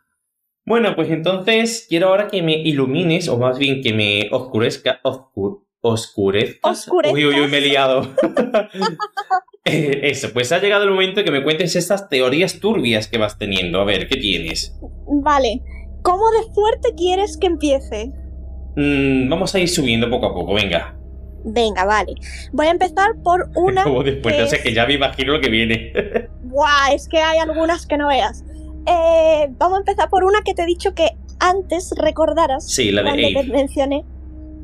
Bueno, 0.67 0.97
pues 0.97 1.11
entonces 1.11 1.87
quiero 1.89 2.09
ahora 2.09 2.29
que 2.29 2.43
me 2.43 2.55
ilumines, 2.55 3.29
o 3.29 3.39
más 3.39 3.59
bien 3.59 3.83
que 3.83 3.93
me 3.93 4.29
oscurezca. 4.33 5.01
Oscur, 5.05 5.67
¿Oscurezcas? 5.81 6.89
Oscurezcas. 6.89 7.15
Uy, 7.15 7.27
uy, 7.27 7.41
uy, 7.41 7.49
me 7.49 7.59
he 7.59 7.61
liado. 7.63 8.09
Eh, 9.69 10.11
Eso, 10.11 10.33
pues 10.33 10.53
ha 10.53 10.61
llegado 10.61 10.85
el 10.85 10.91
momento 10.91 11.25
que 11.25 11.33
me 11.33 11.43
cuentes 11.43 11.75
estas 11.75 12.09
teorías 12.09 12.61
turbias 12.61 13.09
que 13.09 13.19
vas 13.19 13.37
teniendo. 13.37 13.81
A 13.81 13.85
ver, 13.85 14.07
¿qué 14.07 14.17
tienes? 14.17 14.79
Vale. 15.09 15.61
¿Cómo 16.07 16.31
de 16.31 16.53
fuerte 16.55 16.95
quieres 16.97 17.37
que 17.37 17.49
empiece? 17.49 18.13
Mm, 18.77 19.29
vamos 19.29 19.53
a 19.55 19.59
ir 19.59 19.69
subiendo 19.69 20.09
poco 20.09 20.27
a 20.27 20.35
poco, 20.35 20.55
venga. 20.55 20.95
Venga, 21.45 21.85
vale. 21.85 22.15
Voy 22.53 22.67
a 22.67 22.71
empezar 22.71 23.17
por 23.25 23.51
una. 23.57 23.83
Como 23.83 24.03
después, 24.05 24.35
que 24.37 24.43
es- 24.45 24.63
que 24.63 24.73
ya 24.73 24.87
me 24.87 24.95
imagino 24.95 25.33
lo 25.33 25.41
que 25.41 25.49
viene. 25.51 25.93
Buah, 26.45 26.93
es 26.95 27.09
que 27.09 27.19
hay 27.19 27.39
algunas 27.39 27.87
que 27.87 27.97
no 27.97 28.07
veas. 28.09 28.45
Eh, 28.87 29.49
vamos 29.59 29.79
a 29.79 29.81
empezar 29.81 30.09
por 30.09 30.23
una 30.23 30.43
que 30.45 30.55
te 30.55 30.63
he 30.63 30.67
dicho 30.67 30.95
que 30.95 31.09
antes 31.41 31.93
recordaras. 31.97 32.71
Sí, 32.71 32.93
la 32.93 33.03
de 33.03 33.11
cuando 33.11 33.41
te 33.41 33.47
mencioné. 33.49 34.05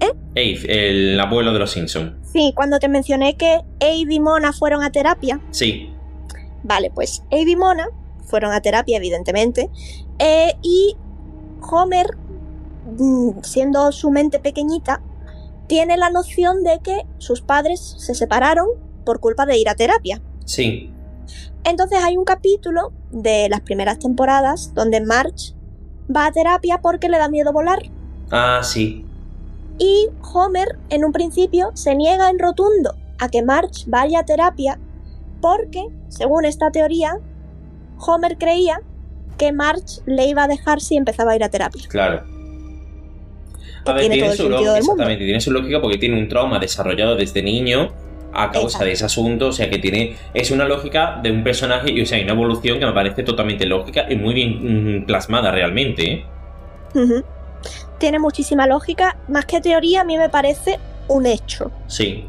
Abe, 0.01 0.59
el 0.69 1.19
abuelo 1.21 1.53
de 1.53 1.59
los 1.59 1.71
Simpson. 1.73 2.19
Sí, 2.23 2.53
cuando 2.57 2.79
te 2.79 2.89
mencioné 2.89 3.37
que 3.37 3.61
Abe 3.81 4.13
y 4.15 4.21
Mona 4.21 4.53
fueron 4.53 4.83
a 4.83 4.91
terapia. 4.93 5.41
Sí, 5.51 5.91
Vale, 6.65 6.91
pues 6.95 7.23
Abe 7.33 7.51
y 7.51 7.57
Mona 7.57 7.89
fueron 8.27 8.53
a 8.53 8.61
terapia, 8.61 8.97
evidentemente. 8.97 9.69
eh, 10.19 10.55
y 10.63 10.97
Homer, 11.71 12.17
mm, 12.99 13.43
siendo 13.43 13.93
su 13.93 14.11
mente 14.11 14.39
pequeñita, 14.39 15.01
tiene 15.67 15.97
la 15.97 16.11
noción 16.11 16.63
de 16.63 16.81
que 16.83 17.07
sus 17.19 17.41
padres 17.41 17.81
se 17.99 18.15
separaron 18.15 18.67
por 19.05 19.21
culpa 19.21 19.47
de 19.47 19.59
ir 19.59 19.69
a 19.69 19.75
terapia. 19.75 20.21
sí. 20.45 20.89
Entonces 21.65 22.01
hay 22.03 22.17
un 22.17 22.25
capítulo 22.25 22.93
de 23.13 23.49
las 23.49 23.61
primeras 23.61 24.01
temporadas 24.01 24.75
donde 24.75 25.01
Marge 25.01 25.55
va 26.15 26.27
a 26.27 26.33
terapia 26.33 26.81
porque 26.83 27.09
le 27.09 27.19
da 27.19 27.29
miedo 27.29 27.53
volar. 27.53 27.83
Ah, 28.33 28.61
sí. 28.65 29.07
Y 29.79 30.09
Homer, 30.35 30.79
en 30.91 31.05
un 31.05 31.13
principio, 31.13 31.71
se 31.75 31.95
niega 31.95 32.31
en 32.31 32.39
rotundo 32.39 32.97
a 33.19 33.29
que 33.29 33.43
Marge 33.43 33.85
vaya 33.87 34.21
a 34.21 34.25
terapia 34.25 34.79
porque, 35.41 35.87
según 36.09 36.45
esta 36.45 36.71
teoría, 36.71 37.19
Homer 37.99 38.39
creía 38.39 38.81
que 39.37 39.53
Marge 39.53 40.01
le 40.07 40.27
iba 40.27 40.45
a 40.45 40.49
dejar 40.49 40.81
si 40.81 40.97
empezaba 40.97 41.33
a 41.33 41.37
ir 41.37 41.45
a 41.45 41.49
terapia. 41.49 41.83
Claro. 41.89 42.23
A 43.85 43.93
ver, 43.93 44.03
tiene 44.03 44.15
tiene, 44.17 44.37
su 44.37 44.49
lógica, 44.49 44.79
exactamente, 44.79 45.25
tiene 45.25 45.41
su 45.41 45.51
lógica 45.51 45.81
porque 45.81 45.99
tiene 45.99 46.19
un 46.19 46.29
trauma 46.29 46.59
desarrollado 46.61 47.17
desde 47.17 47.43
niño 47.43 47.93
a 48.33 48.51
causa 48.51 48.85
de 48.85 48.93
ese 48.93 49.05
asunto, 49.05 49.49
o 49.49 49.53
sea 49.53 49.69
que 49.69 49.79
tiene 49.79 50.17
es 50.33 50.51
una 50.51 50.65
lógica 50.65 51.19
de 51.23 51.31
un 51.31 51.43
personaje 51.43 51.91
y 51.91 52.01
o 52.01 52.07
sea, 52.07 52.19
hay 52.19 52.25
una 52.25 52.33
evolución 52.33 52.79
que 52.79 52.87
me 52.87 52.93
parece 52.93 53.25
totalmente 53.25 53.67
lógica 53.67 54.07
y 54.09 54.17
muy 54.17 54.35
bien 54.35 55.01
mm, 55.01 55.07
plasmada 55.07 55.51
realmente, 55.51 56.13
¿eh? 56.13 56.25
Tiene 57.99 58.19
muchísima 58.19 58.67
lógica. 58.67 59.17
Más 59.29 59.47
que 59.47 59.61
teoría, 59.61 60.01
a 60.01 60.05
mí 60.05 60.19
me 60.19 60.29
parece 60.29 60.79
un 61.09 61.27
hecho. 61.27 61.71
Sí, 61.87 62.27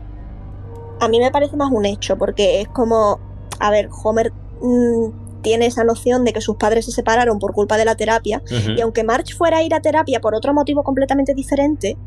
A 0.99 1.07
mí 1.07 1.19
me 1.19 1.31
parece 1.31 1.57
más 1.57 1.71
un 1.71 1.85
hecho, 1.85 2.17
porque 2.17 2.61
es 2.61 2.67
como, 2.69 3.19
a 3.59 3.71
ver, 3.71 3.89
Homer 4.03 4.31
mm, 4.61 5.22
tiene 5.43 5.67
esa 5.67 5.83
noción 5.83 6.23
de 6.23 6.33
que 6.33 6.41
sus 6.41 6.55
padres 6.55 6.85
se 6.85 6.91
separaron 6.91 7.37
por 7.37 7.53
culpa 7.53 7.77
de 7.77 7.85
la 7.85 7.95
terapia, 7.95 8.41
y 8.75 8.81
aunque 8.81 9.03
Marge 9.03 9.33
fuera 9.33 9.57
a 9.57 9.63
ir 9.63 9.73
a 9.75 9.81
terapia 9.81 10.19
por 10.19 10.33
otro 10.33 10.53
motivo 10.53 10.83
completamente 10.83 11.35
diferente, 11.35 11.97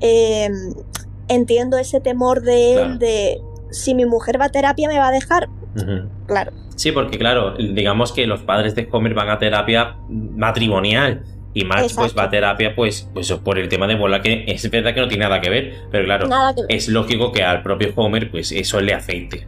eh, 0.00 0.50
entiendo 1.28 1.78
ese 1.78 2.00
temor 2.00 2.42
de 2.42 2.72
él 2.72 2.78
Claro. 2.78 2.98
de 2.98 3.40
si 3.70 3.94
mi 3.94 4.06
mujer 4.06 4.40
va 4.40 4.46
a 4.46 4.48
terapia 4.48 4.88
me 4.88 4.98
va 4.98 5.08
a 5.08 5.12
dejar. 5.12 5.48
Claro, 6.26 6.52
Sí, 6.76 6.90
porque 6.92 7.18
claro, 7.18 7.54
digamos 7.56 8.12
que 8.12 8.26
los 8.26 8.40
padres 8.42 8.74
de 8.74 8.88
Homer 8.90 9.14
van 9.14 9.28
a 9.30 9.38
terapia 9.38 9.96
matrimonial 10.08 11.22
y 11.52 11.64
Marge 11.64 11.94
pues 11.94 12.16
va 12.16 12.24
a 12.24 12.30
terapia 12.30 12.74
pues, 12.74 13.08
pues 13.14 13.32
por 13.32 13.58
el 13.58 13.68
tema 13.68 13.86
de 13.86 13.94
bola 13.94 14.20
que 14.20 14.44
es 14.48 14.68
verdad 14.70 14.92
que 14.92 15.00
no 15.00 15.08
tiene 15.08 15.24
nada 15.24 15.40
que 15.40 15.50
ver, 15.50 15.74
pero 15.90 16.04
claro, 16.04 16.28
ver. 16.28 16.66
es 16.68 16.88
lógico 16.88 17.30
que 17.30 17.44
al 17.44 17.62
propio 17.62 17.92
Homer 17.94 18.30
pues 18.30 18.50
eso 18.50 18.80
le 18.80 18.92
afecte. 18.92 19.46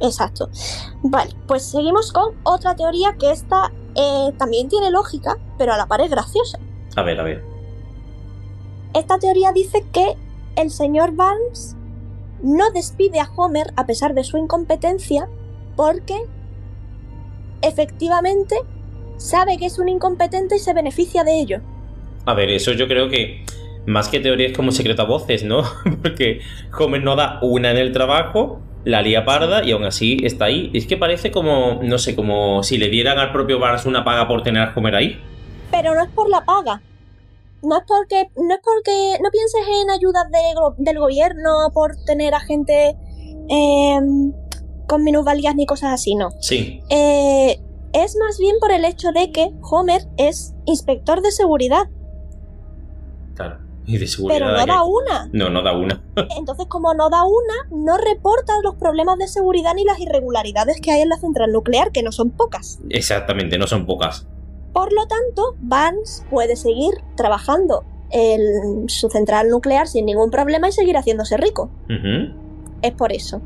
Exacto. 0.00 0.50
Vale, 1.02 1.32
pues 1.46 1.64
seguimos 1.64 2.12
con 2.12 2.34
otra 2.42 2.76
teoría 2.76 3.16
que 3.18 3.30
esta 3.30 3.72
eh, 3.94 4.32
también 4.38 4.68
tiene 4.68 4.90
lógica, 4.90 5.38
pero 5.58 5.72
a 5.72 5.76
la 5.76 5.86
par 5.86 6.00
es 6.00 6.10
graciosa. 6.10 6.58
A 6.96 7.02
ver, 7.02 7.18
a 7.20 7.22
ver. 7.22 7.44
Esta 8.94 9.18
teoría 9.18 9.52
dice 9.52 9.84
que 9.92 10.16
el 10.56 10.70
señor 10.70 11.14
Barnes 11.14 11.76
no 12.42 12.70
despide 12.70 13.20
a 13.20 13.30
Homer 13.36 13.72
a 13.76 13.86
pesar 13.86 14.14
de 14.14 14.24
su 14.24 14.36
incompetencia 14.36 15.28
porque 15.76 16.26
efectivamente 17.62 18.56
sabe 19.16 19.58
que 19.58 19.66
es 19.66 19.78
un 19.78 19.88
incompetente 19.88 20.56
y 20.56 20.58
se 20.58 20.72
beneficia 20.72 21.24
de 21.24 21.40
ello. 21.40 21.60
A 22.26 22.34
ver, 22.34 22.50
eso 22.50 22.72
yo 22.72 22.88
creo 22.88 23.08
que 23.08 23.44
más 23.86 24.08
que 24.08 24.20
teoría 24.20 24.48
es 24.48 24.56
como 24.56 24.72
secreto 24.72 25.02
a 25.02 25.04
voces, 25.06 25.44
¿no? 25.44 25.62
Porque 26.02 26.40
Homer 26.78 27.02
no 27.02 27.16
da 27.16 27.38
una 27.42 27.70
en 27.70 27.76
el 27.76 27.92
trabajo, 27.92 28.60
la 28.84 29.02
lía 29.02 29.24
parda 29.24 29.64
y 29.64 29.72
aún 29.72 29.84
así 29.84 30.18
está 30.22 30.46
ahí. 30.46 30.70
Es 30.74 30.86
que 30.86 30.96
parece 30.96 31.30
como, 31.30 31.80
no 31.82 31.98
sé, 31.98 32.14
como 32.14 32.62
si 32.62 32.78
le 32.78 32.88
dieran 32.88 33.18
al 33.18 33.32
propio 33.32 33.58
Barnes 33.58 33.86
una 33.86 34.04
paga 34.04 34.28
por 34.28 34.42
tener 34.42 34.62
a 34.62 34.72
Homer 34.74 34.94
ahí. 34.94 35.20
Pero 35.70 35.94
no 35.94 36.02
es 36.02 36.10
por 36.10 36.28
la 36.28 36.44
paga. 36.44 36.82
No 37.62 37.76
es 37.78 37.84
porque 37.86 38.28
no 38.36 38.54
es 38.54 38.60
porque 38.62 39.18
no 39.22 39.30
pienses 39.30 39.62
en 39.82 39.90
ayudas 39.90 40.30
de 40.30 40.84
del 40.84 40.98
gobierno 40.98 41.50
por 41.72 41.96
tener 42.04 42.34
a 42.34 42.40
gente 42.40 42.96
eh, 43.48 44.00
con 44.86 45.02
minusvalías 45.02 45.54
ni 45.56 45.66
cosas 45.66 45.92
así, 45.92 46.14
no. 46.14 46.30
Sí, 46.40 46.82
Eh, 46.90 47.60
es 47.92 48.16
más 48.16 48.38
bien 48.38 48.56
por 48.60 48.72
el 48.72 48.84
hecho 48.84 49.10
de 49.12 49.32
que 49.32 49.50
Homer 49.62 50.02
es 50.16 50.54
inspector 50.66 51.22
de 51.22 51.32
seguridad, 51.32 51.88
claro. 53.34 53.65
Y 53.86 53.98
de 53.98 54.06
seguridad. 54.06 54.38
pero 54.40 54.52
no 54.52 54.64
que- 54.64 54.70
da 54.72 54.82
una. 54.82 55.28
No, 55.32 55.50
no 55.50 55.62
da 55.62 55.72
una. 55.76 56.02
Entonces, 56.38 56.66
como 56.68 56.92
no 56.94 57.08
da 57.10 57.22
una, 57.24 57.54
no 57.70 57.96
reporta 57.98 58.52
los 58.62 58.74
problemas 58.76 59.18
de 59.18 59.28
seguridad 59.28 59.74
ni 59.74 59.84
las 59.84 60.00
irregularidades 60.00 60.80
que 60.80 60.90
hay 60.90 61.02
en 61.02 61.08
la 61.08 61.16
central 61.18 61.52
nuclear, 61.52 61.92
que 61.92 62.02
no 62.02 62.12
son 62.12 62.30
pocas. 62.30 62.78
Exactamente, 62.90 63.58
no 63.58 63.66
son 63.66 63.86
pocas. 63.86 64.26
Por 64.72 64.92
lo 64.92 65.06
tanto, 65.06 65.54
Barnes 65.60 66.24
puede 66.30 66.56
seguir 66.56 66.94
trabajando 67.16 67.84
en 68.10 68.88
su 68.88 69.08
central 69.08 69.48
nuclear 69.48 69.86
sin 69.88 70.04
ningún 70.06 70.30
problema 70.30 70.68
y 70.68 70.72
seguir 70.72 70.96
haciéndose 70.96 71.36
rico. 71.36 71.70
Es 72.82 72.92
por 72.92 73.12
eso. 73.12 73.40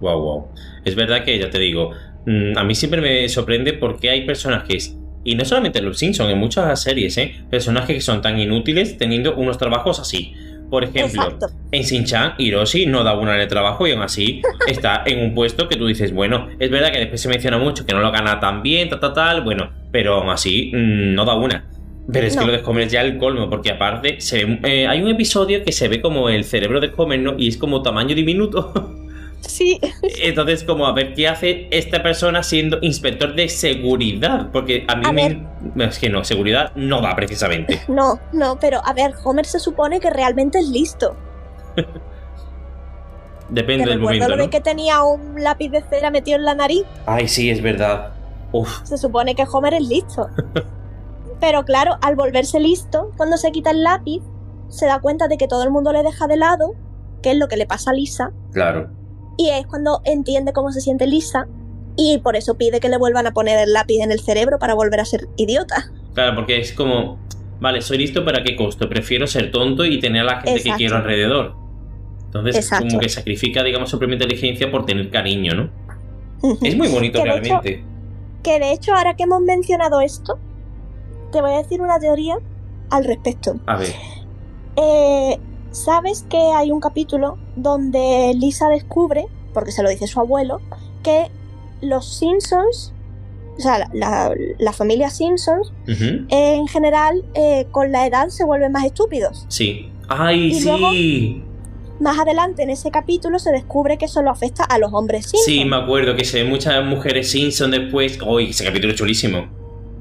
Wow, 0.00 0.20
wow. 0.20 0.44
Es 0.84 0.94
verdad 0.94 1.24
que 1.24 1.38
ya 1.38 1.48
te 1.50 1.58
digo, 1.58 1.90
mm, 2.26 2.58
a 2.58 2.64
mí 2.64 2.74
siempre 2.74 3.00
me 3.00 3.28
sorprende 3.28 3.72
porque 3.72 4.10
hay 4.10 4.26
personajes, 4.26 4.96
y 5.26 5.34
no 5.34 5.44
solamente 5.44 5.80
en 5.80 5.84
los 5.84 5.98
Simpsons, 5.98 6.30
en 6.30 6.38
muchas 6.38 6.80
series, 6.80 7.18
¿eh? 7.18 7.34
personajes 7.50 7.96
que 7.96 8.00
son 8.00 8.22
tan 8.22 8.38
inútiles 8.38 8.96
teniendo 8.96 9.34
unos 9.34 9.58
trabajos 9.58 9.98
así. 9.98 10.32
Por 10.70 10.82
ejemplo, 10.82 11.22
Exacto. 11.22 11.46
en 11.70 11.82
Shin-Chan, 11.82 12.34
Hiroshi 12.38 12.86
no 12.86 13.04
da 13.04 13.14
una 13.14 13.34
en 13.34 13.42
el 13.42 13.48
trabajo 13.48 13.86
y 13.86 13.92
aún 13.92 14.02
así 14.02 14.42
está 14.68 15.02
en 15.04 15.20
un 15.20 15.34
puesto 15.34 15.68
que 15.68 15.76
tú 15.76 15.86
dices, 15.86 16.12
bueno, 16.12 16.48
es 16.58 16.70
verdad 16.70 16.92
que 16.92 16.98
después 16.98 17.20
se 17.20 17.28
menciona 17.28 17.58
mucho 17.58 17.84
que 17.84 17.92
no 17.92 18.00
lo 18.00 18.10
gana 18.10 18.40
tan 18.40 18.62
bien, 18.62 18.88
tal, 18.88 19.00
tal, 19.00 19.12
tal, 19.12 19.42
bueno, 19.42 19.70
pero 19.92 20.14
aún 20.14 20.30
así 20.30 20.70
mm, 20.72 21.14
no 21.14 21.24
da 21.24 21.34
una. 21.34 21.64
Pero 22.12 22.26
es 22.26 22.36
que 22.36 22.44
lo 22.44 22.52
de 22.52 22.62
Homer 22.64 22.86
es 22.86 22.92
ya 22.92 23.00
el 23.00 23.18
colmo, 23.18 23.50
porque 23.50 23.70
aparte 23.70 24.20
se 24.20 24.44
ve, 24.44 24.60
eh, 24.62 24.86
hay 24.86 25.02
un 25.02 25.08
episodio 25.08 25.64
que 25.64 25.72
se 25.72 25.88
ve 25.88 26.00
como 26.00 26.28
el 26.28 26.44
cerebro 26.44 26.80
de 26.80 26.92
Homer, 26.96 27.18
¿no? 27.18 27.34
Y 27.36 27.48
es 27.48 27.56
como 27.56 27.82
tamaño 27.82 28.14
diminuto. 28.14 28.72
Sí, 29.40 29.80
Entonces, 30.22 30.64
como 30.64 30.86
a 30.86 30.92
ver 30.92 31.14
qué 31.14 31.28
hace 31.28 31.68
esta 31.70 32.02
persona 32.02 32.42
siendo 32.42 32.78
inspector 32.82 33.34
de 33.34 33.48
seguridad. 33.48 34.50
Porque 34.52 34.84
a 34.88 34.96
mí 34.96 35.04
A 35.06 35.12
me. 35.12 35.46
Es 35.84 35.98
que 35.98 36.08
no, 36.08 36.24
seguridad 36.24 36.72
no 36.74 37.00
da 37.00 37.14
precisamente. 37.14 37.82
no, 37.88 38.18
no, 38.32 38.58
pero 38.58 38.80
a 38.84 38.92
ver, 38.92 39.14
Homer 39.24 39.46
se 39.46 39.58
supone 39.60 40.00
que 40.00 40.10
realmente 40.10 40.58
es 40.58 40.68
listo. 40.68 41.16
Depende 43.48 43.84
Te 43.84 43.90
del 43.90 44.00
momento, 44.00 44.28
lo 44.28 44.36
de 44.36 44.44
¿no? 44.44 44.50
que 44.50 44.60
tenía 44.60 45.02
un 45.04 45.42
lápiz 45.42 45.68
de 45.70 45.82
cera 45.82 46.10
metido 46.10 46.36
en 46.36 46.44
la 46.44 46.54
nariz. 46.54 46.82
Ay, 47.06 47.28
sí, 47.28 47.48
es 47.50 47.62
verdad. 47.62 48.12
Uf, 48.52 48.82
Se 48.84 48.98
supone 48.98 49.34
que 49.34 49.44
Homer 49.50 49.74
es 49.74 49.86
listo. 49.86 50.28
Pero 51.40 51.64
claro, 51.64 51.96
al 52.00 52.16
volverse 52.16 52.58
listo, 52.58 53.12
cuando 53.16 53.36
se 53.36 53.52
quita 53.52 53.70
el 53.70 53.84
lápiz, 53.84 54.22
se 54.68 54.86
da 54.86 55.00
cuenta 55.00 55.28
de 55.28 55.36
que 55.36 55.46
todo 55.46 55.62
el 55.62 55.70
mundo 55.70 55.92
le 55.92 56.02
deja 56.02 56.26
de 56.26 56.36
lado, 56.36 56.74
que 57.22 57.30
es 57.32 57.36
lo 57.36 57.46
que 57.46 57.56
le 57.56 57.66
pasa 57.66 57.90
a 57.90 57.94
Lisa, 57.94 58.32
claro. 58.52 58.90
Y 59.36 59.50
es 59.50 59.66
cuando 59.66 60.00
entiende 60.04 60.52
cómo 60.52 60.72
se 60.72 60.80
siente 60.80 61.06
Lisa, 61.06 61.46
y 61.96 62.18
por 62.18 62.36
eso 62.36 62.56
pide 62.56 62.78
que 62.80 62.88
le 62.88 62.98
vuelvan 62.98 63.26
a 63.26 63.32
poner 63.32 63.58
el 63.58 63.72
lápiz 63.72 64.00
en 64.00 64.12
el 64.12 64.20
cerebro 64.20 64.58
para 64.58 64.74
volver 64.74 65.00
a 65.00 65.04
ser 65.04 65.28
idiota. 65.36 65.90
Claro, 66.14 66.34
porque 66.34 66.58
es 66.58 66.72
como, 66.72 67.18
vale, 67.60 67.80
soy 67.80 67.98
listo, 67.98 68.24
pero 68.24 68.38
¿a 68.38 68.42
qué 68.42 68.54
costo? 68.56 68.88
Prefiero 68.88 69.26
ser 69.26 69.50
tonto 69.50 69.84
y 69.84 69.98
tener 69.98 70.22
a 70.22 70.24
la 70.24 70.40
gente 70.42 70.62
que 70.62 70.70
quiero 70.72 70.96
alrededor. 70.96 71.54
Entonces, 72.26 72.56
Exacto. 72.56 72.86
como 72.88 73.00
que 73.00 73.08
sacrifica, 73.08 73.62
digamos, 73.62 73.88
su 73.88 73.98
propia 73.98 74.14
inteligencia 74.14 74.70
por 74.70 74.84
tener 74.84 75.10
cariño, 75.10 75.54
¿no? 75.54 75.70
Es 76.62 76.76
muy 76.76 76.88
bonito 76.88 77.22
Que 77.22 77.28
de 77.30 77.36
hecho- 77.38 77.60
realmente. 77.62 77.84
Que 78.42 78.58
de 78.60 78.72
hecho, 78.72 78.94
ahora 78.94 79.16
que 79.16 79.22
hemos 79.22 79.40
mencionado 79.40 80.00
esto, 80.02 80.38
te 81.32 81.40
voy 81.40 81.52
a 81.52 81.58
decir 81.58 81.80
una 81.80 81.98
teoría 81.98 82.36
al 82.90 83.04
respecto. 83.04 83.56
A 83.66 83.76
ver, 83.76 83.92
Eh, 84.76 85.38
¿Sabes 85.76 86.24
que 86.30 86.38
hay 86.38 86.72
un 86.72 86.80
capítulo 86.80 87.36
donde 87.54 88.32
Lisa 88.34 88.68
descubre, 88.68 89.26
porque 89.52 89.72
se 89.72 89.82
lo 89.82 89.90
dice 89.90 90.06
su 90.06 90.18
abuelo, 90.20 90.60
que 91.02 91.30
los 91.82 92.16
Simpsons, 92.18 92.94
o 93.58 93.60
sea, 93.60 93.78
la, 93.80 93.90
la- 93.92 94.34
la 94.58 94.72
familia 94.72 95.10
Simpsons, 95.10 95.72
eh, 95.86 96.54
en 96.54 96.66
general, 96.66 97.24
eh, 97.34 97.66
con 97.70 97.92
la 97.92 98.06
edad 98.06 98.28
se 98.28 98.44
vuelven 98.44 98.72
más 98.72 98.84
estúpidos? 98.86 99.44
sí. 99.48 99.90
¡Ay, 100.08 100.46
Y 100.46 100.54
sí! 100.54 101.42
Más 101.98 102.16
adelante 102.18 102.62
en 102.62 102.70
ese 102.70 102.90
capítulo 102.92 103.38
se 103.40 103.50
descubre 103.50 103.98
que 103.98 104.06
solo 104.06 104.30
afecta 104.30 104.62
a 104.62 104.78
los 104.78 104.92
hombres 104.94 105.24
Simpsons. 105.26 105.44
Sí, 105.44 105.64
me 105.64 105.74
acuerdo 105.76 106.14
que 106.14 106.24
se 106.24 106.42
ven 106.42 106.48
muchas 106.50 106.84
mujeres 106.84 107.30
Simpson 107.32 107.72
después. 107.72 108.18
¡Uy, 108.24 108.50
ese 108.50 108.64
capítulo 108.64 108.92
es 108.92 108.98
chulísimo! 108.98 109.46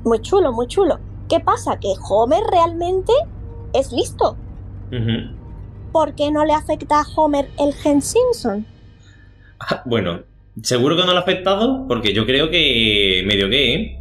Muy 0.04 0.22
chulo, 0.22 0.52
muy 0.54 0.68
chulo. 0.68 1.00
¿Qué 1.28 1.40
pasa? 1.40 1.80
Que 1.80 1.94
Homer 2.08 2.44
realmente 2.52 3.12
es 3.74 3.92
listo. 3.92 4.38
¿Por 5.96 6.14
qué 6.14 6.30
no 6.30 6.44
le 6.44 6.52
afecta 6.52 7.00
a 7.00 7.06
Homer 7.16 7.48
el 7.58 7.74
gen 7.74 8.02
Simpson? 8.02 8.66
Ah, 9.62 9.82
Bueno, 9.86 10.24
seguro 10.62 10.98
que 10.98 11.04
no 11.06 11.14
lo 11.14 11.20
ha 11.20 11.22
afectado, 11.22 11.88
porque 11.88 12.14
yo 12.14 12.26
creo 12.26 12.50
que 12.50 13.24
medio 13.26 13.50
que, 13.50 13.76
¿eh? 13.76 14.00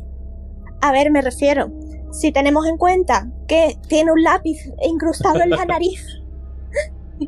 A 0.81 0.91
ver, 0.91 1.12
me 1.12 1.23
refiero. 1.23 1.71
Si 2.11 2.33
tenemos 2.33 2.66
en 2.66 2.79
cuenta 2.79 3.29
que 3.47 3.77
tiene 3.89 4.11
un 4.11 4.25
lápiz 4.25 4.59
incrustado 4.85 5.41
en 5.41 5.51
la 5.51 5.65
nariz 5.66 6.05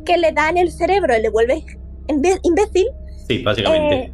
que 0.04 0.16
le 0.16 0.32
da 0.32 0.48
en 0.50 0.56
el 0.56 0.72
cerebro 0.72 1.16
y 1.16 1.22
le 1.22 1.28
vuelve 1.28 1.64
imbécil, 2.08 2.88
Sí, 3.28 3.44
básicamente. 3.44 3.94
eh, 3.94 4.12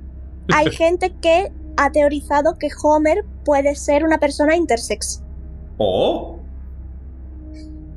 hay 0.53 0.71
gente 0.77 1.15
que 1.23 1.51
ha 1.79 1.91
teorizado 1.93 2.59
que 2.59 2.69
Homer 2.83 3.25
puede 3.47 3.75
ser 3.75 4.05
una 4.05 4.19
persona 4.19 4.55
intersex. 4.55 5.23
¡Oh! 5.79 6.41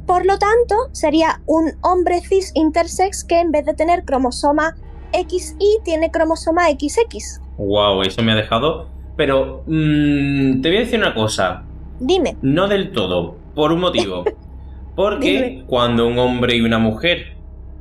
Por 0.06 0.26
lo 0.26 0.38
tanto, 0.38 0.76
sería 0.92 1.42
un 1.48 1.72
hombre 1.82 2.22
cis 2.22 2.52
intersex 2.54 3.24
que 3.24 3.40
en 3.40 3.52
vez 3.52 3.66
de 3.66 3.74
tener 3.74 4.06
cromosoma 4.06 4.76
XY 5.14 5.80
tiene 5.84 6.12
cromosoma 6.12 6.68
XX. 6.70 7.42
¡Wow! 7.58 8.04
Eso 8.04 8.22
me 8.22 8.34
ha 8.34 8.36
dejado. 8.36 8.90
Pero 9.18 9.64
mm, 9.66 10.62
te 10.62 10.70
voy 10.70 10.78
a 10.78 10.82
decir 10.82 11.00
una 11.00 11.14
cosa. 11.14 11.64
Dime, 12.00 12.38
No 12.42 12.68
del 12.68 12.92
todo, 12.92 13.38
por 13.56 13.72
un 13.72 13.80
motivo. 13.80 14.24
Porque 14.96 15.32
Dime. 15.32 15.66
cuando 15.68 16.08
un 16.08 16.20
hombre 16.20 16.56
y 16.56 16.62
una 16.62 16.78
mujer 16.78 17.36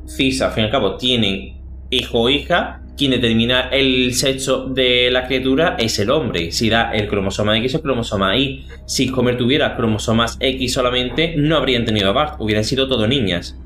cis, 0.06 0.40
al 0.42 0.52
fin 0.52 0.62
y 0.64 0.66
al 0.66 0.72
cabo, 0.72 0.96
tienen 0.96 1.60
hijo 1.90 2.22
o 2.22 2.28
hija, 2.28 2.80
quien 2.96 3.10
determina 3.10 3.68
el 3.70 4.14
sexo 4.14 4.66
de 4.66 5.10
la 5.10 5.26
criatura 5.26 5.76
es 5.78 5.98
el 5.98 6.10
hombre. 6.10 6.52
Si 6.52 6.70
da 6.70 6.92
el 6.92 7.08
cromosoma 7.08 7.56
X 7.58 7.74
o 7.74 7.76
el 7.78 7.82
cromosoma 7.82 8.36
Y. 8.36 8.66
Si 8.86 9.10
Homer 9.14 9.36
tuviera 9.36 9.74
cromosomas 9.76 10.36
X 10.40 10.72
solamente, 10.72 11.34
no 11.36 11.56
habrían 11.56 11.84
tenido 11.84 12.10
a 12.10 12.12
Bart, 12.12 12.40
hubieran 12.40 12.64
sido 12.64 12.86
todo 12.88 13.06
niñas. 13.06 13.56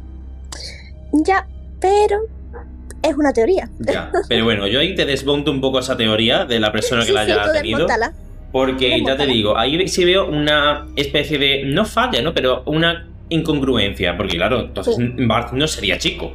ya, 1.12 1.46
pero 1.80 2.20
es 3.02 3.14
una 3.16 3.32
teoría. 3.32 3.68
Ya. 3.78 4.10
Pero 4.28 4.44
bueno, 4.44 4.66
yo 4.66 4.80
ahí 4.80 4.94
te 4.94 5.04
desmonto 5.04 5.50
un 5.50 5.60
poco 5.60 5.78
esa 5.78 5.96
teoría 5.96 6.44
de 6.44 6.58
la 6.60 6.72
persona 6.72 7.02
que 7.02 7.08
Sí, 7.08 7.12
la 7.12 7.20
haya 7.22 7.52
tenido. 7.52 7.86
Porque 8.50 9.02
ya 9.04 9.16
te 9.16 9.26
digo, 9.26 9.58
ahí 9.58 9.86
sí 9.88 10.04
veo 10.06 10.26
una 10.26 10.86
especie 10.96 11.38
de. 11.38 11.64
No 11.66 11.84
falla, 11.84 12.22
¿no? 12.22 12.32
Pero 12.32 12.62
una 12.64 13.06
incongruencia. 13.28 14.16
Porque 14.16 14.36
claro, 14.36 14.60
entonces 14.60 14.96
Sí. 14.96 15.04
Bart 15.26 15.52
no 15.52 15.66
sería 15.66 15.98
chico. 15.98 16.32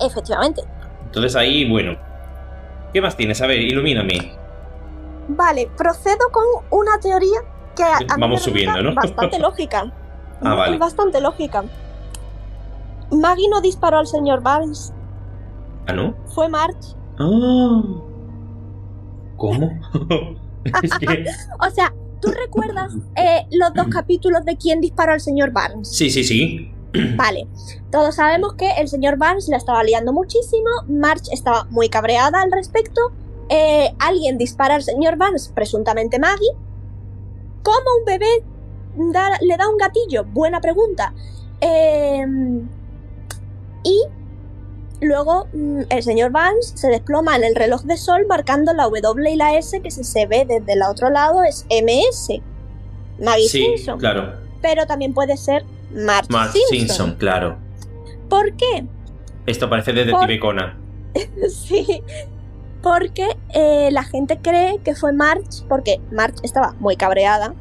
Efectivamente. 0.00 0.62
Entonces 1.08 1.34
ahí, 1.36 1.68
bueno. 1.68 1.96
¿Qué 2.92 3.00
más 3.00 3.16
tienes? 3.16 3.40
A 3.42 3.46
ver, 3.46 3.60
ilumíname. 3.60 4.32
Vale, 5.28 5.68
procedo 5.76 6.30
con 6.30 6.44
una 6.70 6.98
teoría 7.00 7.40
que 7.76 7.82
a, 7.82 7.96
a 7.96 8.00
mí 8.00 8.06
Vamos 8.20 8.40
me 8.40 8.44
subiendo, 8.52 8.82
¿no? 8.82 8.94
bastante 8.94 9.38
lógica. 9.40 9.92
Ah, 10.42 10.54
vale. 10.54 10.78
Bastante 10.78 11.20
lógica. 11.20 11.64
Maggie 13.10 13.48
no 13.50 13.60
disparó 13.60 13.98
al 13.98 14.06
señor 14.06 14.42
Barnes, 14.42 14.92
¿Ah, 15.86 15.92
no? 15.94 16.14
fue 16.34 16.48
Marge. 16.48 16.78
Ah. 17.18 17.82
¿Cómo? 19.36 19.70
es 20.82 20.90
que. 20.98 21.24
O 21.66 21.70
sea, 21.70 21.92
¿tú 22.20 22.30
recuerdas 22.30 22.92
eh, 23.16 23.46
los 23.52 23.72
dos 23.74 23.86
capítulos 23.88 24.44
de 24.44 24.56
quién 24.56 24.80
disparó 24.80 25.12
al 25.12 25.20
señor 25.20 25.52
Barnes? 25.52 25.88
Sí, 25.90 26.10
sí, 26.10 26.22
sí. 26.24 26.72
Vale, 27.16 27.46
todos 27.90 28.14
sabemos 28.14 28.54
que 28.54 28.70
el 28.78 28.88
señor 28.88 29.16
Barnes 29.18 29.48
la 29.48 29.56
estaba 29.58 29.82
liando 29.84 30.12
muchísimo, 30.12 30.68
Marge 30.88 31.32
estaba 31.32 31.64
muy 31.70 31.88
cabreada 31.88 32.40
al 32.42 32.50
respecto, 32.52 33.00
eh, 33.50 33.94
alguien 33.98 34.38
dispara 34.38 34.74
al 34.74 34.82
señor 34.82 35.16
Barnes, 35.16 35.50
presuntamente 35.54 36.18
Maggie. 36.18 36.52
¿Cómo 37.62 37.96
un 37.98 38.04
bebé 38.06 38.26
da- 39.12 39.38
le 39.40 39.56
da 39.56 39.68
un 39.68 39.76
gatillo? 39.76 40.24
Buena 40.24 40.60
pregunta. 40.60 41.12
Eh, 41.60 42.24
y 43.84 44.02
luego 45.00 45.46
mm, 45.52 45.82
el 45.90 46.02
señor 46.02 46.30
Barnes 46.30 46.72
se 46.74 46.88
desploma 46.88 47.36
en 47.36 47.44
el 47.44 47.54
reloj 47.54 47.82
de 47.82 47.96
sol 47.96 48.26
marcando 48.28 48.72
la 48.74 48.84
W 48.84 49.30
y 49.30 49.36
la 49.36 49.54
S 49.56 49.80
que 49.80 49.90
si 49.90 50.04
se 50.04 50.26
ve 50.26 50.44
desde 50.48 50.72
el 50.72 50.82
otro 50.82 51.10
lado 51.10 51.42
es 51.44 51.66
MS. 51.70 52.40
Maggie 53.22 53.48
Sí, 53.48 53.64
Simpson. 53.76 53.98
claro. 53.98 54.34
Pero 54.62 54.86
también 54.86 55.14
puede 55.14 55.36
ser 55.36 55.64
Marge, 55.92 56.30
Mark 56.30 56.52
Simpson. 56.52 56.78
Simpson, 56.78 57.14
claro. 57.16 57.58
¿Por 58.28 58.52
qué? 58.56 58.84
Esto 59.46 59.68
parece 59.70 59.92
Detective 59.92 60.38
Conan. 60.40 60.78
Sí, 61.50 62.02
porque 62.82 63.36
eh, 63.54 63.88
la 63.90 64.04
gente 64.04 64.38
cree 64.40 64.78
que 64.84 64.94
fue 64.94 65.12
Marge, 65.12 65.64
porque 65.68 66.00
Marge 66.12 66.36
estaba 66.44 66.74
muy 66.78 66.96
cabreada 66.96 67.54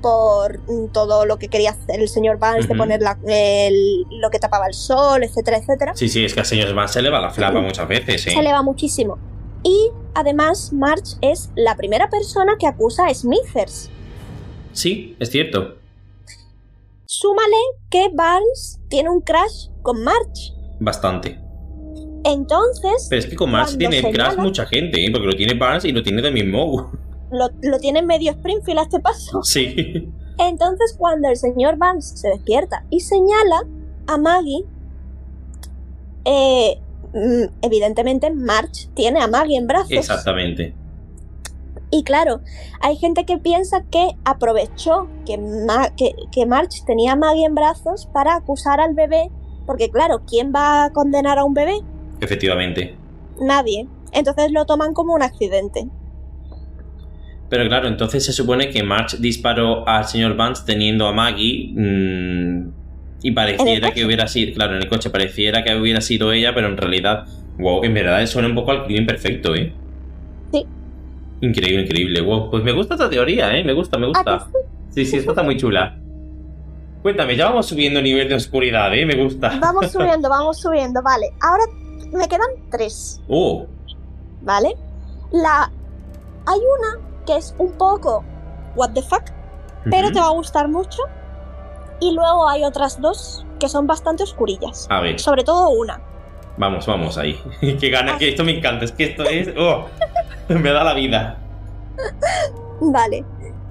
por 0.00 0.58
mm, 0.70 0.88
todo 0.92 1.26
lo 1.26 1.38
que 1.38 1.48
quería 1.48 1.70
hacer 1.70 2.00
el 2.00 2.08
señor 2.08 2.38
Barnes 2.38 2.68
de 2.68 2.74
poner 2.74 3.00
la- 3.02 3.18
el- 3.26 4.04
lo 4.10 4.30
que 4.30 4.38
tapaba 4.38 4.66
el 4.66 4.74
sol, 4.74 5.22
etcétera, 5.22 5.58
etcétera. 5.58 5.92
Sí, 5.96 6.08
sí, 6.08 6.24
es 6.24 6.34
que 6.34 6.40
al 6.40 6.46
señor 6.46 6.72
Van 6.74 6.88
se 6.88 7.02
le 7.02 7.10
va 7.10 7.20
la 7.20 7.30
flapa 7.30 7.60
muchas 7.60 7.88
veces, 7.88 8.22
Se 8.22 8.30
¿eh? 8.30 8.38
eleva 8.38 8.62
muchísimo. 8.62 9.18
Y 9.62 9.90
además, 10.14 10.72
Marge 10.72 11.16
es 11.22 11.50
la 11.56 11.74
primera 11.76 12.08
persona 12.10 12.54
que 12.58 12.66
acusa 12.66 13.06
a 13.06 13.14
Smithers. 13.14 13.90
Sí, 14.72 15.16
es 15.18 15.30
cierto. 15.30 15.76
Súmale 17.24 17.56
que 17.88 18.10
Barnes 18.12 18.82
tiene 18.90 19.08
un 19.08 19.22
crash 19.22 19.68
con 19.80 20.02
Marge. 20.04 20.52
Bastante. 20.78 21.40
Entonces, 22.22 23.06
Pero 23.08 23.20
es 23.20 23.26
que 23.26 23.34
con 23.34 23.50
Cuando 23.50 23.78
tiene 23.78 24.02
Crash 24.02 24.12
señala- 24.32 24.42
mucha 24.42 24.66
gente, 24.66 25.02
¿eh? 25.02 25.10
porque 25.10 25.28
lo 25.28 25.32
tiene 25.34 25.54
Barnes 25.54 25.86
y 25.86 25.92
lo 25.92 26.02
tiene 26.02 26.20
también 26.20 26.50
Moe. 26.50 26.84
lo, 27.30 27.48
lo 27.62 27.78
tiene 27.78 28.02
medio 28.02 28.30
Springfield 28.32 28.78
a 28.78 28.82
este 28.82 29.00
paso. 29.00 29.42
Sí. 29.42 30.12
Entonces, 30.38 30.94
cuando 30.98 31.28
el 31.30 31.36
señor 31.38 31.78
Vance 31.78 32.14
se 32.18 32.28
despierta 32.28 32.84
y 32.90 33.00
señala 33.00 33.62
a 34.06 34.18
Maggie, 34.18 34.66
eh, 36.26 36.78
mm, 37.14 37.44
evidentemente 37.62 38.30
Marge 38.30 38.88
tiene 38.94 39.20
a 39.22 39.28
Maggie 39.28 39.56
en 39.56 39.66
brazos. 39.66 39.92
Exactamente. 39.92 40.74
Y 41.96 42.02
claro, 42.02 42.40
hay 42.80 42.96
gente 42.96 43.24
que 43.24 43.38
piensa 43.38 43.84
que 43.88 44.08
aprovechó 44.24 45.08
que, 45.24 45.38
Ma- 45.38 45.94
que, 45.96 46.10
que 46.32 46.44
Marge 46.44 46.82
tenía 46.84 47.12
a 47.12 47.16
Maggie 47.16 47.44
en 47.44 47.54
brazos 47.54 48.08
para 48.12 48.34
acusar 48.34 48.80
al 48.80 48.94
bebé, 48.94 49.30
porque 49.64 49.90
claro, 49.90 50.22
¿quién 50.28 50.52
va 50.52 50.86
a 50.86 50.90
condenar 50.90 51.38
a 51.38 51.44
un 51.44 51.54
bebé? 51.54 51.74
Efectivamente. 52.20 52.96
Nadie. 53.40 53.86
Entonces 54.12 54.50
lo 54.50 54.66
toman 54.66 54.92
como 54.92 55.14
un 55.14 55.22
accidente. 55.22 55.86
Pero 57.48 57.68
claro, 57.68 57.86
entonces 57.86 58.24
se 58.24 58.32
supone 58.32 58.70
que 58.70 58.82
March 58.82 59.18
disparó 59.20 59.86
al 59.86 60.04
señor 60.06 60.34
Vance 60.34 60.64
teniendo 60.66 61.06
a 61.06 61.12
Maggie 61.12 61.74
mm, 61.76 62.72
y 63.22 63.30
pareciera 63.30 63.92
que 63.92 64.04
hubiera 64.04 64.26
sido, 64.26 64.52
claro, 64.52 64.74
en 64.74 64.82
el 64.82 64.88
coche 64.88 65.10
pareciera 65.10 65.62
que 65.62 65.76
hubiera 65.76 66.00
sido 66.00 66.32
ella, 66.32 66.52
pero 66.56 66.66
en 66.66 66.76
realidad, 66.76 67.24
wow, 67.56 67.84
en 67.84 67.94
verdad 67.94 68.26
suena 68.26 68.48
un 68.48 68.56
poco 68.56 68.72
al 68.72 68.84
crimen 68.84 69.06
perfecto, 69.06 69.54
¿eh? 69.54 69.72
Sí. 70.52 70.66
Increíble, 71.40 71.82
increíble, 71.82 72.20
wow. 72.22 72.50
Pues 72.50 72.62
me 72.64 72.72
gusta 72.72 72.94
esta 72.94 73.10
teoría, 73.10 73.56
¿eh? 73.56 73.64
Me 73.64 73.72
gusta, 73.72 73.98
me 73.98 74.06
¿A 74.06 74.08
gusta. 74.08 74.48
que 74.52 74.58
Sí, 74.94 75.04
sí, 75.04 75.16
esta 75.16 75.32
está 75.32 75.42
muy 75.42 75.56
chula. 75.56 75.98
Cuéntame, 77.02 77.36
ya 77.36 77.46
vamos 77.46 77.66
subiendo 77.66 78.00
nivel 78.00 78.28
de 78.28 78.36
oscuridad, 78.36 78.94
¿eh? 78.94 79.04
Me 79.04 79.16
gusta. 79.22 79.58
Vamos 79.60 79.90
subiendo, 79.92 80.28
vamos 80.28 80.58
subiendo. 80.60 81.02
Vale, 81.02 81.32
ahora 81.42 81.64
me 82.12 82.26
quedan 82.28 82.48
tres, 82.70 83.20
Uh, 83.28 83.64
¿vale? 84.42 84.74
La 85.32 85.70
hay 86.46 86.58
una 86.78 87.06
que 87.26 87.36
es 87.36 87.54
un 87.58 87.72
poco 87.72 88.24
what 88.76 88.90
the 88.92 89.02
fuck, 89.02 89.24
pero 89.90 90.12
te 90.12 90.20
va 90.20 90.26
a 90.26 90.30
gustar 90.30 90.68
mucho. 90.68 91.02
Y 92.00 92.12
luego 92.12 92.48
hay 92.48 92.64
otras 92.64 93.00
dos 93.00 93.44
que 93.58 93.68
son 93.68 93.86
bastante 93.86 94.22
oscurillas. 94.22 94.86
A 94.90 95.00
ver, 95.00 95.18
Sobre 95.20 95.42
todo 95.44 95.70
una. 95.70 96.00
Vamos, 96.56 96.86
vamos 96.86 97.18
ahí. 97.18 97.38
que 97.80 97.90
gana, 97.90 98.18
que 98.18 98.28
esto 98.30 98.44
me 98.44 98.56
encanta. 98.58 98.84
Es 98.84 98.92
que 98.92 99.04
esto 99.04 99.24
es. 99.24 99.48
Oh, 99.56 99.86
me 100.48 100.70
da 100.72 100.84
la 100.84 100.94
vida. 100.94 101.38
Vale, 102.80 103.24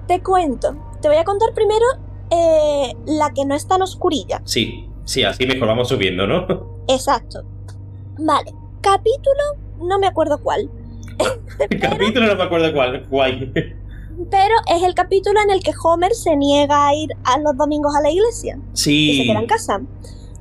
te 0.07 0.21
cuento. 0.21 0.75
Te 1.01 1.07
voy 1.07 1.17
a 1.17 1.23
contar 1.23 1.53
primero 1.53 1.85
eh, 2.29 2.93
la 3.05 3.31
que 3.33 3.45
no 3.45 3.55
es 3.55 3.67
tan 3.67 3.81
oscurilla. 3.81 4.41
Sí, 4.45 4.89
sí, 5.03 5.23
así 5.23 5.45
mejor 5.45 5.67
vamos 5.67 5.89
subiendo, 5.89 6.25
¿no? 6.25 6.47
Exacto. 6.87 7.43
Vale, 8.17 8.53
capítulo, 8.81 9.43
no 9.79 9.99
me 9.99 10.07
acuerdo 10.07 10.39
cuál. 10.41 10.69
El 11.69 11.79
capítulo 11.79 12.27
no 12.27 12.35
me 12.35 12.43
acuerdo 12.43 12.73
cuál. 12.73 13.05
Guay. 13.07 13.51
Pero 14.29 14.55
es 14.73 14.83
el 14.83 14.93
capítulo 14.93 15.39
en 15.41 15.49
el 15.51 15.61
que 15.63 15.71
Homer 15.83 16.13
se 16.13 16.35
niega 16.35 16.87
a 16.87 16.95
ir 16.95 17.09
a 17.23 17.39
los 17.39 17.57
domingos 17.57 17.95
a 17.95 18.01
la 18.01 18.09
iglesia 18.11 18.57
y 18.73 18.77
se 18.77 18.83
Sí. 18.83 19.23
queda 19.27 19.39
en 19.39 19.47
casa. 19.47 19.81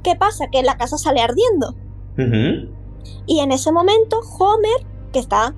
¿Qué 0.03 0.15
pasa? 0.17 0.47
Que 0.51 0.63
la 0.63 0.77
casa 0.77 0.99
sale 0.99 1.21
ardiendo. 1.21 1.75
Y 2.17 3.41
en 3.41 3.53
ese 3.53 3.73
momento 3.73 4.21
Homer, 4.39 4.87
que 5.13 5.19
está 5.19 5.55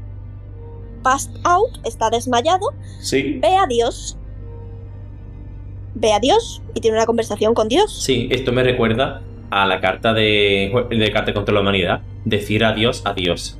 passed 1.02 1.32
out, 1.44 1.78
está 1.85 2.10
desmayado, 2.10 2.68
Sí. 3.01 3.39
ve 3.40 3.56
a 3.56 3.66
Dios. 3.66 4.16
Ve 5.94 6.12
a 6.12 6.18
Dios 6.20 6.62
y 6.74 6.81
tiene 6.81 6.97
una 6.97 7.06
conversación 7.06 7.55
con 7.55 7.68
Dios. 7.68 8.02
Sí, 8.02 8.28
esto 8.31 8.52
me 8.52 8.62
recuerda 8.62 9.22
a 9.51 9.66
la 9.66 9.81
carta 9.81 10.12
de, 10.12 10.72
de 10.90 11.12
Carta 11.12 11.32
contra 11.32 11.55
la 11.55 11.60
Humanidad. 11.60 12.01
Decir 12.24 12.64
adiós, 12.64 13.02
adiós. 13.05 13.59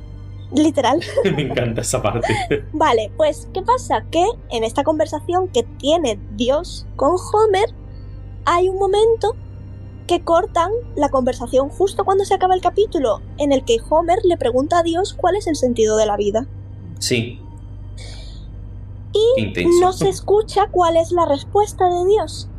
Literal. 0.53 0.99
me 1.35 1.43
encanta 1.43 1.81
esa 1.81 2.01
parte. 2.01 2.27
Vale, 2.73 3.11
pues 3.15 3.47
¿qué 3.53 3.61
pasa? 3.61 4.03
Que 4.11 4.25
en 4.51 4.63
esta 4.63 4.83
conversación 4.83 5.47
que 5.47 5.63
tiene 5.63 6.19
Dios 6.35 6.85
con 6.95 7.11
Homer, 7.11 7.69
hay 8.45 8.67
un 8.69 8.77
momento 8.77 9.35
que 10.07 10.23
cortan 10.23 10.71
la 10.95 11.09
conversación 11.09 11.69
justo 11.69 12.05
cuando 12.05 12.25
se 12.25 12.33
acaba 12.33 12.53
el 12.53 12.61
capítulo, 12.61 13.21
en 13.37 13.51
el 13.51 13.65
que 13.65 13.77
Homer 13.89 14.19
le 14.23 14.37
pregunta 14.37 14.79
a 14.79 14.83
Dios 14.83 15.13
cuál 15.13 15.35
es 15.35 15.47
el 15.47 15.55
sentido 15.55 15.97
de 15.97 16.05
la 16.05 16.17
vida. 16.17 16.47
Sí. 16.99 17.41
Y 19.13 19.41
intenso. 19.41 19.79
no 19.81 19.93
se 19.93 20.09
escucha 20.09 20.67
cuál 20.71 20.97
es 20.97 21.11
la 21.11 21.25
respuesta 21.25 21.89
de 21.89 22.05
Dios. 22.05 22.49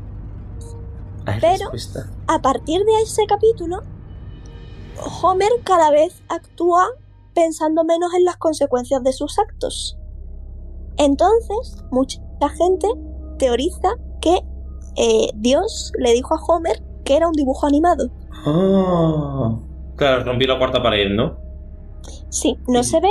Hay 1.27 1.41
pero- 1.41 1.71
respuesta. 1.71 2.11
A 2.27 2.41
partir 2.41 2.85
de 2.85 3.03
ese 3.03 3.27
capítulo, 3.27 3.83
Homer 5.23 5.51
cada 5.65 5.91
vez 5.91 6.23
actúa 6.29 6.87
pensando 7.35 7.85
menos 7.85 8.15
en 8.15 8.25
las 8.25 8.37
consecuencias 8.39 9.03
de 9.05 9.13
sus 9.13 9.39
actos. 9.39 9.99
Entonces, 10.97 11.77
mucha 11.91 12.21
gente 12.57 12.89
teoriza 13.39 13.97
que 14.21 14.41
eh, 14.97 15.29
Dios 15.35 15.93
le 15.99 16.13
dijo 16.13 16.35
a 16.35 16.43
Homer 16.43 16.83
que 17.07 17.17
era 17.17 17.27
un 17.29 17.33
dibujo 17.33 17.67
animado. 17.67 18.11
Ah. 18.45 19.57
Claro, 19.97 20.25
rompió 20.25 20.49
la 20.49 20.59
cuarta 20.59 20.83
pared, 20.83 21.15
¿no? 21.15 21.39
Sí, 22.29 22.59
no 22.69 22.83
se 22.83 23.01
ve 23.01 23.09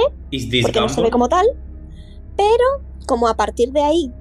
porque 0.62 0.80
no 0.80 0.90
se 0.90 1.02
ve 1.02 1.10
como 1.10 1.28
tal, 1.30 1.46
pero 2.36 2.84
como 3.08 3.28
a 3.28 3.36
partir 3.36 3.72
de 3.72 3.82
ahí 3.82 4.12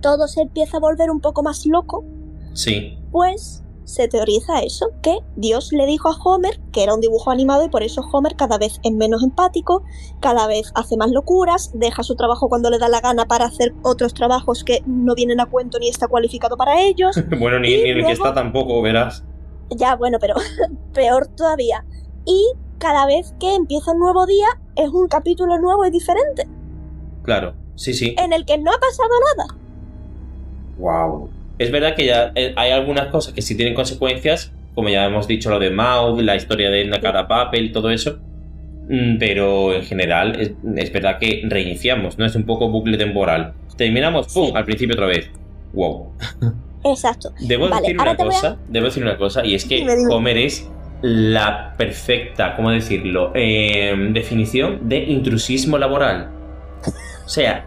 todo 0.00 0.28
se 0.28 0.42
empieza 0.42 0.76
a 0.76 0.80
volver 0.80 1.10
un 1.10 1.20
poco 1.20 1.42
más 1.42 1.66
loco, 1.66 2.04
Sí. 2.54 2.98
pues 3.10 3.63
se 3.84 4.08
teoriza 4.08 4.60
eso, 4.60 4.86
que 5.02 5.18
Dios 5.36 5.70
le 5.72 5.86
dijo 5.86 6.08
a 6.08 6.16
Homer 6.24 6.58
que 6.72 6.82
era 6.82 6.94
un 6.94 7.00
dibujo 7.00 7.30
animado 7.30 7.64
y 7.64 7.68
por 7.68 7.82
eso 7.82 8.02
Homer 8.12 8.34
cada 8.36 8.58
vez 8.58 8.80
es 8.82 8.92
menos 8.92 9.22
empático, 9.22 9.82
cada 10.20 10.46
vez 10.46 10.72
hace 10.74 10.96
más 10.96 11.10
locuras, 11.10 11.70
deja 11.74 12.02
su 12.02 12.16
trabajo 12.16 12.48
cuando 12.48 12.70
le 12.70 12.78
da 12.78 12.88
la 12.88 13.00
gana 13.00 13.26
para 13.26 13.44
hacer 13.44 13.74
otros 13.82 14.14
trabajos 14.14 14.64
que 14.64 14.82
no 14.86 15.14
vienen 15.14 15.40
a 15.40 15.46
cuento 15.46 15.78
ni 15.78 15.88
está 15.88 16.08
cualificado 16.08 16.56
para 16.56 16.80
ellos. 16.80 17.16
Bueno, 17.38 17.58
ni, 17.60 17.68
ni 17.68 17.90
el 17.90 18.04
que 18.06 18.12
está 18.12 18.32
tampoco, 18.32 18.80
verás. 18.82 19.22
ya, 19.70 19.96
bueno, 19.96 20.18
pero 20.20 20.34
peor 20.94 21.26
todavía. 21.28 21.84
Y 22.24 22.52
cada 22.78 23.06
vez 23.06 23.34
que 23.38 23.54
empieza 23.54 23.92
un 23.92 23.98
nuevo 23.98 24.24
día 24.26 24.46
es 24.76 24.88
un 24.88 25.08
capítulo 25.08 25.58
nuevo 25.58 25.84
y 25.86 25.90
diferente, 25.90 26.48
Claro, 27.22 27.54
sí, 27.74 27.92
sí. 27.94 28.14
en 28.18 28.32
el 28.32 28.44
que 28.44 28.58
no 28.58 28.70
ha 28.70 28.78
pasado 28.78 29.10
nada. 29.36 29.58
Wow. 30.78 31.28
Es 31.58 31.70
verdad 31.70 31.94
que 31.94 32.06
ya 32.06 32.32
eh, 32.34 32.52
hay 32.56 32.70
algunas 32.72 33.06
cosas 33.08 33.32
que 33.32 33.42
sí 33.42 33.56
tienen 33.56 33.74
consecuencias, 33.74 34.52
como 34.74 34.88
ya 34.88 35.04
hemos 35.06 35.28
dicho 35.28 35.50
lo 35.50 35.58
de 35.58 35.70
Maud, 35.70 36.20
la 36.20 36.34
historia 36.36 36.70
de 36.70 36.84
Nakara 36.86 37.28
Papel, 37.28 37.70
todo 37.72 37.90
eso. 37.90 38.18
Mm, 38.88 39.18
Pero 39.18 39.72
en 39.74 39.82
general 39.82 40.40
es, 40.40 40.52
es 40.76 40.92
verdad 40.92 41.18
que 41.18 41.42
reiniciamos, 41.44 42.18
¿no? 42.18 42.26
Es 42.26 42.34
un 42.34 42.44
poco 42.44 42.68
bucle 42.68 42.96
temporal. 42.98 43.54
Terminamos, 43.76 44.32
¡pum! 44.32 44.46
Sí. 44.48 44.52
al 44.54 44.64
principio 44.64 44.94
otra 44.94 45.06
vez. 45.06 45.30
Wow. 45.72 46.12
Exacto. 46.84 47.32
Debo 47.40 47.68
Vale, 47.68 47.80
decir 47.82 48.00
una 48.00 48.10
a- 48.10 48.16
cosa, 48.16 48.56
debo 48.68 48.86
decir 48.86 49.02
una 49.02 49.16
cosa, 49.16 49.44
y 49.44 49.54
es 49.54 49.64
que 49.64 49.76
Dime, 49.78 49.96
dime. 49.96 50.12
Homer 50.14 50.36
es 50.38 50.68
la 51.02 51.74
perfecta, 51.76 52.54
¿cómo 52.56 52.70
decirlo? 52.70 53.32
Eh, 53.34 53.94
definición 54.12 54.88
de 54.88 54.98
intrusismo 55.04 55.78
laboral. 55.78 56.30
O 57.24 57.28
sea, 57.28 57.64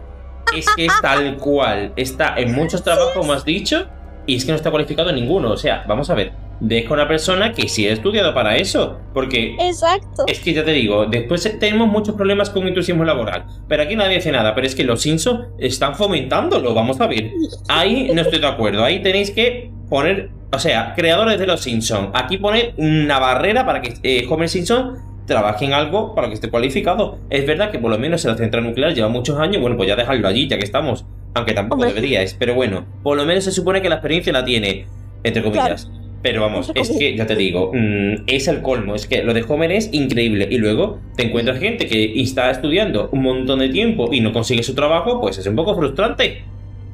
es 0.54 0.66
que 0.74 0.86
es 0.86 0.92
tal 1.00 1.36
cual. 1.36 1.92
Está 1.96 2.34
en 2.36 2.54
muchos 2.54 2.82
trabajos, 2.82 3.12
como 3.14 3.32
has 3.32 3.44
dicho, 3.44 3.86
y 4.26 4.36
es 4.36 4.44
que 4.44 4.52
no 4.52 4.56
está 4.56 4.70
cualificado 4.70 5.10
en 5.10 5.16
ninguno. 5.16 5.50
O 5.50 5.56
sea, 5.56 5.84
vamos 5.88 6.10
a 6.10 6.14
ver, 6.14 6.32
deja 6.60 6.92
una 6.92 7.08
persona 7.08 7.52
que 7.52 7.68
sí 7.68 7.86
ha 7.86 7.92
estudiado 7.92 8.34
para 8.34 8.56
eso. 8.56 8.98
Porque 9.14 9.56
Exacto. 9.60 10.24
es 10.26 10.40
que 10.40 10.52
ya 10.52 10.64
te 10.64 10.72
digo, 10.72 11.06
después 11.06 11.58
tenemos 11.58 11.88
muchos 11.88 12.14
problemas 12.14 12.50
con 12.50 12.66
intrusismo 12.66 13.04
laboral. 13.04 13.46
Pero 13.68 13.82
aquí 13.82 13.96
nadie 13.96 14.16
dice 14.16 14.32
nada. 14.32 14.54
Pero 14.54 14.66
es 14.66 14.74
que 14.74 14.84
los 14.84 15.00
Simpsons 15.02 15.46
están 15.58 15.94
fomentándolo. 15.94 16.74
Vamos 16.74 17.00
a 17.00 17.06
ver. 17.06 17.32
Ahí 17.68 18.10
no 18.14 18.22
estoy 18.22 18.40
de 18.40 18.46
acuerdo. 18.46 18.84
Ahí 18.84 19.02
tenéis 19.02 19.30
que 19.30 19.70
poner. 19.88 20.30
O 20.52 20.58
sea, 20.58 20.94
creadores 20.94 21.38
de 21.38 21.46
los 21.46 21.60
Simpsons. 21.60 22.10
Aquí 22.14 22.38
poner 22.38 22.74
una 22.76 23.18
barrera 23.18 23.66
para 23.66 23.82
que 23.82 23.94
eh, 24.02 24.26
Homer 24.28 24.48
Simpson 24.48 24.96
trabaje 25.28 25.64
en 25.64 25.72
algo 25.72 26.14
para 26.14 26.26
que 26.26 26.34
esté 26.34 26.50
cualificado. 26.50 27.18
Es 27.30 27.46
verdad 27.46 27.70
que 27.70 27.78
por 27.78 27.90
lo 27.90 27.98
menos 27.98 28.24
en 28.24 28.32
la 28.32 28.36
central 28.36 28.64
nuclear 28.64 28.92
lleva 28.94 29.08
muchos 29.08 29.38
años. 29.38 29.60
Bueno, 29.60 29.76
pues 29.76 29.88
ya 29.88 29.94
dejarlo 29.94 30.26
allí, 30.26 30.48
ya 30.48 30.58
que 30.58 30.64
estamos. 30.64 31.04
Aunque 31.34 31.52
tampoco 31.52 31.82
Hombre. 31.82 31.94
deberíais. 31.94 32.34
Pero 32.34 32.54
bueno, 32.54 32.84
por 33.04 33.16
lo 33.16 33.24
menos 33.24 33.44
se 33.44 33.52
supone 33.52 33.80
que 33.80 33.88
la 33.88 33.96
experiencia 33.96 34.32
la 34.32 34.44
tiene. 34.44 34.86
Entre 35.22 35.42
comillas. 35.42 35.88
Pero 36.20 36.40
vamos, 36.40 36.72
es 36.74 36.90
que 36.90 37.16
ya 37.16 37.26
te 37.26 37.36
digo, 37.36 37.70
mm, 37.72 38.24
es 38.26 38.48
el 38.48 38.60
colmo. 38.60 38.96
Es 38.96 39.06
que 39.06 39.22
lo 39.22 39.34
de 39.34 39.44
Homer 39.48 39.70
es 39.70 39.88
increíble. 39.92 40.48
Y 40.50 40.58
luego 40.58 40.98
te 41.14 41.26
encuentras 41.26 41.60
gente 41.60 41.86
que 41.86 42.20
está 42.20 42.50
estudiando 42.50 43.08
un 43.12 43.22
montón 43.22 43.60
de 43.60 43.68
tiempo 43.68 44.08
y 44.12 44.20
no 44.20 44.32
consigue 44.32 44.64
su 44.64 44.74
trabajo, 44.74 45.20
pues 45.20 45.38
es 45.38 45.46
un 45.46 45.54
poco 45.54 45.76
frustrante. 45.76 46.42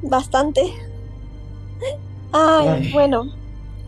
Bastante. 0.03 0.61
Ay, 2.31 2.67
Ay. 2.67 2.91
bueno. 2.91 3.31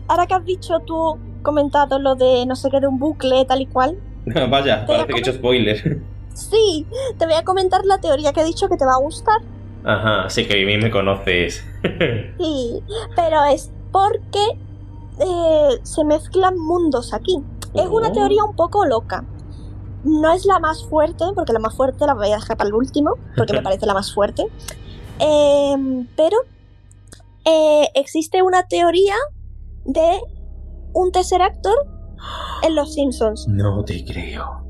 Ahora 0.08 0.26
que 0.26 0.34
has 0.34 0.44
dicho 0.44 0.80
tú, 0.80 1.18
comentado 1.42 1.98
lo 1.98 2.14
de 2.14 2.44
no 2.46 2.56
sé 2.56 2.70
qué 2.70 2.80
de 2.80 2.86
un 2.88 2.98
bucle, 2.98 3.44
tal 3.44 3.60
y 3.60 3.66
cual. 3.66 3.98
Vaya, 4.50 4.82
a 4.82 4.86
parece 4.86 5.06
que 5.08 5.14
he 5.14 5.18
hecho 5.20 5.32
spoiler. 5.32 6.00
Sí, 6.34 6.86
te 7.18 7.26
voy 7.26 7.34
a 7.34 7.42
comentar 7.44 7.84
la 7.84 7.98
teoría 7.98 8.32
que 8.32 8.40
he 8.42 8.44
dicho 8.44 8.68
que 8.68 8.76
te 8.76 8.84
va 8.84 8.94
a 8.94 9.00
gustar. 9.00 9.38
Ajá, 9.84 10.28
sé 10.30 10.46
que 10.46 10.64
bien 10.64 10.80
me 10.80 10.90
conoces. 10.90 11.64
Sí, 12.38 12.82
pero 13.16 13.44
es 13.44 13.70
porque 13.92 14.58
eh, 15.20 15.78
se 15.82 16.04
mezclan 16.04 16.58
mundos 16.58 17.12
aquí. 17.14 17.38
Es 17.74 17.86
una 17.86 18.08
Oh. 18.08 18.12
teoría 18.12 18.44
un 18.44 18.54
poco 18.56 18.84
loca. 18.84 19.24
No 20.04 20.32
es 20.32 20.44
la 20.46 20.58
más 20.60 20.84
fuerte, 20.84 21.24
porque 21.34 21.52
la 21.52 21.58
más 21.58 21.74
fuerte 21.74 22.06
la 22.06 22.14
voy 22.14 22.30
a 22.30 22.36
dejar 22.36 22.56
para 22.56 22.68
el 22.68 22.74
último, 22.74 23.14
porque 23.36 23.52
me 23.52 23.62
parece 23.62 23.86
la 23.86 23.94
más 23.94 24.12
fuerte. 24.14 24.44
Em, 25.18 26.06
pero 26.16 26.36
eh, 27.44 27.88
existe 27.94 28.42
una 28.42 28.62
teoría 28.68 29.14
de 29.84 30.20
un 30.92 31.10
tercer 31.12 31.42
actor 31.42 31.74
en 32.62 32.74
Los 32.74 32.94
Simpsons. 32.94 33.46
No 33.48 33.84
te 33.84 34.04
creo. 34.04 34.64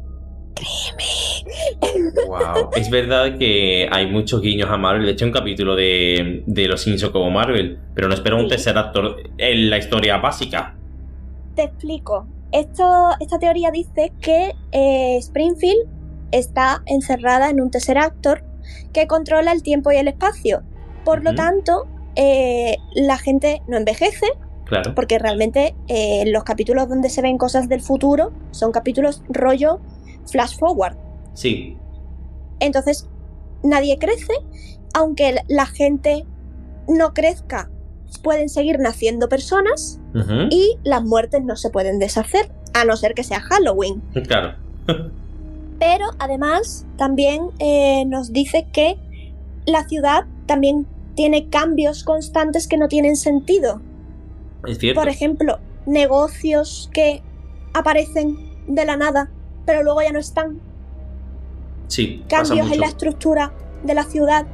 Wow. 2.27 2.71
Es 2.77 2.91
verdad 2.91 3.39
que 3.39 3.89
hay 3.91 4.11
muchos 4.11 4.41
guiños 4.41 4.69
a 4.71 4.77
Marvel. 4.77 5.07
De 5.07 5.13
hecho, 5.13 5.25
un 5.25 5.33
capítulo 5.33 5.77
de, 5.77 6.43
de 6.47 6.69
Los 6.69 6.83
Simpsons 6.83 7.13
como 7.13 7.31
Marvel. 7.31 7.79
Pero 7.95 8.09
no 8.09 8.15
espero 8.15 8.39
un 8.39 8.49
tercer 8.49 8.77
actor 8.77 9.17
en 9.39 9.71
la 9.71 9.79
historia 9.79 10.19
básica. 10.19 10.77
Te 11.55 11.65
explico. 11.65 12.27
Esto, 12.53 13.11
esta 13.21 13.39
teoría 13.39 13.71
dice 13.71 14.13
que 14.21 14.55
eh, 14.73 15.17
Springfield 15.19 15.87
está 16.33 16.83
encerrada 16.87 17.51
en 17.51 17.61
un 17.61 17.71
tercer 17.71 17.99
actor 17.99 18.43
que 18.93 19.07
controla 19.07 19.53
el 19.53 19.63
tiempo 19.63 19.93
y 19.93 19.97
el 19.97 20.09
espacio. 20.09 20.63
Por 21.05 21.23
lo 21.23 21.35
tanto, 21.35 21.87
eh, 22.17 22.77
la 22.95 23.19
gente 23.19 23.63
no 23.69 23.77
envejece, 23.77 24.27
Claro. 24.69 24.95
porque 24.95 25.19
realmente 25.19 25.75
eh, 25.89 26.25
los 26.27 26.45
capítulos 26.45 26.89
donde 26.91 27.09
se 27.09 27.23
ven 27.23 27.39
cosas 27.39 27.71
del 27.71 27.81
futuro 27.81 28.33
son 28.51 28.71
capítulos 28.71 29.23
rollo 29.31 29.81
flash 30.27 30.59
forward. 30.59 30.97
Sí. 31.33 31.77
Entonces, 32.61 33.09
nadie 33.63 33.99
crece, 33.99 34.35
aunque 34.93 35.37
la 35.49 35.67
gente 35.67 36.27
no 36.87 37.15
crezca, 37.15 37.71
pueden 38.23 38.49
seguir 38.49 38.79
naciendo 38.79 39.29
personas 39.29 40.01
y 40.51 40.77
las 40.83 41.05
muertes 41.05 41.45
no 41.45 41.57
se 41.57 41.71
pueden 41.71 41.99
deshacer, 41.99 42.51
a 42.75 42.85
no 42.85 42.97
ser 42.97 43.15
que 43.15 43.23
sea 43.23 43.41
Halloween. 43.41 44.03
Claro. 44.27 44.55
Pero 45.79 46.07
además 46.19 46.87
también 46.97 47.51
eh, 47.59 48.05
nos 48.07 48.33
dice 48.33 48.67
que 48.73 48.99
la 49.67 49.87
ciudad 49.87 50.25
también 50.47 50.87
tiene 51.15 51.49
cambios 51.49 52.05
constantes 52.05 52.67
que 52.67 52.79
no 52.79 52.89
tienen 52.89 53.17
sentido. 53.17 53.81
Es 54.67 54.79
cierto. 54.79 55.01
Por 55.01 55.09
ejemplo, 55.09 55.59
negocios 55.87 56.91
que 56.93 57.23
aparecen 57.75 58.37
de 58.67 58.85
la 58.85 58.97
nada, 58.97 59.31
pero 59.67 59.83
luego 59.83 60.03
ya 60.03 60.13
no 60.13 60.19
están. 60.19 60.61
sí, 61.87 62.25
pasa 62.29 62.55
Cambios 62.55 62.73
en 62.73 62.81
la 62.81 62.87
estructura 62.87 63.53
de 63.83 63.95
la 63.95 64.03
ciudad. 64.05 64.47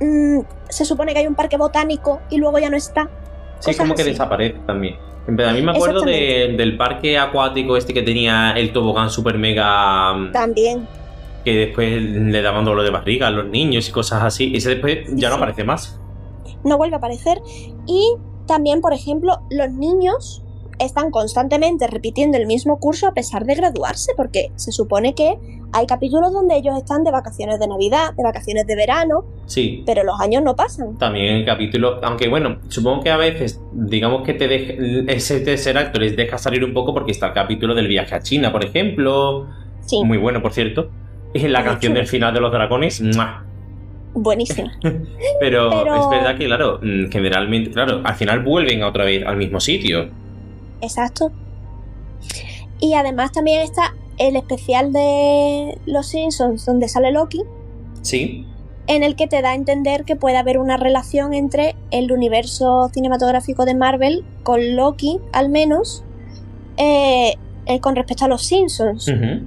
Mm, 0.00 0.40
se 0.68 0.84
supone 0.84 1.12
que 1.12 1.20
hay 1.20 1.26
un 1.26 1.34
parque 1.34 1.56
botánico 1.56 2.20
y 2.30 2.38
luego 2.38 2.58
ya 2.58 2.70
no 2.70 2.76
está. 2.76 3.04
Sí, 3.60 3.66
cosas 3.66 3.76
como 3.78 3.94
que 3.94 4.02
así. 4.02 4.10
desaparece 4.12 4.58
también. 4.66 4.96
A 5.26 5.52
mí 5.52 5.60
me 5.62 5.72
acuerdo 5.72 6.02
de- 6.02 6.54
del 6.56 6.76
parque 6.78 7.18
acuático 7.18 7.76
este 7.76 7.92
que 7.92 8.02
tenía 8.02 8.52
el 8.52 8.72
tobogán 8.72 9.10
super 9.10 9.36
mega 9.36 10.14
mm, 10.14 10.32
También. 10.32 10.88
que 11.44 11.52
después 11.54 12.00
le 12.02 12.40
daban 12.42 12.64
dolor 12.64 12.82
de 12.84 12.90
barriga 12.90 13.26
a 13.26 13.30
los 13.30 13.46
niños 13.46 13.88
y 13.88 13.92
cosas 13.92 14.22
así. 14.22 14.52
Ese 14.54 14.70
después 14.70 15.00
ya 15.14 15.28
no 15.28 15.34
aparece 15.36 15.64
más. 15.64 16.00
no 16.64 16.76
vuelve 16.78 16.94
a 16.94 16.98
aparecer. 16.98 17.40
Y 17.86 18.14
también, 18.48 18.80
por 18.80 18.92
ejemplo, 18.92 19.38
los 19.50 19.70
niños 19.70 20.42
están 20.80 21.10
constantemente 21.10 21.88
repitiendo 21.88 22.38
el 22.38 22.46
mismo 22.46 22.78
curso 22.78 23.08
a 23.08 23.12
pesar 23.12 23.44
de 23.44 23.56
graduarse, 23.56 24.12
porque 24.16 24.52
se 24.54 24.70
supone 24.70 25.12
que 25.14 25.36
hay 25.72 25.86
capítulos 25.86 26.32
donde 26.32 26.56
ellos 26.56 26.76
están 26.78 27.02
de 27.02 27.10
vacaciones 27.10 27.58
de 27.58 27.66
Navidad, 27.66 28.14
de 28.16 28.22
vacaciones 28.22 28.64
de 28.66 28.76
verano, 28.76 29.24
Sí. 29.46 29.82
pero 29.86 30.04
los 30.04 30.20
años 30.20 30.42
no 30.44 30.54
pasan. 30.54 30.96
También 30.96 31.34
el 31.34 31.44
capítulo, 31.44 31.98
aunque 32.04 32.28
bueno, 32.28 32.58
supongo 32.68 33.02
que 33.02 33.10
a 33.10 33.16
veces, 33.16 33.60
digamos 33.72 34.22
que 34.24 34.34
te 34.34 34.46
deje, 34.46 35.04
ese 35.12 35.40
tercer 35.40 35.76
acto 35.78 35.98
les 35.98 36.16
deja 36.16 36.38
salir 36.38 36.64
un 36.64 36.72
poco 36.72 36.94
porque 36.94 37.10
está 37.10 37.26
el 37.26 37.32
capítulo 37.32 37.74
del 37.74 37.88
viaje 37.88 38.14
a 38.14 38.20
China, 38.22 38.52
por 38.52 38.64
ejemplo. 38.64 39.46
Sí, 39.84 40.02
Muy 40.04 40.18
bueno, 40.18 40.40
por 40.42 40.52
cierto. 40.52 40.90
Y 41.34 41.40
la 41.48 41.58
Muy 41.60 41.70
canción 41.70 41.90
chulo. 41.92 42.00
del 42.00 42.06
final 42.06 42.32
de 42.34 42.40
los 42.40 42.52
dragones, 42.52 43.00
¡mua! 43.02 43.44
Buenísimo. 44.14 44.70
Pero, 44.82 45.70
Pero- 45.84 46.00
es 46.00 46.10
verdad 46.10 46.38
que, 46.38 46.46
claro, 46.46 46.80
mm, 46.82 47.10
generalmente, 47.10 47.70
claro, 47.70 48.00
al 48.04 48.14
final 48.14 48.42
vuelven 48.42 48.82
otra 48.82 49.04
vez 49.04 49.24
al 49.26 49.36
mismo 49.36 49.60
sitio. 49.60 50.08
Exacto. 50.80 51.32
Y 52.80 52.94
además 52.94 53.32
también 53.32 53.62
está 53.62 53.94
el 54.18 54.36
especial 54.36 54.92
de 54.92 55.78
Los 55.86 56.08
Simpsons 56.08 56.64
donde 56.64 56.88
sale 56.88 57.12
Loki, 57.12 57.42
Sí, 58.02 58.46
en 58.88 59.02
el 59.02 59.16
que 59.16 59.26
te 59.26 59.42
da 59.42 59.50
a 59.50 59.54
entender 59.54 60.04
que 60.04 60.16
puede 60.16 60.38
haber 60.38 60.58
una 60.58 60.76
relación 60.78 61.34
entre 61.34 61.76
el 61.90 62.10
universo 62.10 62.90
cinematográfico 62.92 63.64
de 63.66 63.74
Marvel 63.74 64.24
con 64.42 64.76
Loki, 64.76 65.20
al 65.32 65.50
menos, 65.50 66.04
eh, 66.78 67.34
eh, 67.66 67.80
con 67.80 67.94
respecto 67.96 68.24
a 68.24 68.28
los 68.28 68.42
Simpsons. 68.42 69.08
Entonces 69.08 69.44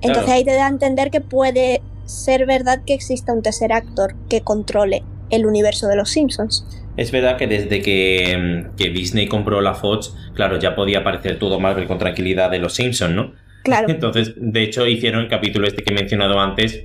claro. 0.00 0.32
ahí 0.32 0.44
te 0.44 0.54
da 0.54 0.66
a 0.66 0.68
entender 0.68 1.10
que 1.10 1.20
puede 1.20 1.82
ser 2.06 2.46
verdad 2.46 2.82
que 2.86 2.94
exista 2.94 3.32
un 3.32 3.42
tercer 3.42 3.72
actor 3.72 4.14
que 4.28 4.42
controle 4.42 5.02
el 5.30 5.46
universo 5.46 5.88
de 5.88 5.96
los 5.96 6.10
Simpsons. 6.10 6.66
Es 6.96 7.10
verdad 7.10 7.36
que 7.36 7.46
desde 7.46 7.82
que, 7.82 8.36
mm, 8.36 8.76
que 8.76 8.90
Disney 8.90 9.26
compró 9.26 9.60
la 9.60 9.74
Fox, 9.74 10.14
claro, 10.34 10.58
ya 10.58 10.76
podía 10.76 11.00
aparecer 11.00 11.38
todo 11.38 11.58
Marvel 11.58 11.86
con 11.86 11.98
tranquilidad 11.98 12.50
de 12.50 12.58
los 12.58 12.74
Simpsons, 12.74 13.14
¿no? 13.14 13.32
Claro, 13.64 13.88
Entonces, 13.90 14.34
de 14.36 14.62
hecho, 14.62 14.86
hicieron 14.86 15.22
el 15.22 15.28
capítulo 15.28 15.66
este 15.66 15.82
que 15.82 15.92
he 15.92 15.96
mencionado 15.96 16.38
antes, 16.38 16.84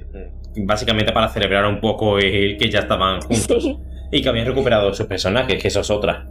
mm, 0.55 0.65
básicamente 0.65 1.11
para 1.11 1.29
celebrar 1.29 1.65
un 1.65 1.79
poco 1.79 2.17
el 2.17 2.57
que 2.57 2.69
ya 2.69 2.79
estaban 2.79 3.21
juntos 3.21 3.63
sí, 3.63 3.77
y 4.11 4.21
que 4.21 4.29
habían 4.29 4.47
recuperado 4.47 4.93
sus 4.93 5.05
personajes, 5.05 5.61
que 5.61 5.67
eso 5.67 5.81
es 5.81 5.89
otra. 5.91 6.27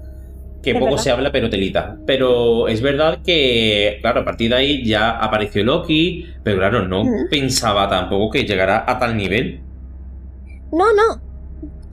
Que 0.62 0.72
poco 0.74 0.86
verdad. 0.86 0.98
se 1.02 1.10
habla, 1.10 1.30
pero 1.32 1.48
telita. 1.48 1.96
Pero 2.06 2.66
es 2.68 2.82
verdad 2.82 3.18
que, 3.24 3.98
claro, 4.00 4.20
a 4.20 4.24
partir 4.24 4.50
de 4.50 4.56
ahí 4.56 4.84
ya 4.84 5.10
apareció 5.10 5.62
Loki, 5.64 6.26
pero 6.42 6.58
claro, 6.58 6.86
no 6.88 7.04
pensaba 7.30 7.88
tampoco 7.88 8.30
que 8.30 8.44
llegara 8.44 8.84
a 8.86 8.98
tal 8.98 9.16
nivel. 9.16 9.60
No, 10.72 10.86
no. 10.92 11.20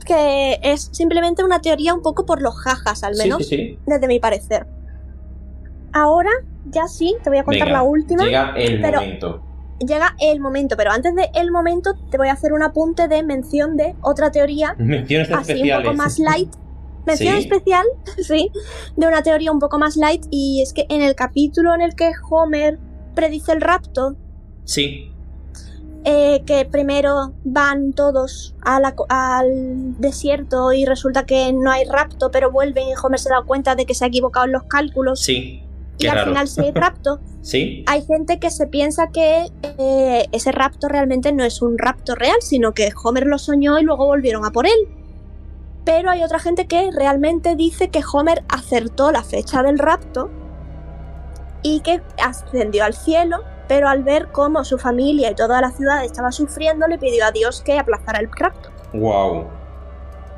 Que 0.05 0.59
es 0.63 0.89
simplemente 0.91 1.43
una 1.43 1.61
teoría 1.61 1.93
un 1.93 2.01
poco 2.01 2.25
por 2.25 2.41
los 2.41 2.55
jajas, 2.59 3.03
al 3.03 3.15
menos, 3.15 3.47
sí, 3.47 3.55
sí. 3.57 3.79
desde 3.85 4.07
mi 4.07 4.19
parecer. 4.19 4.65
Ahora, 5.93 6.31
ya 6.65 6.87
sí, 6.87 7.15
te 7.23 7.29
voy 7.29 7.39
a 7.39 7.43
contar 7.43 7.67
Venga, 7.67 7.79
la 7.79 7.83
última. 7.83 8.23
Llega 8.25 8.53
el 8.57 8.81
pero- 8.81 8.99
momento. 9.01 9.41
Llega 9.85 10.15
el 10.21 10.39
momento, 10.39 10.77
pero 10.77 10.91
antes 10.91 11.13
de 11.15 11.29
el 11.35 11.51
momento 11.51 11.95
te 12.09 12.17
voy 12.17 12.29
a 12.29 12.33
hacer 12.33 12.53
un 12.53 12.63
apunte 12.63 13.09
de 13.09 13.23
mención 13.23 13.75
de 13.75 13.93
otra 14.01 14.31
teoría, 14.31 14.73
Menciones 14.77 15.27
así 15.29 15.33
un 15.35 15.39
especiales. 15.41 15.85
poco 15.85 15.97
más 15.97 16.17
light. 16.17 16.49
Mención 17.06 17.34
¿Sí? 17.36 17.40
especial, 17.40 17.86
sí, 18.22 18.52
de 18.95 19.07
una 19.07 19.22
teoría 19.23 19.52
un 19.52 19.60
poco 19.60 19.77
más 19.80 19.95
light 19.98 20.26
y 20.32 20.61
es 20.61 20.73
que 20.73 20.86
en 20.90 21.02
el 21.02 21.15
capítulo 21.15 21.73
en 21.73 21.82
el 21.82 21.95
que 21.95 22.11
Homer 22.30 22.80
predice 23.14 23.52
el 23.52 23.61
rapto, 23.61 24.15
Sí, 24.65 25.11
eh, 26.03 26.44
que 26.45 26.65
primero 26.65 27.34
van 27.44 27.94
todos 27.94 28.56
a 28.64 28.80
la 28.80 28.94
co- 28.95 29.06
al 29.10 29.99
desierto 29.99 30.72
y 30.73 30.86
resulta 30.86 31.26
que 31.26 31.52
no 31.53 31.72
hay 31.72 31.86
rapto, 31.86 32.30
pero 32.32 32.52
vuelven 32.52 32.88
y 32.90 32.94
Homer 33.02 33.19
se 33.19 33.30
da 33.30 33.41
cuenta 33.45 33.76
de 33.76 33.86
que 33.86 33.94
se 33.95 34.06
ha 34.06 34.07
equivocado 34.07 34.45
en 34.45 34.52
los 34.52 34.64
cálculos 34.64 35.22
sí. 35.23 35.64
y 35.98 36.07
al 36.07 36.26
final 36.26 36.48
sí 36.48 36.61
hay 36.61 36.72
rapto. 36.76 37.19
Sí, 37.41 37.84
Hay 37.88 38.03
gente 38.03 38.40
que 38.40 38.49
se 38.49 38.65
piensa 38.65 39.10
que 39.11 39.45
eh, 39.77 40.26
ese 40.32 40.52
rapto 40.52 40.88
realmente 40.90 41.32
no 41.32 41.44
es 41.44 41.61
un 41.61 41.77
rapto 41.77 42.15
real, 42.15 42.38
sino 42.41 42.73
que 42.73 42.90
Homer 43.03 43.27
lo 43.27 43.38
soñó 43.38 43.77
y 43.80 43.84
luego 43.84 44.06
volvieron 44.07 44.45
a 44.45 44.52
por 44.52 44.65
él. 44.65 44.73
Pero 45.85 46.09
hay 46.09 46.23
otra 46.23 46.39
gente 46.39 46.65
que 46.65 46.89
realmente 46.91 47.55
dice 47.55 47.89
que 47.89 48.01
Homer 48.11 48.43
acertó 48.49 49.11
la 49.11 49.23
fecha 49.23 49.61
del 49.61 49.77
rapto 49.77 50.31
y 51.61 51.79
que 51.81 52.01
ascendió 52.23 52.83
al 52.83 52.93
cielo, 52.93 53.37
pero 53.67 53.87
al 53.87 54.03
ver 54.03 54.29
cómo 54.31 54.63
su 54.65 54.77
familia 54.77 55.31
y 55.31 55.35
toda 55.35 55.61
la 55.61 55.71
ciudad 55.71 56.03
estaba 56.03 56.31
sufriendo, 56.31 56.87
le 56.87 56.97
pidió 56.97 57.25
a 57.25 57.31
Dios 57.31 57.61
que 57.61 57.77
aplazara 57.79 58.19
el 58.19 58.29
rapto. 58.31 58.69
wow. 58.93 59.45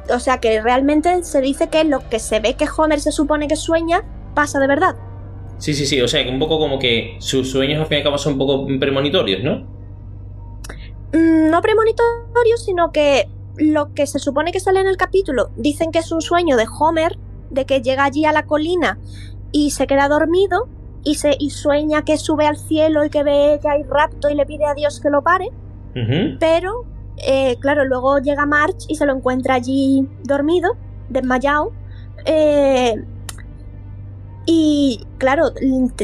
O 0.10 0.20
sea 0.20 0.38
que 0.38 0.62
realmente 0.62 1.22
se 1.24 1.42
dice 1.42 1.68
que 1.68 1.84
lo 1.84 2.08
que 2.08 2.20
se 2.20 2.40
ve 2.40 2.54
que 2.54 2.66
Homer 2.78 3.02
se 3.02 3.12
supone 3.12 3.50
que 3.50 3.58
sueña 3.58 4.06
pasa 4.36 4.58
de 4.60 4.68
verdad. 4.68 4.96
Sí, 5.58 5.74
sí, 5.74 5.86
sí. 5.86 6.00
O 6.02 6.08
sea, 6.08 6.24
que 6.24 6.30
un 6.30 6.40
poco 6.40 6.60
como 6.60 6.80
que 6.80 7.18
sus 7.20 7.52
sueños 7.52 7.82
al 7.82 7.88
fin 7.88 7.96
y 7.96 7.98
al 8.00 8.04
cabo 8.06 8.18
son 8.18 8.34
un 8.34 8.40
poco 8.40 8.68
premonitorios, 8.80 9.44
¿no? 9.44 9.68
Mm, 11.14 11.50
no 11.50 11.62
premonitorio, 11.62 12.58
sino 12.58 12.92
que 12.92 13.28
lo 13.58 13.94
que 13.94 14.08
se 14.08 14.20
supone 14.20 14.52
que 14.52 14.60
sale 14.60 14.80
en 14.80 14.88
el 14.88 14.98
capítulo 14.98 15.50
dicen 15.56 15.92
que 15.92 16.00
es 16.00 16.12
un 16.12 16.22
sueño 16.22 16.58
de 16.58 16.66
Homer, 16.80 17.18
de 17.50 17.66
que 17.66 17.82
llega 17.82 18.04
allí 18.04 18.26
a 18.26 18.32
la 18.32 18.46
colina 18.46 19.00
y 19.52 19.72
se 19.72 19.88
queda 19.88 20.08
dormido 20.08 20.68
y, 21.04 21.16
se, 21.16 21.36
y 21.40 21.50
sueña 21.50 22.04
que 22.04 22.18
sube 22.18 22.46
al 22.46 22.58
cielo 22.58 23.06
y 23.06 23.10
que 23.10 23.24
ve 23.24 23.60
que 23.62 23.70
hay 23.70 23.84
rapto 23.84 24.30
y 24.30 24.36
le 24.36 24.46
pide 24.46 24.66
a 24.66 24.74
Dios 24.74 25.00
que 25.00 25.10
lo 25.10 25.22
pare, 25.22 25.52
pero 26.40 26.86
eh, 27.18 27.58
claro, 27.60 27.86
luego 27.86 28.20
llega 28.20 28.46
March 28.46 28.86
y 28.88 28.96
se 28.96 29.06
lo 29.06 29.16
encuentra 29.16 29.56
allí 29.56 30.08
dormido, 30.24 30.72
desmayado. 31.10 31.72
eh, 32.26 32.96
y 34.50 35.06
claro, 35.18 35.52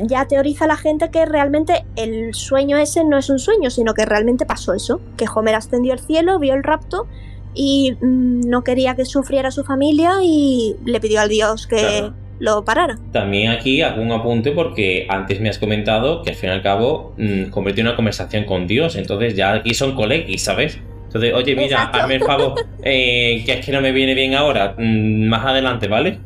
ya 0.04 0.28
teoriza 0.28 0.68
la 0.68 0.76
gente 0.76 1.10
que 1.10 1.26
realmente 1.26 1.86
el 1.96 2.34
sueño 2.34 2.76
ese 2.76 3.06
no 3.06 3.18
es 3.18 3.30
un 3.30 3.40
sueño, 3.40 3.70
sino 3.70 3.94
que 3.94 4.04
realmente 4.04 4.46
pasó 4.46 4.74
eso, 4.74 5.00
que 5.16 5.26
Homer 5.34 5.56
ascendió 5.56 5.94
al 5.94 6.00
cielo, 6.00 6.40
vio 6.40 6.54
el 6.54 6.62
rapto 6.62 7.08
y 7.56 7.94
mm, 8.02 8.50
no 8.50 8.64
quería 8.64 8.96
que 8.96 9.06
sufriera 9.06 9.52
su 9.52 9.64
familia 9.64 10.12
y 10.24 10.76
le 10.86 11.00
pidió 11.00 11.22
al 11.22 11.30
Dios 11.30 11.68
que 11.68 11.78
Claro. 11.78 12.14
lo 12.40 12.66
parara. 12.66 12.98
También 13.12 13.52
aquí 13.52 13.82
hago 13.82 14.02
un 14.02 14.12
apunte 14.12 14.52
porque 14.52 15.06
antes 15.10 15.40
me 15.40 15.50
has 15.50 15.58
comentado 15.60 16.22
que 16.24 16.32
al 16.32 16.36
fin 16.36 16.50
y 16.50 16.54
al 16.54 16.62
cabo 16.62 17.14
mm, 17.18 17.46
convertí 17.52 17.82
una 17.82 17.96
conversación 17.96 18.46
con 18.46 18.68
Dios. 18.68 18.96
Entonces 18.96 19.36
ya 19.36 19.54
aquí 19.54 19.74
son 19.74 19.96
colegis, 19.96 20.44
¿sabes? 20.44 20.80
Entonces, 21.06 21.34
oye, 21.36 21.56
mira, 21.56 21.78
Exacto. 21.78 21.98
hazme 22.00 22.16
el 22.16 22.24
favor, 22.24 22.54
eh, 22.84 23.44
que 23.46 23.54
es 23.54 23.66
que 23.66 23.72
no 23.72 23.82
me 23.82 23.92
viene 23.92 24.16
bien 24.16 24.34
ahora. 24.34 24.74
mm, 24.78 25.28
más 25.28 25.46
adelante, 25.46 25.88
¿vale? 25.88 26.20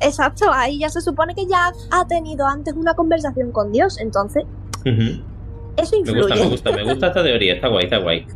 Exacto, 0.00 0.46
ahí 0.50 0.78
ya 0.78 0.88
se 0.88 1.02
supone 1.02 1.34
que 1.34 1.44
ya 1.46 1.70
ha 1.90 2.06
tenido 2.08 2.46
antes 2.46 2.72
una 2.72 2.94
conversación 2.94 3.52
con 3.52 3.72
Dios, 3.72 4.00
entonces 4.00 4.44
eso 4.86 5.90
Me 5.92 5.98
influye. 5.98 6.20
gusta, 6.22 6.34
me 6.34 6.48
gusta, 6.48 6.72
me 6.72 6.82
gusta 6.84 7.06
esta 7.08 7.22
teoría. 7.22 7.54
Está 7.54 7.68
guay, 7.68 7.84
está 7.84 7.98
guay. 7.98 8.26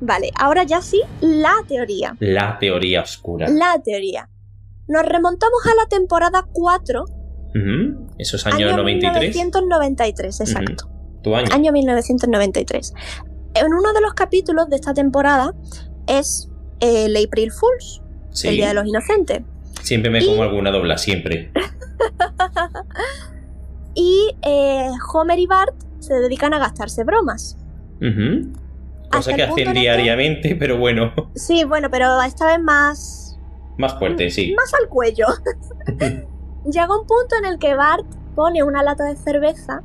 Vale, 0.00 0.30
ahora 0.38 0.62
ya 0.64 0.80
sí, 0.80 1.02
la 1.20 1.54
teoría. 1.66 2.16
La 2.20 2.58
teoría 2.58 3.02
oscura. 3.02 3.48
La 3.48 3.80
teoría. 3.84 4.28
Nos 4.86 5.04
remontamos 5.04 5.66
a 5.66 5.74
la 5.82 5.88
temporada 5.88 6.46
4, 6.52 7.04
Ujú. 7.04 8.06
Esos 8.18 8.46
años 8.46 8.70
año 8.72 8.76
93. 8.78 9.34
1993, 9.34 10.40
exacto. 10.40 10.88
Tu 11.22 11.34
año. 11.34 11.48
Año 11.52 11.72
1993. 11.72 12.92
En 13.54 13.66
uno 13.72 13.92
de 13.92 14.00
los 14.00 14.14
capítulos 14.14 14.68
de 14.68 14.76
esta 14.76 14.94
temporada 14.94 15.54
es 16.06 16.48
el 16.80 17.16
April 17.16 17.50
Fools, 17.50 18.02
Sí. 18.30 18.48
el 18.48 18.54
Día 18.56 18.68
de 18.68 18.74
los 18.74 18.86
Inocentes. 18.86 19.42
Siempre 19.82 20.10
me 20.10 20.22
Y- 20.22 20.26
como 20.26 20.42
alguna 20.42 20.70
dobla, 20.70 20.96
siempre. 20.98 21.50
Y 23.94 24.30
eh, 24.42 24.90
Homer 25.12 25.38
y 25.40 25.46
Bart 25.46 25.74
se 25.98 26.14
dedican 26.14 26.54
a 26.54 26.58
gastarse 26.60 27.02
bromas. 27.04 27.56
Hasta 28.00 28.67
Cosa 29.10 29.30
el 29.30 29.36
que 29.36 29.42
punto 29.46 29.62
hacen 29.62 29.74
que- 29.74 29.80
diariamente, 29.80 30.56
pero 30.56 30.76
bueno, 30.78 31.12
Sí, 31.34 31.64
bueno, 31.64 31.88
pero 31.90 32.20
esta 32.22 32.46
vez 32.46 32.60
más, 32.60 33.38
más 33.78 33.98
fuerte, 33.98 34.30
sí. 34.30 34.54
más 34.56 34.72
al 34.74 34.88
cuello. 34.88 35.26
Llega 36.64 36.98
un 36.98 37.06
punto 37.06 37.36
en 37.38 37.46
el 37.46 37.58
que 37.58 37.74
Bart 37.74 38.06
pone 38.34 38.62
una 38.62 38.82
lata 38.82 39.04
de 39.04 39.16
cerveza 39.16 39.82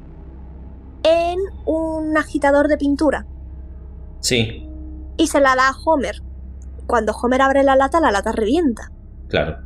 en 1.03 1.39
un 1.65 2.15
agitador 2.17 2.67
de 2.67 2.77
pintura 2.77 3.25
Sí, 4.19 4.69
y 5.17 5.27
se 5.27 5.39
la 5.41 5.55
da 5.55 5.69
a 5.69 5.75
Homer. 5.85 6.21
Cuando 6.87 7.13
Homer 7.13 7.41
abre 7.41 7.63
la 7.63 7.75
lata, 7.75 7.99
la 7.99 8.11
lata 8.11 8.31
revienta. 8.31 8.91
claro. 9.29 9.57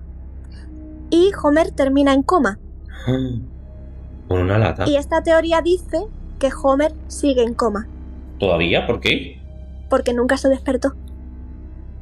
Y 1.09 1.31
Homer 1.41 1.71
termina 1.71 2.13
en 2.13 2.21
coma. 2.21 2.59
Con 4.27 4.41
una 4.41 4.57
lata. 4.57 4.83
Y 4.87 4.97
esta 4.97 5.23
teoría 5.23 5.61
dice 5.61 6.05
que 6.37 6.49
Homer 6.63 6.93
sigue 7.07 7.43
en 7.43 7.53
coma, 7.53 7.87
¿Todavía? 8.39 8.85
¿Por 8.85 8.99
qué? 8.99 9.36
Porque 9.89 10.13
nunca 10.13 10.37
se 10.37 10.49
despertó. 10.49 10.95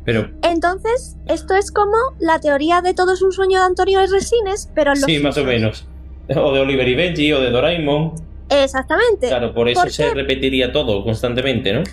Pero 0.05 0.29
Entonces, 0.43 1.17
esto 1.25 1.55
es 1.55 1.71
como 1.71 1.97
la 2.19 2.39
teoría 2.39 2.81
de 2.81 2.93
todo 2.93 3.13
es 3.13 3.23
un 3.23 3.31
sueño 3.31 3.59
de 3.59 3.65
Antonio 3.65 4.03
y 4.03 4.05
Resines, 4.05 4.69
pero 4.75 4.93
en 4.93 5.01
los 5.01 5.05
sí, 5.05 5.19
más 5.19 5.37
o 5.37 5.43
menos. 5.43 5.87
O 6.35 6.53
de 6.53 6.59
Oliver 6.59 6.87
y 6.87 6.95
Benji 6.95 7.33
o 7.33 7.39
de 7.39 7.49
Doraemon. 7.49 8.13
Exactamente. 8.49 9.27
Claro, 9.27 9.53
por 9.53 9.67
eso 9.69 9.81
¿Por 9.81 9.91
se 9.91 10.13
repetiría 10.13 10.71
todo 10.71 11.03
constantemente, 11.03 11.73
¿no? 11.73 11.83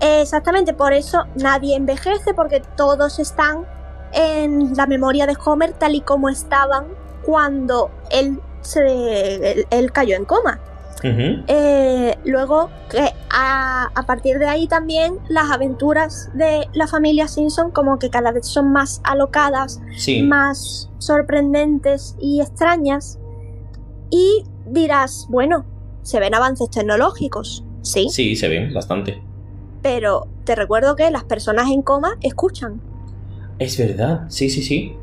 Exactamente, 0.00 0.74
por 0.74 0.92
eso 0.92 1.24
nadie 1.36 1.76
envejece, 1.76 2.34
porque 2.34 2.62
todos 2.76 3.18
están 3.18 3.66
en 4.12 4.74
la 4.76 4.86
memoria 4.86 5.26
de 5.26 5.36
Homer 5.44 5.72
tal 5.72 5.94
y 5.94 6.00
como 6.00 6.28
estaban 6.28 6.86
cuando 7.22 7.90
él, 8.10 8.40
se, 8.60 9.52
él, 9.52 9.66
él 9.70 9.92
cayó 9.92 10.16
en 10.16 10.24
coma. 10.24 10.60
Eh, 11.04 12.16
luego, 12.24 12.70
que 12.90 13.10
a, 13.30 13.88
a 13.94 14.02
partir 14.06 14.38
de 14.38 14.46
ahí 14.46 14.66
también 14.68 15.18
las 15.28 15.50
aventuras 15.50 16.30
de 16.34 16.68
la 16.74 16.86
familia 16.86 17.26
Simpson 17.28 17.70
como 17.70 17.98
que 17.98 18.10
cada 18.10 18.30
vez 18.32 18.46
son 18.46 18.72
más 18.72 19.00
alocadas, 19.04 19.80
Sí. 19.96 20.22
más 20.22 20.90
sorprendentes 20.98 22.16
y 22.20 22.40
extrañas. 22.40 23.18
Y 24.10 24.44
dirás, 24.66 25.26
bueno, 25.28 25.64
se 26.02 26.20
ven 26.20 26.34
avances 26.34 26.70
tecnológicos, 26.70 27.64
sí, 27.82 28.08
Sí, 28.10 28.36
se 28.36 28.48
ven 28.48 28.72
bastante. 28.72 29.22
pero 29.82 30.28
te 30.44 30.54
recuerdo 30.54 30.94
que 30.96 31.10
las 31.10 31.24
personas 31.24 31.68
en 31.70 31.82
coma 31.82 32.16
escuchan. 32.20 32.80
Es 33.58 33.76
verdad, 33.78 34.26
sí, 34.28 34.50
sí, 34.50 34.62
sí. 34.62 34.96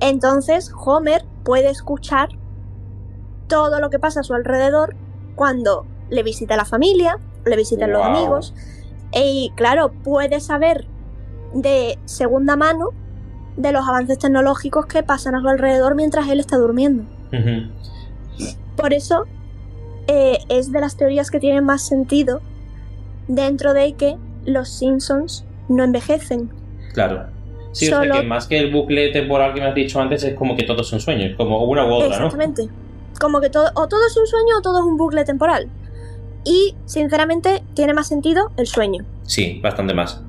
Entonces 0.00 0.70
Homer 0.84 1.24
puede 1.44 1.68
escuchar 1.70 2.28
todo 3.48 3.80
lo 3.80 3.90
que 3.90 3.98
pasa 3.98 4.20
a 4.20 4.22
su 4.22 4.34
alrededor 4.34 4.94
cuando 5.38 5.86
le 6.10 6.24
visita 6.24 6.56
la 6.56 6.64
familia, 6.64 7.18
le 7.46 7.56
visitan 7.56 7.92
los 7.92 8.02
amigos. 8.04 8.52
Y 9.14 9.52
claro, 9.54 9.92
puede 10.02 10.40
saber 10.40 10.84
de 11.54 11.96
segunda 12.06 12.56
mano 12.56 12.88
de 13.56 13.70
los 13.70 13.86
avances 13.88 14.18
tecnológicos 14.18 14.86
que 14.86 15.04
pasan 15.04 15.36
a 15.36 15.40
su 15.40 15.48
alrededor 15.48 15.94
mientras 15.94 16.28
él 16.28 16.40
está 16.40 16.56
durmiendo. 16.56 17.04
Por 18.76 18.92
eso 18.92 19.26
eh, 20.08 20.38
es 20.48 20.72
de 20.72 20.80
las 20.80 20.96
teorías 20.96 21.30
que 21.30 21.38
tienen 21.38 21.64
más 21.64 21.82
sentido 21.82 22.40
dentro 23.28 23.74
de 23.74 23.92
que 23.92 24.16
los 24.44 24.68
Simpsons 24.68 25.44
no 25.68 25.84
envejecen. 25.84 26.50
Claro. 26.94 27.26
Sí, 27.72 27.86
o 27.86 27.88
sea 27.90 27.98
Solo- 27.98 28.14
que 28.14 28.22
más 28.26 28.48
que 28.48 28.58
el 28.58 28.72
bucle 28.72 29.10
temporal 29.12 29.54
que 29.54 29.60
me 29.60 29.66
has 29.68 29.74
dicho 29.74 30.00
antes, 30.00 30.24
es 30.24 30.34
como 30.34 30.56
que 30.56 30.64
todo 30.64 30.82
es 30.82 30.92
un 30.92 30.98
sueño, 31.00 31.26
es 31.26 31.36
como 31.36 31.62
una 31.64 31.84
u 31.86 31.92
otra, 31.92 32.18
¿no? 32.18 32.26
Exactamente. 32.26 32.68
Como 33.20 33.40
que 33.40 33.50
todo, 33.50 33.70
o 33.74 33.88
todo 33.88 34.06
es 34.06 34.16
un 34.16 34.26
sueño 34.26 34.58
o 34.58 34.62
todo 34.62 34.78
es 34.80 34.84
un 34.84 34.96
bucle 34.96 35.24
temporal. 35.24 35.68
Y, 36.44 36.76
sinceramente, 36.86 37.62
tiene 37.74 37.94
más 37.94 38.08
sentido 38.08 38.52
el 38.56 38.66
sueño. 38.66 39.04
Sí, 39.24 39.60
bastante 39.62 39.94
más. 39.94 40.22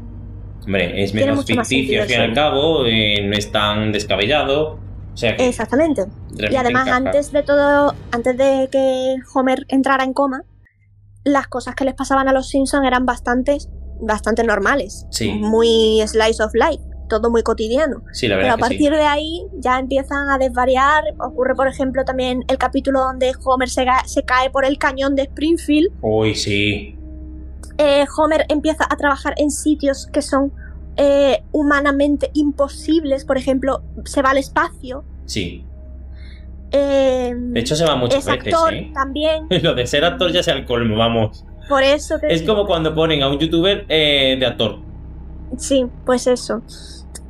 Hombre, 0.65 1.03
es 1.03 1.13
menos 1.13 1.45
ficticio 1.45 2.01
al 2.01 2.07
fin 2.07 2.19
y 2.19 2.23
al 2.23 2.33
cabo, 2.33 2.85
eh, 2.85 3.21
no 3.23 3.35
es 3.35 3.51
tan 3.51 3.91
descabellado. 3.91 4.77
O 5.13 5.17
sea 5.17 5.35
que 5.35 5.47
Exactamente. 5.47 6.05
Y 6.37 6.55
además, 6.55 6.87
encaja. 6.87 6.97
antes 6.97 7.31
de 7.31 7.43
todo, 7.43 7.93
antes 8.11 8.37
de 8.37 8.69
que 8.71 9.15
Homer 9.33 9.65
entrara 9.67 10.03
en 10.03 10.13
coma, 10.13 10.43
las 11.23 11.47
cosas 11.47 11.75
que 11.75 11.85
les 11.85 11.93
pasaban 11.93 12.27
a 12.27 12.33
los 12.33 12.49
Simpsons 12.49 12.85
eran 12.85 13.05
bastante, 13.05 13.57
bastante 14.01 14.43
normales. 14.43 15.05
Sí. 15.11 15.31
Muy 15.31 16.01
slice 16.05 16.43
of 16.43 16.53
life, 16.53 16.83
todo 17.09 17.29
muy 17.29 17.43
cotidiano. 17.43 18.01
Sí, 18.13 18.27
la 18.29 18.35
Pero 18.35 18.43
verdad 18.47 18.53
a 18.53 18.55
que 18.55 18.61
partir 18.61 18.91
de 18.93 19.01
ahí 19.01 19.43
ya 19.59 19.77
empiezan 19.79 20.29
a 20.29 20.37
desvariar. 20.37 21.03
Ocurre, 21.19 21.55
por 21.55 21.67
ejemplo, 21.67 22.05
también 22.05 22.45
el 22.47 22.57
capítulo 22.57 23.01
donde 23.01 23.33
Homer 23.43 23.67
se, 23.69 23.85
cae 24.25 24.49
por 24.49 24.63
el 24.63 24.77
cañón 24.77 25.15
de 25.15 25.23
Springfield. 25.23 25.89
sí. 25.91 25.97
Uy, 26.01 26.35
sí. 26.35 26.95
Eh, 27.77 28.05
Homer 28.17 28.45
empieza 28.49 28.85
a 28.89 28.95
trabajar 28.95 29.33
en 29.37 29.51
sitios 29.51 30.07
que 30.07 30.21
son 30.21 30.51
eh, 30.97 31.43
humanamente 31.51 32.29
imposibles. 32.33 33.25
Por 33.25 33.37
ejemplo, 33.37 33.81
se 34.05 34.21
va 34.21 34.29
al 34.31 34.37
espacio. 34.37 35.03
Sí. 35.25 35.65
Eh, 36.71 37.33
De 37.35 37.59
hecho, 37.59 37.75
se 37.75 37.85
va 37.85 37.95
muchas 37.95 38.19
es 38.19 38.25
veces, 38.25 38.53
actor 38.53 38.73
¿eh? 38.73 38.91
también. 38.93 39.47
Lo 39.63 39.73
de 39.75 39.87
ser 39.87 40.05
actor 40.05 40.31
ya 40.31 40.43
sea 40.43 40.53
el 40.55 40.65
colmo, 40.65 40.95
vamos. 40.97 41.45
Por 41.67 41.83
eso 41.83 42.17
te 42.19 42.33
Es 42.33 42.41
digo. 42.41 42.53
como 42.55 42.67
cuando 42.67 42.93
ponen 42.93 43.21
a 43.23 43.29
un 43.29 43.37
youtuber 43.39 43.85
eh, 43.89 44.35
de 44.39 44.45
actor. 44.45 44.79
Sí, 45.57 45.85
pues 46.05 46.27
eso. 46.27 46.61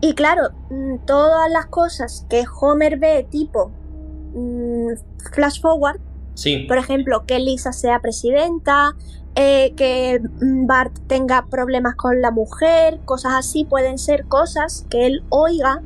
Y 0.02 0.14
claro, 0.14 0.50
mm, 0.70 1.06
todas 1.06 1.50
las 1.52 1.66
cosas 1.68 2.26
que 2.30 2.44
Homer 2.62 2.98
ve, 3.00 3.28
tipo 3.30 3.72
mm, 4.34 4.92
flash 5.34 5.62
forward, 5.62 6.00
Sí. 6.36 6.66
por 6.68 6.78
ejemplo, 6.78 7.26
que 7.26 7.40
Lisa 7.40 7.74
sea 7.74 8.00
presidenta, 8.00 8.96
eh, 9.36 9.74
que 9.76 10.22
mm, 10.42 10.68
Bart 10.68 10.94
tenga 11.08 11.46
problemas 11.50 11.96
con 11.96 12.22
la 12.22 12.32
mujer, 12.32 13.00
cosas 13.06 13.34
así, 13.36 13.66
pueden 13.66 13.98
ser 13.98 14.26
cosas 14.26 14.86
que 14.90 15.06
él 15.06 15.24
oiga 15.30 15.82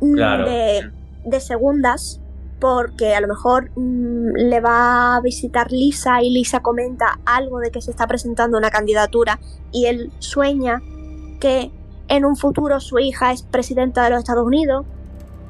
Claro. 0.00 0.46
de, 0.46 0.90
de 1.24 1.40
segundas, 1.40 2.20
porque 2.60 3.14
a 3.14 3.20
lo 3.20 3.28
mejor 3.28 3.70
mm, 3.76 4.32
le 4.36 4.60
va 4.60 5.16
a 5.16 5.20
visitar 5.20 5.72
Lisa 5.72 6.22
y 6.22 6.30
Lisa 6.30 6.60
comenta 6.60 7.18
algo 7.24 7.58
de 7.60 7.70
que 7.70 7.80
se 7.80 7.90
está 7.90 8.06
presentando 8.06 8.58
una 8.58 8.70
candidatura 8.70 9.40
y 9.72 9.86
él 9.86 10.10
sueña 10.18 10.82
que 11.40 11.70
en 12.08 12.24
un 12.24 12.36
futuro 12.36 12.80
su 12.80 12.98
hija 12.98 13.32
es 13.32 13.42
presidenta 13.42 14.04
de 14.04 14.10
los 14.10 14.20
Estados 14.20 14.46
Unidos. 14.46 14.84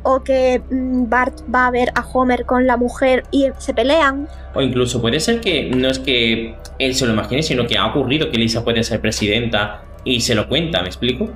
O 0.08 0.22
que 0.22 0.62
mm, 0.70 1.08
Bart 1.08 1.40
va 1.52 1.66
a 1.66 1.70
ver 1.70 1.90
a 1.96 2.06
Homer 2.12 2.46
con 2.46 2.66
la 2.66 2.76
mujer 2.76 3.24
y 3.32 3.48
se 3.58 3.74
pelean. 3.74 4.28
O 4.54 4.62
incluso 4.62 5.00
puede 5.00 5.18
ser 5.18 5.40
que 5.40 5.68
no 5.70 5.88
es 5.88 5.98
que 5.98 6.56
él 6.78 6.94
se 6.94 7.06
lo 7.06 7.12
imagine, 7.12 7.42
sino 7.42 7.66
que 7.66 7.76
ha 7.76 7.86
ocurrido 7.86 8.30
que 8.30 8.38
Lisa 8.38 8.62
puede 8.62 8.84
ser 8.84 9.00
presidenta 9.00 9.82
y 10.04 10.20
se 10.20 10.36
lo 10.36 10.48
cuenta, 10.48 10.80
¿me 10.82 10.86
explico? 10.86 11.28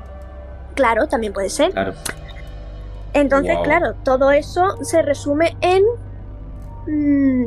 Claro, 0.74 1.08
también 1.08 1.32
puede 1.32 1.50
ser. 1.50 1.72
Claro. 1.72 1.94
Entonces, 3.12 3.56
Wow. 3.56 3.64
claro, 3.64 3.94
todo 4.04 4.30
eso 4.30 4.76
se 4.82 5.02
resume 5.02 5.56
en 5.60 5.82
mm, 6.86 7.46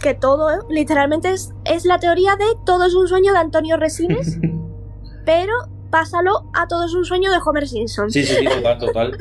que 0.00 0.14
todo, 0.14 0.48
literalmente, 0.68 1.32
es, 1.32 1.52
es 1.64 1.84
la 1.84 1.98
teoría 1.98 2.36
de 2.36 2.44
todo 2.64 2.84
es 2.84 2.94
un 2.94 3.08
sueño 3.08 3.32
de 3.32 3.38
Antonio 3.38 3.76
Resines, 3.76 4.38
pero 5.26 5.52
pásalo 5.90 6.44
a 6.54 6.66
todo 6.68 6.86
es 6.86 6.94
un 6.94 7.04
sueño 7.04 7.30
de 7.30 7.38
Homer 7.44 7.66
Simpson. 7.68 8.10
Sí, 8.10 8.22
sí, 8.22 8.34
sí, 8.36 8.44
total, 8.56 8.78
total. 8.78 9.16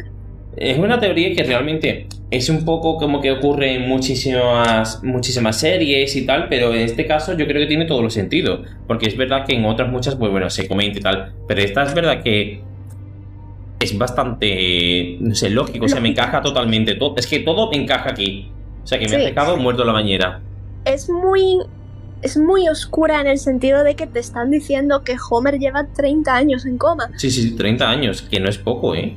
Es 0.56 0.78
una 0.78 1.00
teoría 1.00 1.34
que 1.36 1.44
realmente 1.44 2.08
es 2.32 2.50
un 2.50 2.66
poco 2.66 2.98
como 2.98 3.22
que 3.22 3.32
ocurre 3.32 3.76
en 3.76 3.88
muchísimas, 3.88 5.02
muchísimas 5.04 5.58
series 5.60 6.16
y 6.16 6.26
tal, 6.26 6.48
pero 6.50 6.74
en 6.74 6.82
este 6.82 7.06
caso 7.06 7.34
yo 7.38 7.46
creo 7.48 7.62
que 7.62 7.68
tiene 7.68 7.86
todo 7.86 8.02
el 8.02 8.12
sentido. 8.12 8.64
Porque 8.88 9.08
es 9.08 9.16
verdad 9.16 9.46
que 9.46 9.56
en 9.56 9.66
otras 9.66 9.90
muchas, 9.90 10.16
pues 10.16 10.32
bueno, 10.32 10.50
se 10.50 10.68
comenta 10.68 11.00
y 11.00 11.02
tal. 11.02 11.34
Pero 11.48 11.62
esta 11.62 11.84
es 11.84 11.94
verdad 11.94 12.22
que 12.24 12.62
es 13.80 13.98
bastante, 13.98 15.18
no 15.22 15.34
sé, 15.36 15.50
lógico. 15.50 15.86
O 15.86 15.88
sea, 15.90 16.02
me 16.02 16.10
encaja 16.10 16.42
totalmente 16.42 16.96
todo. 16.96 17.14
Es 17.18 17.28
que 17.28 17.40
todo 17.40 17.70
encaja 17.72 18.10
aquí. 18.10 18.52
O 18.84 18.88
sea, 18.88 19.00
que 19.00 19.06
me 19.06 19.12
Sí. 19.12 19.16
ha 19.16 19.26
dejado 19.26 19.56
muerto 19.58 19.86
la 19.86 19.94
bañera. 19.94 20.42
Es 20.86 21.10
muy. 21.10 21.60
Es 22.22 22.38
muy 22.38 22.68
oscura 22.68 23.22
en 23.22 23.28
el 23.28 23.38
sentido 23.38 23.84
de 23.84 23.96
que 23.96 24.06
te 24.08 24.20
están 24.20 24.52
diciendo 24.52 25.04
que 25.04 25.16
Homer 25.30 25.58
lleva 25.58 25.88
30 25.88 26.36
años 26.36 26.66
en 26.66 26.78
coma. 26.78 27.10
Sí, 27.18 27.32
sí, 27.32 27.56
30 27.56 27.90
años, 27.90 28.22
que 28.22 28.40
no 28.40 28.50
es 28.50 28.58
poco, 28.58 28.94
¿eh? 28.94 29.16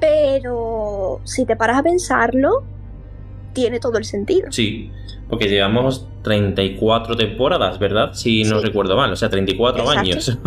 Pero 0.00 1.20
si 1.24 1.46
te 1.46 1.56
paras 1.56 1.78
a 1.78 1.82
pensarlo, 1.82 2.62
tiene 3.54 3.80
todo 3.80 3.96
el 3.98 4.04
sentido. 4.04 4.50
Sí, 4.52 4.90
porque 5.30 5.48
llevamos 5.48 6.06
34 6.22 7.16
temporadas, 7.16 7.78
¿verdad? 7.78 8.12
Si 8.12 8.44
no 8.44 8.58
Sí. 8.60 8.66
recuerdo 8.66 8.96
mal, 8.96 9.10
o 9.12 9.16
sea, 9.16 9.30
34 9.30 9.82
Exacto. 9.84 10.00
años. 10.00 10.38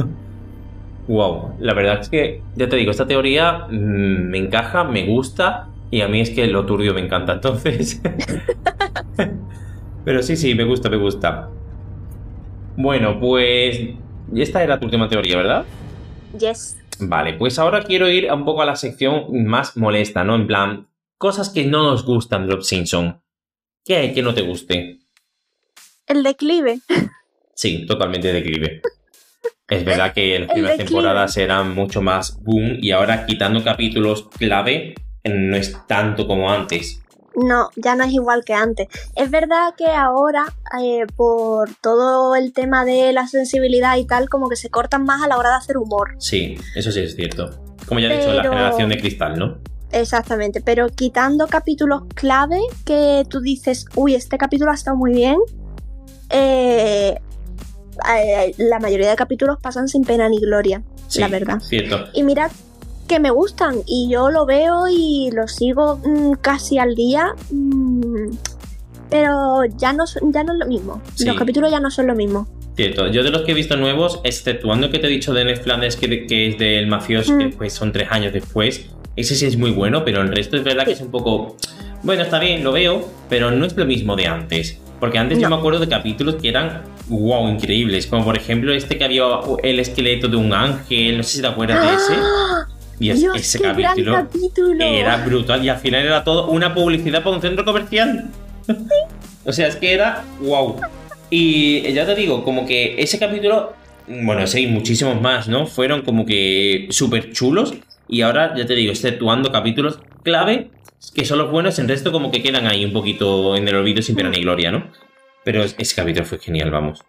wow, 1.07 1.53
la 1.59 1.73
verdad 1.73 2.01
es 2.01 2.09
que, 2.09 2.41
ya 2.55 2.69
te 2.69 2.75
digo, 2.75 2.91
esta 2.91 3.07
teoría 3.07 3.65
mm, 3.69 4.29
me 4.29 4.37
encaja, 4.37 4.83
me 4.83 5.05
gusta 5.07 5.69
y 5.89 6.01
a 6.01 6.07
mí 6.07 6.21
es 6.21 6.29
que 6.29 6.45
lo 6.47 6.65
turbio 6.65 6.93
me 6.93 7.01
encanta, 7.01 7.33
entonces... 7.33 7.99
Pero 10.05 10.21
sí, 10.21 10.35
sí, 10.35 10.53
me 10.53 10.65
gusta, 10.65 10.89
me 10.89 10.97
gusta. 10.97 11.49
Bueno, 12.77 13.19
pues 13.19 13.79
esta 14.35 14.63
era 14.63 14.79
tu 14.79 14.85
última 14.85 15.07
teoría, 15.07 15.37
¿verdad? 15.37 15.65
Yes. 16.37 16.77
Vale, 16.99 17.33
pues 17.33 17.59
ahora 17.59 17.83
quiero 17.83 18.09
ir 18.09 18.31
un 18.31 18.45
poco 18.45 18.61
a 18.61 18.65
la 18.65 18.75
sección 18.75 19.45
más 19.45 19.77
molesta, 19.77 20.23
¿no? 20.23 20.35
En 20.35 20.47
plan, 20.47 20.87
cosas 21.17 21.49
que 21.49 21.65
no 21.65 21.83
nos 21.83 22.05
gustan 22.05 22.47
de 22.47 22.55
los 22.55 22.67
Simpson. 22.67 23.21
¿Qué 23.83 23.97
hay 23.97 24.13
que 24.13 24.21
no 24.21 24.33
te 24.33 24.41
guste? 24.41 24.99
El 26.07 26.23
declive. 26.23 26.79
Sí, 27.53 27.85
totalmente 27.85 28.33
declive. 28.33 28.81
Es 29.67 29.85
verdad 29.85 30.13
que 30.13 30.39
las 30.39 30.51
primeras 30.51 30.77
temporadas 30.77 31.37
eran 31.37 31.73
mucho 31.73 32.01
más 32.01 32.41
boom 32.43 32.77
y 32.81 32.91
ahora 32.91 33.25
quitando 33.25 33.63
capítulos 33.63 34.27
clave 34.37 34.95
no 35.23 35.55
es 35.55 35.75
tanto 35.87 36.27
como 36.27 36.51
antes. 36.51 37.01
No, 37.35 37.69
ya 37.75 37.95
no 37.95 38.03
es 38.03 38.13
igual 38.13 38.43
que 38.45 38.53
antes. 38.53 38.87
Es 39.15 39.29
verdad 39.29 39.73
que 39.77 39.87
ahora, 39.87 40.53
eh, 40.81 41.05
por 41.15 41.73
todo 41.81 42.35
el 42.35 42.53
tema 42.53 42.85
de 42.85 43.11
la 43.13 43.27
sensibilidad 43.27 43.97
y 43.97 44.05
tal, 44.05 44.29
como 44.29 44.49
que 44.49 44.55
se 44.55 44.69
cortan 44.69 45.03
más 45.03 45.23
a 45.23 45.27
la 45.27 45.37
hora 45.37 45.49
de 45.49 45.55
hacer 45.55 45.77
humor. 45.77 46.15
Sí, 46.19 46.57
eso 46.75 46.91
sí 46.91 47.01
es 47.01 47.15
cierto. 47.15 47.49
Como 47.87 47.99
ya 47.99 48.07
he 48.07 48.17
dicho, 48.17 48.33
la 48.33 48.43
generación 48.43 48.89
de 48.89 48.97
cristal, 48.97 49.37
¿no? 49.37 49.57
Exactamente, 49.91 50.61
pero 50.61 50.89
quitando 50.89 51.47
capítulos 51.47 52.03
clave 52.15 52.59
que 52.85 53.23
tú 53.29 53.39
dices, 53.39 53.85
uy, 53.95 54.15
este 54.15 54.37
capítulo 54.37 54.71
ha 54.71 54.73
estado 54.73 54.97
muy 54.97 55.13
bien, 55.13 55.37
eh, 56.29 57.17
eh, 58.17 58.55
la 58.57 58.79
mayoría 58.79 59.09
de 59.09 59.15
capítulos 59.15 59.57
pasan 59.61 59.87
sin 59.87 60.03
pena 60.03 60.27
ni 60.27 60.39
gloria, 60.39 60.83
Sí, 61.07 61.19
la 61.19 61.27
verdad. 61.27 61.59
Cierto. 61.59 62.05
Y 62.13 62.23
mirad 62.23 62.51
que 63.07 63.19
me 63.19 63.29
gustan 63.31 63.75
y 63.85 64.09
yo 64.09 64.29
lo 64.31 64.45
veo 64.45 64.87
y 64.89 65.29
lo 65.33 65.47
sigo 65.47 65.97
mm, 66.03 66.33
casi 66.41 66.77
al 66.79 66.95
día, 66.95 67.33
mm, 67.51 68.29
pero 69.09 69.63
ya 69.77 69.93
no, 69.93 70.07
son- 70.07 70.31
ya 70.33 70.43
no 70.43 70.53
es 70.53 70.59
lo 70.59 70.65
mismo. 70.65 71.01
Sí. 71.15 71.25
Los 71.25 71.35
capítulos 71.37 71.71
ya 71.71 71.79
no 71.79 71.91
son 71.91 72.07
lo 72.07 72.15
mismo. 72.15 72.47
Cierto, 72.75 73.07
yo 73.07 73.23
de 73.23 73.29
los 73.29 73.43
que 73.43 73.51
he 73.51 73.55
visto 73.55 73.77
nuevos, 73.77 74.19
exceptuando 74.23 74.89
que 74.89 74.99
te 74.99 75.07
he 75.07 75.09
dicho 75.09 75.33
de 75.33 75.45
Ned 75.45 75.61
Flanders, 75.61 75.95
que, 75.95 76.27
que 76.27 76.47
es 76.49 76.57
del 76.57 76.87
mafioso, 76.87 77.37
que 77.37 77.45
Mm. 77.47 77.53
pues 77.53 77.73
son 77.73 77.91
tres 77.91 78.07
años 78.11 78.33
después, 78.33 78.87
ese 79.15 79.35
sí 79.35 79.45
es 79.45 79.57
muy 79.57 79.71
bueno, 79.71 80.03
pero 80.03 80.21
el 80.21 80.27
resto 80.27 80.57
es 80.57 80.63
verdad 80.63 80.83
que 80.85 80.91
es 80.91 81.01
un 81.01 81.09
poco... 81.11 81.55
Bueno, 82.03 82.23
está 82.23 82.37
bien, 82.39 82.63
lo 82.63 82.71
veo, 82.73 83.07
pero 83.29 83.49
no 83.51 83.65
es 83.65 83.75
lo 83.77 83.85
mismo 83.85 84.15
de 84.15 84.27
antes. 84.27 84.77
Porque 84.99 85.17
antes 85.17 85.39
yo 85.39 85.49
me 85.49 85.55
acuerdo 85.55 85.79
de 85.79 85.87
capítulos 85.87 86.35
que 86.35 86.49
eran, 86.49 86.83
wow, 87.07 87.47
increíbles. 87.49 88.07
Como 88.07 88.23
por 88.25 88.35
ejemplo 88.37 88.73
este 88.73 88.97
que 88.97 89.03
había 89.05 89.23
el 89.63 89.79
esqueleto 89.79 90.27
de 90.27 90.37
un 90.37 90.53
ángel, 90.53 91.17
no 91.17 91.23
sé 91.23 91.37
si 91.37 91.41
te 91.41 91.47
acuerdas 91.47 91.81
de 91.81 91.95
ese. 91.95 92.21
Y 92.99 93.09
es- 93.09 93.19
Dios, 93.19 93.35
ese 93.37 93.59
qué 93.59 93.63
capítulo 93.65 94.11
gran 94.13 94.25
capítulo. 94.27 94.83
era 94.83 95.17
brutal 95.17 95.63
y 95.65 95.69
al 95.69 95.77
final 95.77 96.05
era 96.05 96.23
todo 96.23 96.47
una 96.49 96.73
publicidad 96.73 97.23
para 97.23 97.35
un 97.35 97.41
centro 97.41 97.65
comercial. 97.65 98.29
o 99.45 99.51
sea, 99.51 99.67
es 99.67 99.75
que 99.75 99.93
era 99.93 100.23
wow. 100.41 100.77
Y 101.29 101.91
ya 101.93 102.05
te 102.05 102.15
digo, 102.15 102.43
como 102.43 102.65
que 102.65 102.95
ese 103.01 103.19
capítulo, 103.19 103.73
bueno, 104.07 104.45
sí, 104.47 104.67
muchísimos 104.67 105.19
más, 105.21 105.47
¿no? 105.47 105.65
Fueron 105.67 106.03
como 106.03 106.25
que 106.25 106.87
súper 106.91 107.31
chulos. 107.33 107.73
Y 108.07 108.21
ahora, 108.21 108.53
ya 108.55 108.65
te 108.65 108.75
digo, 108.75 108.91
exceptuando 108.91 109.51
capítulos 109.51 109.99
clave, 110.23 110.69
que 111.13 111.25
son 111.25 111.39
los 111.39 111.51
buenos, 111.51 111.77
el 111.79 111.87
resto 111.87 112.11
como 112.11 112.31
que 112.31 112.41
quedan 112.43 112.67
ahí 112.67 112.85
un 112.85 112.93
poquito 112.93 113.55
en 113.55 113.67
el 113.67 113.75
olvido 113.75 114.01
sin 114.01 114.15
pena 114.15 114.29
ni 114.29 114.41
gloria, 114.41 114.71
¿no? 114.71 114.91
Pero 115.43 115.63
es- 115.63 115.75
ese 115.77 115.95
capítulo 115.95 116.25
fue 116.25 116.39
genial, 116.39 116.69
vamos. 116.71 117.03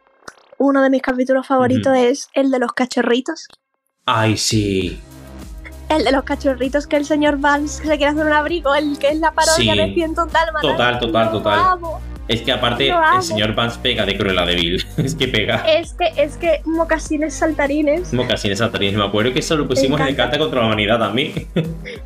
Uno 0.58 0.82
de 0.82 0.88
mis 0.90 1.02
capítulos 1.02 1.46
favoritos 1.46 1.94
es 1.96 2.28
el 2.32 2.50
de 2.50 2.58
los 2.58 2.72
cachorritos. 2.72 3.46
Ay, 4.06 4.36
sí. 4.38 4.98
El 5.88 6.04
de 6.04 6.10
los 6.12 6.24
cachorritos 6.24 6.86
que 6.86 6.96
el 6.96 7.04
señor 7.04 7.38
Vance 7.38 7.82
se 7.84 7.96
quiere 7.96 8.06
hacer 8.06 8.26
un 8.26 8.32
abrigo, 8.32 8.74
el 8.74 8.98
que 8.98 9.08
es 9.10 9.18
la 9.18 9.30
parodia 9.32 9.72
Sí. 9.72 9.78
de 9.78 9.94
Ciento 9.94 10.26
Dálmatas. 10.26 10.62
Total, 10.62 10.98
total, 10.98 11.30
total. 11.30 11.58
amo. 11.60 12.00
Es 12.28 12.42
que 12.42 12.50
aparte, 12.50 12.88
el 12.90 13.22
señor 13.22 13.54
Vance 13.54 13.78
pega 13.80 14.04
de 14.04 14.16
Cruella 14.18 14.44
de 14.44 14.54
Vil. 14.56 14.84
es 14.96 15.14
que 15.14 15.28
pega. 15.28 15.58
Es 15.68 15.92
que, 15.94 16.12
es 16.20 16.36
que 16.36 16.60
mocasines 16.64 17.34
saltarines. 17.34 18.12
Mocasines 18.12 18.58
saltarines, 18.58 18.96
me 18.96 19.04
acuerdo 19.04 19.32
que 19.32 19.38
eso 19.38 19.54
lo 19.56 19.68
pusimos 19.68 20.00
en 20.00 20.08
el. 20.08 20.16
Carta 20.16 20.36
contra 20.38 20.60
la 20.60 20.66
Humanidad 20.66 20.98
también. 20.98 21.46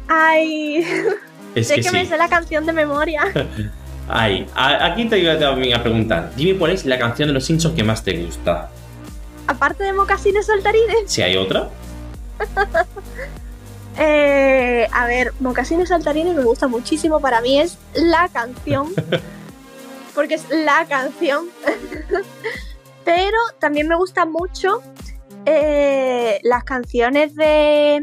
Ay, 0.08 0.84
es 1.54 1.68
sé 1.68 1.76
que, 1.76 1.80
que, 1.82 1.88
sí. 1.88 1.94
me 1.94 2.04
sé 2.04 2.18
la 2.18 2.28
canción 2.28 2.66
de 2.66 2.74
memoria. 2.74 3.22
Ay, 4.12 4.46
a- 4.56 4.84
aquí 4.86 5.06
te 5.06 5.18
iba 5.20 5.38
también 5.38 5.74
a 5.74 5.82
preguntar. 5.82 6.32
Dime 6.36 6.58
cuál 6.58 6.72
es 6.72 6.84
la 6.84 6.98
canción 6.98 7.28
de 7.28 7.32
los 7.32 7.44
Simpsons 7.46 7.74
que 7.74 7.82
más 7.84 8.02
te 8.04 8.12
gusta. 8.22 8.68
Aparte 9.46 9.84
de 9.84 9.92
mocasines 9.94 10.44
saltarines. 10.46 11.04
Si 11.06 11.22
hay 11.22 11.36
otra. 11.38 11.68
Eh, 13.98 14.88
a 14.92 15.06
ver, 15.06 15.32
mocasines 15.40 15.88
saltarines 15.88 16.34
me 16.34 16.44
gusta 16.44 16.68
muchísimo. 16.68 17.20
Para 17.20 17.40
mí 17.40 17.60
es 17.60 17.78
la 17.94 18.28
canción. 18.28 18.88
porque 20.14 20.34
es 20.34 20.44
la 20.50 20.86
canción. 20.88 21.46
Pero 23.04 23.38
también 23.58 23.88
me 23.88 23.96
gusta 23.96 24.26
mucho 24.26 24.82
eh, 25.46 26.38
las 26.42 26.64
canciones 26.64 27.34
de 27.34 28.02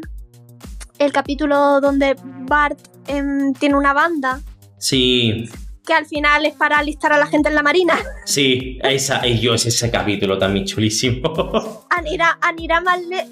el 0.99 1.11
capítulo 1.13 1.79
donde 1.79 2.15
Bart 2.23 2.79
em, 3.05 3.53
tiene 3.53 3.75
una 3.75 3.93
banda 3.93 4.41
Sí, 4.77 5.49
que 5.87 5.93
al 5.93 6.05
final 6.05 6.45
es 6.45 6.53
para 6.53 6.77
alistar 6.79 7.13
a 7.13 7.17
la 7.17 7.25
gente 7.25 7.47
en 7.49 7.55
la 7.55 7.63
marina. 7.63 7.95
sí, 8.25 8.77
esa, 8.83 9.25
y 9.25 9.39
yo, 9.39 9.53
es 9.53 9.65
ese 9.65 9.89
capítulo 9.89 10.37
también 10.37 10.65
chulísimo. 10.65 11.87
Anira, 11.89 12.37
Anira 12.41 12.81
Malne 12.81 13.25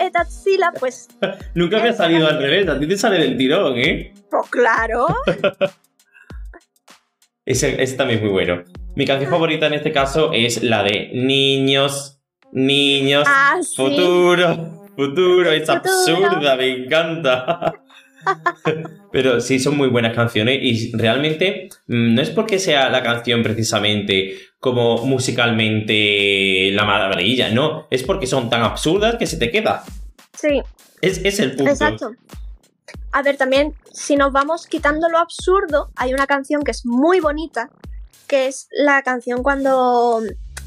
pues, 0.80 1.10
Nunca 1.53 1.80
me 1.80 1.90
ha 1.90 1.94
salido 1.94 2.27
al 2.27 2.40
revés, 2.40 2.68
a 2.69 2.80
ti 2.80 2.88
te 2.88 2.98
sale 2.98 3.19
del 3.19 3.38
tirón, 3.38 3.77
¿eh? 3.77 4.14
pues 4.32 4.49
claro. 4.49 5.06
Ese, 7.45 7.80
ese 7.84 7.95
también 7.95 8.18
es 8.19 8.23
muy 8.23 8.32
bueno. 8.34 8.64
Mi 8.95 9.06
canción 9.06 9.30
favorita 9.30 9.68
en 9.68 9.76
este 9.76 9.91
caso 9.91 10.32
es 10.34 10.64
la 10.64 10.82
de 10.82 11.11
Niños, 11.14 12.19
Niños, 12.52 13.23
Ah, 13.27 13.57
sí. 13.61 13.76
Futuro, 13.76 14.88
futuro, 14.95 15.52
es 15.52 15.69
Futuro. 15.69 15.77
absurda, 15.77 16.56
me 16.56 16.69
encanta. 16.86 17.73
Pero 19.11 19.39
sí, 19.41 19.60
son 19.60 19.77
muy 19.77 19.88
buenas 19.89 20.15
canciones 20.15 20.60
y 20.61 20.91
realmente 20.95 21.69
mm, 21.88 22.15
no 22.15 22.22
es 22.22 22.30
porque 22.30 22.60
sea 22.60 22.89
la 22.89 23.03
canción 23.03 23.43
precisamente 23.43 24.38
como 24.60 25.06
musicalmente 25.06 26.72
la 26.72 26.85
maravilla, 26.85 27.49
no, 27.49 27.88
es 27.91 28.03
porque 28.03 28.27
son 28.27 28.49
tan 28.49 28.64
absurdas 28.64 29.15
que 29.15 29.27
se 29.27 29.38
te 29.38 29.52
queda. 29.52 29.84
Sí, 30.34 30.61
Es, 31.02 31.23
es 31.23 31.39
el 31.39 31.56
punto. 31.56 31.72
exacto. 31.72 32.11
A 33.11 33.22
ver, 33.22 33.38
también, 33.38 33.73
si 33.93 34.15
nos 34.15 34.31
vamos 34.34 34.68
quitando 34.68 35.07
lo 35.10 35.19
absurdo, 35.19 35.91
hay 35.95 36.14
una 36.14 36.27
canción 36.27 36.64
que 36.64 36.72
es 36.72 36.85
muy 36.85 37.19
bonita, 37.19 37.69
que 38.27 38.47
es 38.47 38.68
la 38.72 39.03
canción 39.03 39.43
cuando 39.43 40.22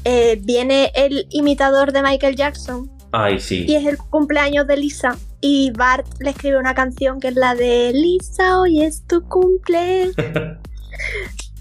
eh, 0.05 0.39
viene 0.41 0.91
el 0.95 1.27
imitador 1.29 1.91
de 1.91 2.01
Michael 2.01 2.35
Jackson 2.35 2.89
Ay, 3.11 3.39
sí. 3.39 3.65
y 3.67 3.75
es 3.75 3.85
el 3.85 3.97
cumpleaños 3.97 4.67
de 4.67 4.77
Lisa. 4.77 5.17
Y 5.41 5.71
Bart 5.71 6.05
le 6.19 6.31
escribe 6.31 6.57
una 6.57 6.73
canción 6.73 7.19
que 7.19 7.29
es 7.29 7.35
la 7.35 7.55
de 7.55 7.91
Lisa, 7.93 8.59
hoy 8.59 8.83
es 8.83 9.07
tu 9.07 9.21
cumple. 9.23 10.11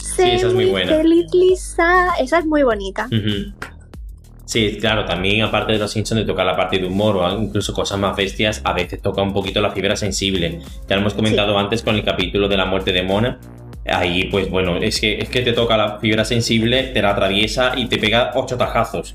Sé 0.03 0.35
esa 0.35 0.49
es 0.49 0.55
muy 0.55 0.67
buena. 0.67 0.97
Feliz 0.97 1.33
Lisa. 1.33 2.09
Esa 2.19 2.39
es 2.41 2.47
muy 2.47 2.65
bonita. 2.65 3.09
Sí, 4.45 4.79
claro, 4.81 5.05
también 5.05 5.43
aparte 5.43 5.75
de 5.75 5.79
los 5.79 5.93
Simpsons 5.93 6.23
de 6.23 6.27
tocar 6.27 6.47
la 6.47 6.57
parte 6.57 6.79
de 6.79 6.87
humor 6.87 7.19
o 7.19 7.41
incluso 7.41 7.75
cosas 7.75 7.99
más 7.99 8.17
bestias, 8.17 8.63
a 8.65 8.73
veces 8.73 9.01
toca 9.01 9.23
un 9.23 9.33
poquito 9.33 9.61
la 9.61 9.71
fibra 9.71 9.95
sensible. 9.95 10.61
Ya 10.89 10.97
lo 10.97 11.03
hemos 11.03 11.15
comentado 11.15 11.57
antes 11.59 11.83
con 11.83 11.95
el 11.95 12.03
capítulo 12.03 12.49
de 12.49 12.57
la 12.57 12.65
muerte 12.65 12.93
de 12.93 13.03
Mona. 13.03 13.39
Ahí, 13.87 14.25
pues 14.25 14.51
bueno, 14.51 14.77
es 14.79 15.01
que, 15.01 15.19
es 15.19 15.29
que 15.29 15.43
te 15.43 15.53
toca 15.53 15.77
la 15.77 15.99
fibra 15.99 16.25
sensible, 16.25 16.85
te 16.85 17.01
la 17.01 17.11
atraviesa 17.11 17.75
y 17.77 17.87
te 17.87 17.99
pega 17.99 18.33
ocho 18.35 18.57
tajazos. 18.57 19.15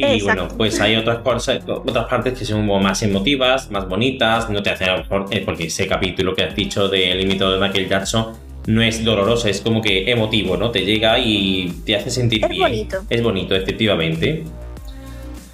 Y 0.00 0.14
Exacto. 0.14 0.42
bueno, 0.44 0.56
pues 0.56 0.80
hay 0.80 0.96
otras 0.96 1.18
cosas, 1.18 1.60
otras 1.66 2.06
partes 2.06 2.38
que 2.38 2.44
son 2.44 2.66
más 2.82 3.02
emotivas, 3.02 3.70
más 3.70 3.86
bonitas, 3.88 4.48
no 4.48 4.62
te 4.62 4.70
hacen 4.70 4.88
a 4.88 4.92
lo 4.96 4.98
mejor, 5.02 5.26
eh, 5.30 5.42
porque 5.44 5.64
ese 5.64 5.86
capítulo 5.86 6.34
que 6.34 6.42
has 6.44 6.54
dicho 6.56 6.88
del 6.88 7.20
imitador 7.20 7.60
de 7.60 7.66
Michael 7.66 7.88
Jackson 7.88 8.32
no 8.66 8.82
es 8.82 9.04
doloroso, 9.04 9.48
es 9.48 9.60
como 9.60 9.82
que 9.82 10.10
emotivo, 10.10 10.56
¿no? 10.56 10.70
Te 10.70 10.84
llega 10.84 11.18
y 11.18 11.70
te 11.84 11.96
hace 11.96 12.10
sentir 12.10 12.42
Es 12.44 12.48
bien. 12.50 12.62
bonito. 12.62 12.98
Es 13.10 13.22
bonito, 13.22 13.54
efectivamente. 13.54 14.44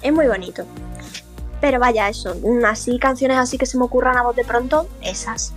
Es 0.01 0.13
muy 0.13 0.27
bonito. 0.27 0.63
Pero 1.59 1.79
vaya, 1.79 2.07
eso. 2.07 2.35
Así, 2.67 2.99
canciones 2.99 3.37
así 3.37 3.57
que 3.57 3.65
se 3.65 3.77
me 3.77 3.83
ocurran 3.85 4.15
a 4.15 4.21
voz 4.21 4.35
de 4.35 4.43
pronto, 4.43 4.87
esas. 5.01 5.53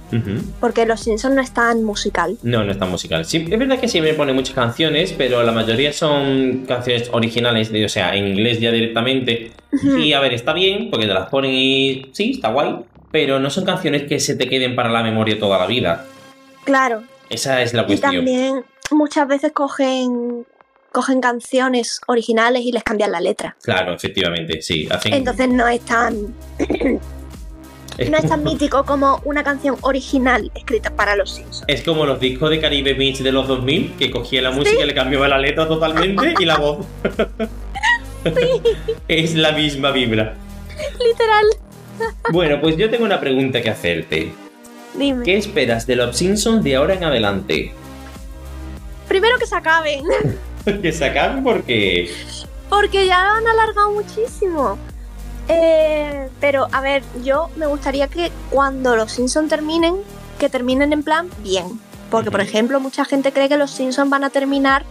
Porque 0.58 0.86
Los 0.86 1.00
Simpsons 1.00 1.34
no 1.34 1.42
es 1.42 1.52
tan 1.52 1.84
musical. 1.84 2.38
No, 2.42 2.64
no 2.64 2.72
está 2.72 2.86
musical. 2.86 3.24
Sí, 3.26 3.46
es 3.50 3.58
verdad 3.58 3.78
que 3.78 3.86
siempre 3.88 4.14
pone 4.14 4.32
muchas 4.32 4.54
canciones, 4.54 5.12
pero 5.16 5.42
la 5.42 5.52
mayoría 5.52 5.92
son 5.92 6.64
canciones 6.66 7.10
originales, 7.12 7.70
de, 7.70 7.84
o 7.84 7.88
sea, 7.88 8.16
en 8.16 8.28
inglés 8.28 8.60
ya 8.60 8.70
directamente. 8.72 9.52
Y 9.82 10.14
a 10.14 10.20
ver, 10.20 10.32
está 10.32 10.52
bien, 10.54 10.90
porque 10.90 11.06
te 11.06 11.12
las 11.14 11.28
ponen 11.28 11.50
y 11.52 12.06
sí, 12.12 12.30
está 12.32 12.48
guay, 12.50 12.76
pero 13.10 13.38
no 13.38 13.50
son 13.50 13.64
canciones 13.64 14.04
que 14.04 14.20
se 14.20 14.34
te 14.36 14.48
queden 14.48 14.74
para 14.74 14.88
la 14.90 15.02
memoria 15.02 15.38
toda 15.38 15.58
la 15.58 15.66
vida. 15.66 16.06
Claro. 16.64 17.02
Esa 17.28 17.60
es 17.62 17.74
la 17.74 17.82
Y 17.82 17.86
cuestión. 17.86 18.14
también 18.14 18.64
muchas 18.90 19.28
veces 19.28 19.52
cogen, 19.52 20.44
cogen 20.92 21.20
canciones 21.20 22.00
originales 22.06 22.62
y 22.62 22.72
les 22.72 22.82
cambian 22.82 23.12
la 23.12 23.20
letra. 23.20 23.56
Claro, 23.62 23.94
efectivamente, 23.94 24.60
sí. 24.62 24.88
Hacen, 24.90 25.14
Entonces 25.14 25.48
no 25.48 25.68
es 25.68 25.80
tan, 25.80 26.34
no 28.08 28.18
es 28.18 28.28
tan 28.28 28.44
mítico 28.44 28.84
como 28.84 29.20
una 29.24 29.44
canción 29.44 29.76
original 29.82 30.50
escrita 30.54 30.90
para 30.90 31.16
Los 31.16 31.34
Simpsons. 31.34 31.64
es 31.66 31.82
como 31.82 32.06
los 32.06 32.18
discos 32.20 32.50
de 32.50 32.60
Caribe 32.60 32.94
Beach 32.94 33.18
de 33.18 33.32
los 33.32 33.46
2000, 33.46 33.94
que 33.98 34.10
cogía 34.10 34.42
la 34.42 34.50
música 34.50 34.82
y 34.82 34.86
le 34.86 34.94
cambiaba 34.94 35.28
la 35.28 35.38
letra 35.38 35.68
totalmente 35.68 36.34
y 36.38 36.44
la 36.44 36.58
voz. 36.58 36.86
es 39.08 39.34
la 39.34 39.52
misma 39.52 39.90
vibra. 39.92 40.34
Literal. 40.98 41.46
Bueno, 42.32 42.60
pues 42.60 42.76
yo 42.76 42.90
tengo 42.90 43.04
una 43.04 43.20
pregunta 43.20 43.60
que 43.60 43.70
hacerte. 43.70 44.32
Dime. 44.94 45.24
¿Qué 45.24 45.36
esperas 45.36 45.86
de 45.86 45.96
los 45.96 46.16
Simpsons 46.16 46.64
de 46.64 46.76
ahora 46.76 46.94
en 46.94 47.04
adelante? 47.04 47.72
Primero 49.06 49.38
que 49.38 49.46
se 49.46 49.54
acaben. 49.54 50.04
que 50.82 50.92
se 50.92 51.04
acaben 51.04 51.42
porque... 51.42 52.10
Porque 52.68 53.06
ya 53.06 53.36
han 53.36 53.46
alargado 53.46 53.92
muchísimo. 53.92 54.78
Eh, 55.48 56.28
pero, 56.40 56.68
a 56.70 56.80
ver, 56.80 57.02
yo 57.24 57.48
me 57.56 57.66
gustaría 57.66 58.06
que 58.06 58.30
cuando 58.50 58.94
los 58.94 59.10
Simpsons 59.12 59.48
terminen, 59.48 59.96
que 60.38 60.48
terminen 60.48 60.92
en 60.92 61.02
plan 61.02 61.28
bien. 61.42 61.66
Porque, 62.10 62.30
por 62.30 62.40
ejemplo, 62.40 62.78
mucha 62.78 63.04
gente 63.04 63.32
cree 63.32 63.48
que 63.48 63.56
los 63.56 63.72
Simpsons 63.72 64.08
van 64.10 64.22
a 64.22 64.30
terminar 64.30 64.84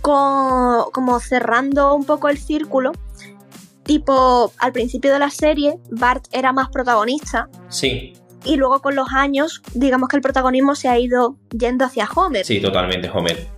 con, 0.00 0.90
como 0.92 1.20
cerrando 1.20 1.94
un 1.94 2.04
poco 2.04 2.28
el 2.30 2.38
círculo. 2.38 2.92
Tipo, 3.82 4.52
al 4.58 4.72
principio 4.72 5.12
de 5.12 5.18
la 5.18 5.30
serie, 5.30 5.78
Bart 5.90 6.26
era 6.32 6.52
más 6.52 6.68
protagonista 6.68 7.48
Sí, 7.68 8.12
y 8.44 8.56
luego 8.56 8.80
con 8.80 8.94
los 8.94 9.08
años, 9.12 9.62
digamos 9.74 10.08
que 10.08 10.16
el 10.16 10.22
protagonismo 10.22 10.74
se 10.74 10.88
ha 10.88 10.98
ido 10.98 11.36
yendo 11.50 11.84
hacia 11.84 12.08
Homer. 12.14 12.44
sí, 12.44 12.60
totalmente, 12.60 13.10
Homer. 13.10 13.48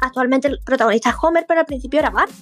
Actualmente 0.00 0.48
el 0.48 0.58
protagonista 0.64 1.10
es 1.10 1.16
Homer, 1.20 1.44
pero 1.46 1.60
al 1.60 1.66
principio 1.66 2.00
era 2.00 2.10
Bart. 2.10 2.32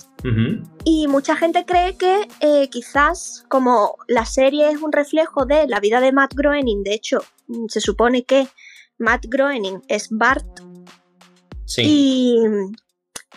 Y 0.85 1.06
mucha 1.06 1.36
gente 1.36 1.64
cree 1.66 1.97
que 1.97 2.28
eh, 2.40 2.68
quizás 2.70 3.44
como 3.48 3.97
la 4.09 4.24
serie 4.24 4.70
es 4.70 4.81
un 4.81 4.93
reflejo 4.93 5.44
de 5.44 5.66
la 5.68 5.81
vida 5.81 6.01
de 6.01 6.12
Matt 6.12 6.35
Groening, 6.35 6.82
de 6.82 6.94
hecho 6.94 7.22
mm, 7.48 7.66
se 7.68 7.81
supone 7.81 8.24
que 8.24 8.48
Matt 8.98 9.26
Groening 9.28 9.82
es 9.89 10.09
Bart 10.10 10.47
Sí, 11.66 11.82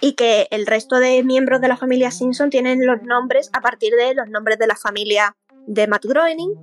y, 0.02 0.08
y 0.08 0.14
que 0.14 0.48
el 0.52 0.66
resto 0.66 0.98
de 0.98 1.24
miembros 1.24 1.62
de 1.62 1.68
la 1.68 1.78
familia 1.78 2.12
Simpson 2.12 2.50
tienen 2.50 2.86
los 2.86 3.02
nombres 3.04 3.50
a 3.54 3.62
partir 3.62 3.94
de 3.94 4.14
los 4.14 4.28
nombres 4.30 4.60
de 4.60 4.68
la 4.68 4.76
familia 4.76 5.36
de 5.68 5.88
Matt 5.88 6.06
Groening. 6.06 6.54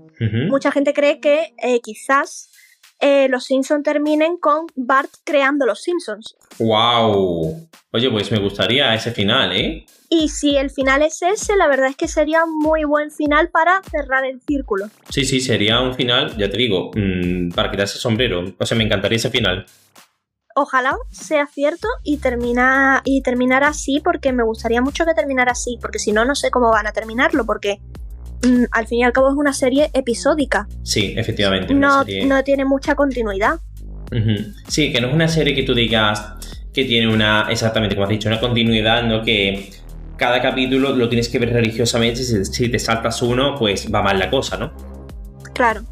Mucha 0.49 0.73
gente 0.73 0.95
cree 0.95 1.21
que 1.21 1.55
eh, 1.59 1.81
quizás 1.81 2.51
eh, 3.01 3.29
los 3.29 3.45
Simpson 3.45 3.83
terminen 3.83 4.37
con 4.39 4.67
Bart 4.75 5.11
creando 5.25 5.67
los 5.67 5.83
Simpsons. 5.83 6.37
¡Wow! 6.59 7.69
Oye, 7.93 8.11
pues 8.11 8.31
me 8.33 8.39
gustaría 8.39 8.95
ese 8.95 9.11
final, 9.11 9.53
¿eh? 9.53 9.87
Y 10.09 10.29
si 10.29 10.57
el 10.57 10.71
final 10.71 11.03
es 11.03 11.23
ese, 11.23 11.57
la 11.57 11.67
verdad 11.67 11.89
es 11.89 11.97
que 11.97 12.09
sería 12.09 12.45
un 12.45 12.59
muy 12.59 12.85
buen 12.85 13.11
final 13.11 13.51
para 13.51 13.83
cerrar 13.91 14.25
el 14.25 14.41
círculo. 14.41 14.87
Sí, 15.09 15.25
sí, 15.25 15.41
sería 15.41 15.81
un 15.81 15.95
final, 15.95 16.37
ya 16.37 16.49
te 16.49 16.57
digo, 16.57 16.91
mm, 16.95 17.51
para 17.51 17.71
quitarse 17.71 17.95
el 17.97 18.01
sombrero. 18.01 18.45
O 18.59 18.67
sea, 18.67 18.77
me 18.77 18.85
encantaría 18.85 19.17
ese 19.17 19.31
final. 19.31 19.67
Ojalá 20.57 20.97
sea 21.11 21.47
cierto 21.47 21.89
y 22.05 22.19
termina 22.19 23.03
y 23.05 23.23
terminar 23.23 23.65
así 23.65 24.01
porque 24.05 24.33
me 24.33 24.45
gustaría 24.45 24.81
mucho 24.81 25.05
que 25.05 25.15
terminara 25.15 25.51
así, 25.51 25.79
porque 25.81 25.99
si 25.99 26.13
no 26.13 26.25
no 26.25 26.37
sé 26.37 26.53
cómo 26.53 26.71
van 26.71 26.87
a 26.87 26.93
terminarlo 26.93 27.45
porque 27.45 27.81
al 28.71 28.87
fin 28.87 28.99
y 29.01 29.05
al 29.05 29.13
cabo 29.13 29.29
es 29.31 29.37
una 29.37 29.53
serie 29.53 29.91
episódica, 29.93 30.67
Sí, 30.83 31.15
efectivamente. 31.17 31.73
no, 31.75 32.05
serie- 32.05 32.27
no 32.27 32.43
tiene 32.45 32.65
mucha 32.65 32.95
continuidad. 32.95 33.61
Sí, 34.69 34.93
que 34.93 35.01
no 35.01 35.09
es 35.09 35.15
una 35.15 35.27
serie 35.29 35.55
que 35.55 35.65
tú 35.65 35.75
digas 35.75 36.35
que 36.73 36.85
tiene 36.85 37.13
una, 37.13 37.47
exactamente 37.51 37.95
como 37.97 38.05
has 38.05 38.11
dicho, 38.11 38.29
una 38.29 38.39
continuidad, 38.41 39.03
¿no? 39.05 39.23
Que 39.23 39.71
cada 40.17 40.41
capítulo 40.41 40.95
lo 40.95 41.09
tienes 41.09 41.29
que 41.29 41.39
ver 41.41 41.53
religiosamente. 41.53 42.23
Si, 42.23 42.45
si 42.45 42.69
te 42.69 42.79
saltas 42.79 43.21
uno, 43.23 43.57
pues 43.59 43.93
va 43.93 44.03
mal 44.03 44.19
la 44.19 44.31
cosa, 44.31 44.57
¿no? 44.57 44.73
Claro. 45.53 45.83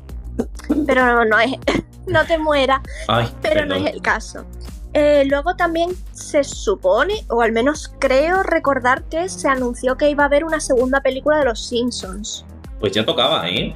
Pero 0.86 1.04
no, 1.06 1.24
no 1.24 1.38
es 1.40 1.52
no 2.06 2.24
te 2.24 2.38
mueras, 2.38 2.80
Ay, 3.08 3.28
pero 3.42 3.64
no 3.66 3.74
es 3.76 3.92
el 3.92 4.00
caso. 4.02 4.44
Eh, 4.94 5.24
luego 5.26 5.54
también 5.56 5.90
se 6.12 6.44
supone, 6.44 7.24
o 7.28 7.40
al 7.40 7.52
menos 7.52 7.92
creo 7.98 8.42
recordar 8.42 9.04
que 9.04 9.28
se 9.28 9.48
anunció 9.48 9.96
que 9.96 10.10
iba 10.10 10.24
a 10.24 10.26
haber 10.26 10.44
una 10.44 10.60
segunda 10.60 11.00
película 11.00 11.38
de 11.38 11.44
Los 11.46 11.66
Simpsons. 11.66 12.44
Pues 12.78 12.92
ya 12.92 13.04
tocaba, 13.04 13.48
¿eh? 13.48 13.74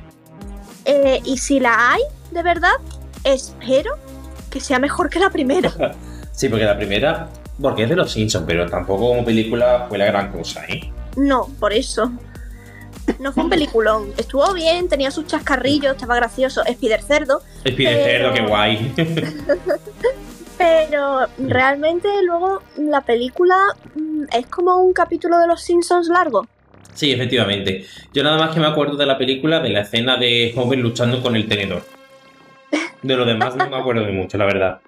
Eh, 0.84 1.20
y 1.24 1.38
si 1.38 1.59
la 1.59 1.93
hay, 1.93 2.02
de 2.32 2.43
verdad, 2.43 2.72
espero 3.24 3.93
que 4.51 4.60
sea 4.60 4.78
mejor 4.78 5.09
que 5.10 5.18
la 5.18 5.30
primera. 5.30 5.72
Sí, 6.36 6.51
porque 6.51 6.66
la 6.66 6.76
primera, 6.76 7.30
porque 7.62 7.84
es 7.84 7.88
de 7.88 7.97
los 7.97 8.12
Simpsons, 8.12 8.44
pero 8.47 8.68
tampoco 8.68 9.09
como 9.09 9.24
película 9.24 9.86
fue 9.88 9.97
la 9.97 10.05
gran 10.05 10.30
cosa, 10.30 10.62
¿eh? 10.68 10.93
No, 11.16 11.47
por 11.59 11.72
eso. 11.72 12.12
No 13.18 13.32
fue 13.32 13.44
un 13.44 13.48
peliculón. 13.48 14.09
Estuvo 14.18 14.52
bien, 14.52 14.86
tenía 14.90 15.10
sus 15.10 15.24
chascarrillos, 15.26 15.93
estaba 15.94 16.14
gracioso. 16.16 16.62
Spider 16.66 17.01
Cerdo, 17.02 17.40
Espide 17.64 17.88
Pero- 18.05 18.05
cerdo, 18.05 18.34
qué 18.34 18.47
guay. 18.51 18.94
pero 20.58 21.26
realmente 21.38 22.08
luego 22.22 22.62
la 22.76 23.00
película 23.02 23.56
mm, 23.94 24.24
es 24.32 24.46
como 24.46 24.76
un 24.76 24.92
capítulo 24.92 25.38
de 25.38 25.46
los 25.46 25.62
Simpsons 25.62 26.08
largo. 26.08 26.46
sí, 26.94 27.12
efectivamente. 27.12 27.84
Yo 28.12 28.22
nada 28.22 28.38
más 28.38 28.54
que 28.54 28.60
me 28.60 28.66
acuerdo 28.66 28.96
de 28.96 29.06
la 29.06 29.18
película, 29.18 29.60
de 29.60 29.70
la 29.70 29.80
escena 29.80 30.16
de 30.16 30.52
Homer 30.56 30.78
luchando 30.78 31.22
con 31.22 31.36
el 31.36 31.48
tenedor. 31.48 31.82
De 33.02 33.16
lo 33.16 33.24
demás 33.24 33.54
no 33.54 33.68
me 33.68 33.76
acuerdo 33.76 34.04
de 34.04 34.12
mucho, 34.12 34.38
la 34.38 34.46
verdad. 34.46 34.80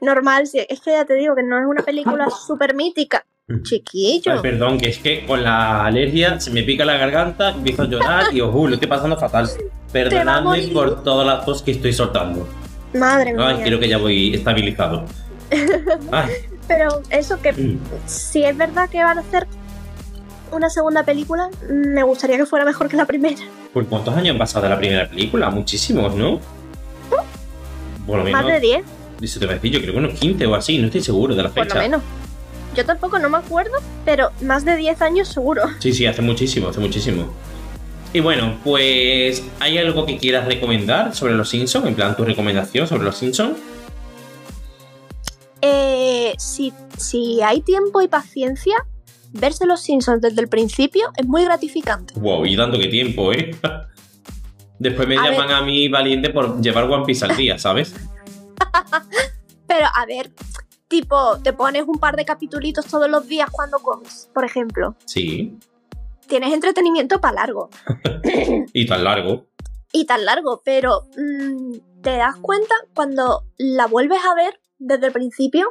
Normal, 0.00 0.46
sí, 0.46 0.64
es 0.68 0.80
que 0.80 0.90
ya 0.90 1.04
te 1.04 1.14
digo 1.14 1.34
que 1.34 1.42
no 1.42 1.58
es 1.58 1.66
una 1.66 1.82
película 1.82 2.28
súper 2.46 2.74
mítica. 2.74 3.24
Ay, 3.48 3.62
Chiquillo. 3.62 4.40
perdón, 4.40 4.78
que 4.78 4.88
es 4.88 4.98
que 4.98 5.26
con 5.26 5.42
la 5.42 5.84
alergia 5.84 6.40
se 6.40 6.50
me 6.50 6.62
pica 6.62 6.84
la 6.84 6.96
garganta, 6.96 7.50
empiezo 7.50 7.82
a 7.82 7.86
llorar 7.86 8.24
y 8.32 8.40
ojo, 8.40 8.66
lo 8.66 8.74
estoy 8.74 8.88
pasando 8.88 9.16
fatal. 9.18 9.48
Perdonadme 9.92 10.68
por 10.68 11.02
todas 11.02 11.26
las 11.26 11.44
tos 11.44 11.62
que 11.62 11.72
estoy 11.72 11.92
soltando. 11.92 12.48
Madre 12.94 13.34
Ay, 13.38 13.56
mía. 13.56 13.64
creo 13.64 13.80
que 13.80 13.88
ya 13.88 13.98
voy 13.98 14.34
estabilizado. 14.34 15.04
Ay, 16.10 16.30
Pero 16.68 17.02
eso 17.10 17.40
que 17.42 17.52
mm. 17.52 17.78
si 18.06 18.44
es 18.44 18.56
verdad 18.56 18.88
que 18.88 19.02
van 19.02 19.18
a 19.18 19.20
hacer 19.20 19.46
una 20.50 20.70
segunda 20.70 21.02
película, 21.02 21.50
me 21.68 22.02
gustaría 22.02 22.36
que 22.36 22.46
fuera 22.46 22.64
mejor 22.64 22.88
que 22.88 22.96
la 22.96 23.04
primera. 23.04 23.42
¿Por 23.72 23.86
cuántos 23.86 24.16
años 24.16 24.30
han 24.30 24.38
pasado 24.38 24.62
de 24.62 24.70
la 24.70 24.78
primera 24.78 25.08
película? 25.08 25.50
Muchísimos, 25.50 26.14
¿no? 26.14 26.40
Por 28.06 28.18
lo 28.18 28.24
menos, 28.24 28.42
Más 28.42 28.52
de 28.52 28.60
10, 28.60 28.84
eso 29.22 29.40
te 29.40 29.46
voy 29.46 29.54
a 29.54 29.56
decir, 29.56 29.72
yo 29.72 29.80
creo 29.80 29.92
que 29.94 29.98
unos 29.98 30.18
15 30.18 30.46
o 30.46 30.54
así, 30.54 30.78
no 30.78 30.86
estoy 30.86 31.00
seguro 31.02 31.34
de 31.34 31.42
la 31.42 31.48
por 31.48 31.58
lo 31.58 31.64
fecha. 31.64 31.78
menos. 31.78 32.02
Yo 32.74 32.84
tampoco 32.84 33.18
no 33.18 33.30
me 33.30 33.38
acuerdo, 33.38 33.72
pero 34.04 34.30
más 34.42 34.64
de 34.64 34.76
10 34.76 35.00
años 35.02 35.28
seguro. 35.28 35.62
Sí, 35.78 35.92
sí, 35.92 36.06
hace 36.06 36.20
muchísimo, 36.22 36.68
hace 36.68 36.80
muchísimo. 36.80 37.32
Y 38.14 38.20
bueno, 38.20 38.56
pues, 38.62 39.42
¿hay 39.58 39.76
algo 39.76 40.06
que 40.06 40.18
quieras 40.18 40.46
recomendar 40.46 41.16
sobre 41.16 41.34
los 41.34 41.48
Simpsons? 41.48 41.84
En 41.84 41.96
plan, 41.96 42.16
tu 42.16 42.24
recomendación 42.24 42.86
sobre 42.86 43.02
los 43.02 43.16
Simpsons. 43.16 43.58
Eh, 45.60 46.32
si, 46.38 46.72
si 46.96 47.42
hay 47.42 47.60
tiempo 47.60 48.00
y 48.02 48.06
paciencia, 48.06 48.76
verse 49.32 49.66
los 49.66 49.80
Simpsons 49.80 50.22
desde 50.22 50.40
el 50.40 50.48
principio 50.48 51.10
es 51.16 51.26
muy 51.26 51.44
gratificante. 51.44 52.14
Wow, 52.20 52.46
y 52.46 52.54
dando 52.54 52.78
que 52.78 52.86
tiempo, 52.86 53.32
¿eh? 53.32 53.50
Después 54.78 55.08
me 55.08 55.18
A 55.18 55.32
llaman 55.32 55.50
a 55.50 55.62
mí 55.62 55.88
valiente 55.88 56.30
por 56.30 56.60
llevar 56.60 56.84
One 56.84 57.04
Piece 57.04 57.24
al 57.24 57.36
día, 57.36 57.58
¿sabes? 57.58 57.96
Pero 59.66 59.86
a 59.92 60.06
ver, 60.06 60.30
tipo, 60.86 61.40
te 61.42 61.52
pones 61.52 61.82
un 61.84 61.98
par 61.98 62.14
de 62.14 62.24
capitulitos 62.24 62.86
todos 62.86 63.10
los 63.10 63.26
días 63.26 63.50
cuando 63.50 63.80
comes, 63.80 64.30
por 64.32 64.44
ejemplo. 64.44 64.94
Sí. 65.04 65.58
Tienes 66.28 66.52
entretenimiento 66.52 67.20
para 67.20 67.34
largo. 67.34 67.70
Y 68.72 68.86
tan 68.86 69.04
largo. 69.04 69.46
y 69.92 70.06
tan 70.06 70.24
largo, 70.24 70.62
pero 70.64 71.02
mm, 71.16 72.02
te 72.02 72.16
das 72.16 72.36
cuenta 72.36 72.74
cuando 72.94 73.44
la 73.58 73.86
vuelves 73.86 74.18
a 74.24 74.34
ver 74.34 74.58
desde 74.78 75.06
el 75.06 75.12
principio, 75.12 75.68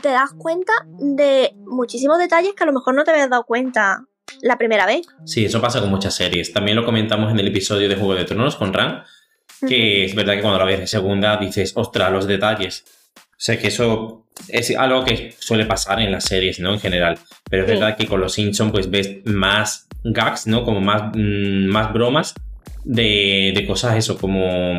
te 0.00 0.08
das 0.08 0.30
cuenta 0.36 0.72
de 0.98 1.54
muchísimos 1.66 2.18
detalles 2.18 2.54
que 2.54 2.64
a 2.64 2.66
lo 2.66 2.72
mejor 2.72 2.94
no 2.94 3.04
te 3.04 3.12
habías 3.12 3.30
dado 3.30 3.44
cuenta 3.44 4.04
la 4.40 4.58
primera 4.58 4.86
vez. 4.86 5.06
Sí, 5.24 5.44
eso 5.44 5.60
pasa 5.60 5.80
con 5.80 5.90
muchas 5.90 6.14
series. 6.14 6.52
También 6.52 6.76
lo 6.76 6.84
comentamos 6.84 7.30
en 7.30 7.38
el 7.38 7.48
episodio 7.48 7.88
de 7.88 7.96
Juego 7.96 8.14
de 8.14 8.24
Tronos 8.24 8.56
con 8.56 8.72
Ran, 8.72 9.04
que 9.66 10.04
es 10.04 10.14
verdad 10.14 10.34
que 10.34 10.40
cuando 10.40 10.58
la 10.58 10.64
ves 10.64 10.80
de 10.80 10.86
segunda 10.86 11.36
dices, 11.36 11.72
ostras, 11.76 12.10
los 12.10 12.26
detalles. 12.26 12.84
O 13.42 13.44
sea 13.44 13.58
que 13.58 13.66
eso 13.66 14.24
es 14.46 14.70
algo 14.76 15.04
que 15.04 15.34
suele 15.36 15.66
pasar 15.66 16.00
en 16.00 16.12
las 16.12 16.26
series, 16.26 16.60
¿no? 16.60 16.74
En 16.74 16.78
general. 16.78 17.18
Pero 17.50 17.64
es 17.64 17.68
Sí. 17.70 17.74
verdad 17.74 17.96
que 17.96 18.06
con 18.06 18.20
los 18.20 18.34
Simpsons 18.34 18.70
pues 18.70 18.88
ves 18.88 19.16
más 19.24 19.88
gags, 20.04 20.46
¿no? 20.46 20.62
Como 20.64 20.80
más, 20.80 21.10
mm, 21.16 21.66
más 21.66 21.92
bromas 21.92 22.34
de, 22.84 23.52
de 23.52 23.66
cosas 23.66 23.96
eso, 23.96 24.16
como... 24.16 24.78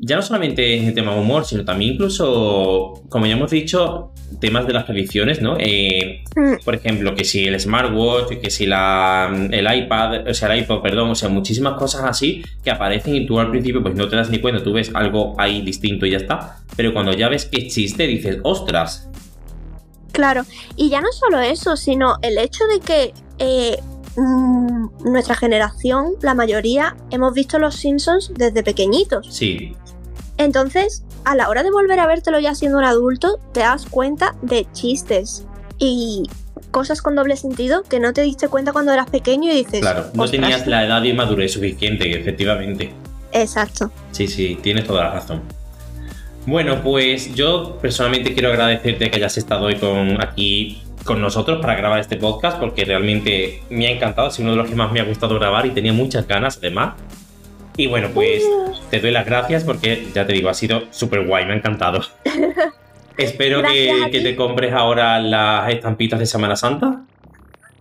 Ya 0.00 0.16
no 0.16 0.22
solamente 0.22 0.76
en 0.76 0.86
el 0.86 0.94
tema 0.94 1.14
humor, 1.14 1.44
sino 1.44 1.64
también 1.64 1.94
incluso, 1.94 3.02
como 3.08 3.26
ya 3.26 3.32
hemos 3.32 3.50
dicho, 3.50 4.12
temas 4.40 4.66
de 4.66 4.72
las 4.72 4.84
predicciones, 4.84 5.42
¿no? 5.42 5.56
Eh, 5.58 6.22
Mm, 6.38 6.64
por 6.64 6.76
ejemplo, 6.76 7.14
que 7.16 7.24
si 7.24 7.44
el 7.44 7.58
smartwatch, 7.58 8.38
que 8.40 8.50
si 8.50 8.64
la, 8.64 9.28
el 9.50 9.76
iPad, 9.76 10.28
o 10.28 10.34
sea, 10.34 10.54
el 10.54 10.60
iPod, 10.62 10.82
perdón, 10.82 11.10
o 11.10 11.14
sea, 11.16 11.28
muchísimas 11.28 11.74
cosas 11.74 12.04
así 12.04 12.44
que 12.62 12.70
aparecen 12.70 13.16
y 13.16 13.26
tú 13.26 13.40
al 13.40 13.50
principio 13.50 13.82
pues 13.82 13.96
no 13.96 14.08
te 14.08 14.14
das 14.14 14.30
ni 14.30 14.38
cuenta, 14.38 14.62
tú 14.62 14.72
ves 14.72 14.92
algo 14.94 15.34
ahí 15.36 15.62
distinto 15.62 16.06
y 16.06 16.12
ya 16.12 16.18
está, 16.18 16.58
pero 16.76 16.92
cuando 16.92 17.12
ya 17.12 17.28
ves 17.28 17.46
que 17.46 17.58
existe 17.58 18.06
dices, 18.06 18.38
ostras, 18.44 19.08
Claro, 20.12 20.42
y 20.76 20.90
ya 20.90 21.00
no 21.00 21.12
solo 21.12 21.40
eso, 21.40 21.76
sino 21.76 22.16
el 22.22 22.38
hecho 22.38 22.64
de 22.72 22.80
que 22.80 23.14
eh, 23.38 23.78
mm, 24.16 25.10
nuestra 25.10 25.34
generación, 25.36 26.14
la 26.22 26.34
mayoría, 26.34 26.96
hemos 27.10 27.34
visto 27.34 27.58
los 27.58 27.76
Simpsons 27.76 28.32
desde 28.34 28.62
pequeñitos. 28.62 29.26
sí, 29.30 29.74
Entonces, 30.38 31.02
a 31.24 31.34
la 31.34 31.48
hora 31.48 31.62
de 31.62 31.70
volver 31.70 32.00
a 32.00 32.06
vértelo 32.06 32.38
ya 32.40 32.54
siendo 32.54 32.78
un 32.78 32.84
adulto, 32.84 33.38
te 33.52 33.60
das 33.60 33.86
cuenta 33.86 34.34
de 34.42 34.66
chistes 34.72 35.44
y 35.78 36.22
cosas 36.70 37.02
con 37.02 37.14
doble 37.16 37.36
sentido 37.36 37.82
que 37.82 37.98
no 38.00 38.12
te 38.12 38.22
diste 38.22 38.48
cuenta 38.48 38.72
cuando 38.72 38.92
eras 38.92 39.10
pequeño 39.10 39.50
y 39.50 39.56
dices. 39.56 39.80
claro, 39.80 40.06
no 40.14 40.22
"Ostras". 40.24 40.30
tenías 40.30 40.66
la 40.66 40.84
edad 40.84 41.02
y 41.02 41.12
madurez 41.12 41.52
suficiente, 41.52 42.10
efectivamente. 42.18 42.92
Exacto. 43.32 43.90
Sí, 44.12 44.26
sí, 44.26 44.58
tienes 44.62 44.84
toda 44.86 45.04
la 45.04 45.10
razón. 45.10 45.42
Bueno, 46.46 46.82
pues 46.82 47.34
yo 47.34 47.76
personalmente 47.80 48.32
quiero 48.32 48.48
agradecerte 48.48 49.10
que 49.10 49.16
hayas 49.16 49.36
estado 49.36 49.66
hoy 49.66 49.76
con, 49.76 50.22
aquí 50.22 50.82
con 51.04 51.20
nosotros 51.20 51.60
para 51.60 51.74
grabar 51.74 52.00
este 52.00 52.16
podcast 52.16 52.58
porque 52.58 52.84
realmente 52.84 53.62
me 53.70 53.86
ha 53.86 53.90
encantado, 53.90 54.28
es 54.28 54.38
uno 54.38 54.52
de 54.52 54.56
los 54.56 54.68
que 54.68 54.74
más 54.74 54.90
me 54.92 55.00
ha 55.00 55.04
gustado 55.04 55.34
grabar 55.38 55.66
y 55.66 55.70
tenía 55.70 55.92
muchas 55.92 56.26
ganas 56.26 56.56
además. 56.58 56.94
Y 57.78 57.86
bueno, 57.86 58.08
pues 58.12 58.42
te 58.90 58.98
doy 58.98 59.12
las 59.12 59.24
gracias 59.24 59.62
porque 59.62 60.08
ya 60.12 60.26
te 60.26 60.32
digo, 60.32 60.48
ha 60.48 60.54
sido 60.54 60.88
súper 60.90 61.24
guay, 61.24 61.46
me 61.46 61.52
ha 61.52 61.56
encantado. 61.56 62.00
Espero 63.16 63.62
que, 63.62 64.10
te 64.10 64.34
compres 64.34 64.72
ahora 64.72 65.20
las 65.20 65.72
estampitas 65.72 66.18
de 66.18 66.26
Semana 66.26 66.56
Santa. 66.56 67.04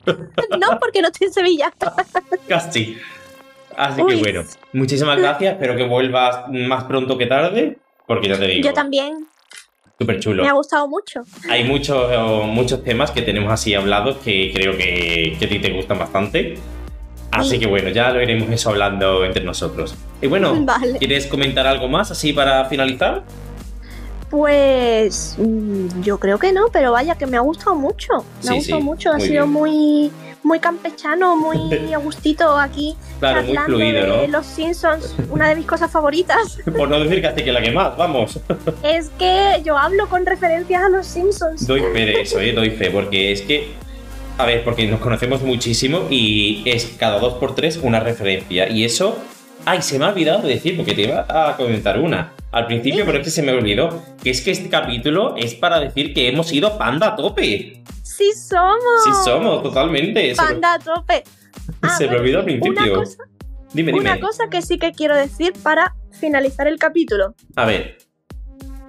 No, 0.58 0.80
porque 0.80 1.02
no 1.02 1.10
estoy 1.10 1.28
en 1.28 1.34
Sevilla. 1.34 1.74
Casi. 2.48 2.98
Así 3.76 4.02
Uy. 4.02 4.14
que 4.14 4.20
bueno, 4.20 4.44
muchísimas 4.72 5.18
gracias. 5.18 5.56
Espero 5.56 5.76
que 5.76 5.84
vuelvas 5.84 6.48
más 6.50 6.86
pronto 6.86 7.18
que 7.18 7.26
tarde. 7.26 7.78
Porque 8.06 8.30
ya 8.30 8.40
te 8.40 8.48
digo, 8.48 8.70
Yo 8.70 8.74
también. 8.74 9.28
súper 10.00 10.22
chulo. 10.22 10.44
Me 10.44 10.50
ha 10.50 10.54
gustado 10.54 10.88
mucho. 10.88 11.24
Hay 11.50 11.66
muchos, 11.66 12.10
muchos 12.46 12.86
temas 12.86 13.12
que 13.12 13.22
tenemos 13.22 13.52
así 13.52 13.74
hablados 13.74 14.16
que 14.24 14.54
creo 14.56 14.78
que, 14.78 15.36
que 15.38 15.46
a 15.46 15.50
ti 15.50 15.60
te 15.60 15.72
gustan 15.72 16.00
bastante. 16.00 16.56
Así 17.32 17.52
Sí. 17.52 17.60
que 17.60 17.68
bueno, 17.68 17.90
ya 17.90 18.10
lo 18.12 18.22
iremos 18.22 18.50
eso 18.50 18.70
hablando 18.70 19.24
entre 19.26 19.44
nosotros. 19.44 19.96
Y 20.22 20.28
bueno, 20.28 20.56
Vale. 20.62 20.98
¿quieres 20.98 21.28
comentar 21.28 21.68
algo 21.68 21.88
más 21.88 22.10
así 22.12 22.34
para 22.34 22.66
finalizar? 22.66 23.24
Pues 24.30 25.36
mm, 25.38 26.02
yo 26.02 26.20
creo 26.20 26.38
que 26.38 26.52
no, 26.52 26.68
pero 26.72 26.92
vaya 26.92 27.16
que 27.16 27.26
me 27.26 27.38
ha 27.38 27.42
gustado 27.42 27.76
mucho. 27.76 28.14
Me 28.18 28.42
Sí, 28.44 28.50
ha 28.50 28.54
gustado 28.56 28.80
sí, 28.80 28.84
mucho, 28.86 29.12
ha 29.12 29.20
sido 29.20 29.44
bien. 29.46 29.50
muy 29.54 30.12
muy 30.44 30.60
campechano, 30.62 31.36
muy 31.36 31.58
a 31.94 31.98
gustito 31.98 32.58
aquí 32.58 32.96
Claro, 33.20 33.44
muy 33.44 33.58
fluido, 33.58 34.02
de 34.22 34.28
¿no? 34.28 34.38
los 34.38 34.46
Simpsons, 34.46 35.14
una 35.30 35.50
de 35.50 35.56
mis 35.56 35.66
cosas 35.66 35.92
favoritas. 35.92 36.58
Por 36.78 36.90
no 36.90 37.00
decir 37.02 37.22
casi 37.22 37.44
que 37.44 37.52
la 37.52 37.62
que 37.62 37.72
más, 37.72 37.98
vamos. 37.98 38.40
es 38.84 39.10
que 39.20 39.62
yo 39.66 39.78
hablo 39.78 40.08
con 40.08 40.26
referencias 40.26 40.84
a 40.84 40.90
los 40.90 41.06
Simpsons. 41.06 41.66
Doy 41.68 41.82
fe 41.82 42.06
de 42.06 42.22
eso, 42.22 42.40
¿eh? 42.40 42.54
Doy 42.54 42.70
fe, 42.72 42.90
porque 42.92 43.32
es 43.32 43.42
que. 43.42 43.74
A 44.38 44.46
ver, 44.46 44.64
porque 44.64 44.86
nos 44.88 45.00
conocemos 45.00 45.42
muchísimo 45.42 46.08
y 46.10 46.62
es 46.66 46.96
cada 47.00 47.20
dos 47.20 47.34
por 47.36 47.56
tres 47.56 47.78
una 47.78 48.00
referencia. 48.00 48.70
Y 48.70 48.84
eso. 48.84 49.18
Ay, 49.66 49.82
se 49.82 50.00
me 50.00 50.06
ha 50.06 50.10
olvidado 50.10 50.44
de 50.44 50.50
decir, 50.54 50.78
porque 50.78 50.94
te 50.94 51.02
iba 51.02 51.26
a 51.28 51.58
comentar 51.58 52.00
una 52.00 52.34
al 52.52 52.68
principio, 52.68 53.04
pero 53.06 53.18
es 53.18 53.26
que 53.26 53.32
se 53.32 53.42
me 53.42 53.52
olvidó. 53.52 54.02
Que 54.24 54.30
es 54.30 54.42
que 54.42 54.52
este 54.52 54.70
capítulo 54.70 55.36
es 55.36 55.56
para 55.56 55.80
decir 55.80 56.14
que 56.14 56.30
hemos 56.30 56.54
ido 56.54 56.78
panda 56.78 57.08
a 57.10 57.16
tope. 57.16 57.84
Sí 58.04 58.32
somos. 58.34 59.04
Sí, 59.04 59.10
somos, 59.26 59.64
totalmente. 59.64 60.30
Me- 60.30 60.36
Panda 60.36 60.76
a 60.76 60.80
tope. 60.80 61.24
Ah, 61.82 61.90
Se 61.98 62.04
me 62.04 62.10
bueno, 62.10 62.22
olvidó 62.22 62.40
al 62.40 62.46
principio. 62.46 62.84
Una 62.84 62.94
cosa, 62.94 63.24
Dime, 63.74 63.92
dime. 63.92 64.00
una 64.00 64.20
cosa 64.20 64.44
que 64.50 64.62
sí 64.62 64.78
que 64.78 64.92
quiero 64.94 65.16
decir 65.16 65.54
para 65.64 65.96
finalizar 66.12 66.68
el 66.68 66.78
capítulo. 66.78 67.36
A 67.56 67.66
ver, 67.66 67.98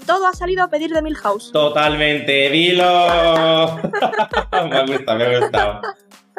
Todo 0.08 0.26
ha 0.26 0.32
salido 0.32 0.64
a 0.64 0.68
pedir 0.70 0.90
de 0.90 1.02
Milhouse. 1.02 1.52
totalmente, 1.52 2.48
dilo. 2.48 2.82
me 4.52 4.76
ha 4.78 4.86
gustado, 4.86 5.18
me 5.18 5.24
ha 5.26 5.38
gustado. 5.38 5.80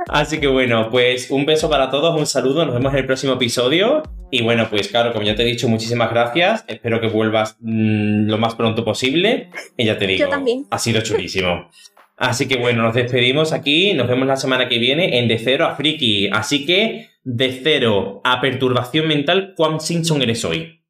Así 0.08 0.40
que 0.40 0.48
bueno, 0.48 0.90
pues 0.90 1.30
un 1.30 1.46
beso 1.46 1.70
para 1.70 1.92
todos, 1.92 2.18
un 2.18 2.26
saludo, 2.26 2.66
nos 2.66 2.74
vemos 2.74 2.92
en 2.94 3.00
el 3.00 3.06
próximo 3.06 3.34
episodio. 3.34 4.02
Y 4.32 4.42
bueno, 4.42 4.68
pues 4.72 4.88
claro, 4.88 5.14
como 5.14 5.24
ya 5.24 5.36
te 5.36 5.44
he 5.44 5.46
dicho, 5.46 5.70
muchísimas 5.70 6.10
gracias. 6.10 6.66
Espero 6.68 7.00
que 7.00 7.10
vuelvas 7.10 7.58
mm, 7.60 8.28
lo 8.28 8.40
más 8.40 8.56
pronto 8.56 8.84
posible. 8.84 9.52
Y 9.78 9.86
ya 9.86 10.00
te 10.00 10.08
digo, 10.08 10.26
Yo 10.26 10.30
también. 10.30 10.66
ha 10.72 10.80
sido 10.80 11.02
chulísimo. 11.02 11.70
Así 12.18 12.48
que 12.48 12.58
bueno, 12.58 12.82
nos 12.82 12.96
despedimos 12.96 13.54
aquí, 13.54 13.94
nos 13.94 14.08
vemos 14.08 14.28
la 14.28 14.36
semana 14.36 14.68
que 14.68 14.80
viene 14.80 15.20
en 15.20 15.28
De 15.28 15.38
Cero 15.38 15.68
a 15.68 15.76
Friki. 15.76 16.30
Así 16.32 16.66
que, 16.66 17.08
de 17.24 17.52
cero 17.64 18.22
a 18.24 18.42
perturbación 18.42 19.08
mental, 19.08 19.54
¿cuán 19.56 19.80
Simpson 19.80 20.22
eres 20.24 20.44
hoy? 20.44 20.82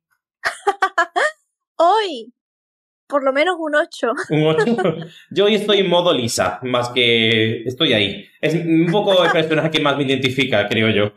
Hoy, 1.82 2.34
por 3.10 3.24
lo 3.24 3.34
menos 3.34 3.56
un 3.60 3.76
8. 3.76 4.08
Un 4.30 4.46
8. 4.46 4.76
Yo 5.32 5.46
hoy 5.46 5.56
estoy 5.56 5.80
en 5.80 5.90
modo 5.90 6.14
Lisa, 6.14 6.60
más 6.62 6.90
que 6.90 7.64
estoy 7.64 7.94
ahí. 7.94 8.26
Es 8.40 8.54
un 8.54 8.88
poco 8.92 9.24
el 9.24 9.32
personaje 9.32 9.72
que 9.72 9.82
más 9.82 9.98
me 9.98 10.04
identifica, 10.04 10.70
creo 10.70 10.90
yo. 10.90 11.12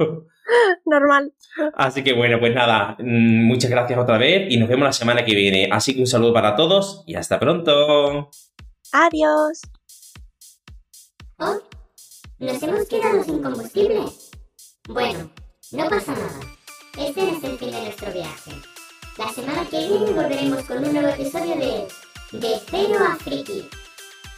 Normal. 0.86 1.32
Así 1.74 2.02
que 2.02 2.14
bueno, 2.14 2.40
pues 2.40 2.54
nada, 2.54 2.96
mm, 2.98 3.44
muchas 3.46 3.70
gracias 3.70 3.98
otra 3.98 4.18
vez 4.18 4.50
y 4.50 4.56
nos 4.56 4.68
vemos 4.68 4.86
la 4.86 4.92
semana 4.92 5.24
que 5.24 5.34
viene. 5.34 5.68
Así 5.70 5.94
que 5.94 6.00
un 6.00 6.06
saludo 6.06 6.32
para 6.32 6.56
todos 6.56 7.04
y 7.06 7.14
hasta 7.14 7.38
pronto. 7.38 8.30
Adiós. 8.92 9.60
Oh, 11.38 11.58
nos 12.38 12.62
hemos 12.62 12.88
quedado 12.88 13.22
sin 13.22 13.42
combustible. 13.42 14.00
Bueno, 14.88 15.30
no 15.72 15.88
pasa 15.88 16.12
nada. 16.12 16.40
Este 16.98 17.30
es 17.30 17.44
el 17.44 17.58
fin 17.58 17.70
de 17.70 17.80
nuestro 17.82 18.12
viaje. 18.12 18.71
La 19.18 19.28
semana 19.30 19.66
que 19.68 19.76
viene 19.76 20.10
volveremos 20.12 20.64
con 20.64 20.78
un 20.78 20.92
nuevo 20.92 21.08
episodio 21.08 21.54
de 21.56 21.86
De 22.32 22.60
Cero 22.70 22.98
a 23.06 23.16
Friki. 23.16 23.68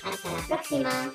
Hasta 0.03 0.33
la 0.33 0.47
próxima. 0.49 1.13